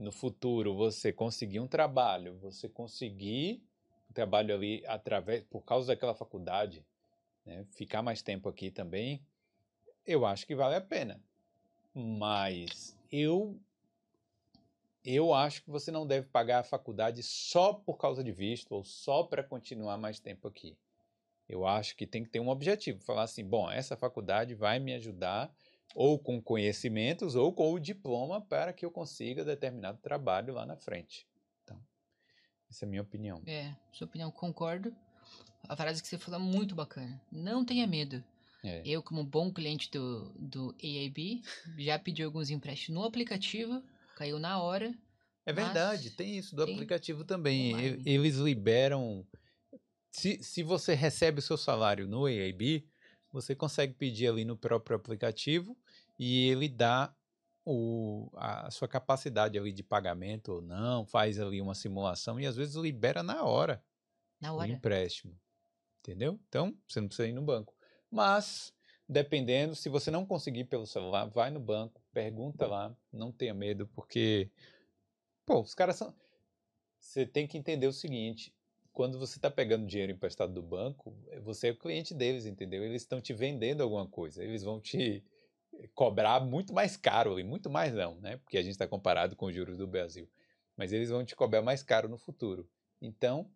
no 0.00 0.10
futuro 0.10 0.74
você 0.74 1.12
conseguir 1.12 1.60
um 1.60 1.68
trabalho, 1.68 2.38
você 2.38 2.70
conseguir 2.70 3.62
um 4.08 4.14
trabalho 4.14 4.54
ali 4.54 4.82
através 4.86 5.44
por 5.44 5.60
causa 5.60 5.88
daquela 5.88 6.14
faculdade, 6.14 6.82
né, 7.44 7.66
ficar 7.72 8.00
mais 8.00 8.22
tempo 8.22 8.48
aqui 8.48 8.70
também, 8.70 9.22
eu 10.06 10.24
acho 10.24 10.46
que 10.46 10.54
vale 10.54 10.74
a 10.74 10.80
pena. 10.80 11.22
Mas 11.94 12.96
eu 13.12 13.60
eu 15.04 15.34
acho 15.34 15.62
que 15.62 15.70
você 15.70 15.90
não 15.90 16.06
deve 16.06 16.28
pagar 16.28 16.60
a 16.60 16.64
faculdade 16.64 17.22
só 17.22 17.74
por 17.74 17.98
causa 17.98 18.24
de 18.24 18.32
visto 18.32 18.72
ou 18.72 18.82
só 18.82 19.22
para 19.22 19.42
continuar 19.42 19.98
mais 19.98 20.18
tempo 20.18 20.48
aqui. 20.48 20.78
Eu 21.46 21.66
acho 21.66 21.94
que 21.96 22.06
tem 22.06 22.22
que 22.22 22.30
ter 22.30 22.40
um 22.40 22.48
objetivo, 22.48 23.02
falar 23.02 23.24
assim, 23.24 23.44
bom, 23.44 23.70
essa 23.70 23.96
faculdade 23.96 24.54
vai 24.54 24.78
me 24.78 24.94
ajudar 24.94 25.54
ou 25.94 26.18
com 26.18 26.40
conhecimentos 26.40 27.34
ou 27.34 27.52
com 27.52 27.72
o 27.72 27.80
diploma 27.80 28.40
para 28.40 28.72
que 28.72 28.84
eu 28.84 28.90
consiga 28.90 29.44
determinado 29.44 29.98
trabalho 29.98 30.54
lá 30.54 30.64
na 30.64 30.76
frente. 30.76 31.26
Então, 31.62 31.80
essa 32.70 32.84
é 32.84 32.86
a 32.86 32.88
minha 32.88 33.02
opinião. 33.02 33.42
É, 33.46 33.74
sua 33.92 34.06
opinião, 34.06 34.30
concordo. 34.30 34.94
A 35.68 35.76
frase 35.76 36.02
que 36.02 36.08
você 36.08 36.18
falou 36.18 36.40
é 36.40 36.42
muito 36.42 36.74
bacana. 36.74 37.20
Não 37.30 37.64
tenha 37.64 37.86
medo. 37.86 38.22
É. 38.62 38.82
Eu, 38.84 39.02
como 39.02 39.24
bom 39.24 39.52
cliente 39.52 39.90
do, 39.90 40.30
do 40.38 40.74
AAB, 40.82 41.42
já 41.78 41.98
pedi 41.98 42.22
alguns 42.22 42.50
empréstimos 42.50 43.00
no 43.00 43.06
aplicativo, 43.06 43.82
caiu 44.16 44.38
na 44.38 44.60
hora. 44.60 44.94
É 45.46 45.52
verdade, 45.52 46.10
tem 46.10 46.36
isso 46.36 46.54
do 46.54 46.64
tem 46.64 46.74
aplicativo 46.74 47.24
também. 47.24 47.74
Online. 47.74 48.02
Eles 48.04 48.36
liberam. 48.36 49.26
Se, 50.12 50.42
se 50.42 50.62
você 50.62 50.94
recebe 50.94 51.38
o 51.38 51.42
seu 51.42 51.56
salário 51.56 52.06
no 52.06 52.26
AAB, 52.26 52.84
você 53.32 53.54
consegue 53.54 53.94
pedir 53.94 54.28
ali 54.28 54.44
no 54.44 54.56
próprio 54.56 54.96
aplicativo 54.96 55.76
e 56.18 56.48
ele 56.48 56.68
dá 56.68 57.14
o, 57.64 58.30
a 58.34 58.70
sua 58.70 58.88
capacidade 58.88 59.58
ali 59.58 59.72
de 59.72 59.82
pagamento 59.82 60.52
ou 60.52 60.62
não, 60.62 61.06
faz 61.06 61.38
ali 61.38 61.60
uma 61.60 61.74
simulação 61.74 62.40
e 62.40 62.46
às 62.46 62.56
vezes 62.56 62.74
libera 62.74 63.22
na 63.22 63.44
hora 63.44 63.82
Na 64.40 64.52
o 64.52 64.56
hora. 64.56 64.68
empréstimo. 64.68 65.38
Entendeu? 66.00 66.40
Então, 66.48 66.76
você 66.88 67.00
não 67.00 67.08
precisa 67.08 67.28
ir 67.28 67.32
no 67.32 67.42
banco. 67.42 67.74
Mas, 68.10 68.72
dependendo, 69.08 69.74
se 69.76 69.88
você 69.88 70.10
não 70.10 70.24
conseguir 70.24 70.64
pelo 70.64 70.86
celular, 70.86 71.26
vai 71.26 71.50
no 71.50 71.60
banco, 71.60 72.02
pergunta 72.12 72.66
lá, 72.66 72.96
não 73.12 73.30
tenha 73.30 73.52
medo, 73.52 73.86
porque, 73.88 74.50
pô, 75.44 75.60
os 75.60 75.74
caras 75.74 75.96
são. 75.96 76.14
Você 76.98 77.26
tem 77.26 77.46
que 77.46 77.58
entender 77.58 77.86
o 77.86 77.92
seguinte: 77.92 78.54
quando 78.92 79.18
você 79.18 79.38
está 79.38 79.50
pegando 79.50 79.86
dinheiro 79.86 80.12
emprestado 80.12 80.52
do 80.52 80.62
banco, 80.62 81.14
você 81.42 81.68
é 81.68 81.70
o 81.72 81.76
cliente 81.76 82.12
deles, 82.14 82.46
entendeu? 82.46 82.82
Eles 82.84 83.02
estão 83.02 83.20
te 83.20 83.32
vendendo 83.32 83.82
alguma 83.82 84.06
coisa, 84.06 84.42
eles 84.42 84.62
vão 84.62 84.80
te 84.80 85.24
cobrar 85.94 86.40
muito 86.40 86.72
mais 86.72 86.96
caro, 86.96 87.38
e 87.38 87.44
muito 87.44 87.70
mais 87.70 87.94
não, 87.94 88.16
né? 88.16 88.36
Porque 88.38 88.58
a 88.58 88.62
gente 88.62 88.72
está 88.72 88.86
comparado 88.86 89.36
com 89.36 89.46
os 89.46 89.54
juros 89.54 89.76
do 89.76 89.86
Brasil. 89.86 90.28
Mas 90.76 90.92
eles 90.92 91.10
vão 91.10 91.24
te 91.24 91.36
cobrar 91.36 91.62
mais 91.62 91.82
caro 91.82 92.08
no 92.08 92.18
futuro. 92.18 92.68
Então, 93.00 93.50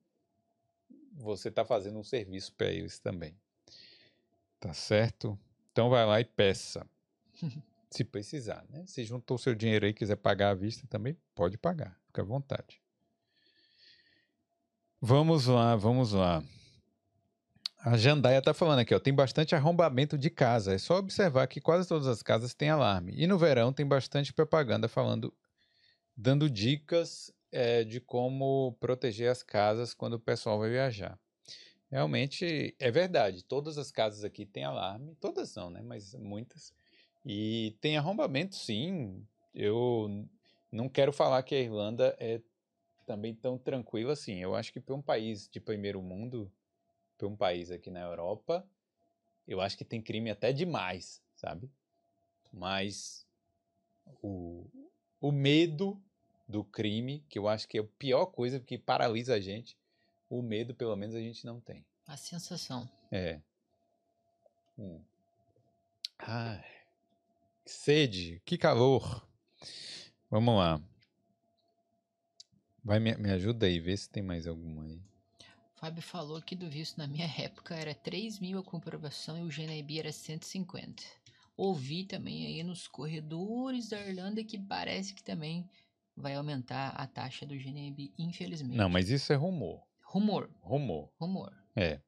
você 1.12 1.48
está 1.48 1.65
fazendo 1.65 1.98
um 1.98 2.05
serviço 2.05 2.55
para 2.55 2.69
eles 2.69 2.98
também. 2.98 3.36
Tá 4.61 4.73
certo? 4.73 5.39
Então 5.73 5.90
vai 5.90 6.06
lá 6.06 6.20
e 6.20 6.24
peça. 6.24 6.89
Se 7.90 8.05
precisar, 8.05 8.65
né? 8.70 8.85
Se 8.86 9.05
juntou 9.05 9.39
seu 9.39 9.55
dinheiro 9.55 9.85
aí 9.85 9.93
e 9.93 9.94
quiser 9.94 10.16
pagar 10.16 10.51
à 10.51 10.55
vista 10.55 10.86
também, 10.89 11.16
pode 11.35 11.56
pagar. 11.56 11.97
Fica 12.06 12.23
à 12.23 12.24
vontade. 12.24 12.84
Vamos 15.07 15.47
lá, 15.49 15.77
vamos 15.77 16.13
lá. 16.15 16.43
A 17.85 17.95
Jandaia 17.95 18.41
tá 18.41 18.55
falando 18.55 18.79
aqui, 18.79 18.95
ó, 18.95 18.99
tem 18.99 19.13
bastante 19.13 19.55
arrombamento 19.55 20.17
de 20.17 20.31
casa. 20.31 20.73
É 20.73 20.79
só 20.79 20.97
observar 20.97 21.47
que 21.47 21.61
quase 21.61 21.87
todas 21.87 22.07
as 22.07 22.23
casas 22.23 22.55
têm 22.55 22.71
alarme. 22.71 23.13
E 23.15 23.27
no 23.27 23.37
verão 23.37 23.71
tem 23.71 23.87
bastante 23.87 24.33
propaganda 24.33 24.89
falando, 24.89 25.31
dando 26.17 26.49
dicas 26.49 27.31
eh, 27.53 27.85
de 27.85 28.01
como 28.01 28.79
proteger 28.81 29.31
as 29.31 29.43
casas 29.43 29.93
quando 29.93 30.15
o 30.15 30.19
pessoal 30.19 30.59
vai 30.59 30.71
viajar. 30.71 31.19
Realmente 31.91 32.75
é 32.79 32.91
verdade. 32.91 33.45
Todas 33.45 33.77
as 33.77 33.91
casas 33.91 34.25
aqui 34.25 34.47
têm 34.47 34.65
alarme. 34.65 35.15
Todas 35.21 35.55
não, 35.55 35.69
né? 35.69 35.83
Mas 35.83 36.15
muitas. 36.15 36.73
E 37.27 37.77
tem 37.79 37.99
arrombamento, 37.99 38.57
sim. 38.57 39.23
Eu 39.55 40.27
não 40.73 40.89
quero 40.89 41.13
falar 41.13 41.43
que 41.43 41.55
a 41.55 41.61
Irlanda 41.61 42.17
é 42.19 42.41
também 43.05 43.35
tão 43.35 43.59
tranquila 43.59 44.13
assim. 44.13 44.39
Eu 44.39 44.55
acho 44.55 44.73
que 44.73 44.81
para 44.81 44.95
um 44.95 45.03
país 45.03 45.49
de 45.49 45.61
primeiro 45.61 46.03
mundo, 46.03 46.51
para 47.17 47.29
um 47.29 47.37
país 47.37 47.71
aqui 47.71 47.91
na 47.91 48.01
Europa, 48.01 48.67
eu 49.47 49.61
acho 49.61 49.77
que 49.77 49.85
tem 49.85 50.03
crime 50.03 50.31
até 50.31 50.53
demais, 50.53 51.23
sabe? 51.35 51.71
Mas 52.53 53.27
o, 54.23 54.67
o 55.21 55.31
medo 55.31 56.03
do 56.49 56.65
crime, 56.65 57.25
que 57.29 57.39
eu 57.39 57.49
acho 57.49 57.69
que 57.69 57.79
é 57.79 57.81
a 57.81 57.85
pior 57.99 58.27
coisa 58.27 58.61
que 58.61 58.79
paralisa 58.79 59.35
a 59.35 59.41
gente, 59.41 59.79
o 60.29 60.43
medo 60.43 60.75
pelo 60.75 60.97
menos 60.97 61.15
a 61.15 61.21
gente 61.21 61.45
não 61.45 61.61
tem. 61.61 61.85
A 62.07 62.17
sensação. 62.17 62.89
É. 63.11 63.41
Hum. 64.79 65.01
Ai, 66.19 66.65
que 67.65 67.71
sede, 67.71 68.43
que 68.45 68.59
calor. 68.59 69.27
Vamos 70.31 70.57
lá. 70.57 70.81
Vai, 72.85 73.01
me, 73.01 73.16
me 73.16 73.31
ajuda 73.31 73.65
aí, 73.65 73.81
vê 73.81 73.97
se 73.97 74.11
tem 74.11 74.23
mais 74.23 74.47
alguma 74.47 74.85
aí. 74.85 75.01
Fábio 75.77 76.02
falou 76.02 76.40
que 76.43 76.55
do 76.55 76.69
visto 76.69 76.98
na 76.98 77.06
minha 77.06 77.27
época 77.39 77.74
era 77.74 77.94
3 77.94 78.39
mil 78.39 78.59
a 78.59 78.62
comprovação 78.62 79.39
e 79.39 79.43
o 79.43 79.48
GNIB 79.48 79.98
era 79.98 80.12
150. 80.12 81.02
Ouvi 81.56 82.05
também 82.05 82.47
aí 82.47 82.62
nos 82.62 82.86
corredores 82.86 83.89
da 83.89 84.01
Irlanda 84.01 84.44
que 84.44 84.59
parece 84.59 85.15
que 85.15 85.23
também 85.23 85.69
vai 86.16 86.35
aumentar 86.35 86.90
a 86.90 87.06
taxa 87.06 87.47
do 87.47 87.55
GNIB, 87.55 88.12
infelizmente. 88.19 88.77
Não, 88.77 88.89
mas 88.89 89.09
isso 89.09 89.32
é 89.32 89.36
rumor. 89.36 89.82
Rumor, 90.02 90.48
Rumor. 90.61 91.11
rumor. 91.19 91.52
É. 91.74 92.01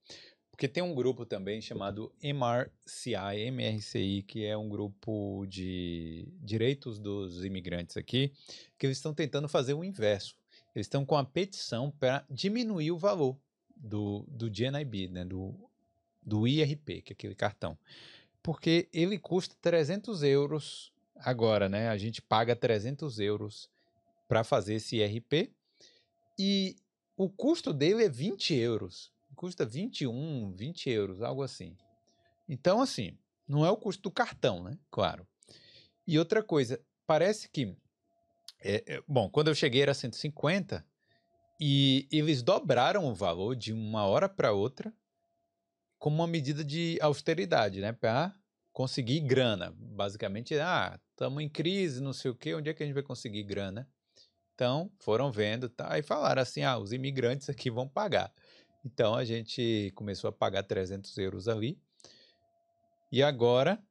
Porque 0.51 0.69
tem 0.69 0.83
um 0.83 0.95
grupo 0.95 1.27
também 1.27 1.61
chamado 1.61 2.15
MRCI, 2.23 3.51
MRCI, 3.51 4.23
que 4.23 4.45
é 4.45 4.57
um 4.57 4.69
grupo 4.69 5.45
de 5.47 6.29
direitos 6.41 6.99
dos 6.99 7.45
imigrantes 7.45 7.97
aqui, 7.97 8.33
que 8.79 8.87
eles 8.87 8.99
estão 8.99 9.13
tentando 9.13 9.49
fazer 9.49 9.75
o 9.75 9.85
inverso. 9.85 10.35
Eles 10.77 10.85
estão 10.85 11.07
com 11.07 11.17
a 11.17 11.25
petição 11.25 11.91
para 11.91 12.23
diminuir 12.29 12.93
o 12.93 12.99
valor 12.99 13.37
do, 13.75 14.27
do 14.29 14.51
GNIB, 14.51 15.09
né, 15.09 15.25
do, 15.25 15.55
do 16.23 16.47
IRP, 16.47 17.01
que 17.01 17.13
é 17.13 17.15
aquele 17.15 17.35
cartão. 17.35 17.79
Porque 18.43 18.87
ele 18.93 19.19
custa 19.19 19.57
300 19.63 20.23
euros 20.23 20.93
agora, 21.17 21.67
né? 21.67 21.89
A 21.89 21.97
gente 21.97 22.21
paga 22.21 22.55
300 22.55 23.19
euros 23.19 23.71
para 24.29 24.45
fazer 24.45 24.75
esse 24.75 24.97
IRP 24.97 25.51
e 26.39 26.77
o 27.17 27.31
custo 27.31 27.73
dele 27.73 28.05
é 28.05 28.09
20 28.11 28.55
euros. 28.55 29.11
Custa 29.35 29.65
21, 29.65 30.53
20 30.53 30.91
euros, 30.91 31.23
algo 31.23 31.43
assim. 31.43 31.75
Então, 32.47 32.83
assim, 32.83 33.17
não 33.49 33.65
é 33.65 33.71
o 33.71 33.79
custo 33.79 34.03
do 34.03 34.11
cartão, 34.11 34.63
né? 34.63 34.79
Claro. 34.91 35.27
E 36.07 36.19
outra 36.19 36.43
coisa, 36.43 36.79
parece 37.07 37.49
que. 37.49 37.75
É, 38.61 38.85
é, 38.87 39.03
bom, 39.07 39.29
quando 39.29 39.49
eu 39.49 39.55
cheguei 39.55 39.83
era 39.83 39.95
150 39.95 40.85
e 41.61 42.07
eles 42.11 42.43
dobraram 42.43 43.07
o 43.07 43.15
valor 43.15 43.55
de 43.55 43.73
uma 43.73 44.05
hora 44.07 44.29
para 44.29 44.53
outra 44.53 44.93
como 45.99 46.17
uma 46.17 46.27
medida 46.27 46.65
de 46.65 46.99
austeridade, 47.01 47.81
né? 47.81 47.93
Para 47.93 48.35
conseguir 48.73 49.21
grana. 49.21 49.75
Basicamente, 49.77 50.55
ah, 50.59 51.01
estamos 51.11 51.43
em 51.43 51.49
crise, 51.49 52.03
não 52.03 52.13
sei 52.13 52.31
o 52.31 52.35
quê, 52.35 52.55
onde 52.55 52.69
é 52.69 52.75
que 52.75 52.83
a 52.83 52.87
gente 52.87 52.95
vai 52.95 53.03
conseguir 53.03 53.43
grana? 53.43 53.89
Então, 54.55 54.91
foram 54.99 55.31
vendo 55.33 55.69
tá, 55.69 55.99
e 55.99 56.03
falaram 56.03 56.43
assim: 56.43 56.63
ah, 56.63 56.79
os 56.79 56.93
imigrantes 56.93 57.49
aqui 57.49 57.71
vão 57.71 57.89
pagar. 57.89 58.33
Então, 58.85 59.15
a 59.15 59.25
gente 59.25 59.93
começou 59.95 60.29
a 60.29 60.33
pagar 60.33 60.63
300 60.63 61.17
euros 61.19 61.49
ali. 61.49 61.79
E 63.11 63.23
agora, 63.23 63.83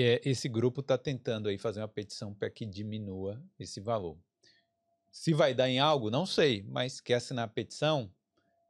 esse 0.00 0.48
grupo 0.48 0.80
está 0.80 0.96
tentando 0.96 1.48
aí 1.48 1.58
fazer 1.58 1.80
uma 1.80 1.88
petição 1.88 2.32
para 2.32 2.48
que 2.48 2.64
diminua 2.64 3.42
esse 3.58 3.80
valor. 3.80 4.16
Se 5.10 5.34
vai 5.34 5.52
dar 5.52 5.68
em 5.68 5.78
algo, 5.78 6.10
não 6.10 6.24
sei, 6.24 6.62
mas 6.62 7.00
quer 7.00 7.14
assinar 7.14 7.44
a 7.44 7.48
petição? 7.48 8.10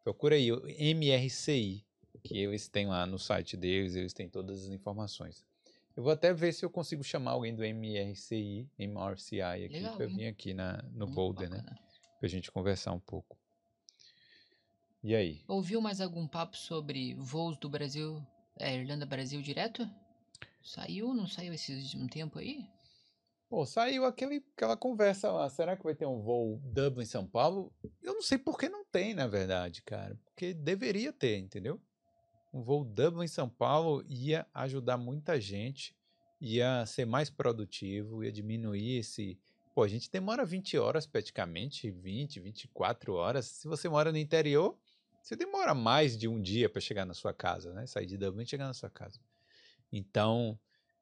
Procura 0.03 0.35
aí 0.35 0.51
o 0.51 0.66
MRCI, 0.66 1.85
que 2.24 2.36
eles 2.39 2.69
têm 2.69 2.89
lá 2.89 3.07
no 3.07 3.19
site 3.19 3.57
deles, 3.57 3.94
eles 3.94 4.12
têm 4.12 4.28
todas 4.28 4.65
as 4.65 4.69
informações. 4.70 5.44
Eu 5.97 6.03
vou 6.03 6.12
até 6.12 6.32
ver 6.32 6.53
se 6.53 6.65
eu 6.65 6.70
consigo 6.70 7.05
chamar 7.05 7.32
alguém 7.32 7.55
do 7.55 7.62
MRCI, 7.62 8.69
MRCI 8.78 9.40
aqui, 9.43 9.89
para 9.97 10.07
vir 10.07 10.27
aqui 10.27 10.55
na, 10.55 10.82
no 10.93 11.07
Hum, 11.07 11.11
Boulder, 11.11 11.49
né? 11.49 11.59
bacana. 11.59 11.78
Pra 12.19 12.28
gente 12.28 12.51
conversar 12.51 12.93
um 12.93 13.01
pouco. 13.01 13.39
E 15.05 15.15
aí? 15.15 15.43
Ouviu 15.47 15.81
mais 15.81 16.01
algum 16.01 16.27
papo 16.27 16.57
sobre 16.57 17.15
voos 17.15 17.57
do 17.57 17.69
Brasil, 17.69 18.24
é, 18.59 18.77
Irlanda-Brasil 18.77 19.43
direto? 19.43 19.89
Saiu, 20.62 21.12
não 21.12 21.26
saiu 21.26 21.52
esses 21.52 21.94
um 21.94 22.06
tempo 22.06 22.39
aí? 22.39 22.64
Pô, 23.48 23.66
saiu 23.66 24.06
aquele, 24.06 24.43
aquela 24.56 24.76
conversa 24.76 25.30
lá. 25.30 25.48
Será 25.51 25.76
que 25.76 25.84
vai 25.84 25.94
ter 25.94 26.06
um 26.06 26.20
voo 26.22 26.59
Dublin-São 26.64 27.26
Paulo? 27.26 27.70
Eu 28.02 28.14
não 28.14 28.22
sei 28.22 28.39
por 28.39 28.59
que 28.59 28.68
não 28.68 28.82
tem, 28.82 29.12
na 29.12 29.26
verdade, 29.26 29.82
cara. 29.82 30.18
Porque 30.24 30.55
deveria 30.55 31.12
ter, 31.12 31.39
entendeu? 31.39 31.78
Um 32.51 32.62
voo 32.62 32.82
Dublin-São 32.82 33.51
Paulo 33.51 34.02
ia 34.09 34.47
ajudar 34.55 34.97
muita 34.97 35.39
gente, 35.39 35.94
ia 36.40 36.86
ser 36.86 37.05
mais 37.05 37.28
produtivo, 37.28 38.24
ia 38.24 38.32
diminuir 38.32 39.01
esse. 39.01 39.39
Pô, 39.74 39.82
a 39.82 39.89
gente 39.89 40.10
demora 40.10 40.47
20 40.47 40.78
horas 40.78 41.06
praticamente, 41.06 41.90
20, 41.90 42.40
24 42.40 43.12
horas. 43.14 43.44
Se 43.44 43.68
você 43.68 43.86
mora 43.86 44.10
no 44.10 44.18
interior, 44.18 44.78
você 45.22 45.36
demora 45.36 45.74
mais 45.74 46.16
de 46.16 46.26
um 46.26 46.40
dia 46.40 46.70
para 46.70 46.80
chegar 46.80 47.05
na 47.05 47.12
sua 47.14 47.34
casa, 47.34 47.72
né? 47.74 47.86
Sair 47.86 48.06
de 48.06 48.16
Dublin 48.16 48.44
e 48.44 48.47
chegar 48.47 48.66
na 48.66 48.74
sua 48.74 48.89
casa. 48.89 49.20
Então, 49.93 50.59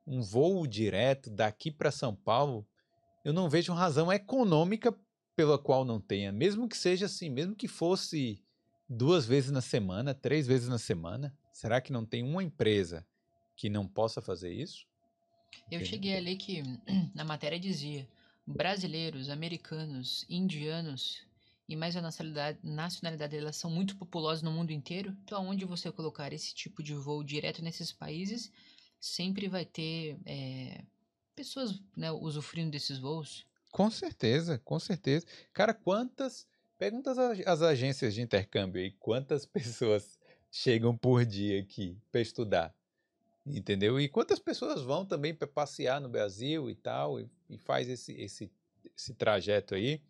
um 0.07 0.21
voo 0.21 0.67
direto 0.67 1.31
daqui 1.31 1.71
para 1.71 1.91
São 1.91 2.15
Paulo, 2.15 2.67
eu 3.25 3.33
não 3.33 3.49
vejo 3.49 3.73
razão 3.73 4.13
econômica 4.13 4.95
pela 5.37 5.59
qual 5.59 5.85
não 5.85 6.01
tenha, 6.01 6.33
mesmo 6.33 6.69
que 6.69 6.77
seja 6.77 7.07
assim, 7.07 7.31
mesmo 7.31 7.55
que 7.55 7.69
fosse 7.69 8.43
duas 8.89 9.25
vezes 9.25 9.51
na 9.51 9.61
semana, 9.61 10.13
três 10.13 10.47
vezes 10.47 10.69
na 10.69 10.79
semana, 10.79 11.35
será 11.53 11.81
que 11.81 11.93
não 11.93 12.05
tem 12.05 12.23
uma 12.23 12.43
empresa 12.43 13.07
que 13.55 13.71
não 13.71 13.87
possa 13.87 14.21
fazer 14.21 14.53
isso? 14.53 14.85
Eu 15.71 15.85
cheguei 15.85 16.17
ali 16.17 16.37
que 16.37 16.63
na 17.15 17.25
matéria 17.25 17.59
dizia 17.59 18.09
brasileiros, 18.47 19.29
americanos, 19.29 20.27
indianos 20.29 21.25
e 21.69 21.77
mais 21.77 21.95
a 21.95 22.03
nacionalidade, 22.03 22.59
nacionalidade 22.63 23.37
delas 23.37 23.57
são 23.57 23.71
muito 23.71 23.97
populosas 23.97 24.43
no 24.43 24.51
mundo 24.51 24.73
inteiro. 24.73 25.17
Então, 25.23 25.39
aonde 25.39 25.65
você 25.65 25.93
colocar 25.93 26.33
esse 26.33 26.53
tipo 26.53 26.83
de 26.83 26.95
voo 26.95 27.23
direto 27.23 27.63
nesses 27.63 27.93
países, 27.93 28.51
sempre 29.01 29.49
vai 29.49 29.65
ter 29.65 30.19
é, 30.27 30.85
pessoas 31.35 31.83
né, 31.97 32.13
usufruindo 32.13 32.71
desses 32.71 32.99
voos. 32.99 33.47
Com 33.73 33.91
certeza, 33.91 34.59
com 34.59 34.79
certeza. 34.79 35.27
Cara, 35.53 35.73
quantas. 35.75 36.47
Pergunta 36.79 37.13
às 37.47 37.63
agências 37.63 38.15
de 38.15 38.23
intercâmbio 38.23 38.81
aí, 38.81 38.91
quantas 38.93 39.45
pessoas 39.47 40.19
chegam 40.51 40.97
por 40.97 41.25
dia 41.25 41.61
aqui 41.61 41.99
para 42.11 42.21
estudar? 42.21 42.75
Entendeu? 43.47 44.01
E 44.01 44.09
quantas 44.09 44.39
pessoas 44.39 44.83
vão 44.83 45.05
também 45.07 45.35
para 45.35 45.49
passear 45.49 46.01
no 46.01 46.09
Brasil 46.09 46.71
e 46.71 46.75
tal, 46.75 47.21
e, 47.21 47.29
e 47.49 47.59
faz 47.59 47.89
esse, 47.89 48.13
esse, 48.15 48.51
esse 48.97 49.15
trajeto 49.15 49.75
aí? 49.75 50.03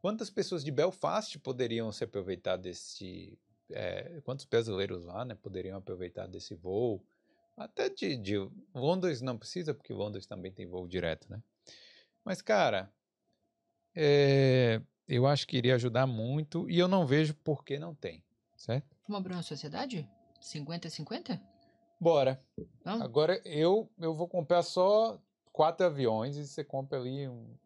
Quantas 0.00 0.30
pessoas 0.30 0.64
de 0.64 0.70
Belfast 0.70 1.38
poderiam 1.40 1.90
se 1.92 2.04
aproveitar 2.04 2.56
desse. 2.56 3.38
é, 3.70 4.20
quantos 4.24 4.44
brasileiros 4.44 5.04
lá, 5.04 5.24
né, 5.24 5.34
poderiam 5.34 5.78
aproveitar 5.78 6.26
desse 6.26 6.54
voo? 6.54 7.04
Até 7.58 7.88
de, 7.88 8.16
de 8.16 8.36
Londres 8.72 9.20
não 9.20 9.36
precisa, 9.36 9.74
porque 9.74 9.92
Londres 9.92 10.26
também 10.26 10.52
tem 10.52 10.66
voo 10.66 10.86
direto, 10.86 11.28
né? 11.30 11.42
Mas, 12.24 12.40
cara, 12.40 12.92
é, 13.94 14.80
eu 15.08 15.26
acho 15.26 15.46
que 15.46 15.56
iria 15.56 15.74
ajudar 15.74 16.06
muito 16.06 16.70
e 16.70 16.78
eu 16.78 16.86
não 16.86 17.04
vejo 17.04 17.34
por 17.34 17.64
que 17.64 17.78
não 17.78 17.94
tem, 17.94 18.22
certo? 18.56 18.96
Vamos 19.08 19.20
abrir 19.20 19.34
uma 19.34 19.42
sociedade? 19.42 20.08
50-50? 20.40 21.40
Bora. 22.00 22.40
Vamos? 22.84 23.02
Agora 23.02 23.40
eu, 23.44 23.90
eu 23.98 24.14
vou 24.14 24.28
comprar 24.28 24.62
só 24.62 25.20
quatro 25.52 25.84
aviões 25.84 26.36
e 26.36 26.46
você 26.46 26.62
compra 26.62 26.98
ali 26.98 27.26
um, 27.26 27.56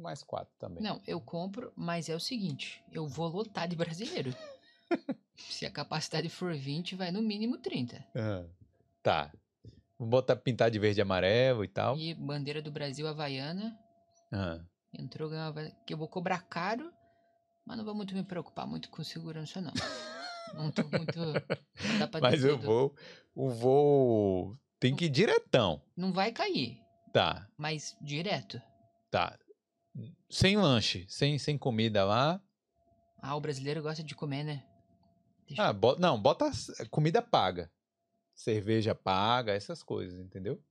mais 0.00 0.22
quatro 0.22 0.54
também. 0.58 0.82
Não, 0.82 1.02
eu 1.06 1.20
compro, 1.20 1.70
mas 1.76 2.08
é 2.08 2.14
o 2.14 2.20
seguinte, 2.20 2.82
eu 2.90 3.06
vou 3.06 3.28
lotar 3.28 3.68
de 3.68 3.76
brasileiro. 3.76 4.34
Se 5.36 5.66
a 5.66 5.70
capacidade 5.70 6.28
for 6.28 6.54
20, 6.54 6.94
vai 6.94 7.10
no 7.10 7.20
mínimo 7.20 7.58
30. 7.58 8.04
Ah, 8.14 8.44
tá. 9.02 9.32
Vou 9.98 10.08
botar 10.08 10.36
pintar 10.36 10.70
de 10.70 10.78
verde 10.78 11.00
e 11.00 11.02
amarelo 11.02 11.64
e 11.64 11.68
tal. 11.68 11.96
E 11.98 12.14
bandeira 12.14 12.60
do 12.60 12.70
Brasil 12.72 13.06
Havaiana. 13.06 13.78
Entrou, 14.98 15.32
Havaiana, 15.32 15.74
que 15.86 15.94
eu 15.94 15.98
vou 15.98 16.08
cobrar 16.08 16.40
caro, 16.42 16.92
mas 17.64 17.76
não 17.78 17.84
vou 17.84 17.94
muito 17.94 18.14
me 18.14 18.22
preocupar 18.24 18.66
muito 18.66 18.90
com 18.90 19.02
segurança, 19.04 19.60
não. 19.60 19.72
Não 20.54 20.70
tô 20.70 20.82
muito. 20.86 21.18
Não 21.18 21.98
dá 21.98 22.06
pra 22.06 22.20
mas 22.20 22.42
tudo. 22.42 22.58
voo, 22.58 22.94
o 23.34 23.48
voo 23.48 24.58
tem 24.78 24.94
que 24.94 25.06
ir 25.06 25.08
diretão. 25.08 25.80
Não 25.96 26.12
vai 26.12 26.30
cair, 26.30 26.78
Tá, 27.10 27.48
mas 27.56 27.96
direto. 28.02 28.60
tá. 29.10 29.38
Sem 30.28 30.58
lanche, 30.58 31.06
sem, 31.08 31.38
sem 31.38 31.56
comida 31.56 32.04
lá. 32.04 32.38
Ah, 33.18 33.34
o 33.34 33.40
brasileiro 33.40 33.80
gosta 33.80 34.02
de 34.04 34.14
comer, 34.14 34.44
né? 34.44 34.62
Deixa 35.48 35.62
Ah, 35.68 35.72
bo- 35.72 35.96
não, 35.98 36.20
bota 36.20 36.46
s- 36.48 36.70
comida 36.90 37.22
paga. 37.22 37.70
Cerveja 38.34 38.94
paga, 38.94 39.52
essas 39.52 39.82
coisas, 39.82 40.18
entendeu? 40.18 40.62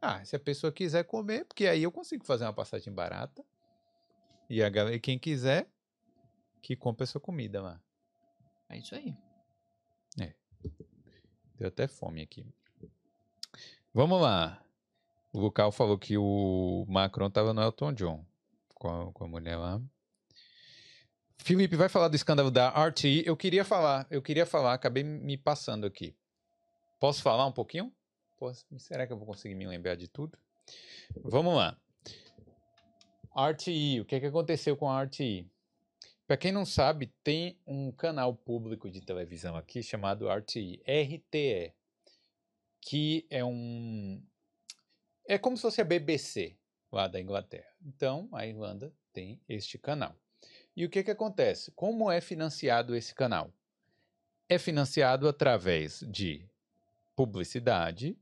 Ah, 0.00 0.24
se 0.24 0.36
a 0.36 0.40
pessoa 0.40 0.72
quiser 0.72 1.04
comer, 1.04 1.44
porque 1.44 1.66
aí 1.66 1.82
eu 1.82 1.92
consigo 1.92 2.24
fazer 2.24 2.44
uma 2.44 2.52
passagem 2.52 2.92
barata. 2.92 3.44
E 4.48 4.62
a 4.62 4.68
galera, 4.68 4.98
quem 4.98 5.18
quiser, 5.18 5.68
que 6.60 6.76
compre 6.76 7.04
a 7.04 7.06
sua 7.06 7.20
comida 7.20 7.62
lá. 7.62 7.80
É 8.68 8.78
isso 8.78 8.94
aí. 8.94 9.16
Deu 11.56 11.68
até 11.68 11.86
fome 11.86 12.20
aqui. 12.20 12.46
Vamos 13.92 14.20
lá. 14.20 14.62
O 15.32 15.40
Lucal 15.40 15.70
falou 15.70 15.98
que 15.98 16.16
o 16.18 16.84
Macron 16.88 17.30
tava 17.30 17.52
no 17.52 17.62
Elton 17.62 17.92
John 17.92 18.26
com 18.74 18.88
a, 18.88 19.12
com 19.12 19.24
a 19.24 19.28
mulher 19.28 19.56
lá. 19.56 19.80
Felipe 21.38 21.76
vai 21.76 21.88
falar 21.88 22.08
do 22.08 22.16
escândalo 22.16 22.50
da 22.50 22.68
RTE. 22.70 23.24
Eu 23.26 23.36
queria 23.36 23.64
falar, 23.64 24.06
eu 24.10 24.20
queria 24.22 24.46
falar, 24.46 24.74
acabei 24.74 25.04
me 25.04 25.36
passando 25.36 25.86
aqui. 25.86 26.16
Posso 27.04 27.22
falar 27.22 27.44
um 27.44 27.52
pouquinho? 27.52 27.92
Posso? 28.38 28.64
Será 28.78 29.06
que 29.06 29.12
eu 29.12 29.18
vou 29.18 29.26
conseguir 29.26 29.54
me 29.54 29.66
lembrar 29.66 29.94
de 29.94 30.08
tudo? 30.08 30.38
Vamos 31.22 31.54
lá. 31.54 31.78
RTE, 33.36 34.00
o 34.00 34.06
que, 34.06 34.18
que 34.18 34.24
aconteceu 34.24 34.74
com 34.74 34.88
a 34.88 35.02
RTE? 35.02 35.46
Para 36.26 36.38
quem 36.38 36.50
não 36.50 36.64
sabe, 36.64 37.12
tem 37.22 37.60
um 37.66 37.92
canal 37.92 38.34
público 38.34 38.90
de 38.90 39.02
televisão 39.02 39.54
aqui 39.54 39.82
chamado 39.82 40.30
RTE, 40.30 40.82
RTE, 40.88 41.74
que 42.80 43.26
é 43.28 43.44
um 43.44 44.24
é 45.28 45.36
como 45.36 45.58
se 45.58 45.62
fosse 45.62 45.82
a 45.82 45.84
BBC 45.84 46.56
lá 46.90 47.06
da 47.06 47.20
Inglaterra. 47.20 47.68
Então, 47.84 48.30
a 48.32 48.46
Irlanda 48.46 48.90
tem 49.12 49.38
este 49.46 49.76
canal. 49.76 50.16
E 50.74 50.86
o 50.86 50.88
que 50.88 51.04
que 51.04 51.10
acontece? 51.10 51.70
Como 51.72 52.10
é 52.10 52.22
financiado 52.22 52.96
esse 52.96 53.14
canal? 53.14 53.52
É 54.48 54.58
financiado 54.58 55.28
através 55.28 56.00
de 56.08 56.48
publicidade, 57.14 58.18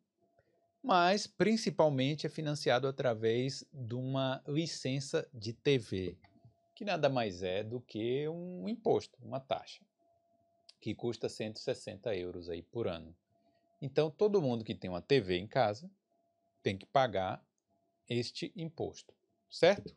mas 0.82 1.26
principalmente 1.26 2.26
é 2.26 2.30
financiado 2.30 2.88
através 2.88 3.64
de 3.72 3.94
uma 3.94 4.42
licença 4.46 5.28
de 5.32 5.52
TV, 5.52 6.16
que 6.74 6.84
nada 6.84 7.08
mais 7.08 7.42
é 7.42 7.62
do 7.62 7.80
que 7.80 8.28
um 8.28 8.68
imposto, 8.68 9.16
uma 9.22 9.38
taxa, 9.38 9.84
que 10.80 10.94
custa 10.94 11.28
160 11.28 12.14
euros 12.16 12.48
aí 12.48 12.62
por 12.62 12.88
ano. 12.88 13.14
Então, 13.80 14.10
todo 14.10 14.42
mundo 14.42 14.64
que 14.64 14.74
tem 14.74 14.90
uma 14.90 15.02
TV 15.02 15.38
em 15.38 15.46
casa 15.46 15.90
tem 16.62 16.76
que 16.76 16.86
pagar 16.86 17.44
este 18.08 18.52
imposto, 18.56 19.14
certo? 19.50 19.94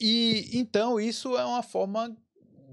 E 0.00 0.50
então 0.52 1.00
isso 1.00 1.36
é 1.36 1.44
uma 1.44 1.62
forma 1.62 2.14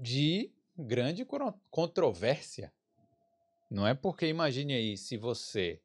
de 0.00 0.50
grande 0.76 1.26
controvérsia. 1.70 2.72
Não 3.74 3.84
é 3.84 3.92
porque 3.92 4.28
imagine 4.28 4.72
aí 4.72 4.96
se 4.96 5.16
você 5.16 5.80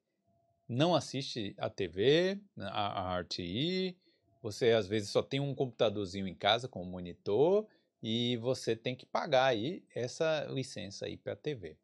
não 0.67 0.93
assiste 0.93 1.55
a 1.57 1.71
TV, 1.71 2.39
a, 2.55 3.15
a 3.15 3.19
RTI, 3.21 3.97
você 4.43 4.73
às 4.73 4.87
vezes 4.87 5.09
só 5.09 5.23
tem 5.23 5.39
um 5.39 5.55
computadorzinho 5.55 6.27
em 6.27 6.35
casa 6.35 6.67
com 6.67 6.83
um 6.83 6.85
monitor 6.85 7.65
e 7.99 8.37
você 8.37 8.75
tem 8.75 8.95
que 8.95 9.07
pagar 9.07 9.45
aí 9.45 9.83
essa 9.95 10.45
licença 10.51 11.07
aí 11.07 11.17
para 11.17 11.33
a 11.33 11.35
TV. 11.35 11.75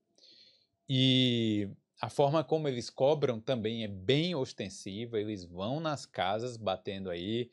E 0.88 1.68
a 2.00 2.08
forma 2.08 2.44
como 2.44 2.68
eles 2.68 2.92
cobram 2.92 3.40
também 3.40 3.84
é 3.84 3.88
bem 3.88 4.36
ostensiva, 4.36 5.20
eles 5.20 5.44
vão 5.44 5.80
nas 5.80 6.06
casas 6.06 6.56
batendo 6.56 7.10
aí. 7.10 7.50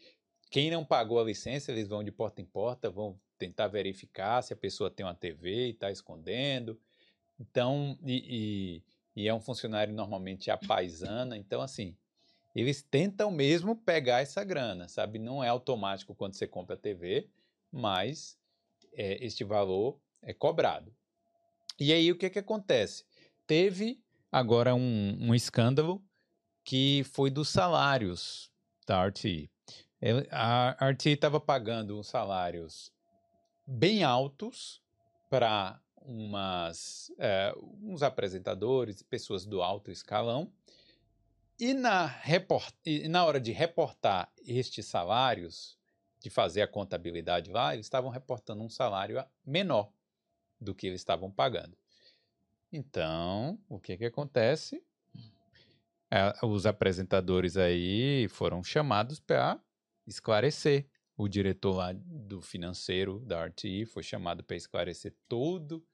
Quem 0.51 0.71
não 0.71 0.85
pagou 0.85 1.19
a 1.19 1.25
licença, 1.25 1.73
eles 1.73 1.89
vão 1.89 2.05
de 2.05 2.13
porta 2.13 2.43
em 2.43 2.45
porta, 2.45 2.91
vão 2.91 3.19
tentar 3.39 3.69
verificar 3.69 4.43
se 4.43 4.53
a 4.53 4.57
pessoa 4.57 4.91
tem 4.91 5.07
uma 5.07 5.15
TV 5.15 5.69
e 5.69 5.71
está 5.71 5.91
escondendo. 5.91 6.79
Então, 7.43 7.99
e, 8.07 8.83
e, 9.17 9.23
e 9.25 9.29
é 9.29 9.35
um 9.35 9.41
funcionário 9.41 9.93
normalmente 9.93 10.49
a 10.51 10.57
paisana, 10.57 11.37
então 11.37 11.61
assim, 11.61 11.97
eles 12.55 12.83
tentam 12.83 13.31
mesmo 13.33 13.75
pegar 13.75 14.21
essa 14.21 14.45
grana, 14.45 14.87
sabe? 14.89 15.19
Não 15.19 15.43
é 15.43 15.49
automático 15.49 16.15
quando 16.15 16.35
você 16.35 16.47
compra 16.47 16.77
a 16.77 16.79
TV, 16.79 17.29
mas 17.71 18.39
é, 18.93 19.25
este 19.25 19.43
valor 19.43 19.99
é 20.23 20.33
cobrado. 20.33 20.95
E 21.81 21.93
aí 21.93 22.13
o 22.13 22.17
que, 22.17 22.31
que 22.31 22.39
acontece? 22.39 23.05
Teve 23.47 24.01
agora 24.31 24.73
um, 24.75 25.17
um 25.21 25.35
escândalo 25.35 26.01
que 26.65 27.03
foi 27.13 27.29
dos 27.29 27.49
salários 27.49 28.53
da. 28.87 29.03
Ele- 30.01 30.29
A 30.31 30.77
RTE 30.91 31.11
estava 31.15 31.41
pagando 31.41 31.99
uns 31.99 32.07
salários 32.07 32.93
bem 33.67 34.05
altos 34.05 34.81
para 35.29 35.81
umas, 36.07 37.13
eh, 37.19 37.55
uns 37.83 38.03
apresentadores, 38.03 39.03
pessoas 39.03 39.47
do 39.47 39.63
alto 39.63 39.91
escalão, 39.91 40.53
e 41.59 41.75
na, 41.75 42.07
report... 42.07 42.75
e 42.85 43.09
na 43.09 43.25
hora 43.25 43.41
de 43.41 43.53
reportar 43.53 44.33
estes 44.45 44.87
salários, 44.87 45.79
de 46.21 46.31
fazer 46.31 46.63
a 46.63 46.69
contabilidade 46.69 47.51
lá, 47.51 47.75
eles 47.75 47.87
estavam 47.87 48.11
reportando 48.11 48.63
um 48.63 48.69
salário 48.69 49.25
menor 49.45 49.93
do 50.61 50.75
que 50.75 50.87
eles 50.87 51.01
estavam 51.01 51.31
pagando. 51.31 51.77
Então, 52.73 53.59
o 53.69 53.79
que 53.79 53.97
que 53.97 54.07
acontece? 54.07 54.83
É, 56.11 56.35
os 56.45 56.67
apresentadores 56.67 57.57
aí 57.57 58.29
foram 58.29 58.63
chamados 58.63 59.19
para 59.19 59.61
esclarecer. 60.07 60.87
O 61.17 61.29
diretor 61.29 61.77
lá 61.77 61.93
do 61.93 62.41
financeiro 62.41 63.21
da 63.21 63.47
RTI 63.47 63.85
foi 63.85 64.03
chamado 64.03 64.43
para 64.43 64.57
esclarecer 64.57 65.15
tudo 65.29 65.85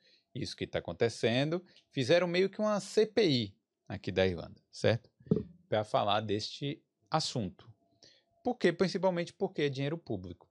isso 0.41 0.57
que 0.57 0.65
está 0.65 0.79
acontecendo. 0.79 1.65
Fizeram 1.91 2.27
meio 2.27 2.49
que 2.49 2.61
uma 2.61 2.81
CPI 2.81 3.55
aqui 3.89 4.13
da 4.13 4.27
Irlanda, 4.27 4.61
certo? 4.71 5.11
Para 5.69 5.85
falar 5.85 6.21
deste 6.21 6.83
assunto. 7.11 7.69
Por 8.43 8.57
quê? 8.57 8.73
Principalmente 8.73 9.33
porque 9.33 9.63
é 9.63 9.69
dinheiro 9.69 9.99
público. 9.99 10.49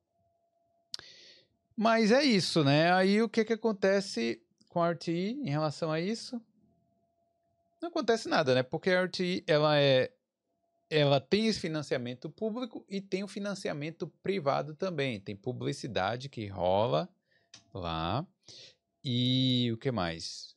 Mas 1.75 2.11
é 2.11 2.23
isso, 2.23 2.63
né? 2.63 2.91
Aí 2.91 3.21
o 3.21 3.29
que, 3.29 3.45
que 3.45 3.53
acontece 3.53 4.41
com 4.69 4.81
a 4.81 4.91
RTI 4.91 5.39
em 5.43 5.49
relação 5.49 5.91
a 5.91 5.99
isso? 5.99 6.41
Não 7.81 7.89
acontece 7.89 8.27
nada, 8.27 8.55
né? 8.55 8.63
Porque 8.63 8.89
a 8.89 9.03
RTI, 9.03 9.43
ela 9.47 9.79
é 9.79 10.11
ela 10.89 11.19
tem 11.19 11.47
esse 11.47 11.59
financiamento 11.59 12.29
público 12.29 12.85
e 12.87 13.01
tem 13.01 13.23
o 13.23 13.27
financiamento 13.27 14.07
privado 14.23 14.73
também. 14.73 15.19
Tem 15.19 15.35
publicidade 15.35 16.29
que 16.29 16.47
rola 16.47 17.09
lá. 17.73 18.25
E 19.03 19.69
o 19.73 19.77
que 19.77 19.91
mais? 19.91 20.55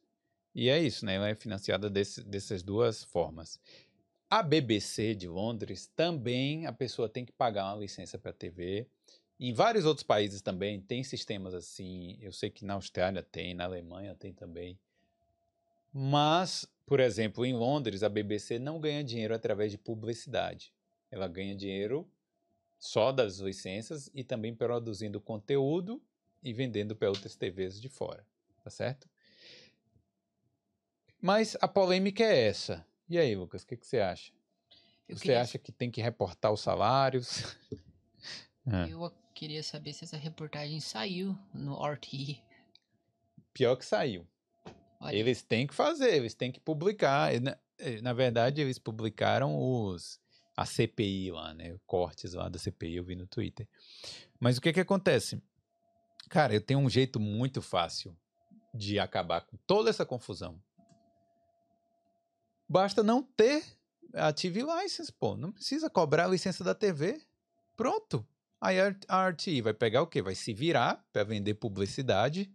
E 0.55 0.69
é 0.69 0.83
isso, 0.83 1.05
né? 1.07 1.15
Ela 1.15 1.29
é 1.29 1.35
financiada 1.35 1.89
desse, 1.89 2.25
dessas 2.25 2.63
duas 2.63 3.05
formas. 3.05 3.61
A 4.29 4.43
BBC 4.43 5.15
de 5.15 5.29
Londres 5.29 5.87
também 5.95 6.67
a 6.67 6.73
pessoa 6.73 7.09
tem 7.09 7.25
que 7.25 7.33
pagar 7.33 7.73
uma 7.73 7.81
licença 7.81 8.19
para 8.19 8.31
a 8.31 8.35
TV. 8.35 8.87
Em 9.39 9.53
vários 9.53 9.85
outros 9.85 10.05
países 10.05 10.43
também 10.43 10.81
tem 10.81 11.03
sistemas 11.03 11.55
assim. 11.55 12.19
Eu 12.21 12.33
sei 12.33 12.51
que 12.51 12.65
na 12.65 12.75
Austrália 12.75 13.23
tem, 13.23 13.55
na 13.55 13.65
Alemanha 13.65 14.15
tem 14.15 14.33
também. 14.33 14.79
Mas, 15.93 16.67
por 16.87 17.01
exemplo, 17.01 17.45
em 17.45 17.55
Londres, 17.55 18.03
a 18.03 18.09
BBC 18.09 18.59
não 18.59 18.81
ganha 18.81 19.03
dinheiro 19.03 19.35
através 19.35 19.73
de 19.73 19.79
publicidade. 19.79 20.73
Ela 21.11 21.27
ganha 21.27 21.55
dinheiro 21.57 22.09
só 22.79 23.13
das 23.13 23.39
licenças 23.39 24.11
e 24.15 24.23
também 24.23 24.55
produzindo 24.55 25.21
conteúdo 25.21 26.01
e 26.43 26.53
vendendo 26.53 26.95
para 26.95 27.09
outras 27.09 27.37
TVs 27.37 27.81
de 27.81 27.89
fora. 27.89 28.25
Tá 28.71 28.77
certo? 28.77 29.09
Mas 31.21 31.57
a 31.61 31.67
polêmica 31.67 32.23
é 32.23 32.47
essa. 32.47 32.87
E 33.09 33.19
aí, 33.19 33.35
Lucas, 33.35 33.63
o 33.63 33.67
que, 33.67 33.77
que 33.77 33.85
você 33.85 33.99
acha? 33.99 34.33
Eu 35.09 35.17
você 35.17 35.23
queria, 35.23 35.41
acha 35.41 35.59
que 35.59 35.73
tem 35.73 35.91
que 35.91 36.01
reportar 36.01 36.53
os 36.53 36.61
salários? 36.61 37.57
Ah, 38.65 38.87
eu 38.89 39.11
queria 39.35 39.61
saber 39.65 39.93
se 39.93 40.05
essa 40.05 40.17
reportagem 40.17 40.79
saiu 40.79 41.37
no 41.53 41.85
RT. 41.85 42.41
Pior 43.53 43.75
que 43.75 43.85
saiu. 43.85 44.25
Olha, 45.01 45.17
Eles 45.17 45.43
têm 45.43 45.67
que 45.67 45.75
fazer, 45.75 46.15
eles 46.15 46.35
têm 46.35 46.53
que 46.53 46.61
publicar. 46.61 47.39
Na, 47.41 47.59
eh, 47.77 48.01
na 48.01 48.13
verdade, 48.13 48.61
eles 48.61 48.79
publicaram 48.79 49.59
os 49.59 50.21
a 50.57 50.65
CPI 50.65 51.33
lá, 51.33 51.53
né? 51.55 51.77
Cortes 51.87 52.35
lá 52.35 52.49
da 52.49 52.59
CPI, 52.59 52.97
eu 52.97 53.05
vi 53.05 53.17
no 53.17 53.27
Twitter. 53.27 53.69
Mas 54.39 54.59
o 54.59 54.61
que 54.61 54.73
que 54.73 54.81
acontece? 54.81 55.43
Cara, 56.29 56.55
eu 56.55 56.61
tenho 56.61 56.79
um 56.79 56.89
jeito 56.89 57.19
muito 57.19 57.61
fácil 57.61 58.17
de 58.73 58.99
acabar 58.99 59.43
com 59.43 59.57
toda 59.67 59.91
essa 59.91 60.07
confusão. 60.07 60.61
Basta 62.69 63.03
não 63.03 63.23
ter 63.23 63.65
a 64.15 64.33
TV 64.33 64.63
license, 64.63 65.13
pô. 65.13 65.37
Não 65.37 65.51
precisa 65.51 65.91
cobrar 65.91 66.25
a 66.27 66.29
licença 66.29 66.63
da 66.63 66.75
TV. 66.75 67.21
Pronto. 67.77 68.27
Aí 68.61 68.77
a 69.09 69.29
RTI 69.29 69.63
vai 69.63 69.75
pegar 69.75 70.03
o 70.03 70.07
quê? 70.07 70.21
Vai 70.21 70.35
se 70.35 70.53
virar 70.53 71.05
para 71.13 71.25
vender 71.25 71.55
publicidade. 71.55 72.53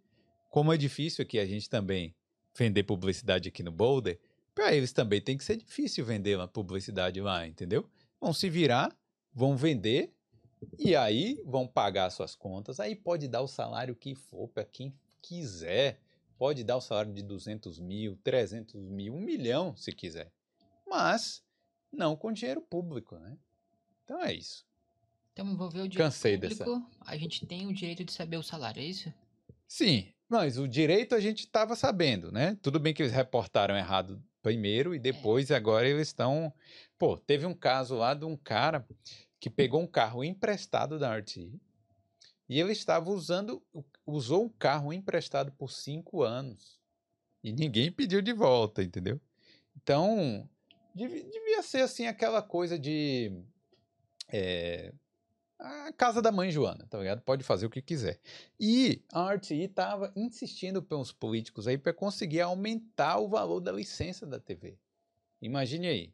Como 0.50 0.72
é 0.72 0.78
difícil 0.78 1.24
aqui 1.24 1.40
a 1.40 1.46
gente 1.46 1.70
também 1.70 2.16
vender 2.56 2.84
publicidade 2.84 3.50
aqui 3.50 3.62
no 3.62 3.72
Boulder, 3.72 4.18
para 4.54 4.74
eles 4.74 4.94
também 4.94 5.20
tem 5.20 5.38
que 5.38 5.44
ser 5.44 5.58
difícil 5.58 6.06
vender 6.06 6.38
uma 6.38 6.48
publicidade 6.48 7.20
lá, 7.20 7.46
entendeu? 7.46 7.90
Vão 8.22 8.32
se 8.32 8.50
virar, 8.50 8.96
vão 9.34 9.58
vender 9.58 10.14
e 10.80 10.96
aí 10.96 11.44
vão 11.46 11.68
pagar 11.68 12.10
suas 12.10 12.36
contas. 12.36 12.80
Aí 12.80 12.96
pode 12.96 13.28
dar 13.28 13.42
o 13.42 13.48
salário 13.48 13.96
que 13.96 14.16
for 14.16 14.48
para 14.48 14.64
quem 14.64 14.94
quiser. 15.22 16.00
Pode 16.38 16.64
dar 16.64 16.78
o 16.78 16.82
salário 16.82 17.14
de 17.14 17.22
200 17.22 17.80
mil, 17.80 18.18
300 18.24 18.90
mil, 18.90 19.14
um 19.14 19.22
milhão 19.22 19.76
se 19.76 19.92
quiser. 19.92 20.32
Mas 20.88 21.44
não 21.92 22.16
com 22.16 22.32
dinheiro 22.32 22.62
público, 22.62 23.18
né? 23.18 23.38
Então 24.04 24.22
é 24.22 24.34
isso. 24.34 24.66
Então, 25.34 25.46
envolver 25.48 25.82
o 25.82 25.88
direito 25.88 25.98
Cansei 25.98 26.38
público, 26.38 26.90
a 27.02 27.18
gente 27.18 27.46
tem 27.46 27.68
o 27.68 27.74
direito 27.74 28.06
de 28.06 28.12
saber 28.12 28.38
o 28.38 28.44
salário, 28.44 28.82
é 28.82 28.86
isso? 28.86 29.14
Sim, 29.68 30.14
mas 30.30 30.58
o 30.58 30.68
direito 30.68 31.14
a 31.14 31.20
gente 31.20 31.40
estava 31.40 31.76
sabendo, 31.76 32.32
né? 32.32 32.58
Tudo 32.62 32.80
bem 32.80 32.94
que 32.94 33.02
eles 33.02 33.12
reportaram 33.12 33.76
errado 33.76 34.24
primeiro 34.42 34.94
e 34.96 35.00
depois 35.00 35.52
agora 35.52 35.88
eles 35.88 36.08
estão. 36.08 36.54
Pô, 36.98 37.18
teve 37.18 37.46
um 37.46 37.54
caso 37.54 37.96
lá 37.96 38.14
de 38.14 38.26
um 38.26 38.38
cara 38.38 38.88
que 39.40 39.50
pegou 39.50 39.82
um 39.82 39.88
carro 39.88 40.24
emprestado 40.24 40.98
da 40.98 41.18
RT 41.18 41.52
e 42.48 42.60
ele 42.60 42.72
estava 42.72 43.10
usando, 43.10 43.62
usou 44.06 44.46
um 44.46 44.50
carro 44.50 44.94
emprestado 44.94 45.52
por 45.52 45.72
cinco 45.72 46.24
anos 46.24 46.80
e 47.44 47.52
ninguém 47.52 47.92
pediu 47.92 48.22
de 48.22 48.34
volta, 48.34 48.84
entendeu? 48.84 49.20
Então 49.76 50.50
devi- 50.94 51.24
devia 51.24 51.62
ser 51.64 51.82
assim 51.82 52.08
aquela 52.08 52.42
coisa 52.42 52.78
de 52.78 53.32
é, 54.30 54.94
a 55.60 55.92
casa 55.94 56.22
da 56.22 56.32
mãe 56.32 56.52
Joana, 56.52 56.86
tá 56.88 56.98
ligado? 56.98 57.22
Pode 57.22 57.44
fazer 57.44 57.66
o 57.66 57.70
que 57.70 57.82
quiser. 57.82 58.20
E 58.60 59.02
a 59.12 59.34
RTI 59.34 59.64
estava 59.64 60.12
insistindo 60.16 60.82
pelos 60.82 61.12
políticos 61.12 61.68
aí 61.68 61.78
para 61.78 61.94
conseguir 61.94 62.42
aumentar 62.42 63.20
o 63.20 63.28
valor 63.28 63.60
da 63.60 63.72
licença 63.72 64.26
da 64.26 64.40
TV. 64.40 64.78
Imagine 65.42 65.88
aí. 65.88 66.14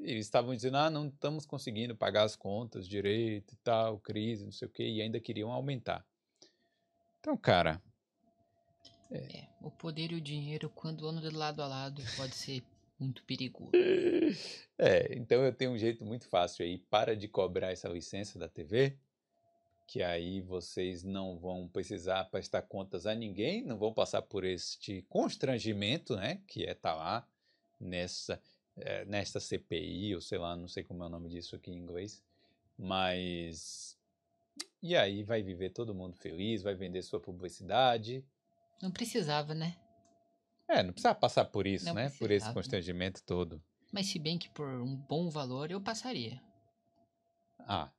Eles 0.00 0.26
estavam 0.26 0.54
dizendo, 0.54 0.76
ah, 0.76 0.90
não 0.90 1.08
estamos 1.08 1.46
conseguindo 1.46 1.96
pagar 1.96 2.24
as 2.24 2.36
contas 2.36 2.88
direito 2.88 3.54
e 3.54 3.56
tal, 3.58 3.98
crise, 4.00 4.44
não 4.44 4.52
sei 4.52 4.68
o 4.68 4.70
quê, 4.70 4.88
e 4.88 5.00
ainda 5.02 5.20
queriam 5.20 5.50
aumentar. 5.52 6.06
Então, 7.18 7.36
cara, 7.36 7.82
É, 9.10 9.48
o 9.60 9.70
poder 9.70 10.12
e 10.12 10.14
o 10.16 10.20
dinheiro, 10.20 10.68
quando 10.70 11.06
andam 11.06 11.22
de 11.22 11.34
lado 11.34 11.62
a 11.62 11.66
lado, 11.66 12.02
pode 12.16 12.34
ser 12.34 12.62
muito 12.98 13.24
perigoso. 13.24 13.78
É, 14.78 15.14
então 15.16 15.44
eu 15.44 15.54
tenho 15.54 15.70
um 15.72 15.78
jeito 15.78 16.04
muito 16.04 16.28
fácil 16.28 16.64
aí. 16.64 16.78
Para 16.78 17.16
de 17.16 17.28
cobrar 17.28 17.70
essa 17.70 17.88
licença 17.88 18.38
da 18.38 18.48
TV, 18.48 18.98
que 19.86 20.02
aí 20.02 20.40
vocês 20.42 21.04
não 21.04 21.38
vão 21.38 21.68
precisar 21.68 22.24
prestar 22.26 22.62
contas 22.62 23.06
a 23.06 23.14
ninguém, 23.14 23.64
não 23.64 23.78
vão 23.78 23.94
passar 23.94 24.22
por 24.22 24.44
este 24.44 25.02
constrangimento, 25.02 26.16
né? 26.16 26.42
Que 26.48 26.64
é 26.64 26.72
estar 26.72 26.94
lá 26.94 27.28
nessa, 27.80 28.42
eh, 28.76 29.04
nesta 29.04 29.40
CPI, 29.40 30.14
ou 30.14 30.20
sei 30.20 30.38
lá, 30.38 30.56
não 30.56 30.68
sei 30.68 30.82
como 30.84 31.02
é 31.02 31.06
o 31.06 31.10
nome 31.10 31.28
disso 31.28 31.56
aqui 31.56 31.70
em 31.70 31.76
inglês. 31.78 32.22
Mas. 32.76 33.96
E 34.82 34.94
aí 34.96 35.22
vai 35.22 35.42
viver 35.42 35.70
todo 35.70 35.94
mundo 35.94 36.14
feliz, 36.16 36.62
vai 36.62 36.74
vender 36.74 37.02
sua 37.02 37.18
publicidade. 37.20 38.24
Não 38.82 38.90
precisava, 38.90 39.54
né? 39.54 39.76
É, 40.68 40.82
não 40.82 40.92
precisa 40.92 41.14
passar 41.14 41.44
por 41.46 41.66
isso, 41.66 41.86
Não 41.86 41.94
né? 41.94 42.04
Por 42.04 42.12
esse 42.12 42.18
precisava. 42.26 42.54
constrangimento 42.54 43.22
todo. 43.24 43.62
Mas 43.92 44.06
se 44.06 44.18
bem 44.18 44.38
que 44.38 44.48
por 44.50 44.68
um 44.68 44.96
bom 44.96 45.30
valor 45.30 45.70
eu 45.70 45.80
passaria. 45.80 46.40
Ah, 47.60 47.90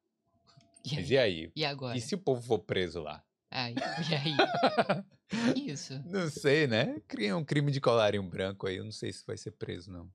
E 0.84 0.96
mas 0.96 1.06
aí? 1.06 1.12
e 1.12 1.18
aí? 1.18 1.52
E 1.56 1.66
agora? 1.66 1.98
E 1.98 2.02
se 2.02 2.14
o 2.16 2.18
povo 2.20 2.42
for 2.42 2.60
preso 2.60 3.02
lá? 3.02 3.24
Ai, 3.50 3.74
e 4.10 4.16
aí? 4.16 4.36
Isso. 5.56 6.00
Não 6.06 6.30
sei, 6.30 6.68
né? 6.68 7.00
Cria 7.08 7.36
um 7.36 7.44
crime 7.46 7.72
de 7.72 7.80
colarinho 7.82 8.24
branco 8.28 8.68
aí, 8.68 8.76
eu 8.78 8.84
não 8.84 8.92
sei 8.92 9.12
se 9.12 9.26
vai 9.26 9.38
ser 9.38 9.52
preso, 9.52 9.92
não. 9.92 10.12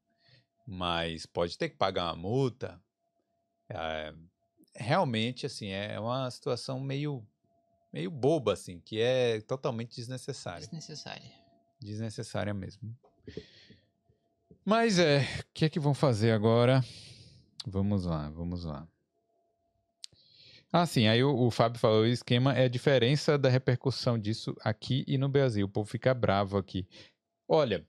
Mas 0.73 1.27
pode 1.27 1.59
ter 1.59 1.69
que 1.69 1.77
pagar 1.77 2.05
uma 2.05 2.17
multa. 2.17 2.81
É, 3.69 4.15
realmente, 4.73 5.45
assim, 5.45 5.67
é 5.67 5.99
uma 5.99 6.31
situação 6.31 6.79
meio, 6.79 7.27
meio 7.93 8.09
boba, 8.09 8.53
assim, 8.53 8.79
que 8.79 9.01
é 9.01 9.41
totalmente 9.41 9.97
desnecessária. 9.97 10.61
Desnecessária. 10.61 11.29
Desnecessária 11.81 12.55
mesmo. 12.55 12.97
Mas 14.65 15.01
é, 15.01 15.23
o 15.41 15.45
que 15.53 15.65
é 15.65 15.69
que 15.69 15.81
vão 15.81 15.93
fazer 15.93 16.31
agora? 16.31 16.85
Vamos 17.67 18.05
lá, 18.05 18.31
vamos 18.31 18.65
lá. 18.65 18.87
Ah, 20.73 20.87
sim, 20.87 21.09
aí 21.09 21.25
o, 21.25 21.35
o 21.37 21.51
Fábio 21.51 21.81
falou, 21.81 22.03
o 22.03 22.07
esquema 22.07 22.55
é 22.55 22.67
a 22.67 22.69
diferença 22.69 23.37
da 23.37 23.49
repercussão 23.49 24.17
disso 24.17 24.55
aqui 24.61 25.05
e 25.09 25.19
no 25.19 25.29
Brasil. 25.29 25.67
O 25.67 25.69
povo 25.69 25.91
fica 25.91 26.15
bravo 26.15 26.57
aqui. 26.57 26.87
Olha, 27.49 27.85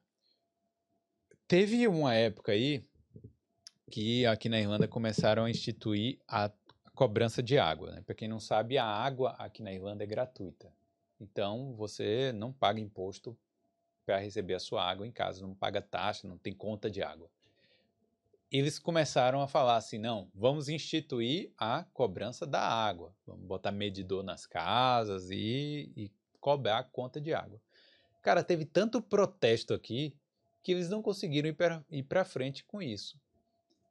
teve 1.52 1.86
uma 1.86 2.16
época 2.16 2.54
aí 2.54 2.82
que 3.92 4.26
aqui 4.26 4.48
na 4.48 4.58
Irlanda 4.58 4.88
começaram 4.88 5.44
a 5.44 5.50
instituir 5.50 6.18
a 6.26 6.50
cobrança 6.96 7.44
de 7.44 7.60
água. 7.60 7.92
Né? 7.92 8.02
Para 8.04 8.16
quem 8.16 8.30
não 8.30 8.40
sabe, 8.40 8.78
a 8.78 8.86
água 8.86 9.32
aqui 9.32 9.62
na 9.62 9.74
Irlanda 9.74 10.02
é 10.02 10.08
gratuita. 10.08 10.72
Então, 11.20 11.76
você 11.76 12.32
não 12.32 12.54
paga 12.54 12.80
imposto 12.80 13.38
para 14.06 14.18
receber 14.18 14.54
a 14.54 14.60
sua 14.62 14.82
água 14.82 15.06
em 15.06 15.12
casa, 15.12 15.46
não 15.46 15.54
paga 15.54 15.82
taxa, 15.82 16.26
não 16.26 16.38
tem 16.38 16.54
conta 16.54 16.90
de 16.90 17.04
água. 17.04 17.30
Eles 18.50 18.80
começaram 18.80 19.42
a 19.42 19.48
falar 19.48 19.76
assim: 19.76 19.98
não, 19.98 20.30
vamos 20.34 20.70
instituir 20.70 21.52
a 21.58 21.84
cobrança 21.94 22.48
da 22.48 22.62
água, 22.62 23.14
vamos 23.28 23.46
botar 23.46 23.74
medidor 23.74 24.24
nas 24.24 24.46
casas 24.46 25.30
e, 25.30 25.92
e 25.98 26.10
cobrar 26.40 26.78
a 26.78 26.84
conta 26.84 27.20
de 27.20 27.34
água. 27.34 27.60
Cara, 28.22 28.42
teve 28.42 28.64
tanto 28.64 29.02
protesto 29.02 29.74
aqui 29.74 30.16
que 30.64 30.72
eles 30.72 30.90
não 30.90 31.02
conseguiram 31.02 31.54
ir 31.90 32.04
para 32.04 32.26
frente 32.26 32.64
com 32.64 32.82
isso. 32.82 33.20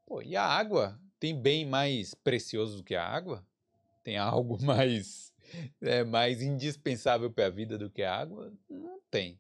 Pô, 0.07 0.23
e 0.23 0.37
a 0.37 0.45
água 0.45 1.01
tem 1.19 1.39
bem 1.41 1.67
mais 1.67 2.15
precioso 2.15 2.79
do 2.79 2.85
que 2.85 2.95
a 2.95 3.07
água? 3.07 3.45
Tem 4.03 4.17
algo 4.17 4.59
mais, 4.65 5.33
é, 5.81 6.05
mais 6.05 6.43
indispensável 6.43 7.31
para 7.31 7.47
a 7.47 7.51
vida 7.51 7.77
do 7.77 7.91
que 7.91 8.03
a 8.03 8.15
água? 8.15 8.53
Não 8.69 9.01
tem. 9.11 9.39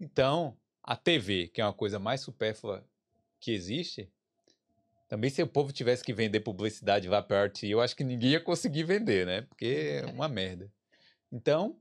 Então, 0.00 0.56
a 0.82 0.96
TV, 0.96 1.48
que 1.48 1.60
é 1.60 1.64
uma 1.64 1.72
coisa 1.72 1.98
mais 1.98 2.20
supérflua 2.20 2.84
que 3.38 3.52
existe, 3.52 4.10
também 5.08 5.30
se 5.30 5.42
o 5.42 5.46
povo 5.46 5.72
tivesse 5.72 6.02
que 6.02 6.12
vender 6.12 6.40
publicidade 6.40 7.08
lá 7.08 7.22
para 7.22 7.42
a 7.42 7.44
RT, 7.44 7.64
eu 7.64 7.80
acho 7.80 7.94
que 7.94 8.02
ninguém 8.02 8.30
ia 8.30 8.40
conseguir 8.40 8.84
vender, 8.84 9.26
né? 9.26 9.42
Porque 9.42 10.00
é 10.02 10.06
uma 10.06 10.26
merda. 10.26 10.72
Então, 11.30 11.78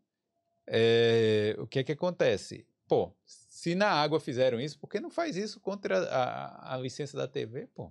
é, 0.68 1.56
o 1.58 1.66
que 1.66 1.80
é 1.80 1.84
que 1.84 1.94
acontece? 1.94 2.66
Pô, 2.92 3.16
se 3.26 3.74
na 3.74 3.88
água 3.88 4.20
fizeram 4.20 4.60
isso, 4.60 4.78
por 4.78 4.90
que 4.90 5.00
não 5.00 5.10
faz 5.10 5.38
isso 5.38 5.62
contra 5.62 5.98
a, 6.10 6.74
a 6.74 6.78
licença 6.78 7.16
da 7.16 7.26
TV, 7.26 7.68
pô? 7.68 7.90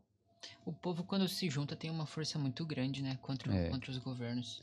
O 0.62 0.74
povo, 0.74 1.04
quando 1.04 1.26
se 1.26 1.48
junta, 1.48 1.74
tem 1.74 1.90
uma 1.90 2.04
força 2.04 2.38
muito 2.38 2.66
grande, 2.66 3.02
né? 3.02 3.18
Contra, 3.22 3.50
É. 3.50 3.70
contra 3.70 3.90
os 3.90 3.96
governos. 3.96 4.60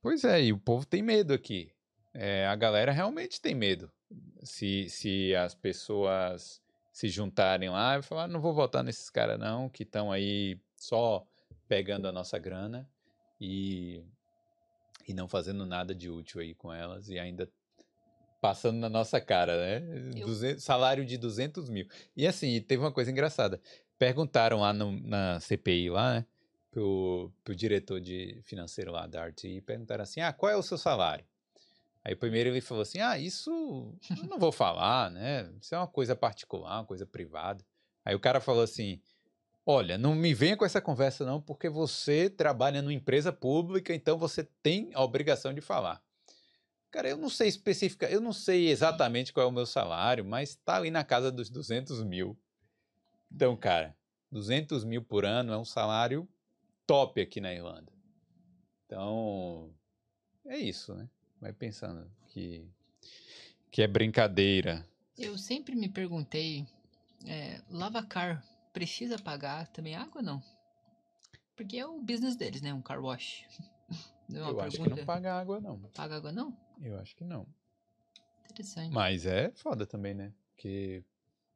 Pois 0.00 0.24
é, 0.24 0.42
e 0.42 0.54
o 0.54 0.58
povo 0.58 0.86
tem 0.86 1.02
medo 1.02 1.34
aqui. 1.34 1.70
É, 2.14 2.46
a 2.46 2.56
galera 2.56 2.92
realmente 2.92 3.42
tem 3.42 3.54
medo. 3.54 3.92
Se, 4.42 4.88
se 4.88 5.34
as 5.34 5.54
pessoas 5.54 6.62
se 6.90 7.10
juntarem 7.10 7.68
lá 7.68 7.98
e 7.98 8.02
falar, 8.02 8.24
"Ah, 8.24 8.28
não 8.28 8.40
vou 8.40 8.54
votar 8.54 8.82
nesses 8.82 9.10
caras 9.10 9.38
não, 9.38 9.68
que 9.68 9.82
estão 9.82 10.10
aí 10.10 10.58
só 10.78 11.26
pegando 11.68 12.08
a 12.08 12.12
nossa 12.12 12.38
grana 12.38 12.88
e, 13.38 14.02
e 15.06 15.12
não 15.12 15.28
fazendo 15.28 15.66
nada 15.66 15.94
de 15.94 16.08
útil 16.08 16.40
aí 16.40 16.54
com 16.54 16.72
elas 16.72 17.10
e 17.10 17.18
ainda 17.18 17.52
passando 18.44 18.76
na 18.78 18.90
nossa 18.90 19.18
cara, 19.22 19.56
né? 19.56 20.10
Eu- 20.20 20.26
200 20.26 20.62
salário 20.62 21.02
de 21.06 21.16
200 21.16 21.70
mil. 21.70 21.88
E 22.14 22.26
assim, 22.26 22.60
teve 22.60 22.82
uma 22.82 22.92
coisa 22.92 23.10
engraçada. 23.10 23.58
Perguntaram 23.98 24.60
lá 24.60 24.70
no- 24.70 25.00
na 25.00 25.40
CPI 25.40 25.88
lá, 25.88 26.16
né? 26.16 26.26
Pro, 26.70 27.32
pro 27.42 27.56
diretor 27.56 28.02
de 28.02 28.38
financeiro 28.42 28.92
lá 28.92 29.06
da 29.06 29.24
RTI, 29.28 29.62
perguntaram 29.62 30.02
assim, 30.02 30.20
ah, 30.20 30.30
qual 30.30 30.52
é 30.52 30.56
o 30.56 30.62
seu 30.62 30.76
salário? 30.76 31.24
Aí 32.04 32.14
primeiro 32.14 32.50
ele 32.50 32.60
falou 32.60 32.82
assim, 32.82 33.00
ah, 33.00 33.18
isso 33.18 33.50
eu 34.10 34.28
não 34.28 34.38
vou 34.38 34.52
falar, 34.52 35.10
né? 35.10 35.50
Isso 35.58 35.74
é 35.74 35.78
uma 35.78 35.86
coisa 35.88 36.14
particular, 36.14 36.80
uma 36.80 36.84
coisa 36.84 37.06
privada. 37.06 37.64
Aí 38.04 38.14
o 38.14 38.20
cara 38.20 38.42
falou 38.42 38.62
assim, 38.62 39.00
olha, 39.64 39.96
não 39.96 40.14
me 40.14 40.34
venha 40.34 40.54
com 40.54 40.66
essa 40.66 40.82
conversa 40.82 41.24
não, 41.24 41.40
porque 41.40 41.70
você 41.70 42.28
trabalha 42.28 42.82
numa 42.82 42.92
empresa 42.92 43.32
pública, 43.32 43.94
então 43.94 44.18
você 44.18 44.44
tem 44.62 44.90
a 44.92 45.02
obrigação 45.02 45.54
de 45.54 45.62
falar. 45.62 46.03
Cara, 46.94 47.08
eu 47.08 47.16
não 47.16 47.28
sei 47.28 47.48
específica, 47.48 48.08
eu 48.08 48.20
não 48.20 48.32
sei 48.32 48.68
exatamente 48.68 49.32
qual 49.32 49.44
é 49.44 49.48
o 49.48 49.52
meu 49.52 49.66
salário, 49.66 50.24
mas 50.24 50.54
tá 50.54 50.76
ali 50.76 50.92
na 50.92 51.02
casa 51.02 51.32
dos 51.32 51.50
200 51.50 52.04
mil. 52.04 52.38
Então, 53.32 53.56
cara, 53.56 53.96
200 54.30 54.84
mil 54.84 55.02
por 55.02 55.24
ano 55.24 55.52
é 55.52 55.58
um 55.58 55.64
salário 55.64 56.28
top 56.86 57.20
aqui 57.20 57.40
na 57.40 57.52
Irlanda. 57.52 57.92
Então, 58.86 59.74
é 60.46 60.56
isso, 60.56 60.94
né? 60.94 61.10
Vai 61.40 61.52
pensando 61.52 62.08
que, 62.28 62.64
que 63.72 63.82
é 63.82 63.88
brincadeira. 63.88 64.88
Eu 65.18 65.36
sempre 65.36 65.74
me 65.74 65.88
perguntei, 65.88 66.64
é, 67.26 67.60
lavacar 67.68 68.46
precisa 68.72 69.18
pagar 69.18 69.66
também 69.66 69.96
água 69.96 70.22
não? 70.22 70.40
Porque 71.56 71.76
é 71.76 71.84
o 71.84 72.00
business 72.00 72.36
deles, 72.36 72.62
né? 72.62 72.72
Um 72.72 72.80
car 72.80 73.02
wash. 73.02 73.44
Não 74.28 74.46
é 74.46 74.50
Eu 74.52 74.60
acho 74.60 74.82
que 74.82 74.88
não 74.88 75.04
paga 75.04 75.34
água, 75.34 75.60
não. 75.60 75.78
Paga 75.92 76.16
água 76.16 76.32
não? 76.32 76.56
Eu 76.80 76.98
acho 76.98 77.14
que 77.16 77.24
não. 77.24 77.46
Interessante. 78.50 78.92
Mas 78.92 79.26
é 79.26 79.50
foda 79.52 79.86
também, 79.86 80.14
né? 80.14 80.32
Porque 80.54 81.02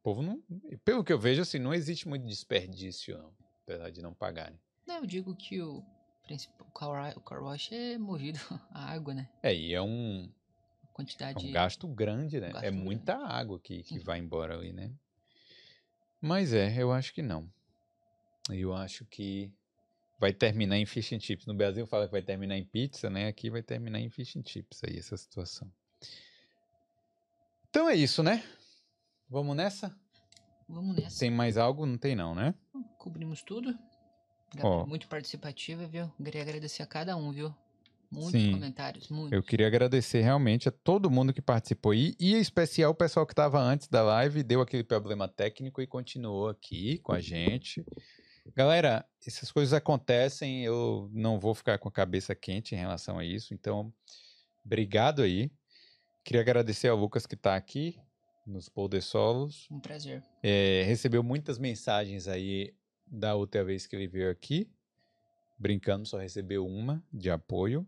o 0.00 0.02
povo 0.02 0.22
não. 0.22 0.42
Pelo 0.84 1.04
que 1.04 1.12
eu 1.12 1.18
vejo, 1.18 1.42
assim, 1.42 1.58
não 1.58 1.72
existe 1.74 2.08
muito 2.08 2.26
desperdício, 2.26 3.16
não. 3.18 3.32
Apesar 3.62 3.90
de 3.90 4.02
não 4.02 4.14
pagarem. 4.14 4.58
Não, 4.86 4.96
eu 4.96 5.06
digo 5.06 5.34
que 5.36 5.60
o, 5.60 5.84
principal, 6.22 6.66
o, 6.66 6.70
car, 6.72 7.16
o 7.18 7.20
car 7.20 7.42
wash 7.42 7.70
é 7.72 7.98
movido 7.98 8.38
a 8.72 8.90
água, 8.92 9.14
né? 9.14 9.28
É, 9.42 9.54
e 9.54 9.74
é 9.74 9.82
um, 9.82 10.24
é 10.84 10.86
Quantidade. 10.94 11.46
um 11.46 11.52
gasto 11.52 11.86
grande, 11.86 12.40
né? 12.40 12.48
gasto 12.52 12.64
é 12.64 12.70
grande. 12.70 12.84
muita 12.84 13.16
água 13.16 13.60
que, 13.60 13.82
que 13.82 13.98
Uhum. 13.98 14.04
vai 14.04 14.18
embora 14.18 14.54
ali, 14.54 14.72
né? 14.72 14.90
Mas 16.20 16.52
é, 16.52 16.74
eu 16.82 16.90
acho 16.90 17.12
que 17.12 17.22
não. 17.22 17.48
Eu 18.50 18.74
acho 18.74 19.04
que 19.04 19.52
vai 20.18 20.32
terminar 20.32 20.76
em 20.76 20.86
fish 20.86 21.12
and 21.12 21.20
chips. 21.20 21.46
No 21.46 21.54
Brasil 21.54 21.86
fala 21.86 22.06
que 22.06 22.12
vai 22.12 22.22
terminar 22.22 22.56
em 22.56 22.64
pizza, 22.64 23.08
né? 23.08 23.28
Aqui 23.28 23.50
vai 23.50 23.62
terminar 23.62 24.00
em 24.00 24.10
fish 24.10 24.36
and 24.36 24.42
chips 24.44 24.82
aí, 24.84 24.98
essa 24.98 25.16
situação. 25.16 25.70
Então 27.70 27.88
é 27.88 27.94
isso, 27.94 28.22
né? 28.22 28.42
Vamos 29.28 29.56
nessa? 29.56 29.94
Vamos 30.68 30.96
nessa. 30.96 31.20
Tem 31.20 31.30
mais 31.30 31.56
algo? 31.56 31.86
Não 31.86 31.96
tem 31.96 32.16
não, 32.16 32.34
né? 32.34 32.54
Cobrimos 32.98 33.42
tudo. 33.42 33.78
Gabriel, 34.54 34.86
Muito 34.86 35.08
participativa, 35.08 35.86
viu? 35.86 36.10
Queria 36.22 36.42
agradecer 36.42 36.82
a 36.82 36.86
cada 36.86 37.16
um, 37.16 37.30
viu? 37.30 37.54
Muitos 38.10 38.40
Sim. 38.40 38.52
comentários, 38.52 39.10
muitos. 39.10 39.32
Eu 39.32 39.42
queria 39.42 39.66
agradecer 39.66 40.22
realmente 40.22 40.66
a 40.66 40.72
todo 40.72 41.10
mundo 41.10 41.32
que 41.32 41.42
participou 41.42 41.92
aí, 41.92 42.16
e 42.18 42.34
em 42.34 42.40
especial 42.40 42.90
o 42.92 42.94
pessoal 42.94 43.26
que 43.26 43.34
estava 43.34 43.60
antes 43.60 43.86
da 43.86 44.02
live, 44.02 44.42
deu 44.42 44.62
aquele 44.62 44.82
problema 44.82 45.28
técnico 45.28 45.82
e 45.82 45.86
continuou 45.86 46.48
aqui 46.48 46.98
com 47.00 47.12
a 47.12 47.20
gente. 47.20 47.84
Galera, 48.54 49.04
essas 49.26 49.52
coisas 49.52 49.72
acontecem, 49.72 50.64
eu 50.64 51.10
não 51.12 51.38
vou 51.38 51.54
ficar 51.54 51.78
com 51.78 51.88
a 51.88 51.92
cabeça 51.92 52.34
quente 52.34 52.74
em 52.74 52.78
relação 52.78 53.18
a 53.18 53.24
isso, 53.24 53.54
então, 53.54 53.92
obrigado 54.64 55.22
aí. 55.22 55.50
Queria 56.24 56.40
agradecer 56.40 56.88
ao 56.88 56.96
Lucas 56.96 57.26
que 57.26 57.34
está 57.34 57.56
aqui 57.56 57.98
nos 58.46 58.68
Polder 58.68 59.02
Solos. 59.02 59.66
Um 59.70 59.80
prazer. 59.80 60.22
É, 60.42 60.82
recebeu 60.86 61.22
muitas 61.22 61.58
mensagens 61.58 62.26
aí 62.26 62.74
da 63.06 63.34
outra 63.34 63.64
vez 63.64 63.86
que 63.86 63.94
ele 63.94 64.06
veio 64.06 64.30
aqui. 64.30 64.70
Brincando, 65.58 66.06
só 66.06 66.18
recebeu 66.18 66.66
uma 66.66 67.02
de 67.12 67.30
apoio. 67.30 67.86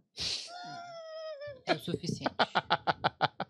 É 1.67 1.73
o 1.75 1.79
suficiente. 1.79 2.35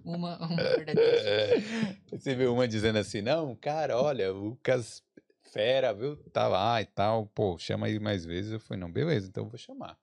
uma, 0.04 0.38
uma 0.38 0.56
verdadeira. 0.56 2.00
É, 2.26 2.34
viu 2.34 2.52
uma 2.52 2.68
dizendo 2.68 2.98
assim, 2.98 3.22
não, 3.22 3.56
cara, 3.56 3.96
olha, 3.96 4.32
o 4.32 4.50
Lucas 4.50 5.02
Fera, 5.52 5.92
viu, 5.92 6.16
tá 6.30 6.46
lá 6.46 6.80
e 6.80 6.86
tal, 6.86 7.26
pô, 7.26 7.58
chama 7.58 7.86
aí 7.86 7.98
mais 7.98 8.24
vezes. 8.24 8.52
Eu 8.52 8.60
falei, 8.60 8.80
não, 8.80 8.90
beleza, 8.90 9.28
então 9.28 9.44
eu 9.44 9.48
vou 9.50 9.58
chamar. 9.58 9.98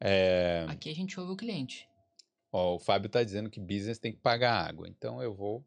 É, 0.00 0.64
Aqui 0.68 0.90
a 0.90 0.94
gente 0.94 1.18
ouve 1.20 1.32
o 1.32 1.36
cliente. 1.36 1.88
ó, 2.52 2.74
o 2.76 2.78
Fábio 2.78 3.08
tá 3.10 3.22
dizendo 3.22 3.50
que 3.50 3.60
business 3.60 3.98
tem 3.98 4.12
que 4.12 4.18
pagar 4.18 4.66
água, 4.66 4.88
então 4.88 5.22
eu 5.22 5.34
vou, 5.34 5.64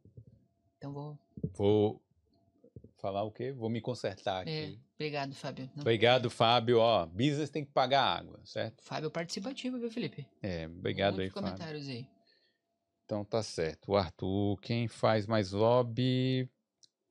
Então 0.78 0.92
vou. 0.92 1.18
vou 1.54 2.02
falar 2.98 3.24
o 3.24 3.32
quê? 3.32 3.52
Vou 3.52 3.70
me 3.70 3.80
consertar 3.82 4.48
É, 4.48 4.64
aqui. 4.64 4.80
obrigado, 4.96 5.34
Fábio. 5.36 5.70
Não- 5.76 5.82
Obrigado, 5.82 6.30
Fábio, 6.30 6.80
ó, 6.80 7.06
business 7.06 7.50
tem 7.52 7.64
que 7.64 7.72
pagar 7.72 8.04
água, 8.04 8.40
certo? 8.44 8.84
Fábio 8.84 9.12
participativo, 9.12 9.80
viu, 9.80 9.92
Felipe? 9.92 10.28
É, 10.42 10.66
obrigado 10.68 11.16
Muitos 11.16 11.26
aí, 11.26 11.30
Fábio. 11.30 11.50
comentários 11.52 11.88
aí. 11.88 12.08
Então 13.06 13.24
tá 13.26 13.42
certo. 13.42 13.92
O 13.92 13.96
Arthur, 13.96 14.58
quem 14.62 14.88
faz 14.88 15.26
mais 15.26 15.52
lobby. 15.52 16.50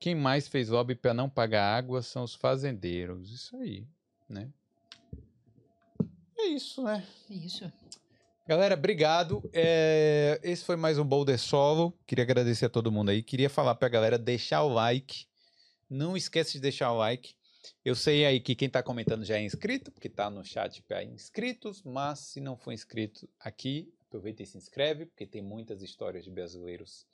Quem 0.01 0.15
mais 0.15 0.47
fez 0.47 0.69
lobby 0.69 0.95
para 0.95 1.13
não 1.13 1.29
pagar 1.29 1.77
água 1.77 2.03
são 2.03 2.23
os 2.23 2.35
fazendeiros. 2.35 3.33
Isso 3.33 3.57
aí, 3.57 3.85
né? 4.29 4.49
É 6.39 6.47
isso, 6.47 6.83
né? 6.85 7.05
É 7.29 7.35
isso. 7.35 7.71
Galera, 8.47 8.75
obrigado. 8.75 9.43
É, 9.53 10.41
Esse 10.43 10.65
foi 10.65 10.77
mais 10.77 10.99
um 10.99 11.05
Boulder 11.05 11.39
Solo. 11.39 11.93
Queria 12.07 12.23
agradecer 12.23 12.67
a 12.67 12.71
todo 12.71 12.93
mundo 12.93 13.11
aí. 13.11 13.23
Queria 13.25 13.51
falar 13.51 13.75
pra 13.75 13.89
galera 13.89 14.17
deixar 14.17 14.63
o 14.63 14.69
like. 14.69 15.27
Não 15.91 16.17
esquece 16.17 16.53
de 16.53 16.61
deixar 16.61 16.93
o 16.93 16.97
like. 16.97 17.35
Eu 17.85 17.97
sei 17.97 18.25
aí 18.25 18.39
que 18.39 18.55
quem 18.55 18.71
tá 18.71 18.83
comentando 18.83 19.25
já 19.25 19.37
é 19.37 19.43
inscrito, 19.43 19.91
porque 19.91 20.09
tá 20.09 20.31
no 20.31 20.45
chat 20.45 20.81
para 20.83 21.03
inscritos, 21.03 21.83
mas 21.83 22.21
se 22.21 22.41
não 22.41 22.57
for 22.57 22.73
inscrito 22.73 23.29
aqui, 23.41 23.93
aproveita 24.07 24.45
e 24.45 24.47
se 24.47 24.57
inscreve, 24.57 25.07
porque 25.07 25.27
tem 25.27 25.43
muitas 25.43 25.83
histórias 25.83 26.25
de 26.25 26.31
brasileiros 26.31 27.05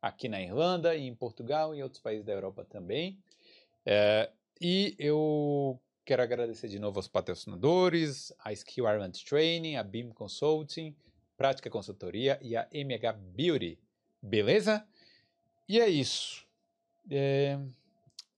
aqui 0.00 0.28
na 0.28 0.40
Irlanda 0.40 0.94
e 0.94 1.06
em 1.06 1.14
Portugal 1.14 1.74
e 1.74 1.78
em 1.78 1.82
outros 1.82 2.00
países 2.00 2.24
da 2.24 2.32
Europa 2.32 2.64
também. 2.64 3.18
É, 3.84 4.30
e 4.60 4.94
eu 4.98 5.80
quero 6.04 6.22
agradecer 6.22 6.68
de 6.68 6.78
novo 6.78 6.98
aos 6.98 7.08
patrocinadores, 7.08 8.32
a 8.38 8.52
Skill 8.52 8.88
Ireland 8.88 9.24
Training, 9.24 9.76
a 9.76 9.82
BIM 9.82 10.10
Consulting, 10.10 10.94
Prática 11.36 11.70
Consultoria 11.70 12.38
e 12.42 12.56
a 12.56 12.68
MH 12.72 13.12
Beauty. 13.34 13.78
Beleza? 14.22 14.86
E 15.68 15.80
é 15.80 15.88
isso. 15.88 16.46
É, 17.10 17.58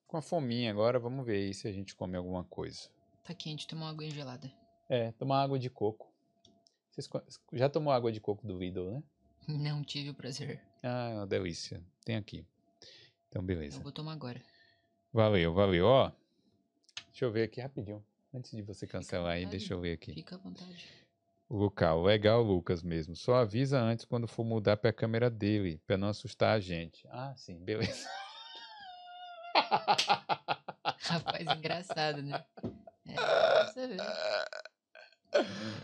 com 0.06 0.16
a 0.16 0.22
fominha 0.22 0.70
agora, 0.70 0.98
vamos 0.98 1.24
ver 1.24 1.36
aí 1.36 1.54
se 1.54 1.66
a 1.66 1.72
gente 1.72 1.94
come 1.94 2.16
alguma 2.16 2.44
coisa. 2.44 2.88
Tá 3.24 3.34
quente, 3.34 3.66
toma 3.66 3.86
uma 3.86 3.90
água 3.90 4.08
gelada. 4.10 4.52
É, 4.88 5.12
tomar 5.12 5.42
água 5.42 5.58
de 5.58 5.70
coco. 5.70 6.12
Vocês 6.90 7.08
já 7.54 7.68
tomou 7.68 7.92
água 7.92 8.12
de 8.12 8.20
coco 8.20 8.46
do 8.46 8.58
Lidl, 8.58 8.90
né? 8.90 9.02
Não 9.48 9.82
tive 9.82 10.10
o 10.10 10.14
prazer. 10.14 10.60
Ah, 10.82 11.10
é 11.10 11.14
uma 11.14 11.26
delícia. 11.26 11.82
Tem 12.04 12.16
aqui. 12.16 12.44
Então, 13.28 13.42
beleza. 13.42 13.78
Eu 13.78 13.82
vou 13.82 13.92
tomar 13.92 14.12
agora. 14.12 14.40
Valeu, 15.12 15.52
valeu. 15.54 15.86
Ó, 15.86 16.10
deixa 17.10 17.24
eu 17.24 17.30
ver 17.32 17.44
aqui 17.44 17.60
rapidinho. 17.60 18.04
Antes 18.34 18.50
de 18.50 18.62
você 18.62 18.86
cancelar 18.86 19.34
aí, 19.34 19.46
deixa 19.46 19.74
eu 19.74 19.80
ver 19.80 19.92
aqui. 19.92 20.12
Fica 20.14 20.34
à 20.36 20.38
vontade. 20.38 20.88
Local, 21.50 22.02
legal, 22.02 22.42
Lucas 22.42 22.82
mesmo. 22.82 23.14
Só 23.14 23.34
avisa 23.34 23.78
antes 23.78 24.06
quando 24.06 24.26
for 24.26 24.42
mudar 24.42 24.78
para 24.78 24.88
a 24.90 24.92
câmera 24.92 25.28
dele, 25.30 25.78
para 25.86 25.98
não 25.98 26.08
assustar 26.08 26.56
a 26.56 26.60
gente. 26.60 27.06
Ah, 27.10 27.34
sim, 27.36 27.58
beleza. 27.62 28.08
Rapaz, 31.02 31.46
engraçado, 31.58 32.22
né? 32.22 32.42
É, 33.06 33.64
você 33.66 33.86
ver. 33.86 34.00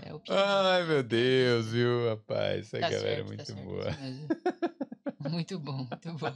É 0.02 0.18
pior. 0.18 0.38
Ai, 0.38 0.84
meu 0.84 1.02
Deus, 1.02 1.72
viu, 1.72 2.08
rapaz? 2.08 2.72
Essa 2.72 2.80
Tá 2.80 2.88
galera 2.90 3.20
é 3.20 3.26
certo, 3.26 3.26
tá 3.26 3.28
muito 3.28 3.46
certo, 3.46 3.64
boa. 3.64 3.84
Muito 5.28 5.58
bom, 5.58 5.86
muito 5.86 6.12
bom. 6.14 6.34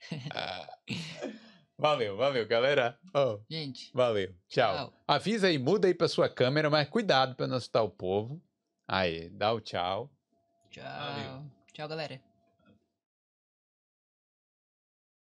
Valeu, 1.78 2.16
valeu, 2.16 2.46
galera. 2.46 2.98
Ó, 3.12 3.38
Gente, 3.50 3.90
valeu. 3.92 4.34
Tchau. 4.48 4.74
tchau. 4.74 4.92
Avisa 5.06 5.48
aí, 5.48 5.58
muda 5.58 5.86
aí 5.86 5.92
pra 5.92 6.08
sua 6.08 6.26
câmera, 6.26 6.70
mas 6.70 6.88
cuidado 6.88 7.34
para 7.34 7.46
não 7.46 7.56
assustar 7.56 7.84
o 7.84 7.90
povo. 7.90 8.42
Aí, 8.88 9.28
dá 9.28 9.52
o 9.52 9.60
tchau. 9.60 10.10
Tchau. 10.70 10.84
Valeu. 10.84 11.44
Tchau, 11.74 11.88
galera. 11.88 12.35